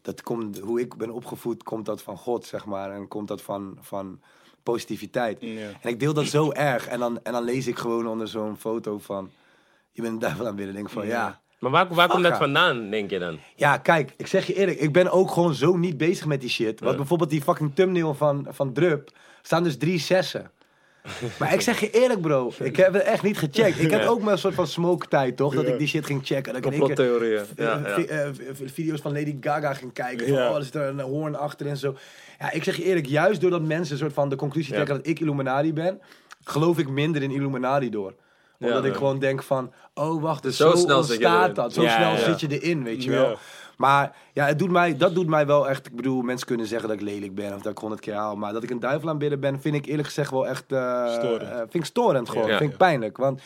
Dat 0.03 0.23
komt, 0.23 0.59
hoe 0.59 0.81
ik 0.81 0.97
ben 0.97 1.11
opgevoed, 1.11 1.63
komt 1.63 1.87
dat 1.87 2.03
van 2.03 2.17
God, 2.17 2.47
zeg 2.47 2.65
maar. 2.65 2.91
En 2.91 3.09
komt 3.09 3.29
dat 3.29 3.43
van, 3.43 3.79
van 3.81 4.21
positiviteit. 4.63 5.41
Ja. 5.41 5.71
En 5.81 5.89
ik 5.89 6.01
deel 6.01 6.15
dat 6.15 6.27
zo 6.27 6.53
erg. 6.53 6.87
En 6.87 6.99
dan, 6.99 7.23
en 7.23 7.33
dan 7.33 7.45
lees 7.45 7.67
ik 7.67 7.79
gewoon 7.79 8.07
onder 8.07 8.29
zo'n 8.29 8.57
foto 8.57 8.99
van... 8.99 9.31
Je 9.93 10.03
bent 10.03 10.15
een 10.15 10.21
duivel 10.21 10.47
aan 10.47 10.57
binnen. 10.57 10.75
denk 10.75 10.91
van, 10.91 11.07
ja. 11.07 11.41
Maar 11.61 11.71
waar, 11.71 11.95
waar 11.95 12.09
komt 12.09 12.23
dat 12.23 12.33
ja. 12.33 12.39
vandaan, 12.39 12.91
denk 12.91 13.11
je 13.11 13.19
dan? 13.19 13.39
Ja, 13.57 13.77
kijk, 13.77 14.13
ik 14.17 14.27
zeg 14.27 14.47
je 14.47 14.55
eerlijk. 14.55 14.79
Ik 14.81 14.93
ben 14.93 15.11
ook 15.11 15.31
gewoon 15.31 15.55
zo 15.55 15.77
niet 15.77 15.97
bezig 15.97 16.27
met 16.27 16.41
die 16.41 16.51
shit. 16.51 16.81
Want 16.81 16.91
Ja. 16.93 16.97
bijvoorbeeld 16.99 17.31
die 17.31 17.43
fucking 17.43 17.75
thumbnail 17.75 18.15
van, 18.15 18.47
van 18.51 18.73
Drup... 18.73 19.11
staan 19.43 19.63
dus 19.63 19.77
drie 19.77 19.99
zessen. 19.99 20.51
Maar 21.39 21.53
ik 21.55 21.61
zeg 21.61 21.81
je 21.81 21.91
eerlijk, 21.91 22.21
bro. 22.21 22.53
Ik 22.63 22.77
heb 22.77 22.93
het 22.93 23.03
echt 23.03 23.23
niet 23.23 23.39
gecheckt. 23.39 23.79
Ik 23.81 23.91
had 23.91 24.01
Ja. 24.03 24.07
ook 24.07 24.21
maar 24.23 24.33
een 24.33 24.39
soort 24.39 24.55
van 24.55 24.67
smoke 24.67 25.09
tijd, 25.09 25.37
toch? 25.37 25.55
Dat 25.55 25.67
Ja. 25.67 25.73
ik 25.73 25.79
die 25.79 25.87
shit 25.89 26.07
ging 26.07 26.21
checken. 26.27 26.53
Dat 26.53 26.65
ik 26.65 26.73
in 26.73 26.81
één 26.81 26.87
keer 26.95 26.97
Complottheorieën. 26.97 27.45
eh, 27.57 27.65
Ja, 27.67 27.81
ja. 27.89 27.95
vi- 27.95 28.05
eh, 28.05 28.69
video's 28.73 29.01
van 29.01 29.13
Lady 29.13 29.37
Gaga 29.41 29.75
ging 29.75 29.93
kijken. 29.93 30.29
Van, 30.29 30.37
Ja. 30.37 30.51
oh, 30.51 30.57
er 30.57 30.63
zit 30.65 30.75
er 30.75 30.83
een 30.89 31.01
hoorn 31.01 31.37
achter 31.37 31.67
en 31.67 31.77
zo. 31.77 31.95
Ja, 32.39 32.51
ik 32.53 32.65
zeg 32.65 32.77
je 32.77 32.85
eerlijk, 32.85 33.07
juist 33.07 33.41
doordat 33.41 33.63
mensen 33.63 33.93
een 33.93 33.99
soort 34.01 34.13
van 34.13 34.29
de 34.29 34.37
conclusie 34.37 34.71
Ja. 34.71 34.75
trekken 34.77 34.97
dat 34.97 35.07
ik 35.07 35.21
Illuminati 35.21 35.73
ben, 35.73 36.01
geloof 36.45 36.79
ik 36.79 36.89
minder 36.89 37.23
in 37.23 37.31
Illuminati 37.31 37.91
door. 37.91 38.15
Omdat 38.61 38.83
Ja. 38.83 38.89
ik 38.89 38.95
gewoon 38.97 39.19
denk 39.19 39.43
van, 39.43 39.73
oh 39.95 40.23
wacht, 40.23 40.43
dus 40.43 40.57
Zo 40.57 40.71
zo, 40.71 40.77
snel 40.77 41.05
erin. 41.11 41.55
dat. 41.55 41.73
Zo 41.73 41.83
Ja, 41.83 41.97
snel 41.97 42.11
ja. 42.11 42.19
zit 42.39 42.41
je 42.41 42.61
erin, 42.61 42.83
weet 42.85 43.05
je 43.05 43.11
Ja. 43.11 43.17
wel. 43.17 43.37
Maar 43.77 44.17
ja, 44.33 44.47
het 44.47 44.59
doet 44.59 44.71
mij, 44.71 44.97
dat 44.97 45.15
doet 45.15 45.27
mij 45.27 45.47
wel 45.47 45.69
echt. 45.69 45.87
Ik 45.87 45.97
bedoel, 45.97 46.23
mensen 46.23 46.47
kunnen 46.47 46.67
zeggen 46.67 46.89
dat 46.89 46.97
ik 46.99 47.03
lelijk 47.05 47.35
ben 47.35 47.55
of 47.55 47.63
dat 47.63 47.73
ik 47.73 47.79
honderd 47.79 48.01
keer 48.01 48.15
haal. 48.15 48.37
Maar 48.37 48.53
dat 48.53 48.63
ik 48.63 48.71
een 48.71 48.81
duivel 48.81 49.09
aanbidden 49.09 49.41
ben, 49.41 49.61
vind 49.61 49.75
ik 49.75 49.87
eerlijk 49.87 50.07
gezegd 50.09 50.31
wel 50.31 50.47
echt. 50.49 50.73
eh, 50.73 51.13
Storend. 51.13 51.43
eh, 51.43 51.57
vind 51.57 51.75
ik 51.75 51.85
storend 51.85 52.29
gewoon. 52.29 52.49
Ja. 52.49 52.57
Vind 52.59 52.71
ik 52.73 52.77
pijnlijk. 52.79 53.17
Want 53.17 53.41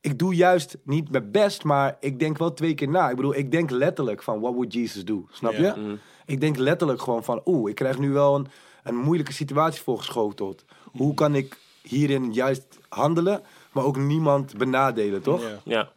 ik 0.00 0.18
doe 0.18 0.34
juist 0.34 0.76
niet 0.84 1.10
mijn 1.10 1.30
best, 1.30 1.64
maar 1.64 1.96
ik 2.00 2.18
denk 2.18 2.38
wel 2.38 2.52
twee 2.52 2.74
keer 2.74 2.88
na. 2.88 3.10
Ik 3.10 3.16
bedoel, 3.16 3.34
ik 3.36 3.50
denk 3.50 3.70
letterlijk 3.70 4.22
van, 4.22 4.40
what 4.40 4.52
would 4.54 4.72
Jesus 4.72 5.04
do? 5.04 5.26
Snap 5.32 5.52
Ja. 5.52 5.58
je? 5.58 5.80
Mm. 5.80 5.98
Ik 6.26 6.40
denk 6.40 6.56
letterlijk 6.56 7.02
gewoon 7.02 7.24
van, 7.24 7.40
oeh, 7.44 7.70
ik 7.70 7.74
krijg 7.76 7.98
nu 7.98 8.10
wel 8.12 8.34
een, 8.34 8.46
een 8.82 8.96
moeilijke 8.96 9.32
situatie 9.32 9.82
voorgeschoteld. 9.82 10.64
Hoe 10.92 11.14
kan 11.14 11.34
ik 11.34 11.56
hierin 11.82 12.32
juist 12.32 12.78
handelen, 12.88 13.40
maar 13.76 13.84
ook 13.84 13.96
niemand 13.96 14.56
benadelen, 14.56 15.22
toch? 15.22 15.42
Ja. 15.42 15.48
Ja. 15.64 15.88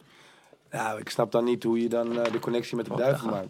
Ja, 0.71 0.97
ik 0.97 1.09
snap 1.09 1.31
dan 1.31 1.43
niet 1.43 1.63
hoe 1.63 1.81
je 1.81 1.89
dan 1.89 2.19
eh, 2.19 2.31
de 2.31 2.39
connectie 2.39 2.75
met 2.75 2.85
de 2.85 2.95
duivel 2.95 3.29
maakt. 3.29 3.47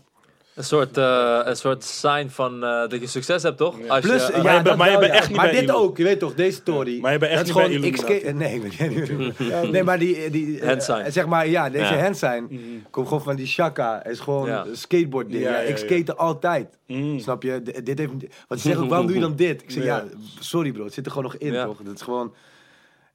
Een 0.55 0.63
soort, 0.65 0.97
eh, 0.97 1.39
een 1.43 1.55
soort 1.55 1.83
sign 1.83 2.27
van 2.29 2.63
eh, 2.63 2.69
dat 2.87 2.99
je 2.99 3.07
succes 3.07 3.43
hebt, 3.43 3.57
toch? 3.57 3.87
Als 3.87 3.99
Plus, 3.99 4.27
je, 4.27 4.33
ja, 4.33 4.41
Maar 4.43 4.47
je 4.47 4.53
bent- 4.53 4.65
dat 4.65 4.77
maar 4.77 4.91
je 4.91 4.97
bent 4.97 5.11
ja. 5.11 5.17
echt 5.17 5.27
niet 5.27 5.37
Maar 5.37 5.49
bij 5.49 5.59
dit 5.59 5.71
ook, 5.71 5.97
je 5.97 6.03
weet 6.03 6.19
toch, 6.19 6.33
deze 6.33 6.55
story. 6.57 6.99
Maar 7.01 7.11
je 7.11 7.17
bent 7.17 7.31
echt 7.31 7.47
dat 7.47 7.55
niet 7.55 7.73
is 7.73 7.81
bij 7.81 7.81
gewoon, 7.81 7.87
ik 7.87 7.97
Illuminati. 7.97 8.19
skate, 8.19 8.33
nee, 8.37 8.55
ik 8.61 9.07
ben 9.07 9.17
niet- 9.61 9.71
nee, 9.73 9.83
maar 9.83 9.99
die, 9.99 10.29
die 10.29 10.65
Handsign. 10.65 11.11
zeg 11.11 11.25
maar, 11.27 11.47
ja, 11.47 11.69
deze 11.69 11.93
Ja. 11.93 11.99
handsign 12.01 12.43
Mhm. 12.49 12.61
komt 12.89 13.07
gewoon 13.07 13.23
van 13.23 13.35
die 13.35 13.47
shaka. 13.47 14.05
is 14.05 14.19
gewoon 14.19 14.47
Ja. 14.47 14.65
skateboard 14.71 15.29
ding. 15.29 15.43
Ja, 15.43 15.49
Ja, 15.49 15.55
ja, 15.55 15.61
ik 15.63 15.77
ja. 15.77 15.85
skate 15.85 16.15
altijd. 16.15 16.77
Mm. 16.87 17.19
Snap 17.19 17.43
je? 17.43 17.61
D- 17.61 17.85
dit 17.85 17.97
heeft, 17.97 18.11
want 18.47 18.61
ze 18.61 18.67
zeggen 18.67 18.83
ook, 18.83 18.89
waarom 18.93 19.07
doe 19.07 19.15
je 19.15 19.21
dan 19.21 19.35
dit? 19.35 19.61
Ik 19.61 19.71
zeg, 19.71 19.83
ja, 19.83 19.95
Ja. 19.97 20.03
sorry 20.39 20.71
bro, 20.71 20.83
het 20.83 20.93
zit 20.93 21.05
er 21.05 21.11
gewoon 21.11 21.31
nog 21.31 21.35
in, 21.41 21.53
Ja. 21.53 21.65
toch? 21.65 21.77
Dat 21.83 21.95
is 21.95 22.01
gewoon, 22.01 22.33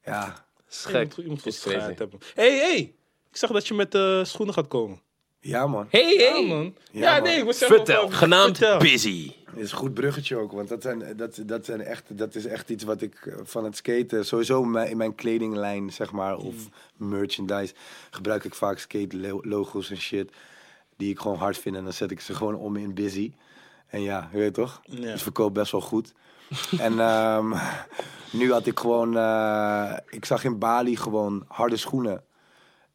ja. 0.05 0.35
Is 0.75 0.83
Je 0.83 0.89
gek. 0.89 1.05
moet- 1.17 1.25
je 1.25 1.31
moet 1.31 1.47
Is 1.47 1.55
goed 1.63 1.63
crazy. 1.63 1.79
schijt 1.85 1.99
hebben. 1.99 2.21
hey, 2.35 2.57
hey. 2.59 2.95
Ik 3.31 3.37
zag 3.41 3.51
dat 3.51 3.67
je 3.69 3.75
met 3.75 3.93
de 3.93 4.23
schoenen 4.25 4.55
gaat 4.55 4.69
komen. 4.69 5.01
Ja, 5.41 5.67
man. 5.67 5.87
Hey, 5.91 6.15
Ja, 6.15 6.33
hey. 6.33 6.47
man. 6.47 6.75
Ja, 6.91 7.01
Ja, 7.01 7.13
man. 7.15 7.23
nee, 7.23 7.39
ik 7.39 7.45
was 7.45 7.59
zeggen 7.59 7.77
Vertel. 7.77 8.03
van- 8.03 8.13
Genaamd 8.13 8.59
vertel. 8.59 8.79
Busy. 8.79 9.33
Het 9.45 9.63
is 9.63 9.71
een 9.73 9.77
goed 9.79 9.95
bruggetje 9.95 10.37
ook, 10.37 10.53
want 10.53 10.69
dat, 10.69 10.83
zijn, 10.83 11.17
dat, 11.17 11.39
dat, 11.47 11.65
zijn 11.65 11.81
echt, 11.81 12.19
dat 12.19 12.35
is 12.35 12.45
echt 12.47 12.69
iets 12.71 12.85
wat 12.85 13.03
ik 13.03 13.15
eh, 13.27 13.35
van 13.45 13.65
het 13.65 13.77
skaten, 13.77 14.27
sowieso 14.27 14.63
in 14.63 14.71
mijn, 14.71 14.89
in 14.91 14.97
mijn 14.97 15.15
kledinglijn, 15.15 15.93
zeg 15.93 16.13
maar, 16.13 16.37
of 16.37 16.55
merchandise, 16.97 17.75
gebruik 18.11 18.45
ik 18.45 18.55
vaak 18.55 18.79
skate 18.79 19.17
lo- 19.17 19.41
logo's 19.43 19.91
en 19.91 19.97
shit, 19.97 20.31
die 20.97 21.11
ik 21.11 21.19
gewoon 21.19 21.37
hard 21.37 21.59
vind 21.59 21.77
en 21.77 21.85
dan 21.85 21.93
zet 21.93 22.11
ik 22.11 22.21
ze 22.21 22.35
gewoon 22.35 22.55
om 22.57 22.77
in 22.77 22.95
busy. 22.95 23.33
En 23.87 24.03
ja, 24.03 24.29
je 24.33 24.39
weet 24.39 24.55
toch? 24.55 24.81
Ja. 24.85 25.13
Dus 25.13 25.23
verkoop 25.23 25.55
best 25.55 25.73
wel 25.73 25.81
goed. 25.81 26.13
En 26.79 27.01
ehm, 27.01 27.53
nu 28.35 28.53
had 28.53 28.67
ik 28.67 28.79
gewoon, 28.79 29.17
eh, 29.17 29.97
ik 30.09 30.25
zag 30.25 30.45
in 30.45 30.59
Bali 30.59 30.97
gewoon 30.97 31.45
harde 31.49 31.77
schoenen. 31.77 32.23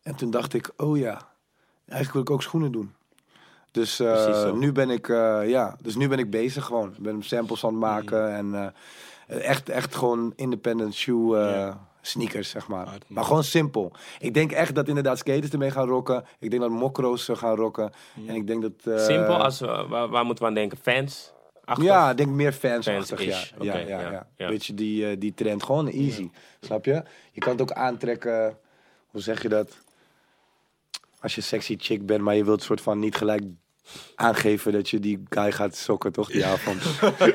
En 0.02 0.16
toen 0.16 0.32
dacht 0.32 0.54
ik, 0.54 0.72
oh 0.78 0.98
ja, 0.98 1.22
eigenlijk 1.86 2.14
wil 2.14 2.22
ik 2.22 2.30
ook 2.30 2.42
schoenen 2.42 2.72
doen. 2.72 2.94
Dus, 3.72 4.00
eh, 4.00 4.54
nu 4.54 4.72
ben 4.72 4.90
ik, 4.90 5.10
eh, 5.10 5.50
ja, 5.50 5.76
dus 5.82 5.96
nu 5.96 6.08
ben 6.08 6.20
ik 6.20 6.30
bezig 6.30 6.66
gewoon. 6.66 6.94
Ik 6.98 7.04
ben 7.04 7.24
samples 7.24 7.64
aan 7.64 7.72
het 7.72 7.80
maken 7.80 8.34
en 8.34 8.74
echt, 9.28 9.70
echt 9.70 9.96
gewoon 9.96 10.34
independent 10.36 10.94
shoe 10.94 11.78
sneakers, 12.02 12.50
zeg 12.50 12.68
maar. 12.68 12.88
Hard, 12.88 13.06
maar 13.08 13.24
gewoon 13.24 13.44
simpel. 13.44 13.92
Ik 14.20 14.34
denk 14.34 14.52
echt 14.52 14.76
dat 14.76 14.88
inderdaad 14.88 15.18
skaters 15.18 15.52
ermee 15.52 15.72
gaan 15.72 15.88
rocken. 15.88 16.26
Ik 16.40 16.50
denk 16.50 16.62
dat 16.62 16.72
mokro's 16.72 17.30
gaan 17.34 17.56
rocken. 17.56 17.92
En 18.28 18.36
ik 18.36 18.48
denk 18.48 18.62
dat... 18.62 19.02
Simpel, 19.02 19.44
als 19.44 19.60
waar 19.90 20.26
moeten 20.26 20.44
we 20.44 20.50
aan 20.50 20.54
denken? 20.54 20.78
Fans? 20.78 21.34
Achter? 21.70 21.84
Ja, 21.86 22.10
ik 22.12 22.18
denk 22.18 22.30
meer 22.30 22.52
fans 22.54 22.86
Fans-ish. 22.86 23.20
ja. 23.26 23.38
Ja, 23.62 23.74
Oké, 23.74 23.80
ja, 23.80 24.00
ja, 24.02 24.12
ja, 24.12 24.28
ja. 24.38 24.50
Weet 24.50 24.66
je, 24.66 24.74
die, 24.74 25.10
eh, 25.10 25.16
die 25.20 25.34
trend. 25.34 25.64
Gewoon 25.64 25.88
easy. 25.90 26.30
Snap 26.62 26.86
je? 26.86 27.04
Je 27.32 27.40
kan 27.40 27.52
het 27.52 27.62
ook 27.62 27.72
aantrekken... 27.72 28.58
Hoe 29.08 29.22
zeg 29.22 29.42
je 29.42 29.50
dat? 29.50 29.78
Als 31.22 31.36
je 31.36 31.42
sexy 31.42 31.76
chick 31.80 32.06
bent, 32.06 32.22
maar 32.22 32.36
je 32.36 32.44
wilt 32.46 32.64
soort 32.64 32.82
van 32.82 33.00
niet 33.00 33.16
gelijk 33.16 33.42
aangeven 34.16 34.72
dat 34.72 34.90
je 34.90 35.00
die 35.00 35.24
guy 35.30 35.52
gaat 35.52 35.76
sokken, 35.76 36.12
toch? 36.12 36.32
Die 36.32 36.46
avond. 36.46 36.84
Je. 36.84 37.34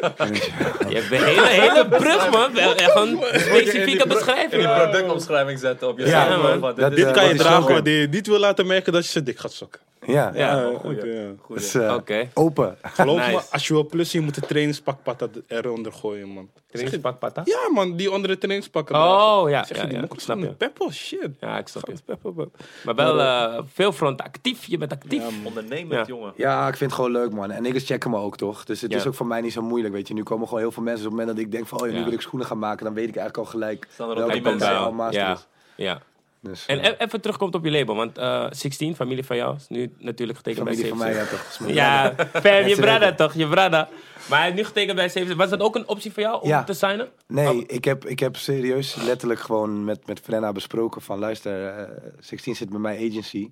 Hebt 0.79 1.11
een 1.11 1.23
hele, 1.25 1.47
hele 1.47 1.89
brug, 1.89 2.31
man. 2.31 2.53
Wel, 2.53 2.75
Echt 2.75 2.97
een 2.97 3.19
specifieke 3.23 3.81
In 3.91 3.97
die 3.99 4.07
beschrijving. 4.07 4.63
productomschrijving 4.75 5.59
zetten 5.59 5.89
op 5.89 5.99
je 5.99 6.07
Ja, 6.07 6.37
man. 6.59 6.75
Dit 6.75 6.99
Eh, 6.99 7.13
kan 7.13 7.29
je 7.29 7.35
dragen 7.35 7.73
wanneer 7.73 8.01
je 8.01 8.09
niet 8.09 8.27
wil 8.27 8.39
laten 8.39 8.67
merken 8.67 8.93
dat 8.93 9.05
je 9.05 9.11
ze 9.11 9.23
dik 9.23 9.39
gaat 9.39 9.53
sokken. 9.53 9.81
Ja, 10.07 10.31
Ja, 10.35 10.69
oké, 10.69 10.89
ja. 11.05 11.33
Dus, 11.55 11.75
eh, 11.75 11.95
Oké. 11.95 12.29
open. 12.35 12.77
Geloof 12.83 13.17
Nice. 13.19 13.31
me, 13.31 13.41
als 13.51 13.67
je 13.67 13.73
wil 13.73 13.85
plussen, 13.87 14.19
je 14.19 14.25
moet 14.25 14.35
de 14.35 14.41
trainingspak 14.41 15.19
dat 15.19 15.31
eronder 15.47 15.93
gooien, 15.93 16.29
man. 16.29 16.49
Trainingspak 16.71 17.19
pata? 17.19 17.43
Ja, 17.45 17.69
man, 17.73 17.97
die 17.97 18.09
andere 18.09 18.39
trainingspakken. 18.39 18.95
Oh, 18.97 19.45
ja, 19.49 19.65
Zeg 19.65 19.77
ja, 19.77 19.83
je, 19.83 19.89
die 19.89 19.95
ja, 19.97 20.01
mokkels 20.01 20.23
snap 20.23 20.39
van 20.39 20.49
je. 20.49 20.55
Peppo, 20.55 20.91
shit. 20.91 21.29
Ja, 21.41 21.59
ik 21.59 21.69
snap 21.69 21.87
je. 22.07 22.17
Man. 22.35 22.51
Maar 22.85 22.95
wel 22.95 23.21
eh, 23.21 23.63
veel 23.73 23.93
front 23.93 24.23
actief. 24.23 24.65
Je 24.65 24.79
bent 24.79 24.93
actief. 24.93 25.23
Ondernemend, 25.45 25.93
Ja. 25.93 26.05
jongen. 26.05 26.33
Ja, 26.37 26.69
ik 26.69 26.77
vind 26.77 26.91
het 26.91 27.01
gewoon 27.01 27.13
leuk, 27.23 27.33
man. 27.33 27.51
En 27.51 27.63
niggas 27.63 27.85
checken 27.85 28.11
me 28.11 28.17
ook, 28.19 28.37
toch? 28.37 28.65
Dus 28.65 28.81
het 28.81 28.91
Ja. 28.93 28.97
is 28.99 29.07
ook 29.07 29.15
voor 29.15 29.27
mij 29.27 29.41
niet 29.41 29.53
zo 29.53 29.63
moeilijk, 29.63 29.95
weet 29.95 30.09
je. 30.09 30.15
Nu 30.15 30.23
komen 30.23 30.47
gewoon 30.47 30.63
heel 30.63 30.73
veel 30.73 30.83
mensen 30.83 31.05
op 31.07 31.11
het 31.11 31.21
moment 31.21 31.37
dat 31.37 31.47
ik 31.47 31.53
denk 31.53 31.67
van... 31.67 31.81
Oh 31.81 31.87
ja, 31.87 31.93
nu 31.93 31.99
Ja. 31.99 32.05
wil 32.05 32.13
ik 32.13 32.21
schoenen 32.21 32.47
gaan 32.49 32.59
maken. 32.59 32.85
Dan 32.85 32.95
weet 32.95 33.09
ik 33.09 33.17
eigenlijk 33.17 33.47
al 33.47 33.53
gelijk 33.61 33.89
er 33.99 34.15
welke 34.15 34.41
mensen 34.41 34.77
al 34.79 34.93
master 34.93 35.21
Ja, 35.21 35.39
ja. 35.77 36.01
Dus, 36.45 36.67
En 36.67 36.79
eh, 36.81 36.91
e- 36.91 36.95
even 36.99 37.21
terugkomt 37.21 37.55
op 37.55 37.65
je 37.65 37.71
label. 37.71 37.95
Want 37.95 38.19
eh 38.19 38.47
16, 38.51 38.95
familie 38.97 39.25
van 39.25 39.37
jou, 39.37 39.57
is 39.57 39.69
nu 39.69 39.93
natuurlijk 39.99 40.39
getekend 40.39 40.67
familie 40.69 40.89
van 40.89 40.99
bij 40.99 41.07
mij, 41.07 41.15
77. 41.25 41.75
ja 41.75 42.13
toch? 42.15 42.23
Ja, 42.35 42.41
fam, 42.61 42.69
je 42.69 42.77
brada 42.77 43.15
toch, 43.15 43.35
je 43.35 43.49
brada. 43.49 43.89
Maar 44.29 44.39
hij 44.41 44.49
is 44.49 44.55
nu 44.55 44.65
getekend 44.65 44.97
bij 44.97 45.09
77. 45.09 45.37
Was 45.37 45.51
dat 45.59 45.61
ook 45.69 45.75
een 45.77 45.89
optie 45.89 46.13
voor 46.13 46.23
jou 46.23 46.43
om 46.43 46.49
Ja. 46.49 46.65
te 46.65 46.73
signen? 46.73 47.09
Nee, 47.27 47.67
ik 47.67 47.85
heb, 47.85 48.05
ik 48.07 48.19
heb 48.19 48.37
serieus 48.37 48.95
letterlijk 48.95 49.41
gewoon 49.41 49.85
met, 49.85 50.07
met 50.07 50.21
Frenna 50.21 50.53
besproken 50.53 51.03
van... 51.03 51.19
Luister, 51.19 51.67
eh 51.69 51.91
16 52.19 52.57
zit 52.57 52.69
bij 52.71 52.79
mijn 52.79 53.11
agency. 53.11 53.51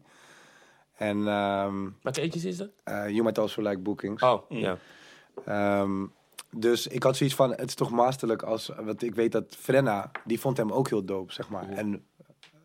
En 0.97 1.28
ehm 1.28 1.74
Welke 2.03 2.20
agency 2.20 2.49
is 2.49 2.57
dat? 2.57 2.68
eh 2.84 3.09
you 3.09 3.22
might 3.22 3.38
also 3.38 3.62
like 3.62 3.78
bookings. 3.78 4.22
Oh, 4.22 4.43
ja. 4.49 4.76
Ehm, 5.47 6.07
dus 6.51 6.86
ik 6.86 7.03
had 7.03 7.16
zoiets 7.16 7.36
van, 7.36 7.51
het 7.51 7.68
is 7.68 7.74
toch 7.74 7.90
masterlijk 7.90 8.43
als... 8.43 8.70
Want 8.80 9.03
ik 9.03 9.14
weet 9.14 9.32
dat 9.32 9.45
Frenna, 9.59 10.11
die 10.24 10.40
vond 10.40 10.57
hem 10.57 10.72
ook 10.72 10.88
heel 10.88 11.05
dope, 11.05 11.32
zeg 11.32 11.49
maar. 11.49 11.68
En 11.68 12.05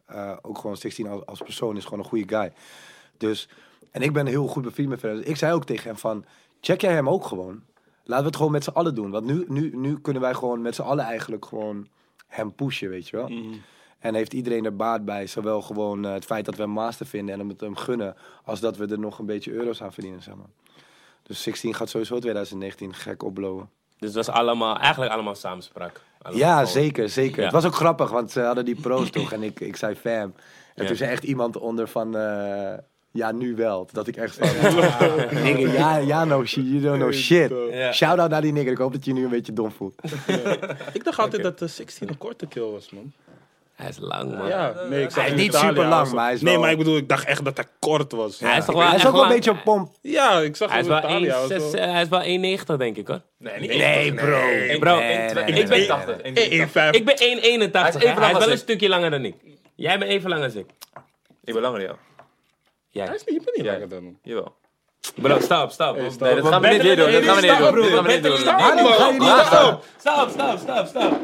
eh, 0.08 0.38
ook 0.42 0.58
gewoon 0.58 0.78
16 0.78 1.08
als, 1.08 1.26
als 1.26 1.40
persoon 1.40 1.78
is 1.78 1.84
gewoon 1.84 2.00
een 2.00 2.06
goede 2.06 2.36
guy. 2.38 2.52
Dus, 3.18 3.50
en 3.92 4.02
ik 4.02 4.14
ben 4.14 4.26
heel 4.26 4.48
goed 4.48 4.64
bevriend 4.64 4.90
met. 4.90 5.02
Dus 5.02 5.26
ik 5.26 5.36
zei 5.36 5.54
ook 5.54 5.66
tegen 5.66 5.88
hem 5.88 5.98
van, 5.98 6.26
check 6.62 6.82
jij 6.82 6.94
hem 6.94 7.10
ook 7.10 7.26
gewoon? 7.26 7.62
Laten 8.04 8.24
we 8.24 8.30
het 8.30 8.36
gewoon 8.36 8.52
met 8.52 8.64
z'n 8.64 8.70
allen 8.70 8.96
doen. 8.96 9.12
Want 9.12 9.26
nu, 9.26 9.46
nu, 9.48 9.76
nu 9.76 10.00
kunnen 10.00 10.22
wij 10.22 10.34
gewoon 10.34 10.62
met 10.62 10.76
z'n 10.76 10.82
allen 10.82 11.06
eigenlijk 11.06 11.46
gewoon 11.46 11.88
hem 12.28 12.54
pushen, 12.54 12.90
weet 12.90 13.10
je 13.10 13.16
wel. 13.16 13.32
En 14.00 14.16
heeft 14.16 14.34
iedereen 14.34 14.66
er 14.66 14.76
baat 14.76 15.06
bij. 15.06 15.28
Zowel 15.28 15.62
gewoon 15.62 16.06
eh, 16.06 16.14
het 16.14 16.26
feit 16.26 16.46
dat 16.46 16.56
we 16.56 16.62
hem 16.62 16.72
master 16.72 17.06
vinden 17.06 17.34
en 17.34 17.40
hem 17.40 17.50
het 17.50 17.62
hem 17.62 17.76
gunnen... 17.76 18.16
als 18.44 18.60
dat 18.60 18.78
we 18.78 18.88
er 18.88 19.00
nog 19.00 19.20
een 19.20 19.26
beetje 19.26 19.52
euro's 19.52 19.82
aan 19.82 19.94
verdienen, 19.94 20.24
zeg 20.24 20.36
maar. 20.36 20.50
Dus 21.24 21.42
16 21.42 21.74
gaat 21.74 21.90
sowieso 21.90 22.20
2019 22.20 22.94
gek 22.94 23.24
opblowen. 23.24 23.70
Dus 23.98 24.14
het 24.14 24.26
was 24.26 24.36
allemaal, 24.36 24.78
eigenlijk 24.78 25.12
allemaal 25.12 25.36
samenspraak. 25.36 26.02
Ja, 26.34 26.52
gewoon- 26.54 26.68
zeker, 26.68 27.10
zeker. 27.10 27.38
Ja. 27.38 27.44
Het 27.44 27.54
was 27.54 27.66
ook 27.66 27.76
grappig, 27.76 28.10
want 28.10 28.32
ze 28.32 28.40
hadden 28.42 28.66
die 28.66 28.76
pro's 28.82 29.10
toch 29.10 29.32
en 29.32 29.44
ik, 29.44 29.60
ik 29.60 29.76
zei 29.76 29.96
fam. 29.96 30.12
En 30.14 30.34
Ja. 30.76 30.86
toen 30.86 30.96
zei 30.96 31.12
echt 31.12 31.24
iemand 31.24 31.58
onder 31.58 31.88
van, 31.88 32.18
eh, 32.18 32.74
ja, 33.12 33.32
nu 33.32 33.56
wel. 33.56 33.88
Dat 33.92 34.08
ik 34.08 34.16
echt 34.18 34.36
van, 34.40 34.48
nigga, 35.44 35.72
ja, 35.72 35.98
ja, 35.98 36.26
no 36.26 36.46
shit, 36.46 36.66
you 36.68 36.80
don't 36.82 36.98
know 37.00 37.12
shit. 37.14 37.52
Ja. 37.72 37.92
Shout-out 37.94 38.30
naar 38.30 38.42
die 38.42 38.52
nigger, 38.52 38.72
ik 38.72 38.78
hoop 38.78 38.94
dat 38.94 39.06
je 39.06 39.14
je 39.14 39.18
nu 39.18 39.24
een 39.24 39.32
beetje 39.32 39.54
dom 39.54 39.72
voelt. 39.72 39.96
Ik 40.94 41.04
dacht 41.04 41.20
altijd 41.20 41.44
dat 41.44 41.60
de 41.60 41.68
16 41.68 42.10
een 42.10 42.18
korte 42.18 42.46
kill 42.48 42.64
was, 42.72 42.90
man. 42.92 43.12
Hij 43.78 43.90
is 43.90 43.98
lang, 44.00 44.38
man. 44.38 44.48
Ja, 44.48 44.74
nee, 44.90 45.04
ik 45.04 45.10
zag 45.12 45.16
Hij 45.16 45.26
is 45.26 45.32
in 45.32 45.38
niet 45.38 45.48
Italië, 45.48 45.68
super 45.68 45.86
lang, 45.88 46.02
was- 46.04 46.14
maar 46.14 46.26
hij 46.26 46.34
is 46.34 46.42
Nee, 46.42 46.52
wel- 46.54 46.62
maar 46.62 46.72
ik 46.72 46.78
bedoel, 46.78 46.98
ik 46.98 47.10
dacht 47.10 47.26
echt 47.26 47.44
dat 47.46 47.58
hij 47.58 47.66
kort 47.80 48.12
was. 48.12 48.40
Hij 48.40 48.58
is 48.58 48.66
toch 48.66 48.76
wel 48.76 48.84
Hij 48.84 48.96
is 48.96 48.98
echt 49.00 49.06
ook 49.08 49.12
wel 49.14 49.22
een 49.24 49.28
lang- 49.30 49.40
beetje 49.44 49.52
een 49.52 49.64
pomp. 49.64 49.92
Ja, 50.02 50.40
ik 50.40 50.56
zag 50.56 50.70
Hij 50.72 50.78
hem 50.82 50.92
is 50.92 50.96
in 50.96 51.02
wel 51.02 51.10
Italië. 51.12 51.30
hij 51.30 51.40
was 51.42 51.50
1,6 51.52 51.72
wel- 51.80 51.90
hij 51.94 52.02
is 52.02 52.08
wel 52.10 52.24
1,90 52.24 52.78
denk 52.78 52.98
ik 52.98 53.08
hoor. 53.08 53.22
Nee, 53.38 53.60
niet 53.60 53.70
Nee, 53.78 54.14
bro. 54.14 54.48
Ik 54.48 54.80
Bro, 54.80 54.98
ben 54.98 55.08
nee, 55.08 55.34
nee, 55.34 55.62
ik 55.62 55.68
ben- 55.68 55.78
1,80. 55.78 56.16
1,5. 56.22 56.96
Ik 56.96 57.06
ben 57.06 57.16
1,81. 57.24 57.82
Hij 57.82 57.90
is 57.90 57.96
even 57.96 58.10
hè. 58.10 58.14
lang 58.14 58.20
Hij 58.20 58.30
is 58.30 58.36
als 58.36 58.44
wel 58.44 58.48
een 58.48 58.54
ik. 58.54 58.64
stukje 58.64 58.90
langer 58.90 59.10
dan 59.12 59.26
ik. 59.26 59.36
Jij 59.76 60.00
bent 60.00 60.12
even 60.12 60.30
lang 60.30 60.44
als 60.44 60.54
ik. 60.56 60.66
Ik 61.44 61.54
ben 61.54 61.62
langer 61.62 61.78
dan 61.80 61.88
jou. 61.88 62.00
Jij. 62.90 63.06
Hij 63.06 63.16
is 63.16 63.24
niet, 63.24 63.36
je 63.36 63.42
bent 63.44 63.58
niet 63.58 63.66
langer 63.66 63.90
dan 63.90 64.04
hem. 64.04 64.18
Jawel. 64.24 64.56
Bro, 65.16 65.40
stop, 65.40 65.72
stop. 65.72 65.96
Hey, 65.96 66.10
stop. 66.10 66.20
Nee, 66.28 66.36
dat 66.36 66.48
gaan 66.48 66.62
we 66.62 66.68
niet 66.68 66.82
doen. 66.82 66.96
Dat 66.96 67.24
gaan 67.24 67.36
we 67.36 67.42
niet 67.42 67.58
doen. 67.58 67.72
broer. 67.72 67.90
Dat 67.90 67.94
gaan 67.94 68.04
we 68.04 68.12
niet 68.12 68.24
doen. 68.24 68.38
Ga 68.38 69.08
je 69.08 69.20
niet? 69.20 69.84
Stop, 70.00 70.30
stop, 70.30 70.58
stop, 70.60 70.88
stop. 70.88 71.18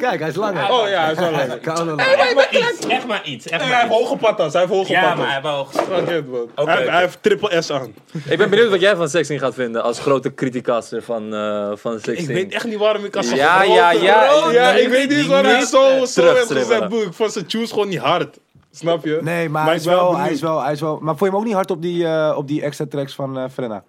Kijk, 0.00 0.20
hij 0.20 0.28
is 0.28 0.34
langer. 0.34 0.70
Oh 0.70 0.88
ja, 0.88 1.02
hij 1.02 1.12
is 1.12 1.18
wel 1.18 1.30
langer. 1.30 1.58
Koude 1.58 1.84
lang. 1.84 2.00
Echt 2.00 2.34
maar 2.34 2.48
iets, 2.52 2.86
echt 2.86 3.06
maar 3.06 3.22
iets. 3.24 3.48
Echt 3.48 3.62
Hij 3.62 3.72
heeft 3.74 3.84
iets. 3.86 3.94
hoge 3.94 4.16
patas, 4.16 4.52
hij 4.52 4.62
heeft 4.62 4.72
hoge 4.74 4.92
Ja, 4.92 5.00
maar 5.00 5.10
patas. 5.16 5.24
hij 5.24 5.32
heeft 5.32 5.44
wel 5.44 5.66
Fuck 5.98 6.08
it, 6.16 6.30
man. 6.30 6.40
Oké, 6.40 6.70
hij, 6.70 6.74
heeft, 6.74 6.80
oké. 6.82 6.90
hij 6.90 7.00
heeft 7.00 7.18
triple 7.22 7.62
S 7.62 7.70
aan. 7.70 7.94
Ik 8.28 8.38
ben 8.38 8.50
benieuwd 8.50 8.70
wat 8.70 8.80
jij 8.80 8.96
van 8.96 9.08
16 9.08 9.38
gaat 9.38 9.54
vinden 9.54 9.82
als 9.82 9.98
grote 10.00 10.34
criticaster 10.34 11.02
van, 11.02 11.34
eh 11.34 11.70
van 11.74 11.92
16. 11.98 12.14
Ik 12.18 12.26
weet 12.26 12.52
echt 12.52 12.64
niet 12.64 12.78
waarom 12.78 13.04
ik 13.04 13.16
als 13.16 13.30
Ja, 13.30 13.62
ja, 13.62 13.90
ja. 13.92 14.24
Ja, 14.52 14.72
Niet- 14.72 14.80
ik 14.82 14.88
weet 14.88 15.08
niet 15.08 15.26
waarom 15.26 15.50
ik 15.52 15.60
zo, 15.60 15.66
zo 15.66 16.22
terugstribbelen. 16.22 16.82
gezegd. 16.90 17.06
Ik 17.06 17.12
vond 17.14 17.32
zijn 17.32 17.46
tunes 17.46 17.70
gewoon 17.70 17.88
niet 17.88 17.98
hard. 17.98 18.38
Snap 18.72 19.04
je? 19.04 19.18
Nee, 19.22 19.48
maar, 19.48 19.64
hij, 19.64 19.72
ik 19.72 19.78
is 19.78 19.84
ben 19.86 19.94
wel, 19.94 20.16
hij 20.16 20.30
is 20.32 20.40
wel, 20.40 20.62
hij 20.62 20.72
is 20.72 20.80
wel... 20.80 20.98
Maar 21.00 21.16
vond 21.16 21.20
je 21.20 21.26
hem 21.26 21.36
ook 21.36 21.44
niet 21.44 21.54
hard 21.54 21.70
op 21.70 21.82
die, 21.82 22.06
eh, 22.06 22.34
op 22.36 22.48
die 22.48 22.62
extra 22.62 22.86
tracks 22.90 23.14
van 23.14 23.38
eh 23.38 23.44
Frenna? 23.52 23.82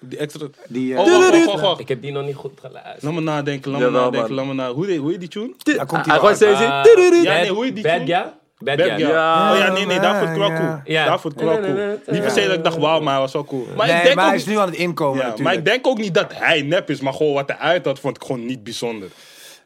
Die 0.00 0.18
extra... 0.18 0.46
Die, 0.68 0.98
Oh, 0.98 1.06
eh, 1.06 1.12
wacht, 1.18 1.30
wacht, 1.30 1.44
wacht, 1.44 1.60
wacht. 1.60 1.80
Ik 1.80 1.88
heb 1.88 2.02
die 2.02 2.12
nog 2.12 2.24
niet 2.24 2.34
goed 2.34 2.52
geluisterd. 2.60 3.02
Laat 3.02 3.12
me 3.12 3.20
nadenken, 3.20 3.70
laat 3.70 3.80
me 3.80 3.86
Jawel, 3.86 4.02
nadenken, 4.04 4.34
man. 4.34 4.46
laat 4.46 4.54
me 4.56 4.62
na. 4.62 4.72
Hoe, 4.72 4.86
heet- 4.86 4.98
hoe 4.98 5.10
heet 5.10 5.20
die 5.20 5.28
tune? 5.28 5.52
daar 5.62 5.86
komt 5.86 5.90
Hij 6.06 6.14
hij 6.14 6.18
gooit 6.18 6.38
wel. 6.38 6.48
steeds 6.54 6.60
in. 6.66 6.70
Ah, 6.72 6.82
Tududu. 6.84 7.22
Ja, 7.22 7.34
nee, 7.34 7.50
hoe 7.50 7.64
heet 7.64 7.74
die 7.74 7.82
Bad 7.84 7.92
tune? 7.92 8.06
Guy? 8.06 8.32
Bad 8.58 8.76
Bad 8.76 8.86
Guy. 8.86 8.96
Guy. 8.96 9.08
Ja. 9.08 9.52
Oh 9.52 9.58
ja, 9.58 9.72
nee, 9.72 9.86
nee, 9.86 10.00
daarvoor 10.00 10.28
het 10.28 10.36
wel 10.38 10.50
Ja. 10.50 10.56
cool. 10.58 10.80
Ja. 10.84 11.04
Daarvoor 11.04 11.30
het 11.30 11.40
wel 11.40 11.60
cool. 11.60 11.98
Niet 12.06 12.20
per 12.22 12.30
se 12.30 12.46
dat 12.46 12.56
ik 12.56 12.64
dacht, 12.64 12.76
wauw, 12.78 13.00
maar 13.00 13.12
hij 13.12 13.22
was 13.22 13.32
wel 13.32 13.44
cool. 13.44 13.66
Maar 13.76 13.86
ik 13.88 13.92
Nee, 13.94 14.02
denk 14.02 14.14
maar 14.14 14.24
ook 14.24 14.30
hij 14.30 14.38
is 14.40 14.46
nu 14.46 14.58
aan 14.58 14.66
het 14.68 14.76
inkomen 14.76 15.16
Ja, 15.18 15.22
natuurlijk. 15.28 15.48
maar 15.48 15.58
ik 15.58 15.64
denk 15.64 15.86
ook 15.86 15.98
niet 15.98 16.14
dat 16.14 16.32
hij 16.34 16.62
nep 16.62 16.90
is, 16.90 17.00
maar 17.00 17.12
gewoon 17.12 17.34
wat 17.34 17.48
hij 17.48 17.56
uit 17.56 17.84
had, 17.84 17.98
vond 17.98 18.16
ik 18.16 18.22
gewoon 18.22 18.46
niet 18.46 18.64
bijzonder. 18.64 19.08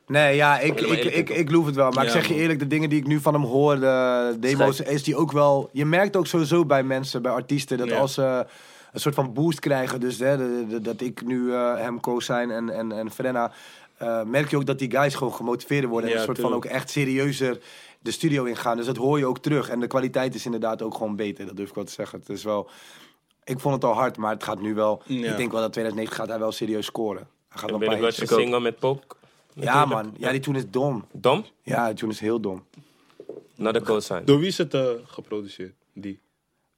Nee, 0.07 0.37
ja, 0.37 0.59
ik, 0.59 0.81
ik, 0.81 1.05
ik, 1.05 1.31
ik 1.31 1.49
geloof 1.49 1.67
het 1.67 1.75
wel. 1.75 1.91
Maar 1.91 2.05
ik 2.05 2.11
zeg 2.11 2.29
je 2.29 2.35
eerlijk, 2.35 2.59
de 2.59 2.67
dingen 2.67 2.89
die 2.89 2.99
ik 2.99 3.07
nu 3.07 3.21
van 3.21 3.33
hem 3.35 3.45
hoor, 3.45 3.81
de 3.81 4.37
demo's, 4.41 4.81
is 4.81 5.03
die 5.03 5.17
ook 5.17 5.33
wel... 5.33 5.69
Je 5.73 5.85
merkt 5.85 6.17
ook 6.17 6.27
sowieso 6.27 6.65
bij 6.65 6.83
mensen, 6.83 7.23
bij 7.23 7.33
artiesten, 7.33 7.79
dat 7.79 7.89
Ja. 7.89 7.97
als 7.97 8.15
ze 8.15 8.47
een 8.95 9.01
soort 9.01 9.15
van 9.15 9.33
boost 9.33 9.61
krijgen, 9.61 10.01
dus 10.01 10.19
hè, 10.19 10.37
de- 10.37 10.67
de- 10.69 10.81
dat 10.81 11.01
ik 11.01 11.25
nu 11.25 11.53
eh, 11.53 11.77
hem 11.77 12.01
co-sign 12.01 12.51
en, 12.51 12.71
en, 12.71 12.93
en 12.93 13.11
Frenna, 13.11 13.53
eh, 13.97 14.23
merk 14.23 14.51
je 14.51 14.57
ook 14.57 14.67
dat 14.67 14.79
die 14.79 14.91
guys 14.91 15.15
gewoon 15.15 15.33
gemotiveerder 15.35 15.91
worden. 15.91 16.11
en 16.11 16.17
een 16.17 16.23
soort 16.25 16.39
van 16.41 16.53
ook 16.55 16.65
echt 16.65 16.91
serieuzer 16.91 17.59
de 18.01 18.11
studio 18.11 18.45
ingaan. 18.45 18.77
Dus 18.77 18.87
dat 18.87 18.97
hoor 18.97 19.19
je 19.19 19.27
ook 19.27 19.39
terug. 19.39 19.69
En 19.69 19.81
de 19.81 19.87
kwaliteit 19.87 20.35
is 20.35 20.45
inderdaad 20.45 20.83
ook 20.83 20.95
gewoon 20.95 21.17
beter, 21.17 21.47
dat 21.47 21.57
durf 21.57 21.69
ik 21.69 21.75
wel 21.75 21.85
te 21.85 21.93
zeggen. 21.93 22.19
Het 22.19 22.29
is 22.29 22.45
wel... 22.45 22.69
Ik 23.45 23.59
vond 23.61 23.75
het 23.75 23.85
al 23.85 23.93
hard, 23.93 24.17
maar 24.17 24.33
het 24.33 24.43
gaat 24.45 24.61
nu 24.61 24.75
wel... 24.75 25.03
Ja. 25.07 25.31
Ik 25.31 25.37
denk 25.37 25.53
wel 25.53 25.61
dat 25.61 25.73
2019 25.73 26.17
gaat 26.17 26.29
hij 26.29 26.39
wel 26.39 26.53
serieus 26.53 26.87
scoren. 26.87 27.29
Hij 27.49 27.59
gaat 27.61 27.71
En 27.71 27.79
wel 27.79 28.07
een 28.07 28.13
single 28.13 28.61
met 28.61 28.79
Poke. 28.79 29.17
Ja 29.55 29.85
man, 29.85 30.15
ja 30.19 30.31
die 30.31 30.41
toen 30.41 30.57
is 30.57 30.71
dom. 30.71 31.05
Dom? 31.13 31.45
Ja, 31.63 31.87
die 31.87 31.95
toen 31.97 32.11
is 32.11 32.21
heel 32.21 32.41
dom. 32.41 32.65
Not 33.57 33.75
the 33.75 33.81
co-sign. 33.81 34.23
Door 34.25 34.39
wie 34.39 34.47
is 34.49 34.59
het 34.59 34.75
eh, 34.75 34.89
geproduceerd? 35.05 35.75
Die. 35.93 36.21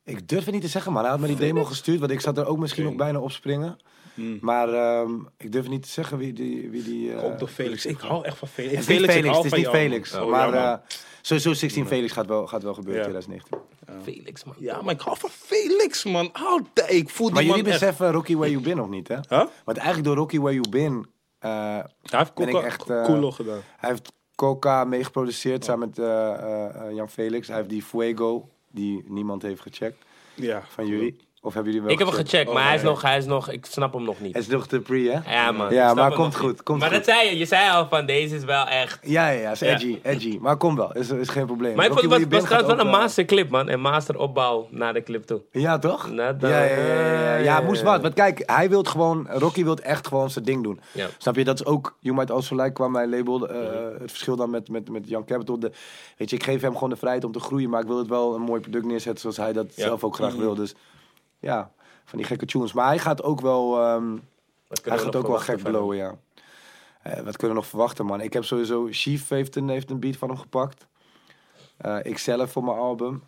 Ik 0.07 0.29
durf 0.29 0.45
het 0.45 0.55
niet 0.55 0.63
te 0.63 0.69
zeggen, 0.69 0.93
man. 0.93 1.03
Hij 1.03 1.11
had 1.11 1.21
me 1.21 1.27
die 1.27 1.37
demo 1.37 1.65
gestuurd, 1.65 1.99
want 2.01 2.11
ik 2.13 2.21
zat 2.21 2.39
er 2.39 2.47
ook 2.47 2.59
misschien 2.59 2.85
nog 2.85 2.95
bijna 2.95 3.19
op 3.21 3.31
springen. 3.31 3.77
Maar 4.41 4.69
ehm, 4.69 5.15
ik 5.37 5.53
durf 5.53 5.65
het 5.65 5.73
niet 5.73 5.83
te 5.83 5.89
zeggen 5.89 6.19
wie 6.19 6.33
die... 6.33 6.71
Wie 6.71 6.83
die 6.83 7.13
eh, 7.13 7.25
Ook 7.25 7.39
door 7.39 7.49
Felix. 7.49 7.87
Ik 7.87 7.99
hou 7.99 8.25
echt 8.25 8.37
van 8.39 8.49
Felix. 8.49 8.73
Het 8.73 8.81
is 8.81 8.89
niet 8.89 8.97
Felix, 9.11 9.17
ik 9.17 9.25
hou 9.31 9.37
het 9.45 9.53
is 9.53 9.59
niet 9.59 9.69
Felix. 9.69 10.15
Oh, 10.15 10.31
maar 10.31 10.53
eh, 10.55 10.75
sowieso 11.21 11.53
16 11.53 11.87
Felix 11.87 12.13
gaat 12.13 12.27
wel, 12.27 12.47
gaat 12.47 12.63
wel 12.63 12.75
gebeuren 12.75 13.05
in 13.07 13.13
Ja. 13.13 13.19
2019. 13.21 13.75
Felix, 14.03 14.45
man. 14.45 14.55
Ja, 14.59 14.83
maar 14.83 14.95
ik 14.95 15.01
hou 15.01 15.17
van 15.19 15.31
Felix, 15.31 16.05
man. 16.05 16.31
Altijd. 16.33 16.93
Ik 16.93 17.11
voel 17.11 17.29
Maar 17.29 17.37
die 17.43 17.47
jullie 17.51 17.63
man 17.63 17.73
echt. 17.73 17.81
beseffen 17.81 18.13
Rocky 18.13 18.37
Where 18.37 18.51
You 18.51 18.63
Been 18.63 18.77
nog 18.77 18.89
niet, 18.89 19.09
hè? 19.09 19.15
Huh? 19.15 19.45
Want 19.65 19.79
eigenlijk 19.79 20.05
door 20.07 20.17
Rocky 20.17 20.39
Where 20.39 20.55
You 20.55 20.69
Been... 20.69 21.07
eh, 21.39 21.51
Hij 21.51 21.85
heeft 22.19 22.33
Coca- 22.33 22.63
echt, 22.63 22.85
Coolo 22.85 23.31
gedaan. 23.31 23.61
hij 23.77 23.91
heeft 23.91 24.13
Coca 24.35 24.85
meegeproduceerd 24.85 25.65
samen 25.65 25.89
met 25.89 25.97
Jan 26.95 27.09
Felix. 27.11 27.47
Hij 27.49 27.57
heeft 27.57 27.69
die 27.69 27.83
Fuego, 27.83 28.49
die 28.77 29.03
niemand 29.07 29.43
heeft 29.43 29.61
gecheckt 29.61 30.05
Ja. 30.35 30.63
van 30.69 30.87
jullie. 30.87 31.17
Of 31.47 31.55
hebben 31.55 31.73
jullie 31.73 31.87
wel 31.87 31.97
Ik 31.99 32.05
heb 32.05 32.09
hem 32.17 32.25
gecheckt, 32.27 32.49
Oh, 32.49 32.55
maar 32.55 32.65
hij 32.67 32.75
is 32.75 32.83
nog, 32.83 33.03
hij 33.03 33.17
is 33.17 33.25
nog, 33.27 33.51
ik 33.51 33.67
snap 33.67 33.93
hem 33.93 34.03
nog 34.03 34.21
niet. 34.21 34.35
Het 34.35 34.43
is 34.43 34.49
nog 34.49 34.67
te 34.67 34.81
pre, 34.81 34.99
hè? 35.23 35.33
Ja, 35.35 35.53
man. 35.53 35.73
Ja, 35.75 35.83
snap 35.85 35.97
maar 35.97 36.05
hem 36.11 36.15
komt 36.21 36.33
nog 36.33 36.41
goed, 36.41 36.63
komt 36.63 36.79
maar 36.81 36.89
goed. 36.89 36.97
dat 37.05 37.15
zei 37.15 37.29
je. 37.31 37.39
Je 37.39 37.45
zei 37.47 37.71
al 37.71 37.87
van, 37.89 38.07
deze 38.07 38.35
is 38.37 38.45
wel 38.45 38.67
echt... 38.67 38.99
Ja, 39.03 39.29
ja, 39.29 39.41
ja, 39.41 39.51
is 39.51 39.59
Ja. 39.61 39.67
edgy, 39.67 39.99
edgy. 40.03 40.39
Maar 40.41 40.57
kom 40.57 40.77
wel, 40.77 40.93
is, 40.95 41.11
is 41.11 41.29
geen 41.29 41.47
probleem. 41.47 41.77
Maar 41.77 41.85
ik 41.87 41.93
vond 41.93 42.05
Rocky 42.05 42.21
het 42.23 42.33
was, 42.33 42.43
trouwens 42.43 42.69
wel 42.69 42.77
gaat 42.77 42.87
een 42.87 42.93
ook, 42.95 43.01
masterclip, 43.01 43.51
man. 43.51 43.69
En 43.69 43.81
masteropbouw 43.81 44.67
naar 44.71 44.93
de 44.93 45.03
clip 45.03 45.25
toe. 45.25 45.43
Ja, 45.53 45.79
toch? 45.79 46.11
Net 46.11 46.41
dan, 46.41 46.51
ja, 46.51 46.63
ja, 46.65 46.77
ja, 46.77 46.85
ja, 46.95 47.13
ja. 47.13 47.37
Ja, 47.37 47.61
eh, 47.61 47.67
moest 47.67 47.83
wat. 47.83 48.03
Want 48.03 48.15
kijk, 48.15 48.43
hij 48.47 48.69
wil 48.69 48.83
gewoon, 48.83 49.27
Rocky 49.31 49.65
wil 49.65 49.77
echt 49.77 50.07
gewoon 50.07 50.31
zijn 50.31 50.45
ding 50.45 50.63
doen. 50.63 50.81
Ja. 50.93 51.07
Snap 51.19 51.37
je? 51.37 51.45
Dat 51.45 51.61
is 51.61 51.67
ook, 51.67 51.97
You 52.01 52.17
Might 52.17 52.31
Also 52.31 52.57
Like 52.57 52.73
kwam 52.73 52.93
mijn 52.93 53.09
label. 53.11 53.49
eh, 53.49 53.57
Het 54.01 54.11
verschil 54.11 54.37
dan 54.37 54.51
met, 54.51 54.69
met, 54.69 54.91
met 54.91 55.09
Young 55.09 55.27
Capital. 55.27 55.59
De, 55.59 55.71
weet 56.17 56.31
je, 56.31 56.37
ik 56.37 56.43
geef 56.43 56.61
hem 56.61 56.73
gewoon 56.73 56.91
de 56.91 56.97
vrijheid 56.97 57.25
om 57.25 57.33
te 57.33 57.41
groeien. 57.41 57.71
Maar 57.71 57.81
ik 57.81 57.87
wil 57.87 57.99
het 57.99 58.09
wel 58.09 58.35
een 58.35 58.41
mooi 58.43 58.61
product 58.61 58.85
neerzetten 58.85 59.21
zoals 59.21 59.37
hij 59.37 59.53
dat 59.53 59.67
Ja. 59.75 59.83
zelf 59.83 60.05
ook 60.05 60.15
graag 60.15 60.35
wil. 60.35 60.55
Dus 60.55 60.75
ja, 61.39 61.71
van 62.05 62.19
die 62.19 62.27
gekke 62.27 62.47
tunes. 62.47 62.73
Maar 62.73 62.87
hij 62.87 62.99
gaat 62.99 63.23
ook 63.23 63.41
wel, 63.41 63.81
ehm, 63.81 64.17
hij 64.69 64.99
gaat 64.99 65.17
ook 65.17 65.27
wel 65.27 65.39
gek 65.39 65.63
blowen, 65.63 65.97
ja. 65.97 66.15
Eh, 67.03 67.13
wat 67.23 67.37
kunnen 67.37 67.57
we 67.57 67.63
nog 67.63 67.67
verwachten, 67.67 68.07
man? 68.07 68.21
Ik 68.21 68.33
heb 68.33 68.45
sowieso... 68.45 68.89
Chief 68.91 69.29
heeft 69.29 69.57
een, 69.57 69.69
heeft 69.69 69.91
een 69.91 70.01
beat 70.01 70.17
van 70.17 70.29
hem 70.29 70.39
gepakt. 70.39 70.87
Eh 71.77 71.99
ik 72.03 72.19
zelf 72.19 72.53
voor 72.53 72.65
mijn 72.65 72.77
album. 72.79 73.23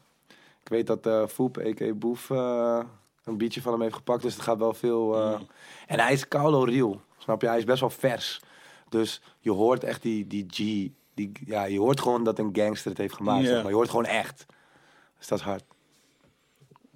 Ik 0.63 0.69
weet 0.69 0.87
dat 0.87 1.07
eh 1.07 1.27
Foep, 1.27 1.59
a.k.a. 1.59 1.93
Boef, 1.93 2.31
eh, 2.31 2.81
een 3.25 3.37
beatje 3.39 3.63
van 3.63 3.73
hem 3.73 3.83
heeft 3.83 3.95
gepakt. 3.95 4.23
Dus 4.23 4.37
er 4.37 4.43
gaat 4.43 4.59
wel 4.59 4.75
veel... 4.75 5.15
eh, 5.17 5.41
En 5.87 6.01
hij 6.01 6.13
is 6.13 6.29
Kaulo 6.29 6.63
real. 6.63 7.01
Snap 7.19 7.41
je? 7.41 7.49
Hij 7.49 7.59
is 7.59 7.65
best 7.65 7.81
wel 7.81 7.91
vers. 7.91 8.41
Dus 8.89 9.23
je 9.41 9.51
hoort 9.51 9.85
echt 9.85 10.03
die, 10.03 10.27
die 10.27 10.47
G... 10.49 10.57
Die, 11.15 11.33
ja, 11.45 11.65
je 11.65 11.79
hoort 11.79 12.01
gewoon 12.01 12.25
dat 12.25 12.39
een 12.39 12.51
gangster 12.53 12.91
het 12.91 12.99
heeft 12.99 13.15
gemaakt. 13.15 13.47
Zeg 13.47 13.57
maar. 13.63 13.69
Je 13.71 13.77
hoort 13.77 13.91
gewoon 13.91 14.05
echt. 14.05 14.47
Dus 15.19 15.27
dat 15.27 15.39
is 15.39 15.45
hard. 15.45 15.65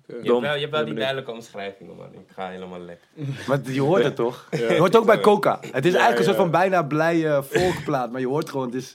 Je 0.07 0.15
hebt 0.15 0.27
wel, 0.41 0.55
je 0.55 0.61
hebt 0.61 0.71
wel 0.71 0.85
die 0.85 0.95
duidelijke 0.95 1.31
omschrijvingen, 1.31 1.97
man. 1.97 2.07
Ik 2.13 2.21
ga 2.35 2.49
helemaal 2.49 2.81
lekker. 2.81 3.07
Maar 3.49 3.61
je 3.65 3.81
hoort 3.81 4.05
het 4.05 4.17
toch? 4.17 4.47
Je 4.51 4.77
hoort 4.79 4.97
ook 4.97 5.07
bij 5.07 5.21
Coca. 5.21 5.59
Het 5.61 5.85
is 5.87 5.93
eigenlijk 5.93 6.19
een 6.19 6.25
soort 6.25 6.37
van 6.37 6.51
bijna 6.51 6.83
blije 6.83 7.43
volkplaat. 7.51 8.11
Maar 8.13 8.21
je 8.21 8.27
hoort 8.27 8.51
gewoon, 8.51 8.67
het 8.67 8.75
is 8.75 8.95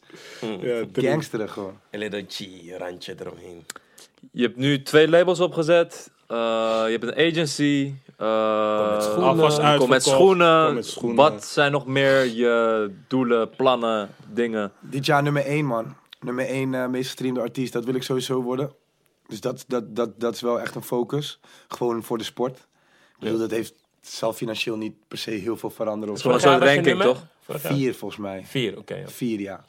gangsterig 0.94 1.52
gewoon. 1.54 1.78
Een 1.92 2.00
little 2.00 2.26
G-randje 2.28 3.16
eromheen. 3.20 3.66
Je 4.32 4.42
hebt 4.44 4.58
nu 4.58 4.82
twee 4.84 5.08
labels 5.10 5.40
opgezet. 5.40 6.10
Eh, 6.28 6.38
je 6.86 6.98
hebt 7.00 7.04
een 7.04 7.28
agency. 7.32 7.94
eh, 8.18 8.92
met 8.94 9.04
schoenen. 9.04 9.24
Alvast 9.28 9.78
komt 9.78 9.90
met 9.90 10.04
schoenen. 10.04 10.66
Kom 10.66 10.74
met 10.76 10.86
schoenen. 10.86 11.16
Wat 11.16 11.46
zijn 11.46 11.72
nog 11.72 11.86
meer 11.86 12.26
je 12.26 12.92
doelen, 13.08 13.50
plannen, 13.50 14.10
dingen? 14.34 14.72
Dit 14.80 15.06
jaar 15.06 15.24
nummer 15.24 15.46
1, 15.46 15.66
man. 15.66 15.96
Nummer 16.20 16.46
1 16.46 16.74
eh 16.74 16.88
meest 16.88 17.06
gestreamde 17.06 17.40
artiest. 17.42 17.74
Dat 17.74 17.86
wil 17.86 17.96
ik 17.96 18.04
sowieso 18.04 18.42
worden. 18.42 18.72
Dus 19.28 19.42
dat, 19.42 19.66
dat, 19.68 19.96
dat, 19.96 20.20
dat 20.20 20.34
is 20.34 20.42
wel 20.42 20.60
echt 20.60 20.76
een 20.76 20.84
focus. 20.84 21.40
Gewoon 21.68 22.04
voor 22.04 22.18
de 22.18 22.24
sport. 22.24 22.58
Ik 22.58 23.20
bedoel, 23.20 23.40
dat 23.40 23.52
heeft 23.52 23.74
zal 24.02 24.34
financieel 24.34 24.78
niet 24.78 24.94
per 25.08 25.18
se 25.18 25.32
heel 25.32 25.58
veel 25.58 25.70
veranderen. 25.70 26.14
Of 26.14 26.20
is 26.20 26.24
zo. 26.24 26.40
gewoon 26.40 26.60
je 26.60 26.76
ranking, 26.76 27.02
toch? 27.02 27.26
Vier 27.48 27.96
volgens 27.96 28.22
mij. 28.22 28.44
Vier, 28.46 28.78
oké. 28.78 28.96
ja. 28.96 29.08
Vier, 29.08 29.40
ja. 29.40 29.66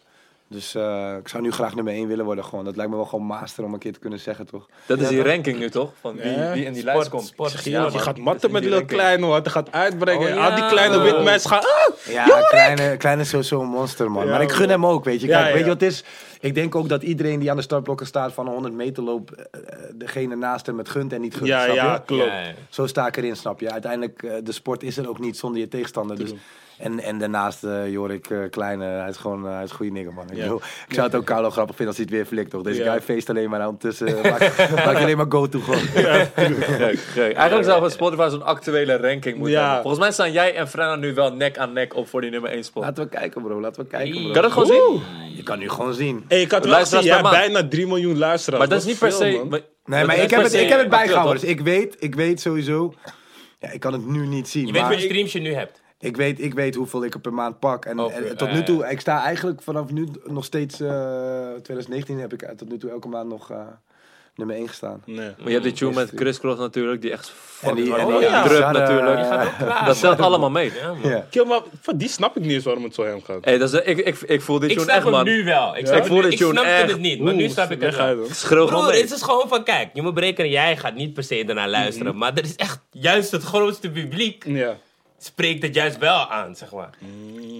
Dus 0.51 0.75
eh, 0.75 1.15
ik 1.21 1.29
zou 1.29 1.43
nu 1.43 1.51
graag 1.53 1.75
nummer 1.75 1.93
1 1.93 2.09
willen 2.09 2.25
worden. 2.25 2.45
Gewoon. 2.45 2.65
Dat 2.65 2.77
lijkt 2.77 2.91
me 2.91 2.97
wel 2.97 3.07
gewoon 3.07 3.25
master 3.25 3.65
om 3.65 3.73
een 3.73 3.79
keer 3.79 3.93
te 3.93 3.99
kunnen 3.99 4.19
zeggen, 4.21 4.47
toch? 4.47 4.69
Dat 4.87 4.99
is 4.99 5.05
Ja, 5.05 5.11
die 5.11 5.23
ranking 5.23 5.59
nu, 5.59 5.71
toch? 5.71 5.93
Van 6.01 6.17
wie, 6.17 6.31
Ja. 6.33 6.53
wie 6.53 6.65
in 6.65 6.73
die 6.73 6.81
Sport, 6.81 6.95
lijst 6.97 7.11
komt. 7.11 7.27
sport. 7.27 7.51
Zeg 7.51 7.65
Ja, 7.65 7.89
die 7.91 7.99
gaat 7.99 8.19
matten 8.19 8.51
met 8.53 8.63
die 8.63 8.71
Lil. 8.71 8.85
Kleine, 8.85 9.25
hoor. 9.27 9.35
Hij 9.35 9.51
gaat 9.51 9.73
uitbrengen. 9.73 10.37
Oh, 10.37 10.45
Al 10.45 10.55
die 10.55 10.67
kleine 10.67 10.99
witte 11.01 11.23
mensen 11.23 11.51
gaan... 11.51 11.61
Ah! 11.61 12.13
Ja, 12.13 12.43
kleine, 12.49 12.97
kleine 12.97 13.23
is 13.23 13.29
sowieso 13.29 13.61
een 13.61 13.69
monster, 13.69 14.11
man. 14.11 14.25
Ja, 14.25 14.31
maar 14.31 14.43
ik 14.43 14.51
gun 14.53 14.69
hem 14.69 14.87
ook, 14.87 15.05
weet 15.05 15.21
je. 15.21 15.27
Ja, 15.27 15.41
Kijk, 15.41 15.53
weet 15.55 15.63
je 15.65 15.69
wat 15.71 15.81
het 15.81 15.91
is? 15.91 16.05
Ik 16.41 16.55
denk 16.55 16.75
ook 16.75 16.89
dat 16.89 17.03
iedereen 17.03 17.39
die 17.41 17.51
aan 17.51 17.57
de 17.57 17.63
startblokken 17.63 18.07
staat 18.07 18.33
van 18.33 18.47
een 18.47 18.53
100 18.53 18.75
meter 18.75 19.03
loop, 19.03 19.31
eh, 19.31 19.45
eh, 19.63 19.79
degene 19.95 20.37
naast 20.37 20.67
hem 20.67 20.79
het 20.79 20.89
gunt 20.89 21.13
en 21.13 21.21
niet 21.21 21.35
gunt. 21.35 21.47
Ja, 21.47 21.65
snap 21.65 21.77
ja, 21.77 21.93
je? 21.95 22.03
klopt. 22.05 22.25
Ja, 22.25 22.41
ja. 22.41 22.53
Zo 22.69 22.87
sta 22.87 23.07
ik 23.07 23.17
erin, 23.17 23.37
snap 23.37 23.61
je? 23.61 23.71
Uiteindelijk, 23.73 24.21
de 24.45 24.53
sport 24.53 24.83
is 24.83 24.97
er 24.97 25.09
ook 25.09 25.19
niet 25.19 25.37
zonder 25.37 25.61
je 25.61 25.69
tegenstander. 25.69 26.17
Dus, 26.19 26.33
en, 26.79 27.01
en 27.01 27.19
daarnaast, 27.19 27.65
eh, 27.65 27.91
Jorik 27.91 28.31
eh, 28.31 28.39
Kleine, 28.51 28.85
hij 28.85 29.09
is 29.09 29.17
gewoon 29.17 29.45
hij 29.45 29.63
is 29.65 29.71
een 29.71 29.77
goede 29.77 29.93
nigger, 29.93 30.13
man. 30.13 30.25
Ik, 30.31 30.37
Ja. 30.37 30.43
bedoel, 30.43 30.61
ik 30.89 30.95
zou 30.95 31.07
het 31.07 31.17
ook 31.17 31.25
Carlo 31.25 31.51
grappig 31.51 31.77
vinden 31.77 31.87
als 31.87 31.97
hij 31.97 32.05
het 32.05 32.15
weer 32.15 32.25
flikt, 32.39 32.51
toch? 32.51 32.63
Deze 32.63 32.83
guy 32.83 33.01
feest 33.01 33.31
alleen 33.31 33.51
maar 33.51 33.61
ondertussen. 33.67 34.07
eh, 34.07 34.31
maakt 34.31 34.71
maakt 34.87 34.97
alleen 35.01 35.17
maar 35.17 35.27
go-to 35.29 35.61
gewoon. 35.61 35.81
Eigenlijk 37.17 37.65
zou 37.65 37.81
van 37.81 37.91
Spotify 37.91 38.29
zo'n 38.31 38.43
actuele 38.45 38.97
ranking 38.97 39.37
moeten 39.37 39.55
Ja. 39.57 39.63
hebben. 39.65 39.81
Volgens 39.83 40.03
mij 40.03 40.13
staan 40.13 40.33
jij 40.33 40.55
en 40.55 40.69
Frenna 40.69 40.97
nu 40.97 41.15
wel 41.15 41.33
nek 41.33 41.59
aan 41.59 41.73
nek 41.73 41.95
op 41.97 42.09
voor 42.09 42.21
die 42.21 42.31
nummer 42.31 42.51
1 42.51 42.65
spot. 42.65 42.83
Laten 42.83 43.05
we 43.05 43.11
kijken, 43.11 43.43
bro. 43.43 43.61
Laten 43.61 43.83
we 43.83 43.89
kijken, 43.89 44.23
bro. 44.23 44.31
Kan 44.33 44.43
dat 44.43 44.53
gewoon 44.53 44.67
zien? 44.67 45.03
Je 45.37 45.43
kan 45.43 45.59
nu 45.59 45.69
gewoon 45.69 45.95
zien. 45.95 46.25
Hey, 46.29 46.41
ik 46.41 46.51
had 46.51 46.65
Luisteraars 46.67 47.31
bijna 47.31 47.69
3 47.69 47.87
miljoen 47.87 48.19
luisteraars. 48.19 48.59
Maar 48.61 48.69
dat 48.73 48.79
is 48.81 48.87
niet 48.87 48.99
per 48.99 49.13
se... 49.13 49.45
man. 49.51 49.61
Nee, 49.85 50.05
maar 50.05 50.19
ik 50.19 50.31
heb, 50.31 50.43
het, 50.43 50.53
ik 50.55 50.69
heb 50.69 50.79
het 50.79 50.89
bijgehouden. 50.89 51.41
Dus 51.41 51.51
ik 51.51 51.61
weet, 51.61 51.97
ik 51.99 52.15
weet 52.15 52.41
sowieso... 52.41 52.95
Ja, 53.61 53.71
ik 53.71 53.81
kan 53.81 53.93
het 53.93 54.07
nu 54.07 54.27
niet 54.27 54.49
zien. 54.49 54.67
Je 54.67 54.73
weet 54.73 54.83
hoeveel 54.83 55.01
streams 55.01 55.33
je 55.33 55.41
nu 55.41 55.55
hebt. 55.55 55.83
Ik, 56.01 56.17
weet, 56.17 56.41
ik 56.41 56.55
weet 56.55 56.75
hoeveel 56.75 57.05
ik 57.05 57.15
er 57.15 57.21
per 57.21 57.35
maand 57.35 57.59
pak. 57.59 57.85
En, 57.85 57.99
en 57.99 58.25
eh, 58.29 58.31
tot 58.31 58.53
nu 58.53 58.63
toe, 58.63 58.87
ik 58.91 59.01
sta 59.01 59.23
eigenlijk 59.25 59.63
vanaf 59.63 59.91
nu 59.91 60.09
nog 60.25 60.45
steeds... 60.45 60.81
eh 60.81 61.49
2019 61.63 62.19
heb 62.19 62.33
ik 62.33 62.43
eh, 62.43 62.55
tot 62.57 62.69
nu 62.69 62.79
toe 62.79 62.91
elke 62.91 63.09
maand 63.09 63.29
nog 63.29 63.51
eh, 63.51 63.59
nummer 64.35 64.57
1 64.57 64.69
gestaan. 64.69 65.03
Nee. 65.05 65.17
Maar 65.17 65.47
je 65.47 65.51
hebt 65.51 65.63
die 65.65 65.73
tune 65.73 65.95
met 65.95 66.11
Chris 66.15 66.39
Cross 66.39 66.59
natuurlijk, 66.61 67.03
die 67.03 67.11
echt 67.13 67.31
fucking 67.31 67.89
hard 67.89 68.23
ja. 68.23 68.71
natuurlijk. 68.73 69.21
eh, 69.21 69.87
Dat 69.87 70.01
telt 70.01 70.21
allemaal 70.21 70.51
mee. 70.51 70.73
Ja, 70.81 70.93
man. 71.03 71.11
ja. 71.11 71.27
Kill, 71.31 71.45
maar 71.45 71.61
van 71.81 71.97
die 71.97 72.09
snap 72.09 72.37
ik 72.37 72.43
niet 72.43 72.53
eens 72.53 72.65
waarom 72.65 72.85
het 72.85 72.95
zo 72.95 73.05
hem 73.05 73.23
gaat. 73.23 73.45
Hey, 73.45 73.59
dat 73.59 73.73
is, 73.73 73.81
ik, 73.81 73.99
ik, 73.99 74.21
ik 74.21 74.43
voel 74.43 74.59
die 74.59 74.69
Ik 74.69 74.75
tune 74.75 74.85
snap 74.85 74.97
echt, 74.97 75.05
hem 75.05 75.15
man. 75.15 75.25
nu 75.25 75.45
wel. 75.45 75.77
Ik, 75.77 75.87
snap 75.87 75.97
Ik 75.97 76.03
het 76.03 76.07
voel 76.13 76.17
nu- 76.17 76.23
de 76.23 76.31
ik 76.33 76.39
tune 76.39 76.51
snapte 76.53 76.71
echt. 76.71 76.91
het 76.91 77.01
niet, 77.01 77.21
maar 77.21 77.35
nu 77.35 77.49
snap 77.49 77.71
ik 77.71 77.81
het 77.81 77.97
wel. 77.97 78.25
Schreeuw 78.31 78.67
gewoon 78.67 78.81
Broer, 78.83 78.93
mee. 78.93 79.03
het 79.03 79.13
is 79.13 79.23
gewoon 79.23 79.49
van, 79.49 79.65
kijk, 79.65 79.89
je 79.93 80.03
moet 80.03 80.15
berekenen, 80.15 80.51
jij 80.51 80.77
gaat 80.77 80.95
niet 80.95 81.13
per 81.15 81.25
se 81.25 81.45
ernaar 81.45 81.69
luisteren. 81.69 82.17
Maar 82.17 82.33
er 82.35 82.45
is 82.45 82.57
echt, 82.57 82.81
juist 82.91 83.31
het 83.31 83.43
grootste 83.43 83.91
publiek 83.91 84.45
Ja. 84.47 84.77
Spreekt 85.19 85.63
het 85.63 85.75
juist 85.75 85.99
wel 85.99 86.29
aan, 86.31 86.57
zeg 86.57 86.73
maar. 86.73 86.91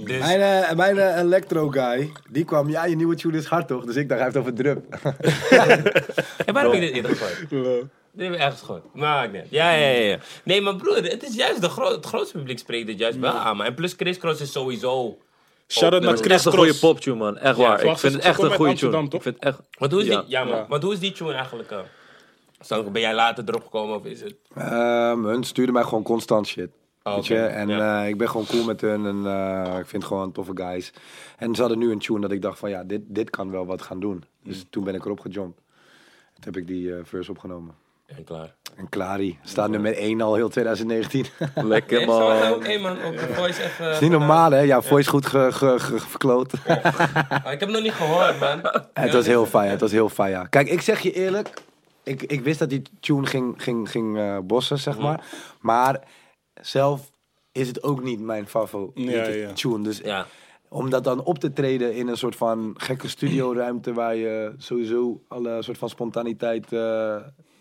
Dus, 0.05 0.19
Mijn, 0.19 0.41
eh, 0.41 0.77
mijn 0.77 0.99
eh, 0.99 1.19
electro 1.19 1.69
guy, 1.69 2.13
die 2.31 2.45
kwam, 2.45 2.69
ja, 2.71 2.85
je 2.85 2.97
nieuwe 2.97 3.15
tune 3.17 3.37
is 3.37 3.45
hard 3.47 3.69
toch? 3.69 3.85
Dus 3.85 3.97
ik 3.97 4.09
dacht, 4.09 4.21
hij 4.21 4.31
heeft 4.31 4.41
over 4.41 4.55
drum. 4.55 4.85
en 6.47 6.53
waarom 6.55 6.73
heb 6.73 6.83
je 6.83 6.87
dit 6.87 6.93
eerder 6.95 7.17
gegooid? 7.17 7.51
Dit 8.13 8.27
heb 8.27 8.35
ik 8.35 8.41
echt 8.41 8.59
gegooid. 8.59 8.83
Maakt 8.93 9.33
niet. 9.33 9.45
Ja, 9.49 9.71
ja, 9.73 9.87
ja, 9.89 10.01
ja. 10.01 10.19
Nee, 10.45 10.61
maar 10.61 10.77
broer, 10.77 10.97
het 10.97 11.23
is 11.23 11.35
juist, 11.35 11.61
de 11.61 11.69
gro 11.69 11.91
het 11.91 12.07
grootste 12.07 12.39
publiek 12.39 12.59
spreekt 12.59 12.89
het 12.89 12.99
juist 12.99 13.19
wel 13.19 13.33
aan. 13.33 13.57
Man. 13.57 13.67
En 13.67 13.75
plus 13.75 13.93
Chris 13.97 14.19
Cross 14.19 14.41
is 14.41 14.53
sowieso... 14.53 15.19
Shout-out 15.69 16.03
naar 16.03 16.11
Dat 16.11 16.21
is 16.21 16.27
Chris 16.27 16.37
echt 16.37 16.45
een 16.45 16.53
goede 16.53 16.67
Cross. 16.69 16.81
poptune, 16.81 17.17
man. 17.17 17.39
Echt 17.39 17.57
waar. 17.57 17.83
ik 17.85 17.99
vind 17.99 18.13
het 18.13 18.23
echt 18.23 18.43
een 18.43 18.55
goede 18.55 18.75
tune. 18.75 19.03
Ik 19.03 19.23
vind 19.23 19.25
het 19.25 19.39
echt... 19.45 19.59
Hoe 19.91 20.01
is 20.01 20.07
Ja. 20.07 20.21
die, 20.21 20.31
ja, 20.31 20.45
man. 20.45 20.57
Ja. 20.57 20.67
Want 20.69 20.83
hoe 20.83 20.93
is 20.93 20.99
die 20.99 21.13
tune 21.13 21.33
eigenlijk? 21.33 21.71
Uh, 22.71 22.89
ben 22.93 23.01
jij 23.03 23.15
later 23.15 23.45
erop 23.47 23.63
gekomen 23.63 23.97
of 23.97 24.05
is 24.05 24.21
het... 24.21 24.35
Ehm, 24.55 25.25
hun 25.25 25.45
stuurde 25.45 25.73
mij 25.73 25.83
gewoon 25.83 26.03
constant 26.03 26.47
shit. 26.47 26.71
Oh, 27.09 27.15
Weet 27.15 27.27
je? 27.27 27.39
En 27.39 27.69
Ja. 27.69 28.03
eh, 28.03 28.09
ik 28.09 28.17
ben 28.19 28.29
gewoon 28.29 28.47
cool 28.47 28.65
met 28.65 28.81
hun 28.81 29.07
en 29.07 29.27
eh, 29.27 29.79
ik 29.79 29.87
vind 29.87 30.05
gewoon 30.05 30.33
toffe 30.33 30.53
guys. 30.55 30.93
En 31.39 31.55
ze 31.55 31.61
hadden 31.61 31.79
nu 31.79 31.93
een 31.93 31.99
tune 31.99 32.21
dat 32.21 32.31
ik 32.31 32.43
dacht 32.43 32.59
van 32.59 32.71
ja, 32.71 32.85
dit, 32.85 33.01
dit 33.07 33.31
kan 33.31 33.51
wel 33.51 33.67
wat 33.67 33.83
gaan 33.83 34.01
doen. 34.01 34.25
Dus 34.45 34.57
Mm. 34.57 34.63
toen 34.71 34.85
ben 34.85 34.95
ik 34.95 35.05
erop 35.05 35.21
gejumpt. 35.21 35.61
Toen 36.35 36.45
heb 36.55 36.57
ik 36.57 36.67
die 36.67 36.95
eh 36.95 37.01
verse 37.05 37.31
opgenomen. 37.31 37.75
En 38.07 38.25
klaar. 38.25 38.55
En 38.77 38.89
Clary 38.89 39.39
staat 39.43 39.71
nummer 39.71 39.97
1 39.97 40.21
al 40.21 40.35
heel 40.35 40.49
2019. 40.49 41.25
Lekker, 41.55 41.97
Nee, 41.99 42.07
zo, 42.07 42.29
man. 42.29 42.53
Oké 42.53 42.79
man, 42.79 42.93
op 43.05 43.13
de 43.19 43.29
voice 43.35 43.63
even... 43.63 43.91
is 43.91 44.01
niet 44.01 44.11
normaal 44.11 44.51
hè? 44.51 44.59
Ja, 44.61 44.83
voice 44.83 45.11
goed 45.11 45.27
ge, 45.27 45.49
ge- 45.53 45.79
ge- 45.79 45.99
verkloot. 46.01 46.53
Ik 46.53 46.61
heb 47.43 47.61
het 47.61 47.71
nog 47.71 47.83
niet 47.83 47.93
gehoord, 47.93 48.41
man. 48.41 48.61
het 49.05 49.13
was 49.13 49.27
heel 49.27 49.47
fijn, 49.47 49.71
het 49.71 49.81
was 49.81 49.91
heel 49.93 50.09
fijn 50.09 50.31
ja. 50.31 50.45
Kijk, 50.45 50.69
ik 50.69 50.81
zeg 50.81 51.01
je 51.01 51.13
eerlijk. 51.13 51.51
Ik, 52.03 52.23
ik 52.23 52.41
wist 52.41 52.59
dat 52.59 52.71
die 52.71 52.83
tune 53.01 53.27
ging, 53.27 53.63
ging, 53.63 53.91
ging 53.91 54.19
eh, 54.19 54.39
bossen, 54.43 54.79
zeg 54.79 54.99
maar. 54.99 55.25
Maar 55.61 56.01
zelf 56.61 57.11
is 57.53 57.69
het 57.69 57.83
ook 57.83 58.03
niet 58.03 58.21
mijn 58.21 58.47
favoriete 58.49 59.13
Ja, 59.13 59.27
ja. 59.29 59.53
tune. 59.53 59.83
Dus 59.83 59.99
Ja. 59.99 60.27
om 60.69 60.91
dat 60.91 61.05
dan 61.05 61.23
op 61.23 61.39
te 61.39 61.53
treden 61.53 61.95
in 61.95 62.09
een 62.09 62.17
soort 62.17 62.37
van 62.37 62.75
gekke 62.77 63.09
studioruimte 63.09 63.93
waar 63.93 64.15
je 64.17 64.53
sowieso 64.59 65.21
alle 65.29 65.63
soort 65.63 65.79
van 65.79 65.89
spontaniteit 65.89 66.73
eh, 66.73 67.17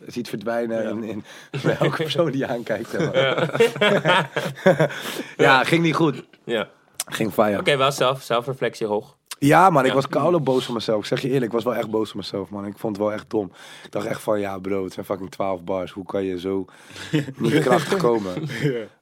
ziet 0.06 0.30
verdwijnen 0.30 0.90
in, 0.90 1.04
in 1.04 1.24
bij 1.64 1.78
elke 1.78 2.04
persoon 2.04 2.32
die 2.32 2.38
je 2.40 2.48
aankijkt. 2.48 2.90
Zeg 2.90 3.12
maar. 3.14 4.92
ja. 5.48 5.64
ging 5.64 5.84
niet 5.84 5.96
goed. 5.96 6.24
Ja. 6.44 6.70
Ging 7.10 7.34
fire. 7.34 7.60
Oké, 7.60 7.78
wel 7.78 7.92
zelf, 7.92 8.22
zelfreflectie 8.22 8.88
hoog. 8.88 9.17
Ja, 9.40 9.70
man, 9.70 9.86
ik 9.86 9.94
was 9.94 10.08
koude 10.08 10.40
boos 10.40 10.68
op 10.68 10.74
mezelf. 10.74 11.00
Ik 11.00 11.06
zeg 11.06 11.22
je 11.22 11.28
eerlijk, 11.28 11.46
ik 11.46 11.52
was 11.52 11.64
wel 11.64 11.76
echt 11.76 11.90
boos 11.90 12.10
op 12.10 12.16
mezelf, 12.16 12.50
man. 12.50 12.66
Ik 12.66 12.78
vond 12.78 12.96
het 12.96 13.06
wel 13.06 13.14
echt 13.14 13.30
dom. 13.30 13.52
Ik 13.84 13.92
dacht 13.92 14.06
echt 14.06 14.22
van, 14.22 14.40
ja 14.40 14.58
bro, 14.58 14.84
het 14.84 14.94
zijn 14.94 15.06
fucking 15.06 15.32
12 15.32 15.64
bars. 15.64 15.92
Hoe 15.92 16.06
kan 16.06 16.24
je 16.24 16.40
zo 16.40 16.66
niet 17.38 17.60
krachtig 17.60 17.98
komen? 17.98 18.34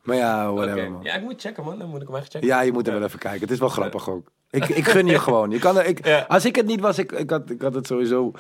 Maar 0.04 0.16
ja, 0.16 0.52
whatever, 0.52 0.92
man. 0.92 1.04
Ja, 1.04 1.14
ik 1.16 1.22
moet 1.22 1.42
checken, 1.42 1.64
man. 1.64 1.80
Dan 1.80 1.90
moet 1.90 2.02
ik 2.02 2.08
hem 2.08 2.18
echt 2.18 2.32
checken. 2.32 2.48
Ja, 2.48 2.62
je 2.62 2.72
moet 2.72 2.88
er 2.88 2.94
wel 2.94 3.04
even 3.04 3.20
kijken. 3.20 3.42
Het 3.42 3.52
is 3.52 3.60
wel 3.60 3.70
grappig 3.70 4.10
ook. 4.10 4.28
Ik, 4.50 4.68
ik 4.70 4.88
gun 4.88 5.08
je 5.08 5.20
gewoon. 5.28 5.52
Je 5.52 5.60
kan 5.60 5.78
er, 5.78 5.86
ik, 5.86 6.06
Ja. 6.06 6.26
Als 6.28 6.46
ik 6.46 6.56
het 6.56 6.66
niet 6.66 6.80
was, 6.80 6.98
ik, 6.98 7.12
ik, 7.12 7.30
had, 7.30 7.50
ik 7.50 7.62
had 7.62 7.74
het 7.74 7.88
sowieso 7.88 8.32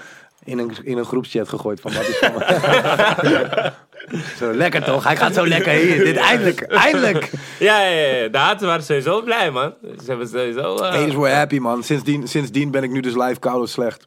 in 0.43 0.57
een, 0.57 0.71
in 0.83 0.97
een 0.97 1.05
groepschat 1.05 1.49
gegooid 1.49 1.81
van 1.81 1.93
wat 1.93 2.07
is 2.07 2.17
van. 2.17 2.33
Zo 4.37 4.53
lekker 4.53 4.83
toch? 4.83 5.03
Hij 5.03 5.15
gaat 5.17 5.33
zo 5.33 5.47
lekker 5.47 5.71
hier. 5.71 6.03
Dit 6.03 6.15
eindelijk, 6.17 6.61
eindelijk. 6.61 7.31
Ja, 7.59 7.81
ja, 7.85 8.15
ja. 8.15 8.27
De 8.27 8.37
haten 8.37 8.67
waren 8.67 8.83
sowieso 8.83 9.21
blij, 9.21 9.51
man. 9.51 9.73
Ze 9.81 10.03
hebben 10.05 10.27
sowieso... 10.27 10.75
eh, 10.75 10.89
Haters 10.91 11.15
were 11.15 11.33
happy, 11.33 11.57
man. 11.57 11.83
Sindsdien, 11.83 12.27
sindsdien 12.27 12.71
ben 12.71 12.83
ik 12.83 12.91
nu 12.91 12.99
dus 12.99 13.15
live 13.15 13.39
koude 13.39 13.67
slecht. 13.67 14.05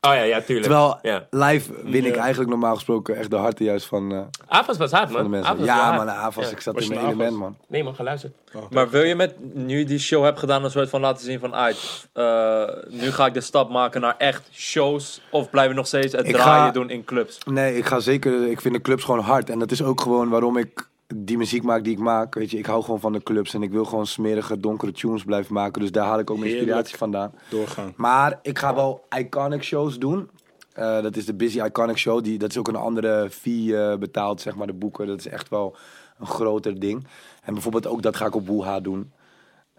Oh 0.00 0.14
ja, 0.14 0.22
ja, 0.22 0.40
tuurlijk. 0.40 0.66
Terwijl 0.66 0.98
Ja. 1.02 1.26
live 1.30 1.72
win 1.84 2.04
ik 2.04 2.16
eigenlijk 2.16 2.50
normaal 2.50 2.74
gesproken 2.74 3.16
echt 3.16 3.30
de 3.30 3.36
harten 3.36 3.64
juist 3.64 3.86
van, 3.86 4.12
eh, 4.12 4.20
Avas 4.46 4.76
was 4.76 4.90
hard, 4.90 5.04
man. 5.04 5.12
van 5.12 5.22
de 5.22 5.28
mensen. 5.30 5.48
Avas 5.50 5.66
was 5.66 5.76
Ja, 5.76 5.82
hard. 5.84 5.96
man, 5.96 6.10
Avas, 6.10 6.44
Ja. 6.44 6.50
ik 6.50 6.60
zat 6.60 6.74
Was 6.74 6.82
in 6.88 6.94
mijn 6.94 7.06
element, 7.06 7.36
man. 7.36 7.56
Nee, 7.68 7.84
man, 7.84 7.94
geluisterd. 7.94 8.32
Maar 8.70 8.90
wil 8.90 9.02
je 9.02 9.14
met, 9.14 9.34
nu 9.54 9.78
je 9.78 9.84
die 9.84 9.98
show 9.98 10.24
hebt 10.24 10.38
gedaan, 10.38 10.64
een 10.64 10.70
soort 10.70 10.88
van 10.88 11.00
laten 11.00 11.24
zien 11.24 11.38
van, 11.40 11.52
ah, 11.52 11.68
eh, 12.12 12.68
nu 12.88 13.10
ga 13.10 13.26
ik 13.26 13.34
de 13.34 13.40
stap 13.40 13.70
maken 13.70 14.00
naar 14.00 14.14
echt 14.18 14.48
shows? 14.52 15.20
Of 15.30 15.50
blijven 15.50 15.72
we 15.72 15.78
nog 15.78 15.86
steeds 15.86 16.12
het 16.12 16.28
Ik 16.28 16.34
draaien 16.34 16.64
ga- 16.64 16.70
doen 16.70 16.90
in 16.90 17.04
clubs? 17.04 17.38
Nee, 17.46 17.76
ik 17.76 17.86
ga 17.86 18.00
zeker. 18.00 18.50
Ik 18.50 18.60
vind 18.60 18.74
de 18.74 18.80
clubs 18.80 19.04
gewoon 19.04 19.20
hard. 19.20 19.50
En 19.50 19.58
dat 19.58 19.70
is 19.70 19.82
ook 19.82 20.00
gewoon 20.00 20.28
waarom 20.28 20.56
ik 20.56 20.88
die 21.14 21.36
muziek 21.36 21.62
maak 21.62 21.84
die 21.84 21.92
ik 21.92 21.98
maak. 21.98 22.34
Weet 22.34 22.50
je, 22.50 22.58
ik 22.58 22.66
hou 22.66 22.82
gewoon 22.82 23.00
van 23.00 23.12
de 23.12 23.22
clubs. 23.22 23.54
En 23.54 23.62
ik 23.62 23.70
wil 23.70 23.84
gewoon 23.84 24.06
smerige, 24.06 24.60
donkere 24.60 24.92
tunes 24.92 25.24
blijven 25.24 25.54
maken. 25.54 25.80
Dus 25.80 25.92
daar 25.92 26.06
haal 26.06 26.18
ik 26.18 26.30
ook 26.30 26.38
mijn 26.38 26.50
inspiratie 26.50 26.96
vandaan. 26.96 27.32
Doorgaan. 27.50 27.92
Maar 27.96 28.38
ik 28.42 28.58
ga 28.58 28.74
wel 28.74 29.04
iconic 29.18 29.62
shows 29.62 29.98
doen. 29.98 30.30
Eh, 30.72 31.02
dat 31.02 31.16
is 31.16 31.24
de 31.24 31.34
Busy 31.34 31.60
Iconic 31.60 31.96
Show. 31.96 32.24
Die, 32.24 32.38
dat 32.38 32.50
is 32.50 32.58
ook 32.58 32.68
een 32.68 32.76
andere 32.76 33.30
fee 33.30 33.76
eh, 33.76 33.98
betaald, 33.98 34.40
zeg 34.40 34.56
maar, 34.56 34.66
de 34.66 34.72
boeken. 34.72 35.06
Dat 35.06 35.18
is 35.18 35.28
echt 35.28 35.48
wel 35.48 35.76
een 36.18 36.26
groter 36.26 36.80
ding. 36.80 37.06
En 37.42 37.52
bijvoorbeeld 37.52 37.86
ook 37.86 38.02
dat 38.02 38.16
ga 38.16 38.26
ik 38.26 38.34
op 38.34 38.46
Woeha 38.46 38.80
doen. 38.80 39.12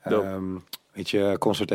Ehm, 0.04 0.56
weet 0.92 1.10
je, 1.10 1.36
Concert 1.40 1.72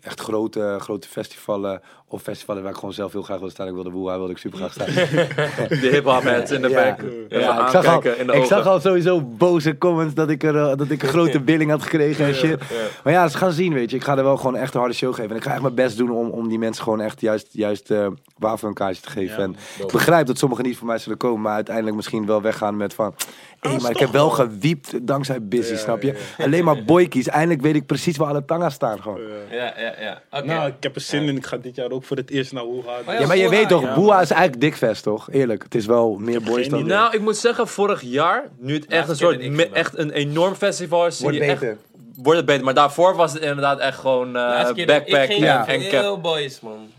echt 0.00 0.20
grote, 0.20 0.76
grote 0.80 1.08
festivalen. 1.08 1.80
Of 2.12 2.22
festivalen 2.22 2.62
waar 2.62 2.70
ik 2.72 2.78
gewoon 2.78 2.94
zelf 2.94 3.12
heel 3.12 3.22
graag 3.22 3.38
wil 3.38 3.50
staan. 3.50 3.66
Ik 3.68 3.74
wilde 3.74 3.90
Woeha, 3.90 4.16
wilde 4.16 4.32
ik 4.32 4.38
super 4.38 4.58
graag 4.58 4.72
staan. 4.72 4.86
De 5.80 5.88
hip-hop 5.92 6.22
heads 6.22 6.50
in 6.50 6.62
de 6.62 6.68
Ja. 6.68 6.74
back. 6.96 7.00
Ja, 7.28 7.64
ik, 7.64 7.70
zag 7.70 7.86
al, 7.86 7.92
aankijken 7.92 8.20
in 8.20 8.26
de 8.26 8.32
ik 8.32 8.44
zag 8.44 8.66
al 8.66 8.80
sowieso 8.80 9.20
boze 9.20 9.78
comments 9.78 10.14
dat 10.14 10.28
ik, 10.30 10.42
er, 10.42 10.56
eh, 10.56 10.76
dat 10.76 10.90
ik 10.90 11.02
een 11.02 11.08
grote 11.08 11.40
billing 11.50 11.70
had 11.70 11.82
gekregen 11.82 12.26
en 12.26 12.34
shit. 12.34 12.60
Maar 13.04 13.12
ja, 13.12 13.28
ze 13.28 13.36
gaan 13.36 13.52
zien, 13.52 13.72
weet 13.72 13.90
je. 13.90 13.96
Ik 13.96 14.04
ga 14.04 14.16
er 14.16 14.24
wel 14.24 14.36
gewoon 14.36 14.56
echt 14.56 14.74
een 14.74 14.80
harde 14.80 14.94
show 14.94 15.14
geven. 15.14 15.30
En 15.30 15.36
ik 15.36 15.42
ga 15.42 15.52
echt 15.52 15.62
mijn 15.62 15.74
best 15.74 15.96
doen 15.96 16.10
om, 16.10 16.28
om 16.30 16.48
die 16.48 16.58
mensen 16.58 16.82
gewoon 16.82 17.00
echt 17.00 17.20
juist, 17.20 17.48
juist 17.50 17.90
eh 17.90 18.06
waar 18.38 18.58
voor 18.58 18.68
een 18.68 18.74
kaartje 18.74 19.02
te 19.02 19.10
geven. 19.10 19.36
Ja, 19.36 19.42
en 19.42 19.56
ik 19.86 19.92
begrijp 19.92 20.26
dat 20.26 20.38
sommigen 20.38 20.64
niet 20.64 20.76
voor 20.76 20.86
mij 20.86 20.98
zullen 20.98 21.18
komen, 21.18 21.40
maar 21.40 21.54
uiteindelijk 21.54 21.96
misschien 21.96 22.26
wel 22.26 22.42
weggaan 22.42 22.76
met 22.76 22.94
van... 22.94 23.14
Ah, 23.60 23.80
maar 23.80 23.90
ik 23.90 23.96
heb 23.98 24.10
wel 24.10 24.30
gewiept 24.30 25.06
dankzij 25.06 25.42
Busy, 25.42 25.72
Ja, 25.72 25.78
snap 25.78 26.02
je? 26.02 26.18
ja, 26.36 26.44
Alleen 26.44 26.64
maar 26.64 26.84
boykies. 26.84 27.28
Eindelijk 27.28 27.60
weet 27.60 27.74
ik 27.74 27.86
precies 27.86 28.16
waar 28.16 28.28
alle 28.28 28.44
tanga's 28.44 28.74
staan 28.74 29.02
gewoon. 29.02 29.20
Ja, 29.50 29.74
ja, 29.76 29.94
ja. 30.00 30.22
Oké. 30.30 30.46
Nou, 30.46 30.66
ik 30.68 30.74
heb 30.80 30.94
er 30.94 31.00
zin 31.00 31.22
in. 31.22 31.36
Ik 31.36 31.46
ga 31.46 31.56
dit 31.56 31.76
jaar 31.76 31.90
ook 31.90 32.01
voor 32.04 32.16
het 32.16 32.30
eerst 32.30 32.52
naar 32.52 32.64
Woeha. 32.64 32.98
Oh 33.08 33.18
Ja, 33.20 33.26
maar 33.26 33.36
je 33.36 33.48
weet 33.48 33.68
toch, 33.68 33.82
ja. 33.82 33.94
Boeha 33.94 34.20
is 34.20 34.30
eigenlijk 34.30 34.60
dikvest, 34.60 35.02
toch? 35.02 35.30
Eerlijk, 35.30 35.62
het 35.62 35.74
is 35.74 35.86
wel 35.86 36.16
meer 36.20 36.42
boys 36.42 36.60
geen 36.62 36.70
dan... 36.70 36.86
Nou, 36.86 37.14
ik 37.14 37.20
moet 37.20 37.36
zeggen, 37.36 37.68
vorig 37.68 38.02
jaar, 38.02 38.48
nu 38.58 38.74
het 38.74 38.86
echt 38.86 39.08
een 39.08 39.16
soort, 39.16 39.40
echt 39.72 39.98
een 39.98 40.10
enorm 40.10 40.54
festival 40.54 41.06
is, 41.06 41.16
zie 41.16 41.32
je 41.32 41.40
echt- 41.40 41.60
beter. 41.60 41.76
wordt 42.16 42.36
het 42.38 42.46
beter. 42.46 42.64
Maar 42.64 42.74
daarvoor 42.74 43.16
was 43.16 43.32
het 43.32 43.42
inderdaad 43.42 43.78
echt 43.78 43.98
gewoon 43.98 44.36
eh, 44.36 44.70
keer- 44.74 44.86
backpack 44.86 45.22
Ik 45.22 45.30
ging 45.30 45.44
Ja. 45.44 45.56
naar 45.58 45.68
en 45.68 45.80
cap. 45.80 46.00
veel 46.00 46.20
boys, 46.20 46.60
man. 46.60 46.90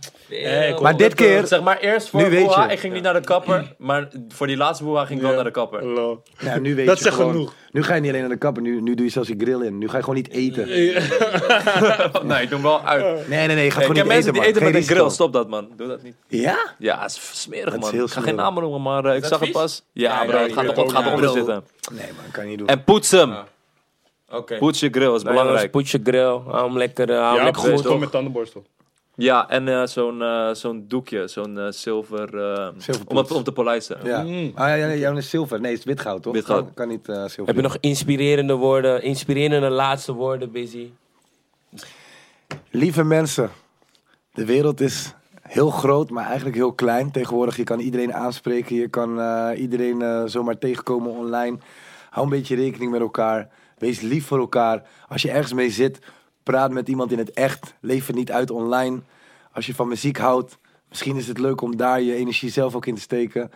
Maar 0.81 0.97
dit 0.97 1.07
dat, 1.09 1.13
keer... 1.13 1.47
Zeg 1.47 1.61
maar 1.61 1.77
eerst 1.79 2.09
voor 2.09 2.21
Nu 2.21 2.29
weet 2.29 2.45
Woeha, 2.45 2.65
je. 2.65 2.71
ik 2.71 2.79
ging 2.79 2.93
niet 2.93 3.03
naar 3.03 3.13
de 3.13 3.19
kapper, 3.21 3.75
maar 3.77 4.07
voor 4.29 4.47
die 4.47 4.57
laatste 4.57 4.83
Woeha 4.83 5.05
ging 5.05 5.19
ik 5.19 5.25
wel 5.25 5.35
naar 5.35 5.43
de 5.43 5.51
kapper. 5.51 5.83
Ja, 6.37 6.59
nu 6.59 6.75
weet 6.75 6.85
Dat 6.85 6.97
je 6.97 7.03
zegt 7.03 7.15
gewoon, 7.15 7.31
genoeg. 7.31 7.53
Nu 7.71 7.83
ga 7.83 7.93
je 7.95 8.01
niet 8.01 8.09
alleen 8.09 8.21
naar 8.21 8.29
de 8.31 8.37
kapper, 8.37 8.61
nu, 8.61 8.81
nu 8.81 8.95
doe 8.95 9.05
je 9.05 9.11
zelfs 9.11 9.27
je 9.27 9.35
grill 9.37 9.61
in. 9.65 9.77
Nu 9.77 9.89
ga 9.89 9.97
je 9.97 10.03
gewoon 10.03 10.15
niet 10.17 10.29
eten. 10.29 10.67
nee, 12.27 12.41
ik 12.41 12.49
doe 12.49 12.59
hem 12.59 12.61
wel 12.61 12.81
uit. 12.81 13.27
Nee, 13.27 13.47
nee, 13.47 13.55
nee, 13.55 13.65
je 13.65 13.71
gaat 13.71 13.81
gewoon 13.81 13.97
niet 13.97 14.05
mensen 14.07 14.15
eten, 14.15 14.33
die 14.33 14.41
man. 14.41 14.49
eten 14.49 14.61
Geen 14.61 14.71
met 14.71 14.81
een 14.89 14.95
grill, 14.95 15.09
stop 15.09 15.33
dat 15.33 15.49
man. 15.49 15.69
Doe 15.75 15.87
dat 15.87 16.03
niet. 16.03 16.15
Ja? 16.27 16.73
Ja, 16.77 17.01
het 17.01 17.11
is 17.11 17.41
smerig 17.41 17.73
Dat 17.73 17.83
is 17.83 17.91
man. 17.91 18.03
ik 18.05 18.11
ga 18.11 18.21
geen 18.21 18.35
namen 18.35 18.63
noemen, 18.63 18.81
maar 18.81 19.05
eh, 19.05 19.15
ik 19.15 19.21
dat 19.21 19.31
zag 19.31 19.39
het 19.39 19.51
pas. 19.51 19.83
Ja, 19.91 20.19
Ja, 20.21 20.25
bro, 20.25 20.37
ja, 20.37 20.43
het 20.43 20.53
gaat, 20.53 21.05
eronder 21.05 21.29
zitten. 21.29 21.63
Nee, 21.91 22.05
man, 22.05 22.31
kan 22.31 22.43
je 22.43 22.49
niet 22.49 22.57
doen. 22.57 22.67
En 22.67 22.83
poets 22.83 23.11
hem. 23.11 23.33
Oké. 24.31 24.57
Poets 24.57 24.79
je 24.79 24.89
grill, 24.91 25.13
is 25.15 25.23
Nou, 25.23 25.35
belangrijk. 25.35 25.71
Poets 25.71 25.91
je 25.91 25.99
grill. 26.03 26.39
Hou 26.47 26.67
hem 26.67 26.77
lekker, 26.77 27.09
eh, 27.09 27.15
hou 27.17 27.27
hem 27.27 27.37
Ja, 27.37 27.43
lekker 27.43 27.77
goed. 27.77 27.99
met 27.99 28.11
tandenborstel. 28.11 28.63
Ja, 29.15 29.49
en 29.49 29.67
eh, 29.67 29.85
zo'n 29.85 30.21
eh, 30.21 30.53
zo'n 30.53 30.85
doekje, 30.87 31.27
zo'n 31.27 31.59
eh, 31.59 31.67
zilver, 31.69 32.37
eh, 32.37 32.67
Zilverpoets. 32.77 33.11
om, 33.11 33.17
het, 33.17 33.31
om 33.31 33.43
te 33.43 33.51
polijsten. 33.51 33.97
Ja. 34.03 34.21
Mm. 34.23 34.51
Ah, 34.55 34.67
ja, 34.67 34.73
ja, 34.73 34.87
ja, 34.87 34.93
jouw 34.95 35.17
is 35.17 35.29
zilver. 35.29 35.59
Nee, 35.61 35.71
het 35.71 35.79
is 35.79 35.85
witgoud, 35.85 36.21
toch? 36.23 36.33
Witgoud. 36.33 36.63
Kan, 36.63 36.73
kan 36.73 36.87
niet 36.87 37.09
eh, 37.09 37.15
zilver. 37.15 37.45
Heb 37.45 37.55
je 37.55 37.61
nog 37.61 37.77
inspirerende 37.79 38.53
woorden, 38.55 39.03
inspirerende 39.03 39.69
laatste 39.69 40.13
woorden, 40.13 40.51
Busy? 40.51 40.91
Lieve 42.69 43.03
mensen, 43.03 43.49
de 44.33 44.45
wereld 44.45 44.81
is 44.81 45.13
heel 45.41 45.69
groot, 45.69 46.09
maar 46.09 46.25
eigenlijk 46.25 46.55
heel 46.55 46.73
klein. 46.73 47.11
Tegenwoordig, 47.11 47.57
je 47.57 47.63
kan 47.63 47.79
iedereen 47.79 48.13
aanspreken, 48.13 48.75
je 48.75 48.87
kan 48.87 49.19
eh, 49.21 49.49
iedereen 49.61 50.01
eh, 50.01 50.23
zomaar 50.25 50.57
tegenkomen 50.57 51.11
online. 51.11 51.57
Hou 52.09 52.25
een 52.25 52.31
beetje 52.31 52.55
rekening 52.55 52.91
met 52.91 53.01
elkaar. 53.01 53.49
Wees 53.77 54.01
lief 54.01 54.25
voor 54.25 54.39
elkaar. 54.39 54.83
Als 55.07 55.21
je 55.21 55.31
ergens 55.31 55.53
mee 55.53 55.69
zit, 55.69 55.99
praat 56.43 56.71
met 56.71 56.87
iemand 56.87 57.11
in 57.11 57.17
het 57.17 57.31
echt. 57.31 57.73
Leef 57.79 58.07
het 58.07 58.15
niet 58.15 58.31
uit 58.31 58.51
online. 58.51 58.99
Als 59.51 59.65
je 59.65 59.75
van 59.75 59.87
muziek 59.87 60.17
houdt, 60.17 60.57
misschien 60.89 61.15
is 61.15 61.27
het 61.27 61.37
leuk 61.37 61.61
om 61.61 61.77
daar 61.77 62.01
je 62.01 62.15
energie 62.15 62.49
zelf 62.49 62.75
ook 62.75 62.85
in 62.85 62.95
te 62.95 63.01
steken. 63.01 63.51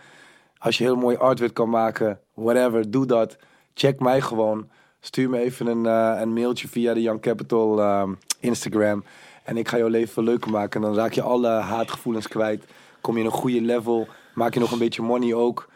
Als 0.58 0.78
je 0.78 0.84
heel 0.84 0.96
mooi 0.96 1.16
artwork 1.16 1.54
kan 1.54 1.70
maken, 1.70 2.20
whatever, 2.34 2.90
doe 2.90 3.06
dat. 3.06 3.36
Check 3.74 4.00
mij 4.00 4.20
gewoon. 4.20 4.68
Stuur 5.00 5.30
me 5.30 5.38
even 5.38 5.66
een, 5.66 5.86
eh, 5.86 6.20
een 6.20 6.32
mailtje 6.32 6.68
via 6.68 6.94
de 6.94 7.02
Young 7.02 7.20
Capital 7.20 7.80
ehm, 7.80 8.12
Instagram. 8.40 9.04
En 9.44 9.56
ik 9.56 9.68
ga 9.68 9.76
jouw 9.76 9.88
leven 9.88 10.22
leuker 10.22 10.50
maken. 10.50 10.80
En 10.80 10.86
dan 10.86 10.96
raak 10.96 11.12
je 11.12 11.22
alle 11.22 11.48
haatgevoelens 11.48 12.28
kwijt. 12.28 12.64
Kom 13.00 13.14
je 13.14 13.20
in 13.20 13.26
een 13.26 13.32
goede 13.32 13.60
level. 13.60 14.08
Maak 14.34 14.54
je 14.54 14.60
nog 14.60 14.72
een 14.72 14.78
beetje 14.78 15.02
money 15.02 15.34
ook. 15.34 15.68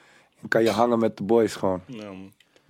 En 0.42 0.48
kan 0.48 0.62
je 0.62 0.70
hangen 0.70 0.98
met 0.98 1.16
de 1.16 1.22
boys 1.22 1.54
gewoon. 1.54 1.80
Ja. 1.86 2.10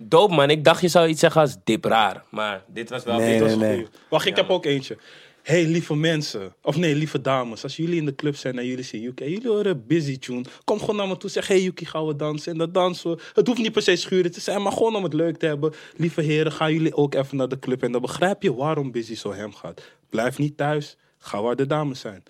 Dope 0.09 0.33
man, 0.33 0.49
ik 0.49 0.63
dacht 0.63 0.81
je 0.81 0.87
zou 0.87 1.07
iets 1.07 1.19
zeggen 1.19 1.41
als 1.41 1.55
dip 1.63 1.85
raar. 1.85 2.23
Maar 2.29 2.63
dit 2.67 2.89
was 2.89 3.03
wel 3.03 3.17
Nee, 3.17 3.31
dit 3.31 3.41
was 3.41 3.49
nee, 3.49 3.59
nee. 3.59 3.73
goeie. 3.75 3.87
Wacht, 4.09 4.25
ik 4.25 4.35
heb 4.35 4.49
ook 4.49 4.65
eentje. 4.65 4.97
Hey, 5.43 5.65
lieve 5.65 5.95
mensen. 5.95 6.53
Of 6.61 6.75
nee, 6.77 6.95
lieve 6.95 7.21
dames. 7.21 7.63
Als 7.63 7.75
jullie 7.75 7.95
in 7.97 8.05
de 8.05 8.15
club 8.15 8.35
zijn 8.35 8.57
en 8.59 8.65
jullie 8.65 8.83
zien 8.83 9.01
Yuki. 9.01 9.29
jullie 9.29 9.47
horen 9.47 9.87
Busy 9.87 10.19
Tune. 10.19 10.43
Kom 10.63 10.79
gewoon 10.79 10.95
naar 10.95 11.07
me 11.07 11.17
toe. 11.17 11.29
Zeg, 11.29 11.47
hey 11.47 11.61
Yuki, 11.61 11.85
gaan 11.85 12.05
we 12.07 12.15
dansen? 12.15 12.51
En 12.51 12.57
dat 12.57 12.73
dansen 12.73 13.11
we. 13.11 13.21
Het 13.33 13.47
hoeft 13.47 13.59
niet 13.59 13.71
per 13.71 13.81
se 13.81 13.95
schuren 13.95 14.31
te 14.31 14.39
zijn, 14.41 14.61
maar 14.61 14.71
gewoon 14.71 14.95
om 14.95 15.03
het 15.03 15.13
leuk 15.13 15.37
te 15.37 15.45
hebben. 15.45 15.73
Lieve 15.95 16.21
heren, 16.21 16.51
gaan 16.51 16.73
jullie 16.73 16.95
ook 16.95 17.13
even 17.13 17.37
naar 17.37 17.47
de 17.47 17.59
club. 17.59 17.83
En 17.83 17.91
dan 17.91 18.01
begrijp 18.01 18.43
je 18.43 18.55
waarom 18.55 18.91
Busy 18.91 19.15
zo 19.15 19.33
hem 19.33 19.53
gaat. 19.53 19.81
Blijf 20.09 20.37
niet 20.37 20.57
thuis. 20.57 20.97
Ga 21.17 21.41
waar 21.41 21.55
de 21.55 21.65
dames 21.67 21.99
zijn. 21.99 22.23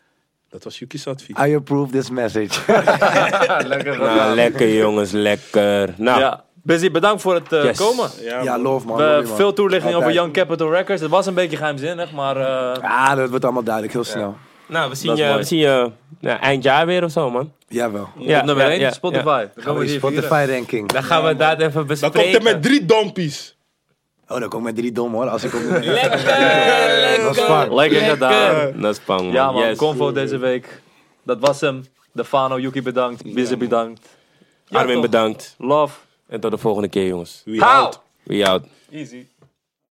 Dat 0.50 0.64
was 0.64 0.80
Yuki's 0.80 1.08
advies. 1.08 1.38
I 1.46 1.56
approve 1.56 1.92
this 1.92 2.10
message. 2.10 2.62
Lekker 3.68 3.98
Nou, 3.98 4.36
lekker 4.36 4.74
jongens, 4.76 5.12
lekker. 5.12 5.94
Nou, 5.98 6.20
Ja, 6.20 6.46
Busy, 6.66 6.92
bedankt 6.92 7.22
voor 7.22 7.34
het 7.34 7.52
eh, 7.54 7.64
Yes. 7.64 7.78
komen. 7.78 8.10
Ja, 8.22 8.42
ja, 8.42 8.52
man. 8.52 8.62
love 8.62 8.88
man. 8.88 8.98
We 8.98 9.04
love 9.04 9.28
man. 9.28 9.36
veel 9.36 9.54
toelichting 9.54 9.96
over. 9.96 10.12
Young 10.12 10.34
Capital 10.34 10.72
Records. 10.72 11.02
Het 11.02 11.10
was 11.12 11.26
een 11.26 11.34
beetje 11.34 11.58
geheimzinnig, 11.58 12.12
maar 12.12 12.38
eh, 12.38 12.84
Ah, 12.84 13.16
dat 13.16 13.30
wordt 13.30 13.44
allemaal 13.44 13.64
duidelijk, 13.64 13.94
heel 13.94 14.04
snel. 14.04 14.36
nou 14.66 14.90
we 14.90 14.96
zien 14.96 15.10
Dat 15.10 15.18
je, 15.18 15.34
we 15.38 15.44
zien 15.44 15.60
je 15.60 15.92
ja, 16.20 16.40
eind 16.40 16.64
jaar 16.64 16.86
weer 16.86 17.04
of 17.04 17.12
zo 17.12 17.30
man. 17.30 17.52
Jawel. 17.68 18.10
Ja, 18.18 18.40
op 18.40 18.46
nummer 18.46 18.66
ja, 18.66 18.72
1, 18.72 18.80
ja, 18.80 18.92
Spotify. 18.92 19.26
ja. 19.28 19.38
Dan 19.40 19.50
Gaan 19.56 19.64
gaan 19.64 19.74
we 19.74 19.80
we 19.80 19.86
die 19.86 19.92
die 20.00 20.00
vieren. 20.10 20.24
Spotify 20.24 20.52
ranking. 20.52 20.92
Dan 20.92 21.04
gaan 21.04 21.24
we 21.24 21.36
dat 21.36 21.60
even 21.60 21.74
Dan 21.74 21.88
bespreken. 21.88 22.22
komt 22.22 22.44
hij 22.44 22.54
met 22.54 22.64
drie 22.64 22.86
dompies. 22.86 23.58
Oh, 24.28 24.40
dan 24.40 24.50
kom 24.50 24.60
ik 24.60 24.66
met 24.66 24.76
drie 24.76 24.92
dom 24.92 25.14
hoor. 25.14 25.28
Als 25.30 25.44
ik 25.44 25.54
op 25.54 25.62
Lekker, 25.70 25.94
lekker. 25.94 27.24
Dat 27.24 27.38
is. 27.38 27.74
Lekker 27.74 28.00
gedaan. 28.02 28.72
Dat 28.82 28.92
is 28.96 29.00
pang 29.00 29.22
man. 29.22 29.32
Ja 29.32 29.52
man, 29.52 29.62
Yes. 29.68 29.78
Convo 29.78 30.12
deze 30.12 30.38
week. 30.38 30.82
Dat 31.24 31.38
was 31.40 31.62
hem. 31.62 31.86
Defano, 32.14 32.60
Yuki 32.60 32.82
bedankt. 32.82 33.34
Busy 33.34 33.58
bedankt. 33.58 34.08
Ja, 34.68 34.80
Armin 34.80 34.94
toch? 34.94 35.04
bedankt. 35.04 35.56
Love. 35.58 35.96
En 36.28 36.40
tot 36.40 36.52
de 36.52 36.58
volgende 36.58 36.88
keer 36.88 37.08
jongens. 37.08 37.42
Wie 37.46 37.60
Hou! 37.60 37.72
houdt? 37.72 38.00
We 38.24 38.48
out. 38.50 38.66
Easy. 38.92 39.26